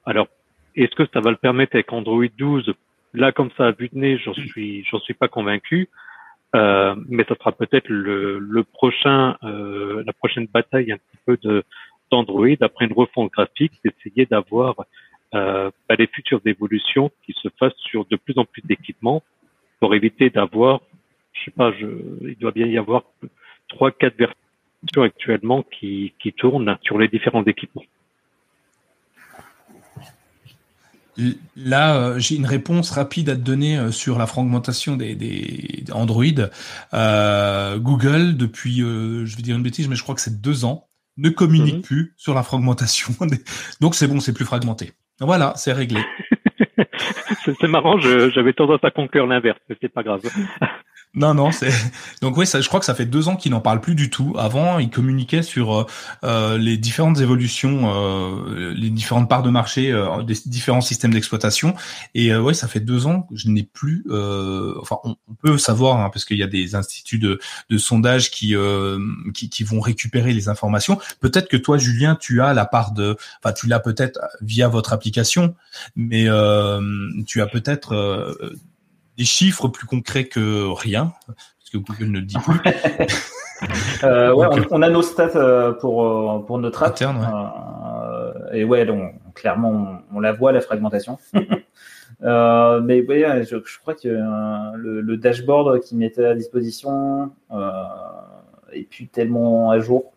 Alors, 0.05 0.27
est-ce 0.75 0.95
que 0.95 1.07
ça 1.11 1.19
va 1.19 1.31
le 1.31 1.37
permettre 1.37 1.75
avec 1.75 1.91
Android 1.91 2.25
12 2.37 2.71
Là, 3.15 3.31
comme 3.31 3.49
ça, 3.57 3.65
à 3.65 3.71
vue 3.71 3.89
de 3.89 3.97
nez, 3.97 4.19
j'en 4.19 4.35
suis, 4.35 4.85
j'en 4.85 4.99
suis 4.99 5.15
pas 5.15 5.27
convaincu. 5.27 5.89
Euh, 6.55 6.95
mais 7.07 7.25
ça 7.25 7.35
sera 7.35 7.51
peut-être 7.51 7.89
le, 7.89 8.39
le, 8.39 8.63
prochain, 8.63 9.37
euh, 9.43 10.03
la 10.05 10.13
prochaine 10.13 10.47
bataille 10.47 10.91
un 10.91 10.97
petit 10.97 11.19
peu 11.25 11.37
de 11.37 11.63
d'Android 12.09 12.57
après 12.61 12.85
une 12.85 12.93
refonte 12.93 13.31
graphique, 13.31 13.73
d'essayer 13.85 14.25
d'avoir 14.25 14.75
euh, 15.35 15.69
bah, 15.87 15.95
les 15.97 16.07
futures 16.07 16.41
évolutions 16.45 17.11
qui 17.23 17.33
se 17.33 17.49
fassent 17.59 17.77
sur 17.77 18.05
de 18.05 18.15
plus 18.15 18.35
en 18.37 18.45
plus 18.45 18.63
d'équipements 18.65 19.21
pour 19.79 19.95
éviter 19.95 20.29
d'avoir, 20.29 20.81
je 21.33 21.45
sais 21.45 21.51
pas, 21.51 21.71
je, 21.71 21.87
il 22.27 22.37
doit 22.39 22.51
bien 22.51 22.67
y 22.67 22.77
avoir 22.77 23.03
trois, 23.67 23.91
quatre 23.91 24.17
versions 24.17 25.03
actuellement 25.03 25.63
qui, 25.63 26.13
qui 26.19 26.33
tournent 26.33 26.77
sur 26.83 26.97
les 26.97 27.07
différents 27.07 27.43
équipements. 27.43 27.83
Là, 31.55 31.95
euh, 31.95 32.19
j'ai 32.19 32.35
une 32.35 32.45
réponse 32.45 32.91
rapide 32.91 33.29
à 33.29 33.35
te 33.35 33.41
donner 33.41 33.77
euh, 33.77 33.91
sur 33.91 34.17
la 34.17 34.25
fragmentation 34.25 34.95
des, 34.95 35.15
des 35.15 35.83
Android. 35.91 36.23
Euh, 36.93 37.77
Google, 37.77 38.37
depuis, 38.37 38.77
je 38.79 39.35
vais 39.35 39.41
dire 39.41 39.55
une 39.55 39.63
bêtise, 39.63 39.87
mais 39.87 39.95
je 39.95 40.03
crois 40.03 40.15
que 40.15 40.21
c'est 40.21 40.41
deux 40.41 40.65
ans, 40.65 40.87
ne 41.17 41.29
communique 41.29 41.75
mhm. 41.75 41.81
plus 41.81 42.13
sur 42.17 42.33
la 42.33 42.43
fragmentation. 42.43 43.13
Donc 43.81 43.95
c'est 43.95 44.07
bon, 44.07 44.19
c'est 44.19 44.33
plus 44.33 44.45
fragmenté. 44.45 44.93
Voilà, 45.19 45.53
c'est 45.57 45.73
réglé. 45.73 46.01
c'est 47.45 47.67
marrant, 47.67 47.97
j'avais 47.99 48.53
tendance 48.53 48.83
à 48.83 48.91
conclure 48.91 49.27
l'inverse, 49.27 49.59
mais 49.69 49.75
c'est 49.81 49.93
pas 49.93 50.03
grave. 50.03 50.21
Non, 51.15 51.33
non, 51.33 51.51
c'est 51.51 51.71
donc 52.21 52.37
oui, 52.37 52.45
je 52.45 52.67
crois 52.67 52.79
que 52.79 52.85
ça 52.85 52.93
fait 52.93 53.07
deux 53.07 53.29
ans 53.29 53.35
qu'il 53.35 53.51
n'en 53.51 53.61
parle 53.61 53.81
plus 53.81 53.95
du 53.95 54.11
tout. 54.11 54.35
Avant, 54.37 54.77
il 54.77 54.91
communiquait 54.91 55.41
sur 55.41 55.73
euh, 55.73 55.85
euh 56.23 56.57
les 56.59 56.77
différentes 56.77 57.19
évolutions, 57.19 57.91
euh, 57.91 58.73
les 58.75 58.91
différentes 58.91 59.27
parts 59.27 59.41
de 59.41 59.49
marché 59.49 59.91
euh, 59.91 60.21
des 60.21 60.35
différents 60.45 60.81
systèmes 60.81 61.11
d'exploitation. 61.11 61.73
Et 62.13 62.35
ouais, 62.35 62.53
ça 62.53 62.67
fait 62.67 62.79
deux 62.79 63.07
ans 63.07 63.23
que 63.23 63.35
je 63.35 63.49
n'ai 63.49 63.63
plus. 63.63 64.05
enfin, 64.79 64.97
on, 65.03 65.15
peut 65.41 65.57
savoir 65.57 65.99
hein, 65.99 66.11
parce 66.11 66.25
qu'il 66.25 66.37
y 66.37 66.43
a 66.43 66.47
des 66.47 66.75
instituts 66.75 67.17
de, 67.17 67.39
de 67.69 67.77
sondage 67.79 68.29
qui, 68.29 68.53
qui, 69.33 69.49
qui 69.49 69.63
vont 69.63 69.79
récupérer 69.79 70.33
les 70.33 70.47
informations. 70.47 70.99
Peut-être 71.21 71.47
que 71.47 71.57
toi, 71.57 71.79
Julien, 71.79 72.15
tu 72.15 72.41
as 72.41 72.53
la 72.53 72.65
part 72.65 72.91
de, 72.91 73.17
enfin, 73.43 73.53
tu 73.53 73.65
l'as 73.67 73.79
peut-être 73.79 74.19
via 74.41 74.67
votre 74.67 74.93
application, 74.93 75.55
mais 75.95 76.25
tu 77.25 77.41
as 77.41 77.47
peut-être 77.47 78.53
des 79.19 79.25
chiffres 79.25 79.67
plus 79.67 79.85
concrets 79.85 80.23
que 80.23 80.73
rien, 80.73 81.11
parce 81.27 81.69
que 81.71 81.77
Google 81.77 82.11
ne 82.11 82.19
le 82.19 82.25
dit 82.25 82.37
plus. 82.37 82.59
euh, 84.05 84.33
ouais, 84.33 84.47
on, 84.71 84.81
a 84.81 84.89
nos 84.89 85.01
stats 85.01 85.35
euh, 85.35 85.73
pour, 85.73 86.05
euh, 86.05 86.39
pour 86.39 86.57
notre 86.57 86.81
app. 86.83 86.97
Euh, 87.01 88.31
et 88.53 88.63
ouais, 88.63 88.85
donc, 88.85 89.13
clairement, 89.35 89.99
on, 90.13 90.21
la 90.21 90.31
voit, 90.31 90.53
la 90.53 90.61
fragmentation. 90.61 91.17
euh, 92.23 92.79
mais 92.79 93.05
ouais, 93.05 93.43
je, 93.43 93.57
je, 93.57 93.79
crois 93.79 93.93
que 93.93 94.07
le, 94.07 95.01
le, 95.01 95.17
dashboard 95.17 95.81
qui 95.81 95.97
mettait 95.97 96.25
à 96.25 96.33
disposition 96.33 97.33
est 98.71 98.83
plus 98.83 99.07
tellement 99.07 99.69
à 99.69 99.79
jour. 99.79 100.13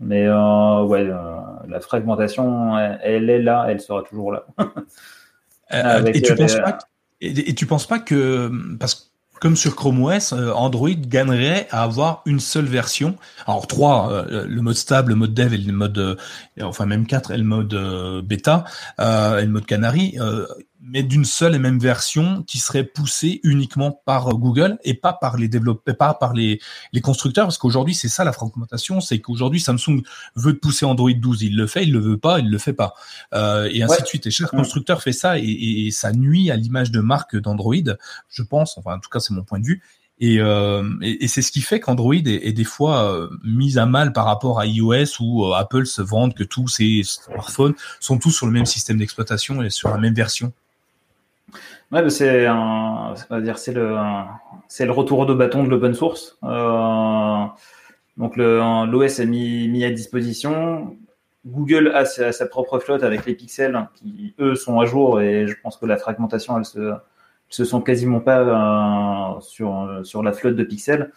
Mais 0.00 0.28
ouais, 0.28 1.04
la 1.04 1.80
fragmentation, 1.80 2.76
elle, 2.76 2.98
elle, 3.04 3.30
est 3.30 3.42
là, 3.42 3.66
elle 3.68 3.80
sera 3.80 4.02
toujours 4.02 4.32
là. 4.32 4.44
et 6.04 6.20
tu 6.20 6.34
penses 6.34 6.56
pas 6.56 6.78
et, 7.22 7.54
tu 7.54 7.66
penses 7.66 7.86
pas 7.86 7.98
que 7.98 8.50
parce 8.78 9.08
comme 9.40 9.56
sur 9.56 9.74
Chrome 9.74 10.04
OS, 10.04 10.32
euh, 10.32 10.52
Android 10.52 10.90
gagnerait 10.90 11.66
à 11.72 11.82
avoir 11.82 12.22
une 12.26 12.38
seule 12.38 12.66
version? 12.66 13.16
Alors 13.46 13.66
trois, 13.66 14.12
euh, 14.12 14.46
le 14.46 14.62
mode 14.62 14.76
stable, 14.76 15.10
le 15.10 15.16
mode 15.16 15.34
dev 15.34 15.52
et 15.52 15.58
le 15.58 15.72
mode, 15.72 16.16
enfin 16.60 16.86
même 16.86 17.06
quatre 17.06 17.32
et 17.32 17.38
le 17.38 17.44
mode 17.44 17.74
bêta 18.24 18.64
et 19.00 19.42
le 19.42 19.48
mode 19.48 19.66
canary 19.66 20.16
mais 20.84 21.02
d'une 21.02 21.24
seule 21.24 21.54
et 21.54 21.58
même 21.58 21.78
version 21.78 22.42
qui 22.42 22.58
serait 22.58 22.84
poussée 22.84 23.40
uniquement 23.44 23.92
par 24.04 24.28
Google 24.30 24.78
et 24.84 24.94
pas 24.94 25.12
par 25.12 25.36
les 25.36 25.48
développeurs, 25.48 25.96
pas 25.96 26.14
par 26.14 26.32
les, 26.32 26.60
les 26.92 27.00
constructeurs, 27.00 27.46
parce 27.46 27.58
qu'aujourd'hui 27.58 27.94
c'est 27.94 28.08
ça 28.08 28.24
la 28.24 28.32
fragmentation, 28.32 29.00
c'est 29.00 29.20
qu'aujourd'hui 29.20 29.60
Samsung 29.60 30.02
veut 30.34 30.58
pousser 30.58 30.84
Android 30.84 31.12
12, 31.12 31.42
il 31.42 31.56
le 31.56 31.66
fait, 31.66 31.84
il 31.84 31.92
le 31.92 32.00
veut 32.00 32.18
pas, 32.18 32.40
il 32.40 32.50
le 32.50 32.58
fait 32.58 32.72
pas, 32.72 32.94
euh, 33.34 33.68
et 33.72 33.82
ainsi 33.82 34.02
de 34.02 34.06
suite. 34.06 34.26
Et 34.26 34.30
chaque 34.30 34.52
mm. 34.52 34.56
constructeur 34.56 35.02
fait 35.02 35.12
ça 35.12 35.38
et, 35.38 35.86
et, 35.86 35.90
ça 35.90 36.12
nuit 36.12 36.50
à 36.50 36.56
l'image 36.56 36.90
de 36.90 37.00
marque 37.00 37.36
d'Android, 37.36 37.74
je 38.28 38.42
pense. 38.42 38.76
Enfin, 38.78 38.96
en 38.96 38.98
tout 38.98 39.10
cas, 39.10 39.20
c'est 39.20 39.34
mon 39.34 39.44
point 39.44 39.60
de 39.60 39.66
vue. 39.66 39.82
Et, 40.18 40.38
euh, 40.38 40.88
et, 41.00 41.26
c'est 41.26 41.42
ce 41.42 41.50
qui 41.50 41.62
fait 41.62 41.80
qu'Android 41.80 42.14
est, 42.14 42.46
est, 42.46 42.52
des 42.52 42.64
fois 42.64 43.12
euh, 43.12 43.28
mis 43.42 43.76
à 43.76 43.86
mal 43.86 44.12
par 44.12 44.24
rapport 44.24 44.60
à 44.60 44.66
iOS 44.66 45.20
où 45.20 45.46
euh, 45.46 45.54
Apple 45.54 45.84
se 45.84 46.00
vante 46.00 46.36
que 46.36 46.44
tous 46.44 46.68
ses 46.68 47.02
smartphones 47.02 47.74
sont 47.98 48.18
tous 48.18 48.30
sur 48.30 48.46
le 48.46 48.52
même 48.52 48.66
système 48.66 48.98
d'exploitation 48.98 49.62
et 49.62 49.70
sur 49.70 49.88
la 49.88 49.98
même 49.98 50.14
version. 50.14 50.52
Ouais, 51.92 52.08
c'est 52.10 52.46
un, 52.46 53.14
dire, 53.42 53.58
c'est 53.58 53.72
le, 53.72 53.96
c'est 54.68 54.86
le 54.86 54.92
retour 54.92 55.26
de 55.26 55.34
bâton 55.34 55.64
de 55.64 55.68
l'open 55.68 55.94
source. 55.94 56.38
Euh, 56.44 57.44
l'OS 58.16 59.18
est 59.18 59.26
mis, 59.26 59.68
mis 59.68 59.84
à 59.84 59.90
disposition. 59.90 60.96
Google 61.44 61.88
a 61.94 62.04
sa, 62.04 62.46
propre 62.46 62.78
flotte 62.78 63.02
avec 63.02 63.26
les 63.26 63.34
pixels 63.34 63.88
qui 63.94 64.34
eux 64.38 64.54
sont 64.54 64.80
à 64.80 64.86
jour 64.86 65.20
et 65.20 65.46
je 65.46 65.54
pense 65.60 65.76
que 65.76 65.86
la 65.86 65.96
fragmentation 65.96 66.56
elle 66.56 66.64
se 66.64 66.92
se 67.48 67.64
sont 67.64 67.82
quasiment 67.82 68.20
pas 68.20 69.36
euh, 69.36 69.40
sur 69.40 70.00
sur 70.04 70.22
la 70.22 70.32
flotte 70.32 70.56
de 70.56 70.64
pixels. 70.64 71.12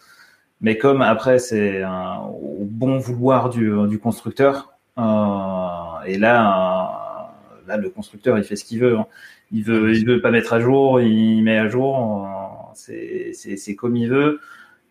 Mais 0.60 0.78
comme 0.78 1.00
après 1.02 1.38
c'est 1.38 1.84
au 1.84 2.64
bon 2.64 2.98
vouloir 2.98 3.50
du, 3.50 3.98
constructeur 3.98 4.72
euh, 4.98 6.02
et 6.06 6.18
là 6.18 7.32
là 7.66 7.76
le 7.76 7.90
constructeur 7.90 8.36
il 8.36 8.44
fait 8.44 8.56
ce 8.56 8.64
qu'il 8.64 8.80
veut. 8.80 8.98
Hein. 8.98 9.06
Il 9.52 9.62
veut, 9.64 9.94
il 9.94 10.06
veut 10.06 10.20
pas 10.20 10.30
mettre 10.30 10.52
à 10.52 10.60
jour, 10.60 11.00
il 11.00 11.42
met 11.42 11.58
à 11.58 11.68
jour. 11.68 12.26
C'est, 12.74 13.74
comme 13.76 13.96
il 13.96 14.08
veut. 14.08 14.40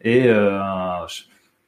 Et 0.01 0.27
euh, 0.27 0.59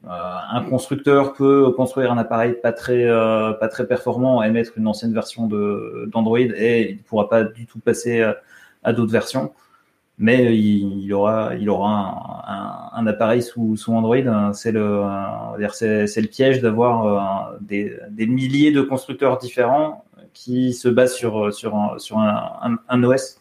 euh, 0.05 0.09
un 0.09 0.63
constructeur 0.63 1.33
peut 1.33 1.71
construire 1.71 2.11
un 2.11 2.17
appareil 2.17 2.55
pas 2.61 2.71
très, 2.73 3.05
euh, 3.05 3.53
pas 3.53 3.67
très 3.67 3.87
performant 3.87 4.43
et 4.43 4.51
mettre 4.51 4.73
une 4.77 4.87
ancienne 4.87 5.13
version 5.13 5.47
d'Android 6.07 6.39
et 6.39 6.91
il 6.91 6.97
pourra 7.03 7.29
pas 7.29 7.43
du 7.43 7.65
tout 7.65 7.79
passer 7.79 8.21
à, 8.83 8.93
d'autres 8.93 9.11
versions. 9.11 9.53
Mais 10.19 10.57
il, 10.57 11.13
aura, 11.13 11.53
il 11.55 11.69
aura 11.69 12.91
un, 12.95 12.99
un, 12.99 13.07
appareil 13.07 13.43
sous, 13.43 13.77
sous 13.77 13.93
Android. 13.93 14.51
C'est 14.53 14.71
le, 14.71 15.03
c'est 15.73 16.21
le 16.21 16.27
piège 16.27 16.61
d'avoir 16.61 17.53
des, 17.61 17.95
des 18.09 18.25
milliers 18.25 18.71
de 18.71 18.81
constructeurs 18.81 19.37
différents 19.37 20.05
qui 20.37 20.73
se 20.73 20.87
base 20.87 21.15
sur, 21.15 21.53
sur, 21.53 21.75
un, 21.75 21.97
sur 21.97 22.19
un, 22.19 22.77
un, 22.87 23.03
OS. 23.03 23.39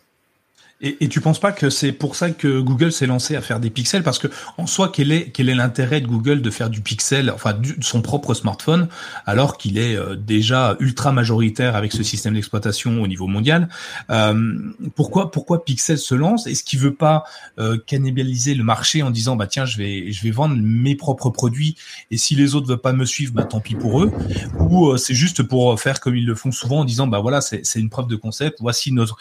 Et, 0.83 1.05
et 1.05 1.09
tu 1.09 1.23
penses 1.23 1.41
pas 1.41 1.53
que 1.53 1.71
c'est 1.71 1.93
pour 1.93 2.17
ça 2.17 2.31
que 2.31 2.61
Google 2.61 2.93
s'est 2.93 3.07
lancé 3.07 3.35
à 3.35 3.41
faire 3.41 3.61
des 3.61 3.71
pixels? 3.71 4.03
Parce 4.03 4.19
que 4.19 4.29
en 4.59 4.67
soi 4.67 4.91
quel 4.93 5.11
est 5.11 5.31
quel 5.31 5.49
est 5.49 5.55
l'intérêt 5.55 6.03
de 6.03 6.07
Google 6.07 6.43
de 6.43 6.51
faire 6.51 6.69
du 6.69 6.83
pixel 6.83 7.31
enfin 7.31 7.55
de 7.55 7.75
son 7.81 8.03
propre 8.03 8.35
smartphone 8.35 8.89
alors 9.25 9.57
qu'il 9.57 9.79
est 9.79 9.97
euh, 9.97 10.17
déjà 10.17 10.77
ultra 10.79 11.13
majoritaire 11.13 11.77
avec 11.77 11.93
ce 11.93 12.03
système 12.03 12.35
d'exploitation 12.35 13.01
au 13.01 13.07
niveau 13.07 13.27
mondial? 13.27 13.71
Euh, 14.11 14.55
pourquoi 14.95 15.31
pourquoi 15.31 15.65
Pixel 15.65 15.97
se 15.97 16.15
lance? 16.15 16.47
Est-ce 16.47 16.63
qu'il 16.63 16.79
veut 16.79 16.95
pas 16.95 17.25
euh, 17.59 17.79
cannibaliser 17.87 18.55
le 18.55 18.63
marché 18.63 19.03
en 19.03 19.11
disant 19.11 19.35
bah 19.35 19.47
tiens 19.47 19.65
je 19.65 19.79
vais 19.79 20.13
je 20.13 20.23
vais 20.23 20.31
vendre 20.31 20.57
mes 20.61 20.95
propres 20.95 21.31
produits 21.31 21.77
et 22.11 22.19
si 22.19 22.35
les 22.35 22.55
autres 22.55 22.69
veulent 22.69 22.77
pas 22.77 22.93
me 22.93 23.07
suivre 23.07 23.33
bah 23.33 23.45
tant 23.45 23.61
pis 23.61 23.77
pour 23.77 24.03
eux? 24.03 24.13
Ou 24.59 24.91
euh, 24.91 24.99
c'est 24.99 25.15
juste 25.15 25.43
pour 25.43 25.81
faire 25.81 26.01
comme 26.01 26.17
ils 26.17 26.27
le 26.27 26.35
font 26.35 26.53
souvent 26.53 26.81
en 26.81 26.85
disant 26.85 27.07
bah 27.07 27.21
voilà 27.21 27.41
c'est 27.41 27.63
une 27.77 27.89
preuve 27.89 28.09
de 28.09 28.17
concept. 28.17 28.59
Voici 28.61 28.93
notre 28.93 29.17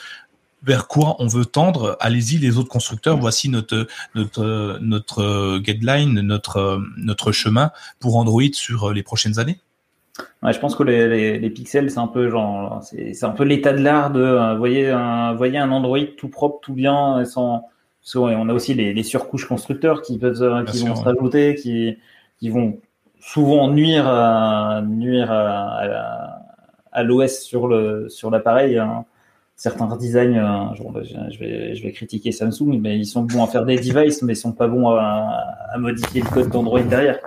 vers 0.65 0.87
quoi 0.87 1.15
on 1.19 1.27
veut 1.27 1.45
tendre. 1.45 1.97
Allez-y, 1.99 2.37
les 2.37 2.57
autres 2.57 2.69
constructeurs. 2.69 3.17
Voici 3.17 3.49
notre 3.49 3.87
notre 4.15 4.79
notre 4.81 5.59
guideline, 5.59 6.21
notre 6.21 6.81
notre 6.97 7.31
chemin 7.31 7.71
pour 7.99 8.17
Android 8.17 8.41
sur 8.53 8.91
les 8.91 9.03
prochaines 9.03 9.39
années. 9.39 9.59
Ouais, 10.43 10.53
je 10.53 10.59
pense 10.59 10.75
que 10.75 10.83
les, 10.83 11.39
les, 11.39 11.49
pixels, 11.49 11.91
c'est 11.91 11.99
un 11.99 12.07
peu 12.07 12.29
genre, 12.29 12.81
c'est 12.83 13.23
un 13.23 13.31
peu 13.31 13.43
l'état 13.43 13.73
de 13.73 13.81
l'art 13.81 14.11
de, 14.11 14.21
euh, 14.21 14.55
voyez, 14.55 14.89
un, 14.89 15.33
voyez 15.33 15.57
un 15.57 15.71
Android 15.71 15.99
tout 16.17 16.29
propre, 16.29 16.59
tout 16.61 16.73
bien, 16.73 17.25
sans, 17.25 17.65
on 18.15 18.49
a 18.49 18.53
aussi 18.53 18.73
les, 18.73 18.93
les 18.93 19.03
surcouches 19.03 19.45
constructeurs 19.45 20.01
qui 20.01 20.17
peuvent, 20.17 20.41
euh, 20.41 20.63
qui 20.63 20.85
vont 20.85 20.95
se 20.95 21.03
rajouter, 21.03 21.55
qui, 21.55 21.97
qui 22.39 22.49
vont 22.49 22.79
souvent 23.19 23.69
nuire 23.69 24.07
à, 24.07 24.81
nuire 24.85 25.31
à, 25.31 26.39
à, 26.91 27.03
l'OS 27.03 27.39
sur 27.39 27.67
le, 27.67 28.07
sur 28.07 28.29
l'appareil. 28.29 28.77
Hein 28.77 29.05
certains 29.55 29.95
designs, 29.97 30.37
euh, 30.37 30.75
je, 31.31 31.39
vais, 31.39 31.75
je 31.75 31.83
vais 31.83 31.91
critiquer 31.91 32.31
Samsung, 32.31 32.79
mais 32.81 32.97
ils 32.97 33.05
sont 33.05 33.23
bons 33.23 33.43
à 33.43 33.47
faire 33.47 33.65
des 33.65 33.77
devices, 33.77 34.21
mais 34.21 34.33
ils 34.33 34.37
sont 34.37 34.51
pas 34.51 34.67
bons 34.67 34.89
à, 34.89 35.77
modifier 35.77 36.21
le 36.21 36.29
code 36.29 36.49
d'Android 36.49 36.81
derrière. 36.81 37.19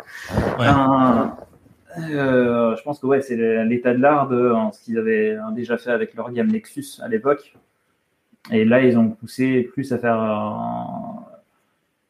Euh, 1.99 2.77
je 2.77 2.83
pense 2.83 3.01
que 3.01 3.07
ouais, 3.07 3.21
c'est 3.23 3.65
l'état 3.65 3.93
de 3.93 4.01
l'art 4.01 4.29
de 4.29 4.53
hein, 4.53 4.71
ce 4.73 4.85
qu'ils 4.85 4.99
avaient 4.99 5.37
déjà 5.53 5.79
fait 5.79 5.91
avec 5.91 6.15
leur 6.15 6.31
gamme 6.31 6.49
Nexus 6.49 7.01
à 7.03 7.09
l'époque. 7.09 7.57
Et 8.53 8.65
là, 8.65 8.83
ils 8.83 8.97
ont 8.97 9.11
poussé 9.11 9.63
plus 9.63 9.93
à 9.93 9.99
faire 9.99 10.23
euh, 10.23 11.35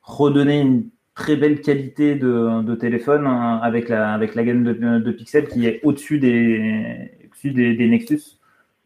redonner 0.02 0.60
une 0.60 0.88
très 1.14 1.36
belle 1.36 1.62
qualité 1.62 2.16
de, 2.16 2.74
téléphone 2.74 3.26
hein, 3.26 3.60
avec 3.62 3.88
la 3.88 4.12
avec 4.12 4.34
la 4.34 4.44
gamme 4.44 4.62
de, 4.62 5.10
pixels 5.10 5.48
qui 5.48 5.66
est 5.66 5.80
au-dessus 5.82 6.18
des, 6.18 7.10
des, 7.44 7.74
des 7.74 7.88
Nexus 7.88 8.37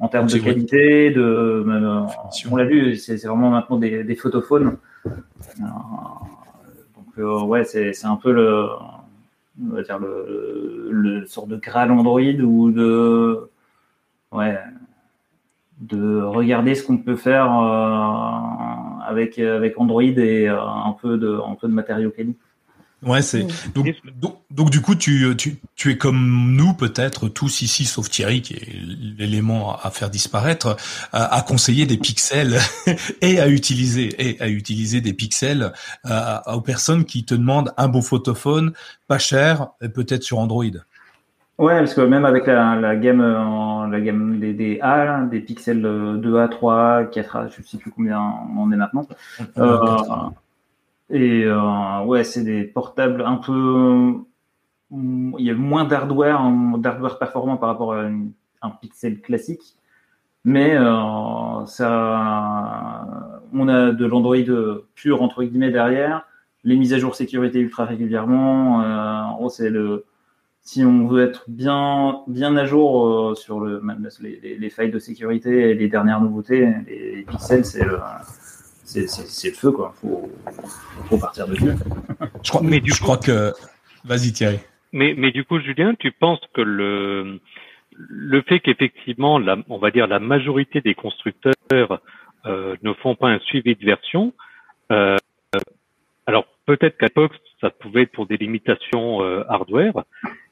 en 0.02 0.08
termes 0.08 0.26
de 0.26 0.38
qualité, 0.38 1.10
de, 1.12 1.22
euh, 1.22 2.00
on 2.50 2.56
l'a 2.56 2.64
vu, 2.64 2.96
c'est 2.96 3.24
vraiment 3.24 3.50
maintenant 3.50 3.78
des, 3.78 4.02
des 4.02 4.16
photophones. 4.16 4.76
Euh, 5.06 5.10
donc 5.60 7.06
euh, 7.18 7.40
ouais, 7.44 7.62
c'est 7.62 8.04
un 8.04 8.16
peu 8.16 8.32
le, 8.32 8.66
on 9.62 9.74
va 9.74 9.82
dire 9.82 10.00
le, 10.00 10.88
le, 10.90 11.24
sort 11.26 11.46
de 11.46 11.56
Graal 11.56 11.92
Android 11.92 12.20
ou 12.20 12.72
de, 12.72 13.48
ouais, 14.32 14.58
de 15.80 16.20
regarder 16.20 16.74
ce 16.74 16.84
qu'on 16.84 16.98
peut 16.98 17.14
faire 17.16 17.52
avec 19.06 19.38
avec 19.38 19.78
Android 19.78 20.02
et 20.02 20.48
un 20.48 20.96
peu 21.00 21.16
de 21.16 21.38
un 21.48 21.54
peu 21.54 21.68
de 21.68 21.74
matériaux 21.74 22.10
quali. 22.10 22.34
Ouais, 23.04 23.20
c'est 23.20 23.46
donc, 23.74 23.88
donc, 24.50 24.70
du 24.70 24.80
coup 24.80 24.94
tu, 24.94 25.34
tu 25.36 25.56
tu 25.74 25.90
es 25.90 25.98
comme 25.98 26.54
nous 26.54 26.72
peut-être 26.72 27.28
tous 27.28 27.62
ici 27.62 27.84
sauf 27.84 28.08
Thierry 28.08 28.42
qui 28.42 28.54
est 28.54 28.68
l'élément 29.18 29.76
à 29.76 29.90
faire 29.90 30.08
disparaître 30.08 30.76
à, 31.12 31.42
conseiller 31.46 31.84
des 31.84 31.96
pixels 31.96 32.58
et 33.20 33.40
à 33.40 33.48
utiliser 33.48 34.14
et 34.18 34.40
à 34.40 34.48
utiliser 34.48 35.00
des 35.00 35.14
pixels 35.14 35.72
aux 36.46 36.60
personnes 36.60 37.04
qui 37.04 37.24
te 37.24 37.34
demandent 37.34 37.72
un 37.76 37.88
beau 37.88 38.02
photophone 38.02 38.72
pas 39.08 39.18
cher 39.18 39.68
peut-être 39.94 40.22
sur 40.22 40.38
Android. 40.38 40.64
Ouais, 41.58 41.78
parce 41.78 41.94
que 41.94 42.00
même 42.00 42.24
avec 42.24 42.46
la, 42.46 42.76
la 42.76 42.96
gamme 42.96 43.90
la 43.90 44.00
gamme 44.00 44.38
des, 44.38 44.54
des 44.54 44.80
A, 44.80 45.22
des 45.22 45.40
pixels 45.40 45.82
2A, 45.82 46.48
3A, 46.48 47.10
4A, 47.10 47.50
je 47.50 47.62
sais 47.62 47.78
plus 47.78 47.90
combien 47.90 48.20
on 48.56 48.62
en 48.62 48.72
est 48.72 48.76
maintenant. 48.76 49.06
Euh, 49.58 49.96
et 51.12 51.44
euh, 51.44 52.02
ouais, 52.04 52.24
c'est 52.24 52.42
des 52.42 52.64
portables 52.64 53.22
un 53.22 53.36
peu. 53.36 54.14
Il 54.90 55.44
y 55.44 55.50
a 55.50 55.54
moins 55.54 55.84
d'hardware, 55.84 56.42
d'hardware 56.78 57.18
performant 57.18 57.58
par 57.58 57.68
rapport 57.68 57.94
à 57.94 58.08
un 58.62 58.70
Pixel 58.80 59.20
classique. 59.20 59.76
Mais 60.44 60.74
euh, 60.74 61.66
ça, 61.66 63.40
on 63.52 63.68
a 63.68 63.92
de 63.92 64.06
l'Android 64.06 64.36
pur 64.94 65.22
entre 65.22 65.44
guillemets 65.44 65.70
derrière, 65.70 66.24
les 66.64 66.76
mises 66.76 66.94
à 66.94 66.98
jour 66.98 67.14
sécurité 67.14 67.60
ultra 67.60 67.84
régulièrement. 67.84 68.82
Euh, 68.82 69.22
en 69.22 69.36
gros, 69.36 69.50
c'est 69.50 69.70
le 69.70 70.04
si 70.62 70.84
on 70.84 71.08
veut 71.08 71.24
être 71.24 71.44
bien 71.48 72.20
bien 72.28 72.56
à 72.56 72.64
jour 72.64 73.36
sur 73.36 73.60
le 73.60 73.82
les, 74.20 74.56
les, 74.58 74.70
failles 74.70 74.92
de 74.92 74.98
sécurité 75.00 75.70
et 75.70 75.74
les 75.74 75.88
dernières 75.88 76.20
nouveautés, 76.20 76.72
les, 76.86 77.16
les 77.16 77.22
pixels, 77.22 77.64
c'est 77.64 77.84
le 77.84 77.98
c'est 78.92 79.48
le 79.48 79.54
feu, 79.54 79.70
quoi. 79.70 79.94
Faut, 80.00 80.30
faut 81.08 81.18
partir 81.18 81.46
dessus. 81.48 81.72
je 82.42 82.50
crois, 82.50 82.62
mais 82.62 82.80
du 82.80 82.92
je 82.92 83.00
crois 83.00 83.16
que. 83.16 83.52
Vas-y, 84.04 84.32
Thierry. 84.32 84.58
Mais, 84.92 85.14
mais 85.16 85.30
du 85.30 85.44
coup, 85.44 85.58
Julien, 85.60 85.94
tu 85.94 86.12
penses 86.12 86.40
que 86.54 86.60
le, 86.60 87.40
le 87.96 88.42
fait 88.42 88.60
qu'effectivement, 88.60 89.40
on 89.68 89.78
va 89.78 89.90
dire 89.90 90.06
la 90.06 90.18
majorité 90.18 90.80
des 90.80 90.94
constructeurs 90.94 92.00
euh, 92.46 92.76
ne 92.82 92.92
font 92.94 93.14
pas 93.14 93.28
un 93.28 93.38
suivi 93.40 93.74
de 93.74 93.84
version, 93.84 94.34
euh, 94.90 95.16
alors 96.26 96.46
peut-être 96.66 96.98
qu'à 96.98 97.06
l'époque, 97.06 97.32
ça 97.60 97.70
pouvait 97.70 98.02
être 98.02 98.12
pour 98.12 98.26
des 98.26 98.36
limitations 98.36 99.22
euh, 99.22 99.44
hardware. 99.48 100.04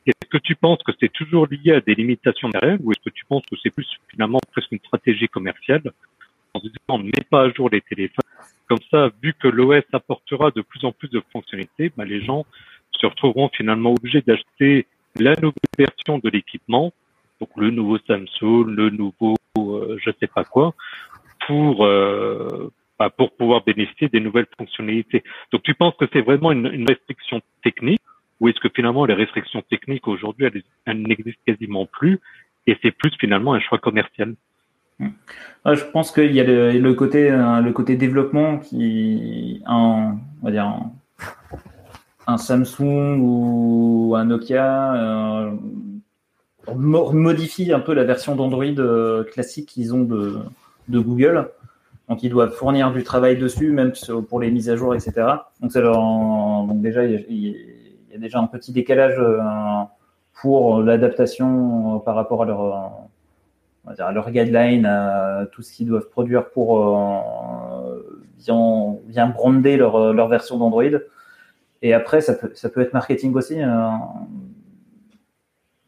Est-ce 0.06 0.28
que 0.28 0.38
tu 0.38 0.54
penses 0.54 0.82
que 0.82 0.92
c'est 0.98 1.12
toujours 1.12 1.46
lié 1.46 1.72
à 1.72 1.80
des 1.80 1.94
limitations 1.94 2.48
matérielles 2.48 2.80
ou 2.82 2.92
est-ce 2.92 3.00
que 3.04 3.14
tu 3.14 3.24
penses 3.26 3.42
que 3.50 3.56
c'est 3.62 3.70
plus 3.70 3.86
finalement 4.08 4.38
presque 4.52 4.72
une 4.72 4.78
stratégie 4.78 5.28
commerciale 5.28 5.82
en 6.54 6.60
disant 6.60 6.74
on 6.88 6.98
ne 6.98 7.04
met 7.04 7.24
pas 7.28 7.42
à 7.42 7.50
jour 7.50 7.70
les 7.70 7.80
téléphones 7.80 8.24
comme 8.70 8.78
ça, 8.88 9.10
vu 9.20 9.34
que 9.34 9.48
l'OS 9.48 9.82
apportera 9.92 10.52
de 10.52 10.62
plus 10.62 10.84
en 10.84 10.92
plus 10.92 11.08
de 11.08 11.20
fonctionnalités, 11.32 11.92
bah, 11.96 12.04
les 12.04 12.24
gens 12.24 12.46
se 12.92 13.04
retrouveront 13.04 13.50
finalement 13.52 13.90
obligés 13.90 14.22
d'acheter 14.22 14.86
la 15.18 15.34
nouvelle 15.34 15.76
version 15.76 16.18
de 16.18 16.30
l'équipement, 16.30 16.92
donc 17.40 17.50
le 17.56 17.70
nouveau 17.70 17.98
Samsung, 18.06 18.66
le 18.66 18.90
nouveau 18.90 19.34
euh, 19.58 19.98
je 20.00 20.10
sais 20.20 20.28
pas 20.28 20.44
quoi, 20.44 20.74
pour 21.48 21.84
euh, 21.84 22.70
bah, 22.96 23.10
pour 23.10 23.32
pouvoir 23.32 23.64
bénéficier 23.64 24.08
des 24.08 24.20
nouvelles 24.20 24.46
fonctionnalités. 24.56 25.24
Donc 25.50 25.64
tu 25.64 25.74
penses 25.74 25.96
que 25.96 26.04
c'est 26.12 26.20
vraiment 26.20 26.52
une, 26.52 26.70
une, 26.72 26.88
restriction 26.88 27.40
technique 27.64 28.02
ou 28.38 28.48
est-ce 28.48 28.60
que 28.60 28.68
finalement 28.72 29.04
les 29.04 29.14
restrictions 29.14 29.62
techniques 29.62 30.06
aujourd'hui 30.06 30.46
elles, 30.86 31.02
n'existent 31.02 31.42
quasiment 31.44 31.86
plus 31.86 32.20
et 32.68 32.78
c'est 32.82 32.92
plus 32.92 33.10
finalement 33.18 33.54
un 33.54 33.60
choix 33.60 33.78
commercial? 33.78 34.36
Je 35.66 35.84
pense 35.92 36.12
qu'il 36.12 36.32
y 36.32 36.40
a 36.40 36.44
le, 36.44 36.92
côté 36.94 37.30
euh, 37.30 37.72
côté 37.72 37.96
développement 37.96 38.58
qui 38.58 39.62
un 39.66 40.16
on 40.42 40.46
va 40.46 40.50
dire 40.50 40.80
un, 42.26 42.38
Samsung 42.38 43.18
ou 43.20 44.14
un 44.16 44.24
Nokia 44.24 44.94
euh, 44.94 45.50
modifie 46.74 47.72
un 47.72 47.80
peu 47.80 47.94
la 47.94 48.04
version 48.04 48.36
d'Android 48.36 48.64
euh, 48.64 49.24
classique 49.24 49.68
qu'ils 49.68 49.94
ont 49.94 50.04
de, 50.04 50.38
Google. 50.88 51.48
Donc, 52.08 52.22
ils 52.22 52.30
doivent 52.30 52.52
fournir 52.52 52.92
du 52.92 53.04
travail 53.04 53.36
dessus, 53.36 53.70
même 53.70 53.92
pour 54.28 54.40
les 54.40 54.50
mises 54.50 54.68
à 54.68 54.76
jour, 54.76 54.94
etc. 54.94 55.12
Donc, 55.60 56.80
déjà, 56.80 57.04
il 57.04 57.22
y, 57.30 58.14
a, 58.14 58.18
déjà 58.18 58.40
un 58.40 58.46
petit 58.46 58.72
décalage 58.72 59.18
euh, 59.18 59.38
pour 60.40 60.82
l'adaptation 60.82 62.00
par 62.00 62.16
rapport 62.16 62.42
à 62.42 62.46
leur, 62.46 62.92
à 63.98 64.12
leur 64.12 64.30
guideline, 64.30 64.86
à 64.86 65.46
tout 65.52 65.62
ce 65.62 65.72
qu'ils 65.72 65.86
doivent 65.86 66.08
produire 66.08 66.50
pour 66.50 66.78
bien, 68.38 68.96
bien 69.06 69.26
brander 69.28 69.76
leur, 69.76 70.12
leur 70.12 70.28
version 70.28 70.58
d'Android. 70.58 70.84
Et 71.82 71.94
après, 71.94 72.20
ça 72.20 72.34
peut, 72.34 72.50
ça 72.54 72.68
peut 72.68 72.80
être 72.80 72.92
marketing 72.92 73.34
aussi. 73.34 73.58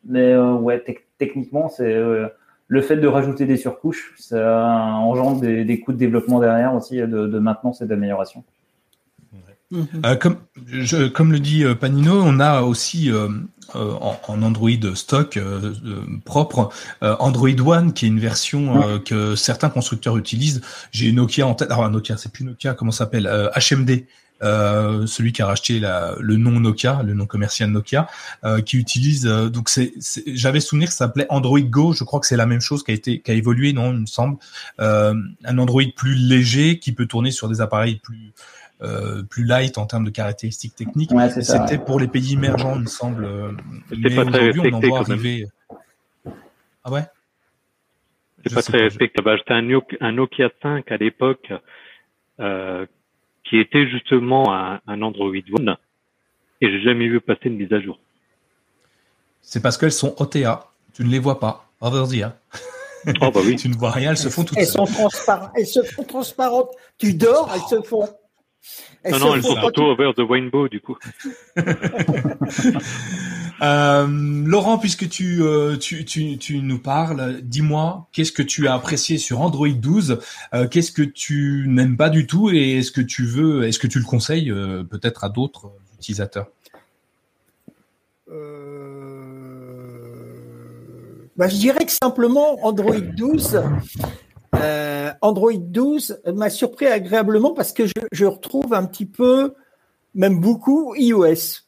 Mais 0.04 0.36
ouais, 0.36 0.82
techniquement, 1.18 1.68
c'est 1.68 1.94
le 2.72 2.80
fait 2.80 2.96
de 2.96 3.06
rajouter 3.06 3.44
des 3.44 3.56
surcouches, 3.56 4.14
ça 4.18 4.62
engendre 4.96 5.40
des, 5.40 5.80
coûts 5.80 5.92
de 5.92 5.98
développement 5.98 6.40
derrière 6.40 6.74
aussi, 6.74 6.96
de, 6.96 7.06
de 7.06 7.38
maintenance 7.38 7.82
et 7.82 7.86
d'amélioration. 7.86 8.44
Euh, 9.72 10.16
comme, 10.16 10.36
comme 11.12 11.32
le 11.32 11.40
dit 11.40 11.64
euh, 11.64 11.74
Panino, 11.74 12.20
on 12.22 12.40
a 12.40 12.62
aussi 12.62 13.10
euh, 13.10 13.28
en, 13.74 14.42
Android 14.42 14.94
stock 14.94 15.38
propre 16.24 16.70
Android 17.00 17.60
One, 17.64 17.92
qui 17.92 18.04
est 18.04 18.08
une 18.08 18.20
version 18.20 19.00
que 19.04 19.34
certains 19.34 19.70
constructeurs 19.70 20.16
utilisent. 20.18 20.60
J'ai 20.90 21.12
Nokia 21.12 21.46
en 21.46 21.54
tête. 21.54 21.70
Alors 21.70 21.88
Nokia, 21.90 22.16
c'est 22.16 22.32
plus 22.32 22.44
Nokia, 22.44 22.74
comment 22.74 22.92
ça 22.92 23.04
s'appelle 23.04 23.30
HMD 23.56 24.04
euh, 24.42 25.06
celui 25.06 25.32
qui 25.32 25.40
a 25.40 25.46
racheté 25.46 25.78
la, 25.78 26.16
le 26.18 26.36
nom 26.36 26.58
Nokia, 26.58 27.02
le 27.04 27.14
nom 27.14 27.26
commercial 27.26 27.70
Nokia, 27.70 28.08
euh, 28.44 28.60
qui 28.60 28.76
utilise 28.76 29.26
euh, 29.26 29.48
donc 29.48 29.68
c'est, 29.68 29.94
j'avais 30.26 30.58
souvenir 30.58 30.88
que 30.88 30.94
ça 30.94 31.06
s'appelait 31.06 31.26
Android 31.28 31.60
Go, 31.60 31.92
je 31.92 32.02
crois 32.02 32.18
que 32.18 32.26
c'est 32.26 32.36
la 32.36 32.46
même 32.46 32.60
chose 32.60 32.82
qui 32.82 32.90
a 32.90 32.94
été 32.94 33.20
qui 33.20 33.30
a 33.30 33.34
évolué, 33.34 33.72
non, 33.72 33.92
il 33.92 34.00
me 34.00 34.06
semble, 34.06 34.38
un 34.78 35.58
Android 35.58 35.82
plus 35.94 36.14
léger 36.14 36.78
qui 36.80 36.92
peut 36.92 37.06
tourner 37.06 37.30
sur 37.30 37.48
des 37.48 37.60
appareils 37.60 37.96
plus 37.96 38.32
plus 39.30 39.44
light 39.44 39.78
en 39.78 39.86
termes 39.86 40.04
de 40.04 40.10
caractéristiques 40.10 40.74
techniques. 40.74 41.10
C'était 41.40 41.78
pour 41.78 42.00
les 42.00 42.08
pays 42.08 42.34
émergents, 42.34 42.74
il 42.76 42.82
me 42.82 42.86
semble. 42.86 43.28
Mais 43.96 44.14
pas 44.14 44.24
aujourd'hui, 44.24 44.60
on 44.64 44.76
en 44.76 44.80
voit 44.80 44.98
arriver. 45.00 45.46
Ah 46.84 46.90
ouais? 46.90 47.04
C'est 48.44 48.54
pas 48.54 48.62
très 48.62 48.82
respectable. 48.82 49.30
J'acheté 49.30 49.54
un, 49.54 50.06
un 50.06 50.12
Nokia 50.12 50.50
5 50.62 50.90
à 50.90 50.96
l'époque 50.96 51.52
euh, 52.40 52.86
qui 53.44 53.58
était 53.58 53.88
justement 53.88 54.54
un, 54.54 54.80
un 54.86 55.02
Android 55.02 55.32
One 55.56 55.76
et 56.60 56.70
j'ai 56.70 56.82
jamais 56.82 57.08
vu 57.08 57.20
passer 57.20 57.42
une 57.44 57.56
mise 57.56 57.72
à 57.72 57.80
jour. 57.80 57.98
C'est 59.42 59.60
parce 59.60 59.76
qu'elles 59.76 59.92
sont 59.92 60.14
OTA, 60.18 60.70
tu 60.94 61.04
ne 61.04 61.10
les 61.10 61.18
vois 61.18 61.40
pas. 61.40 61.68
Over 61.80 62.22
hein. 62.22 62.34
Oh 63.20 63.30
bah 63.32 63.40
oui. 63.44 63.56
tu 63.60 63.68
ne 63.68 63.74
vois 63.74 63.90
rien, 63.90 64.10
elles 64.10 64.16
se 64.16 64.28
font 64.28 64.44
toutes 64.44 64.56
elles 64.56 64.66
Sont 64.66 64.86
elles 65.56 65.66
se 65.66 65.82
font 65.82 66.04
transparentes. 66.04 66.70
Tu 66.98 67.14
dors, 67.14 67.50
elles 67.52 67.60
se 67.68 67.82
font. 67.82 68.08
Non, 69.10 69.18
non, 69.18 69.34
elles 69.34 69.42
sont 69.42 69.56
plutôt 69.56 69.90
over 69.90 70.12
the 70.16 70.22
rainbow 70.28 70.68
du 70.68 70.80
coup. 70.80 70.96
Euh, 73.60 74.08
Laurent, 74.44 74.76
puisque 74.76 75.08
tu, 75.08 75.40
euh, 75.40 75.76
tu, 75.76 76.04
tu, 76.04 76.36
tu, 76.36 76.58
nous 76.62 76.80
parles, 76.80 77.40
dis-moi, 77.42 78.08
qu'est-ce 78.10 78.32
que 78.32 78.42
tu 78.42 78.66
as 78.66 78.74
apprécié 78.74 79.18
sur 79.18 79.40
Android 79.40 79.68
12 79.68 80.18
euh, 80.52 80.66
Qu'est-ce 80.66 80.90
que 80.90 81.02
tu 81.02 81.66
n'aimes 81.68 81.96
pas 81.96 82.10
du 82.10 82.26
tout 82.26 82.50
Et 82.50 82.78
est-ce 82.78 82.90
que 82.90 83.00
tu 83.00 83.24
veux, 83.24 83.62
est-ce 83.62 83.78
que 83.78 83.86
tu 83.86 84.00
le 84.00 84.04
conseilles 84.04 84.52
peut-être 84.90 85.22
à 85.22 85.28
d'autres 85.28 85.70
utilisateurs? 85.96 86.48
Bah, 91.36 91.46
Je 91.46 91.56
dirais 91.56 91.84
que 91.84 91.92
simplement 91.92 92.64
Android 92.66 92.98
12 92.98 93.62
Android 95.20 95.52
12 95.56 96.20
m'a 96.34 96.50
surpris 96.50 96.86
agréablement 96.86 97.52
parce 97.52 97.72
que 97.72 97.86
je, 97.86 97.92
je, 98.12 98.24
retrouve 98.24 98.74
un 98.74 98.84
petit 98.84 99.06
peu, 99.06 99.54
même 100.14 100.40
beaucoup, 100.40 100.94
iOS. 100.94 101.62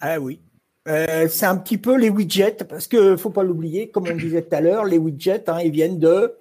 Ah 0.00 0.20
oui. 0.20 0.40
Euh, 0.88 1.26
c'est 1.28 1.46
un 1.46 1.56
petit 1.56 1.78
peu 1.78 1.96
les 1.96 2.10
widgets, 2.10 2.64
parce 2.68 2.86
que 2.86 3.16
faut 3.16 3.30
pas 3.30 3.42
l'oublier, 3.42 3.90
comme 3.90 4.06
on 4.08 4.14
disait 4.14 4.42
tout 4.42 4.54
à 4.54 4.60
l'heure, 4.60 4.84
les 4.84 4.98
widgets, 4.98 5.48
hein, 5.48 5.58
ils 5.64 5.72
viennent 5.72 5.98
de 5.98 6.36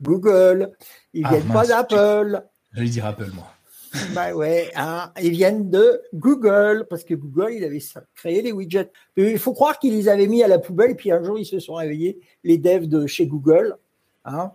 Google, 0.00 0.72
ils 1.12 1.26
ah, 1.26 1.30
viennent 1.30 1.52
pas 1.52 1.66
d'Apple. 1.66 2.42
J'allais 2.72 2.88
dire 2.88 3.06
Apple, 3.06 3.30
moi. 3.34 3.46
Bah 4.14 4.32
ouais, 4.32 4.70
hein, 4.76 5.10
ils 5.20 5.32
viennent 5.32 5.68
de 5.68 6.00
Google, 6.14 6.86
parce 6.88 7.02
que 7.02 7.12
Google, 7.12 7.54
il 7.54 7.64
avait 7.64 7.82
créé 8.14 8.40
les 8.40 8.52
widgets. 8.52 8.90
il 9.16 9.38
faut 9.38 9.52
croire 9.52 9.80
qu'ils 9.80 9.94
les 9.94 10.08
avaient 10.08 10.28
mis 10.28 10.44
à 10.44 10.48
la 10.48 10.60
poubelle, 10.60 10.92
et 10.92 10.94
puis 10.94 11.10
un 11.10 11.22
jour, 11.22 11.38
ils 11.38 11.44
se 11.44 11.58
sont 11.58 11.74
réveillés, 11.74 12.20
les 12.44 12.56
devs 12.56 12.86
de 12.86 13.06
chez 13.06 13.26
Google. 13.26 13.76
Hein, 14.24 14.52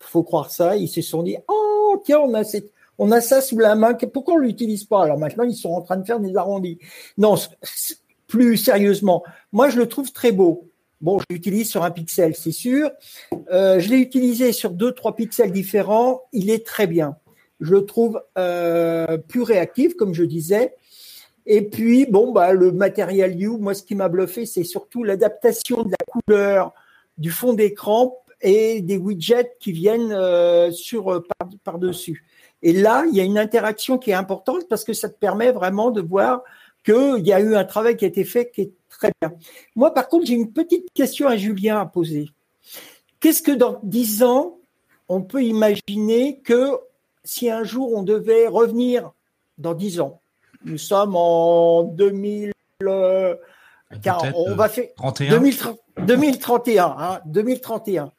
faut 0.00 0.22
croire 0.22 0.50
ça, 0.50 0.76
ils 0.76 0.88
se 0.88 1.02
sont 1.02 1.22
dit, 1.22 1.36
oh, 1.48 2.02
tiens, 2.04 2.20
on 2.20 3.10
a 3.12 3.20
ça 3.20 3.40
sous 3.40 3.58
la 3.58 3.74
main, 3.74 3.94
pourquoi 3.94 4.34
on 4.34 4.38
l'utilise 4.38 4.84
pas? 4.84 5.04
Alors 5.04 5.18
maintenant, 5.18 5.44
ils 5.44 5.56
sont 5.56 5.70
en 5.70 5.82
train 5.82 5.96
de 5.96 6.06
faire 6.06 6.20
des 6.20 6.36
arrondis. 6.36 6.78
Non, 7.18 7.36
plus 8.26 8.56
sérieusement, 8.56 9.22
moi 9.52 9.70
je 9.70 9.78
le 9.78 9.88
trouve 9.88 10.12
très 10.12 10.32
beau. 10.32 10.68
Bon, 11.02 11.18
je 11.18 11.26
l'utilise 11.28 11.68
sur 11.70 11.84
un 11.84 11.90
pixel, 11.90 12.34
c'est 12.34 12.52
sûr. 12.52 12.90
Euh, 13.52 13.78
je 13.80 13.90
l'ai 13.90 13.98
utilisé 13.98 14.52
sur 14.52 14.70
deux, 14.70 14.92
trois 14.92 15.14
pixels 15.14 15.52
différents. 15.52 16.22
Il 16.32 16.48
est 16.48 16.64
très 16.64 16.86
bien. 16.86 17.16
Je 17.60 17.72
le 17.72 17.84
trouve 17.84 18.22
euh, 18.38 19.18
plus 19.18 19.42
réactif, 19.42 19.94
comme 19.94 20.14
je 20.14 20.24
disais. 20.24 20.74
Et 21.44 21.62
puis, 21.68 22.06
bon, 22.06 22.32
bah, 22.32 22.52
le 22.52 22.72
matériel 22.72 23.38
You, 23.38 23.58
moi, 23.58 23.74
ce 23.74 23.82
qui 23.82 23.94
m'a 23.94 24.08
bluffé, 24.08 24.46
c'est 24.46 24.64
surtout 24.64 25.04
l'adaptation 25.04 25.82
de 25.82 25.90
la 25.90 26.04
couleur 26.06 26.72
du 27.18 27.30
fond 27.30 27.52
d'écran 27.52 28.16
et 28.40 28.82
des 28.82 28.96
widgets 28.96 29.56
qui 29.60 29.72
viennent 29.72 30.12
euh, 30.12 30.70
sur 30.70 31.24
par, 31.64 31.78
dessus. 31.78 32.24
Et 32.62 32.72
là, 32.72 33.04
il 33.08 33.16
y 33.16 33.20
a 33.20 33.24
une 33.24 33.38
interaction 33.38 33.98
qui 33.98 34.10
est 34.10 34.14
importante 34.14 34.68
parce 34.68 34.84
que 34.84 34.92
ça 34.92 35.08
te 35.08 35.18
permet 35.18 35.52
vraiment 35.52 35.90
de 35.90 36.00
voir 36.00 36.42
qu'il 36.84 37.26
y 37.26 37.32
a 37.32 37.40
eu 37.40 37.56
un 37.56 37.64
travail 37.64 37.96
qui 37.96 38.04
a 38.04 38.08
été 38.08 38.24
fait 38.24 38.50
qui 38.50 38.62
est 38.62 38.72
très 38.88 39.10
bien. 39.20 39.32
Moi, 39.74 39.92
par 39.92 40.08
contre, 40.08 40.26
j'ai 40.26 40.34
une 40.34 40.52
petite 40.52 40.92
question 40.94 41.28
à 41.28 41.36
Julien 41.36 41.80
à 41.80 41.86
poser. 41.86 42.30
Qu'est-ce 43.20 43.42
que 43.42 43.52
dans 43.52 43.80
dix 43.82 44.22
ans, 44.22 44.58
on 45.08 45.22
peut 45.22 45.42
imaginer 45.42 46.40
que 46.40 46.78
si 47.24 47.50
un 47.50 47.64
jour 47.64 47.92
on 47.94 48.02
devait 48.02 48.46
revenir 48.46 49.10
dans 49.58 49.74
dix 49.74 50.00
ans, 50.00 50.20
nous 50.64 50.78
sommes 50.78 51.16
en 51.16 51.84
2000, 51.84 52.52
euh, 52.82 53.34
on 54.34 54.54
va 54.54 54.68
faire 54.68 54.88
2031, 55.98 57.20
2031. 57.26 58.12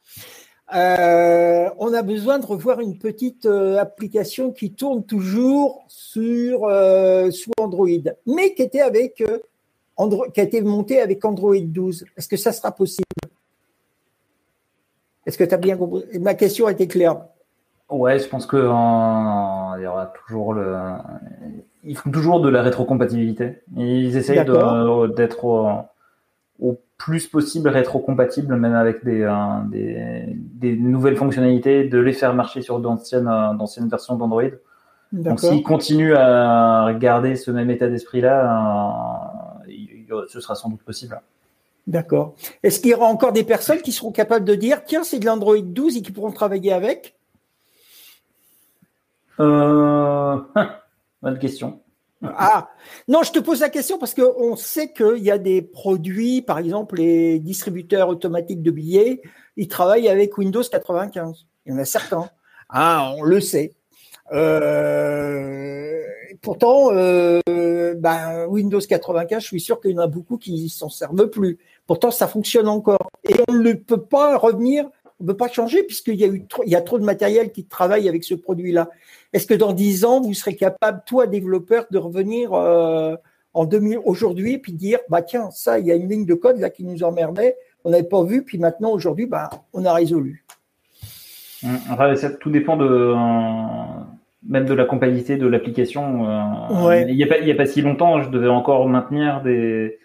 Euh, 0.75 1.69
on 1.79 1.93
a 1.93 2.01
besoin 2.01 2.39
de 2.39 2.45
revoir 2.45 2.81
une 2.81 2.97
petite 2.97 3.45
euh, 3.45 3.77
application 3.77 4.51
qui 4.51 4.73
tourne 4.73 5.03
toujours 5.03 5.85
sur 5.87 6.65
euh, 6.65 7.31
sous 7.31 7.51
Android, 7.57 7.87
mais 8.25 8.53
qui 8.53 8.63
était 8.63 8.81
avec 8.81 9.23
Android, 9.95 10.27
qui 10.27 10.41
a 10.41 10.43
été 10.43 10.61
montée 10.61 10.99
avec 10.99 11.23
Android 11.23 11.55
12. 11.57 12.05
Est-ce 12.17 12.27
que 12.27 12.35
ça 12.35 12.51
sera 12.51 12.71
possible? 12.71 13.05
Est-ce 15.25 15.37
que 15.37 15.45
tu 15.45 15.53
as 15.53 15.57
bien 15.57 15.77
compris? 15.77 16.03
Ma 16.19 16.33
question 16.33 16.67
a 16.67 16.71
été 16.71 16.87
claire. 16.87 17.17
Ouais, 17.89 18.19
je 18.19 18.27
pense 18.27 18.45
que 18.45 18.57
il 18.57 19.83
y 19.83 19.87
aura 19.87 20.13
toujours 20.27 20.53
le. 20.53 20.75
Ils 21.85 21.95
font 21.95 22.11
toujours 22.11 22.41
de 22.41 22.49
la 22.49 22.61
rétrocompatibilité. 22.61 23.61
Ils 23.77 24.17
essayent 24.17 24.43
d'être 24.43 25.87
au 26.59 26.79
plus 26.97 27.27
possible 27.27 27.69
rétrocompatible, 27.69 28.55
même 28.55 28.73
avec 28.73 29.05
des, 29.05 29.21
euh, 29.21 29.35
des, 29.69 30.25
des, 30.35 30.75
nouvelles 30.75 31.15
fonctionnalités, 31.15 31.87
de 31.87 31.99
les 31.99 32.13
faire 32.13 32.33
marcher 32.33 32.61
sur 32.61 32.79
d'anciennes, 32.79 33.27
euh, 33.27 33.53
d'anciennes 33.53 33.87
versions 33.87 34.15
d'Android. 34.15 34.43
Donc 35.11 35.39
s'ils 35.39 35.63
continuent 35.63 36.15
à 36.15 36.93
garder 36.99 37.35
ce 37.35 37.51
même 37.51 37.69
état 37.69 37.87
d'esprit-là, 37.87 39.63
euh, 40.11 40.25
ce 40.27 40.41
sera 40.41 40.55
sans 40.55 40.69
doute 40.69 40.81
possible. 40.81 41.21
D'accord. 41.85 42.33
Est-ce 42.63 42.81
qu'il 42.81 42.91
y 42.91 42.93
aura 42.93 43.05
encore 43.05 43.31
des 43.31 43.45
personnes 43.45 43.81
qui 43.81 43.93
seront 43.93 44.11
capables 44.11 44.43
de 44.43 44.55
dire, 44.55 44.83
tiens, 44.83 45.03
c'est 45.03 45.19
de 45.19 45.25
l'Android 45.25 45.61
12 45.61 45.97
et 45.97 46.01
qui 46.01 46.11
pourront 46.11 46.31
travailler 46.31 46.73
avec? 46.73 47.15
Bonne 49.39 50.49
question. 51.39 51.79
Ah 52.23 52.69
non, 53.07 53.23
je 53.23 53.31
te 53.31 53.39
pose 53.39 53.61
la 53.61 53.69
question 53.69 53.99
parce 53.99 54.13
qu'on 54.13 54.55
sait 54.55 54.91
qu'il 54.91 55.23
y 55.23 55.31
a 55.31 55.37
des 55.37 55.61
produits, 55.61 56.41
par 56.41 56.57
exemple 56.57 56.97
les 56.97 57.39
distributeurs 57.39 58.09
automatiques 58.09 58.63
de 58.63 58.71
billets, 58.71 59.21
ils 59.55 59.67
travaillent 59.67 60.09
avec 60.09 60.37
Windows 60.37 60.63
95. 60.63 61.45
Il 61.65 61.73
y 61.73 61.75
en 61.75 61.79
a 61.79 61.85
certains. 61.85 62.29
Ah, 62.69 63.13
on 63.17 63.23
le 63.23 63.39
sait. 63.39 63.73
Euh, 64.31 66.01
pourtant, 66.41 66.91
euh, 66.91 67.39
ben, 67.97 68.45
Windows 68.47 68.79
95, 68.79 69.41
je 69.41 69.47
suis 69.47 69.61
sûr 69.61 69.79
qu'il 69.79 69.91
y 69.91 69.95
en 69.95 70.01
a 70.01 70.07
beaucoup 70.07 70.37
qui 70.37 70.69
s'en 70.69 70.89
servent 70.89 71.29
plus. 71.29 71.57
Pourtant, 71.85 72.11
ça 72.11 72.27
fonctionne 72.27 72.67
encore. 72.67 73.09
Et 73.29 73.35
on 73.47 73.53
ne 73.53 73.73
peut 73.73 74.01
pas 74.01 74.37
revenir, 74.37 74.89
on 75.19 75.23
ne 75.23 75.27
peut 75.29 75.37
pas 75.37 75.47
changer 75.47 75.83
puisqu'il 75.83 76.15
y 76.15 76.23
a 76.23 76.27
eu 76.27 76.45
trop, 76.45 76.63
il 76.65 76.71
y 76.71 76.75
a 76.75 76.81
trop 76.81 76.99
de 76.99 77.03
matériel 77.03 77.51
qui 77.51 77.65
travaille 77.65 78.07
avec 78.07 78.23
ce 78.23 78.35
produit-là. 78.35 78.89
Est-ce 79.33 79.47
que 79.47 79.53
dans 79.53 79.73
dix 79.73 80.05
ans, 80.05 80.21
vous 80.21 80.33
serez 80.33 80.55
capable, 80.55 81.01
toi, 81.05 81.27
développeur, 81.27 81.85
de 81.89 81.97
revenir 81.97 82.53
euh, 82.53 83.15
en 83.53 83.65
2000 83.65 83.99
aujourd'hui 84.05 84.53
et 84.53 84.57
puis 84.59 84.73
dire, 84.73 84.99
bah 85.09 85.21
tiens, 85.21 85.49
ça, 85.51 85.79
il 85.79 85.87
y 85.87 85.91
a 85.91 85.95
une 85.95 86.09
ligne 86.09 86.25
de 86.25 86.35
code 86.35 86.59
là 86.59 86.69
qui 86.69 86.83
nous 86.83 87.03
emmerdait, 87.03 87.57
on 87.83 87.89
n'avait 87.89 88.03
pas 88.03 88.23
vu, 88.23 88.43
puis 88.43 88.59
maintenant 88.59 88.91
aujourd'hui, 88.91 89.25
bah, 89.25 89.49
on 89.73 89.85
a 89.85 89.93
résolu. 89.93 90.45
Enfin, 91.89 92.15
ça, 92.15 92.29
tout 92.29 92.51
dépend 92.51 92.77
de 92.77 93.15
même 94.47 94.65
de 94.65 94.73
la 94.73 94.85
compatibilité 94.85 95.37
de 95.37 95.47
l'application. 95.47 96.29
Euh, 96.29 97.05
il 97.07 97.15
n'y 97.15 97.23
a, 97.23 97.27
pas, 97.27 97.35
a 97.35 97.55
pas 97.55 97.65
si 97.65 97.81
longtemps, 97.81 98.21
je 98.21 98.29
devais 98.29 98.47
encore 98.47 98.87
maintenir 98.87 99.41
des 99.41 99.99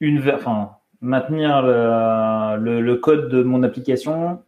une 0.00 0.22
enfin 0.30 0.75
maintenir 1.06 1.62
le, 1.62 2.80
le, 2.80 2.96
code 2.96 3.28
de 3.28 3.42
mon 3.42 3.62
application 3.62 4.42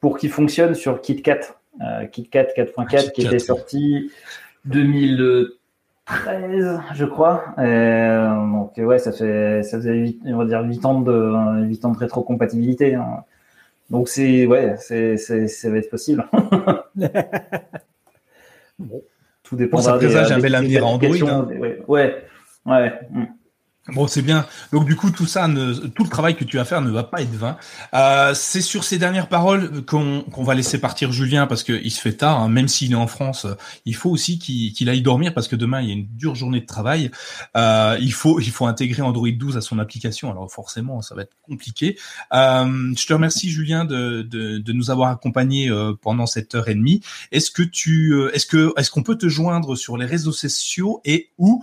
pour 0.00 0.18
qu'il 0.18 0.30
fonctionne 0.30 0.74
sur 0.74 1.00
KitKat. 1.00 1.40
Euh, 1.80 2.06
KitKat 2.06 2.48
4.4 2.56 3.12
qui 3.12 3.26
était 3.26 3.38
sorti 3.38 4.10
2013, 4.64 6.80
je 6.94 7.04
crois. 7.04 7.44
Euh, 7.58 8.28
donc 8.50 8.72
ouais, 8.78 8.98
ça 8.98 9.12
fait 9.12 9.62
ça 9.62 9.76
faisait 9.78 9.94
8, 9.94 10.22
on 10.26 10.38
va 10.38 10.46
dire 10.46 10.62
8 10.62 10.84
ans 10.86 11.00
de 11.00 11.66
8 11.66 11.84
ans 11.84 11.92
de 11.92 11.98
rétrocompatibilité. 11.98 12.94
Hein. 12.94 13.24
Donc 13.90 14.08
c'est 14.08 14.46
ouais, 14.46 14.74
c'est 14.78 15.16
ça 15.16 15.70
va 15.70 15.78
être 15.78 15.90
possible. 15.90 16.26
Bon. 18.78 19.02
Tout 19.42 19.56
dépend. 19.56 19.80
ça 19.80 19.94
présage 19.94 20.30
un 20.32 20.38
bel 20.38 20.54
avenir 20.54 20.86
Android. 20.86 21.16
Hein. 21.26 21.48
Ouais, 21.58 21.82
ouais. 21.88 22.22
ouais. 22.66 22.92
Mm. 23.10 23.24
Bon, 23.88 24.08
c'est 24.08 24.22
bien. 24.22 24.46
Donc 24.72 24.84
du 24.84 24.96
coup, 24.96 25.10
tout 25.10 25.26
ça, 25.26 25.48
tout 25.94 26.02
le 26.02 26.10
travail 26.10 26.34
que 26.34 26.42
tu 26.42 26.56
vas 26.56 26.64
faire 26.64 26.80
ne 26.80 26.90
va 26.90 27.04
pas 27.04 27.22
être 27.22 27.34
vain. 27.34 27.56
Euh, 27.94 28.34
c'est 28.34 28.60
sur 28.60 28.82
ces 28.82 28.98
dernières 28.98 29.28
paroles 29.28 29.84
qu'on 29.84 30.24
va 30.38 30.54
laisser 30.54 30.80
partir 30.80 31.12
Julien 31.12 31.46
parce 31.46 31.62
qu'il 31.62 31.90
se 31.92 32.00
fait 32.00 32.14
tard. 32.14 32.40
Hein. 32.40 32.48
même 32.48 32.66
s'il 32.66 32.92
est 32.92 32.96
en 32.96 33.06
France, 33.06 33.46
il 33.84 33.94
faut 33.94 34.10
aussi 34.10 34.40
qu'il 34.40 34.88
aille 34.88 35.02
dormir 35.02 35.32
parce 35.34 35.46
que 35.46 35.54
demain 35.54 35.82
il 35.82 35.88
y 35.88 35.90
a 35.90 35.94
une 35.94 36.08
dure 36.16 36.34
journée 36.34 36.60
de 36.60 36.66
travail. 36.66 37.12
Euh, 37.56 37.96
il 38.00 38.12
faut 38.12 38.40
il 38.40 38.50
faut 38.50 38.66
intégrer 38.66 39.02
Android 39.02 39.28
12 39.30 39.56
à 39.56 39.60
son 39.60 39.78
application. 39.78 40.30
Alors 40.32 40.50
forcément, 40.50 41.00
ça 41.00 41.14
va 41.14 41.22
être 41.22 41.36
compliqué. 41.42 41.96
Euh, 42.32 42.92
je 42.96 43.06
te 43.06 43.12
remercie 43.12 43.50
Julien 43.50 43.84
de, 43.84 44.22
de, 44.22 44.58
de 44.58 44.72
nous 44.72 44.90
avoir 44.90 45.10
accompagnés 45.10 45.70
euh, 45.70 45.92
pendant 46.00 46.26
cette 46.26 46.56
heure 46.56 46.68
et 46.68 46.74
demie. 46.74 47.02
Est-ce 47.30 47.52
que 47.52 47.62
tu 47.62 48.14
euh, 48.14 48.34
est-ce 48.34 48.46
que 48.46 48.72
est-ce 48.76 48.90
qu'on 48.90 49.04
peut 49.04 49.16
te 49.16 49.28
joindre 49.28 49.76
sur 49.76 49.96
les 49.96 50.06
réseaux 50.06 50.32
sociaux 50.32 51.00
et 51.04 51.30
où? 51.38 51.62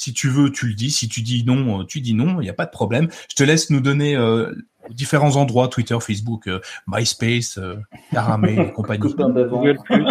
Si 0.00 0.14
tu 0.14 0.30
veux, 0.30 0.50
tu 0.50 0.66
le 0.66 0.72
dis. 0.72 0.90
Si 0.90 1.08
tu 1.08 1.20
dis 1.20 1.44
non, 1.44 1.80
euh, 1.80 1.84
tu 1.84 2.00
dis 2.00 2.14
non. 2.14 2.40
Il 2.40 2.44
n'y 2.44 2.48
a 2.48 2.54
pas 2.54 2.64
de 2.64 2.70
problème. 2.70 3.08
Je 3.28 3.36
te 3.36 3.42
laisse 3.42 3.68
nous 3.68 3.80
donner 3.80 4.16
euh, 4.16 4.50
différents 4.88 5.36
endroits 5.36 5.68
Twitter, 5.68 5.98
Facebook, 6.00 6.46
euh, 6.46 6.58
MySpace, 6.88 7.58
euh, 7.58 7.76
Caramel 8.10 8.58
et 8.58 8.72
compagnie. 8.72 9.12
Google 9.12 9.76
Plus. 9.84 10.04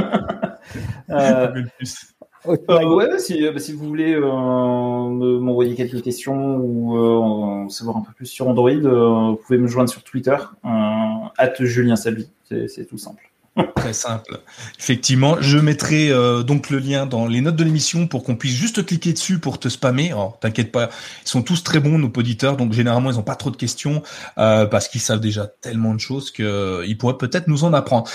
ouais, 2.45 3.20
si, 3.20 3.44
si, 3.57 3.74
vous 3.74 3.88
voulez 3.88 4.16
m'envoyer 4.16 5.74
quelques 5.74 6.03
questions 6.03 6.57
ou 6.57 7.68
savoir 7.70 7.98
un 7.98 8.02
peu 8.02 8.14
plus 8.14 8.28
sur 8.28 8.48
Android, 8.48 8.70
vous 8.72 9.38
pouvez 9.38 9.57
me 9.57 9.68
joindre 9.68 9.90
sur 9.90 10.03
Twitter, 10.03 10.38
at 10.64 11.53
Julien 11.57 11.95
Salvi. 11.95 12.30
C'est 12.44 12.88
tout 12.88 12.99
simple. 12.99 13.32
Très 13.76 13.94
simple. 13.94 14.40
Effectivement, 14.80 15.38
je 15.42 15.58
mettrai 15.58 16.12
euh, 16.12 16.44
donc 16.44 16.70
le 16.70 16.80
lien 16.80 17.06
dans 17.06 17.28
les 17.28 17.42
notes 17.42 17.56
de 17.56 17.64
l'émission 17.64 18.08
pour 18.08 18.24
qu'on 18.24 18.36
puisse 18.36 18.54
juste 18.54 18.86
cliquer 18.86 19.12
dessus 19.14 19.40
pour 19.40 19.60
te 19.60 19.68
spammer. 19.68 20.12
Alors, 20.12 20.38
t'inquiète 20.40 20.72
pas, 20.72 20.90
ils 21.26 21.30
sont 21.30 21.42
tous 21.42 21.64
très 21.64 21.80
bons 21.80 21.98
nos 21.98 22.08
auditeurs, 22.08 22.58
donc 22.58 22.74
généralement 22.74 23.12
ils 23.12 23.18
n'ont 23.18 23.24
pas 23.24 23.36
trop 23.36 23.52
de 23.52 23.58
questions 23.58 24.02
euh, 24.38 24.66
parce 24.66 24.88
qu'ils 24.88 25.02
savent 25.02 25.20
déjà 25.20 25.48
tellement 25.48 25.94
de 25.94 26.00
choses 26.00 26.32
qu'ils 26.32 26.46
euh, 26.46 26.96
pourraient 26.98 27.18
peut-être 27.18 27.48
nous 27.48 27.64
en 27.64 27.74
apprendre. 27.74 28.10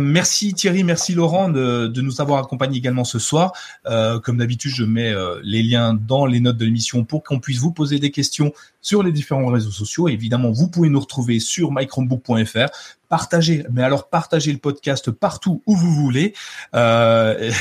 merci 0.00 0.52
Thierry, 0.52 0.84
merci 0.84 1.14
Laurent 1.14 1.48
de, 1.48 2.00
nous 2.00 2.20
avoir 2.20 2.42
accompagnés 2.42 2.78
également 2.78 3.04
ce 3.04 3.18
soir. 3.18 3.52
comme 3.84 4.38
d'habitude, 4.38 4.72
je 4.74 4.84
mets 4.84 5.14
les 5.42 5.62
liens 5.62 5.94
dans 5.94 6.26
les 6.26 6.40
notes 6.40 6.56
de 6.56 6.64
l'émission 6.64 7.04
pour 7.04 7.22
qu'on 7.22 7.40
puisse 7.40 7.58
vous 7.58 7.72
poser 7.72 7.98
des 7.98 8.10
questions 8.10 8.52
sur 8.80 9.02
les 9.02 9.12
différents 9.12 9.46
réseaux 9.46 9.70
sociaux. 9.70 10.08
évidemment, 10.08 10.50
vous 10.52 10.68
pouvez 10.68 10.88
nous 10.88 11.00
retrouver 11.00 11.40
sur 11.40 11.72
mychromebook.fr. 11.72 12.68
Partagez, 13.08 13.64
mais 13.70 13.82
alors 13.82 14.08
partagez 14.08 14.52
le 14.52 14.58
podcast 14.58 15.10
partout 15.10 15.62
où 15.66 15.76
vous 15.76 15.94
voulez. 15.94 16.34
Euh, 16.74 17.52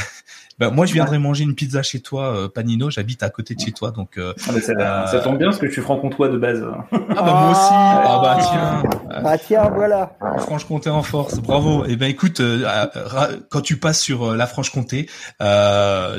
Ben, 0.57 0.69
moi, 0.71 0.85
je 0.85 0.93
viendrai 0.93 1.19
manger 1.19 1.43
une 1.43 1.53
pizza 1.53 1.83
chez 1.83 1.99
toi, 1.99 2.33
euh, 2.33 2.47
Panino. 2.47 2.89
J'habite 2.89 3.23
à 3.23 3.29
côté 3.29 3.55
de 3.55 3.59
chez 3.59 3.73
toi, 3.73 3.91
donc. 3.91 4.17
Euh, 4.17 4.33
ah, 4.47 4.53
ça, 4.61 4.71
euh, 4.71 5.05
ça, 5.07 5.19
tombe 5.19 5.37
bien 5.37 5.47
parce 5.47 5.59
que 5.59 5.67
je 5.67 5.73
suis 5.73 5.81
franc-comtois 5.81 6.29
de 6.29 6.37
base. 6.37 6.65
Ah 6.91 6.97
bah 7.09 7.23
moi 7.23 7.51
aussi. 7.51 7.69
Ah 7.71 8.19
bah 8.23 8.37
tiens. 8.39 9.21
Bah 9.21 9.37
tiens, 9.37 9.69
voilà. 9.75 10.15
Franche-Comté 10.39 10.89
en 10.89 11.03
force, 11.03 11.39
bravo. 11.39 11.83
Et 11.85 11.91
eh 11.91 11.95
ben 11.97 12.09
écoute, 12.09 12.41
quand 13.49 13.61
tu 13.61 13.77
passes 13.77 13.99
sur 13.99 14.33
la 14.33 14.47
Franche-Comté, 14.47 15.09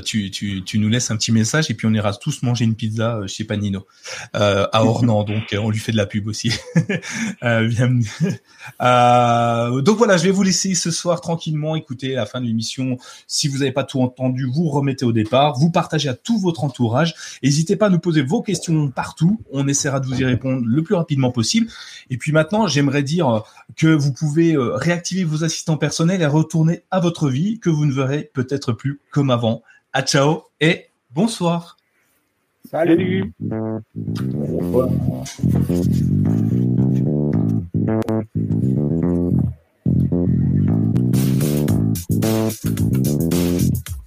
tu, 0.05 0.31
tu, 0.31 0.63
tu 0.65 0.79
nous 0.79 0.91
laisses 0.91 1.11
un 1.11 1.17
petit 1.17 1.33
message 1.33 1.71
et 1.71 1.75
puis 1.75 1.87
on 1.87 1.95
ira 1.95 2.13
tous 2.13 2.43
manger 2.43 2.67
une 2.67 2.75
pizza 2.75 3.21
chez 3.27 3.45
Panino 3.45 3.87
à 4.35 4.85
Ornans. 4.85 5.25
donc 5.25 5.57
on 5.59 5.71
lui 5.71 5.79
fait 5.79 5.93
de 5.93 5.97
la 5.97 6.07
pub 6.07 6.27
aussi. 6.27 6.53
bienvenue. 7.41 8.11
donc 8.81 9.97
voilà, 9.97 10.19
je 10.19 10.25
vais 10.25 10.31
vous 10.31 10.43
laisser 10.43 10.75
ce 10.75 10.91
soir 10.91 11.23
tranquillement 11.23 11.75
écouter 11.75 12.13
la 12.13 12.27
fin 12.27 12.43
de 12.43 12.47
l'émission. 12.47 12.99
Si 13.27 13.49
vous 13.49 13.59
n'avez 13.59 13.73
pas 13.73 13.85
tout 13.85 14.03
entendu 14.03 14.26
vous 14.53 14.69
remettez 14.69 15.05
au 15.05 15.13
départ, 15.13 15.59
vous 15.59 15.71
partagez 15.71 16.09
à 16.09 16.15
tout 16.15 16.39
votre 16.39 16.65
entourage. 16.65 17.15
N'hésitez 17.43 17.77
pas 17.77 17.87
à 17.87 17.91
nous 17.91 17.99
poser 17.99 18.23
vos 18.23 18.43
questions 18.43 18.91
partout. 18.91 19.41
On 19.53 19.69
essaiera 19.69 20.01
de 20.01 20.07
vous 20.07 20.21
y 20.21 20.25
répondre 20.25 20.63
le 20.67 20.83
plus 20.83 20.95
rapidement 20.95 21.31
possible. 21.31 21.69
Et 22.11 22.17
puis 22.17 22.33
maintenant, 22.33 22.67
j'aimerais 22.67 23.03
dire 23.03 23.29
euh, 23.29 23.41
que 23.77 23.89
vous 23.89 24.13
pouvez 24.13 24.55
euh, 24.55 24.75
réactiver 24.75 25.25
vos 25.25 25.45
assistants 25.45 25.77
personnels 25.77 26.23
et 26.23 26.27
retourner 26.27 26.83
à 26.91 27.01
votre 27.01 27.29
vie 27.29 27.59
que 27.59 27.71
vous 27.71 27.87
ne 27.87 27.93
verrez 27.93 28.31
peut-être 28.33 28.73
plus 28.73 29.01
comme 29.11 29.31
avant. 29.31 29.63
À 29.93 30.03
ciao 30.03 30.43
et 30.61 30.87
bonsoir. 31.15 31.77
Salut. 32.71 33.33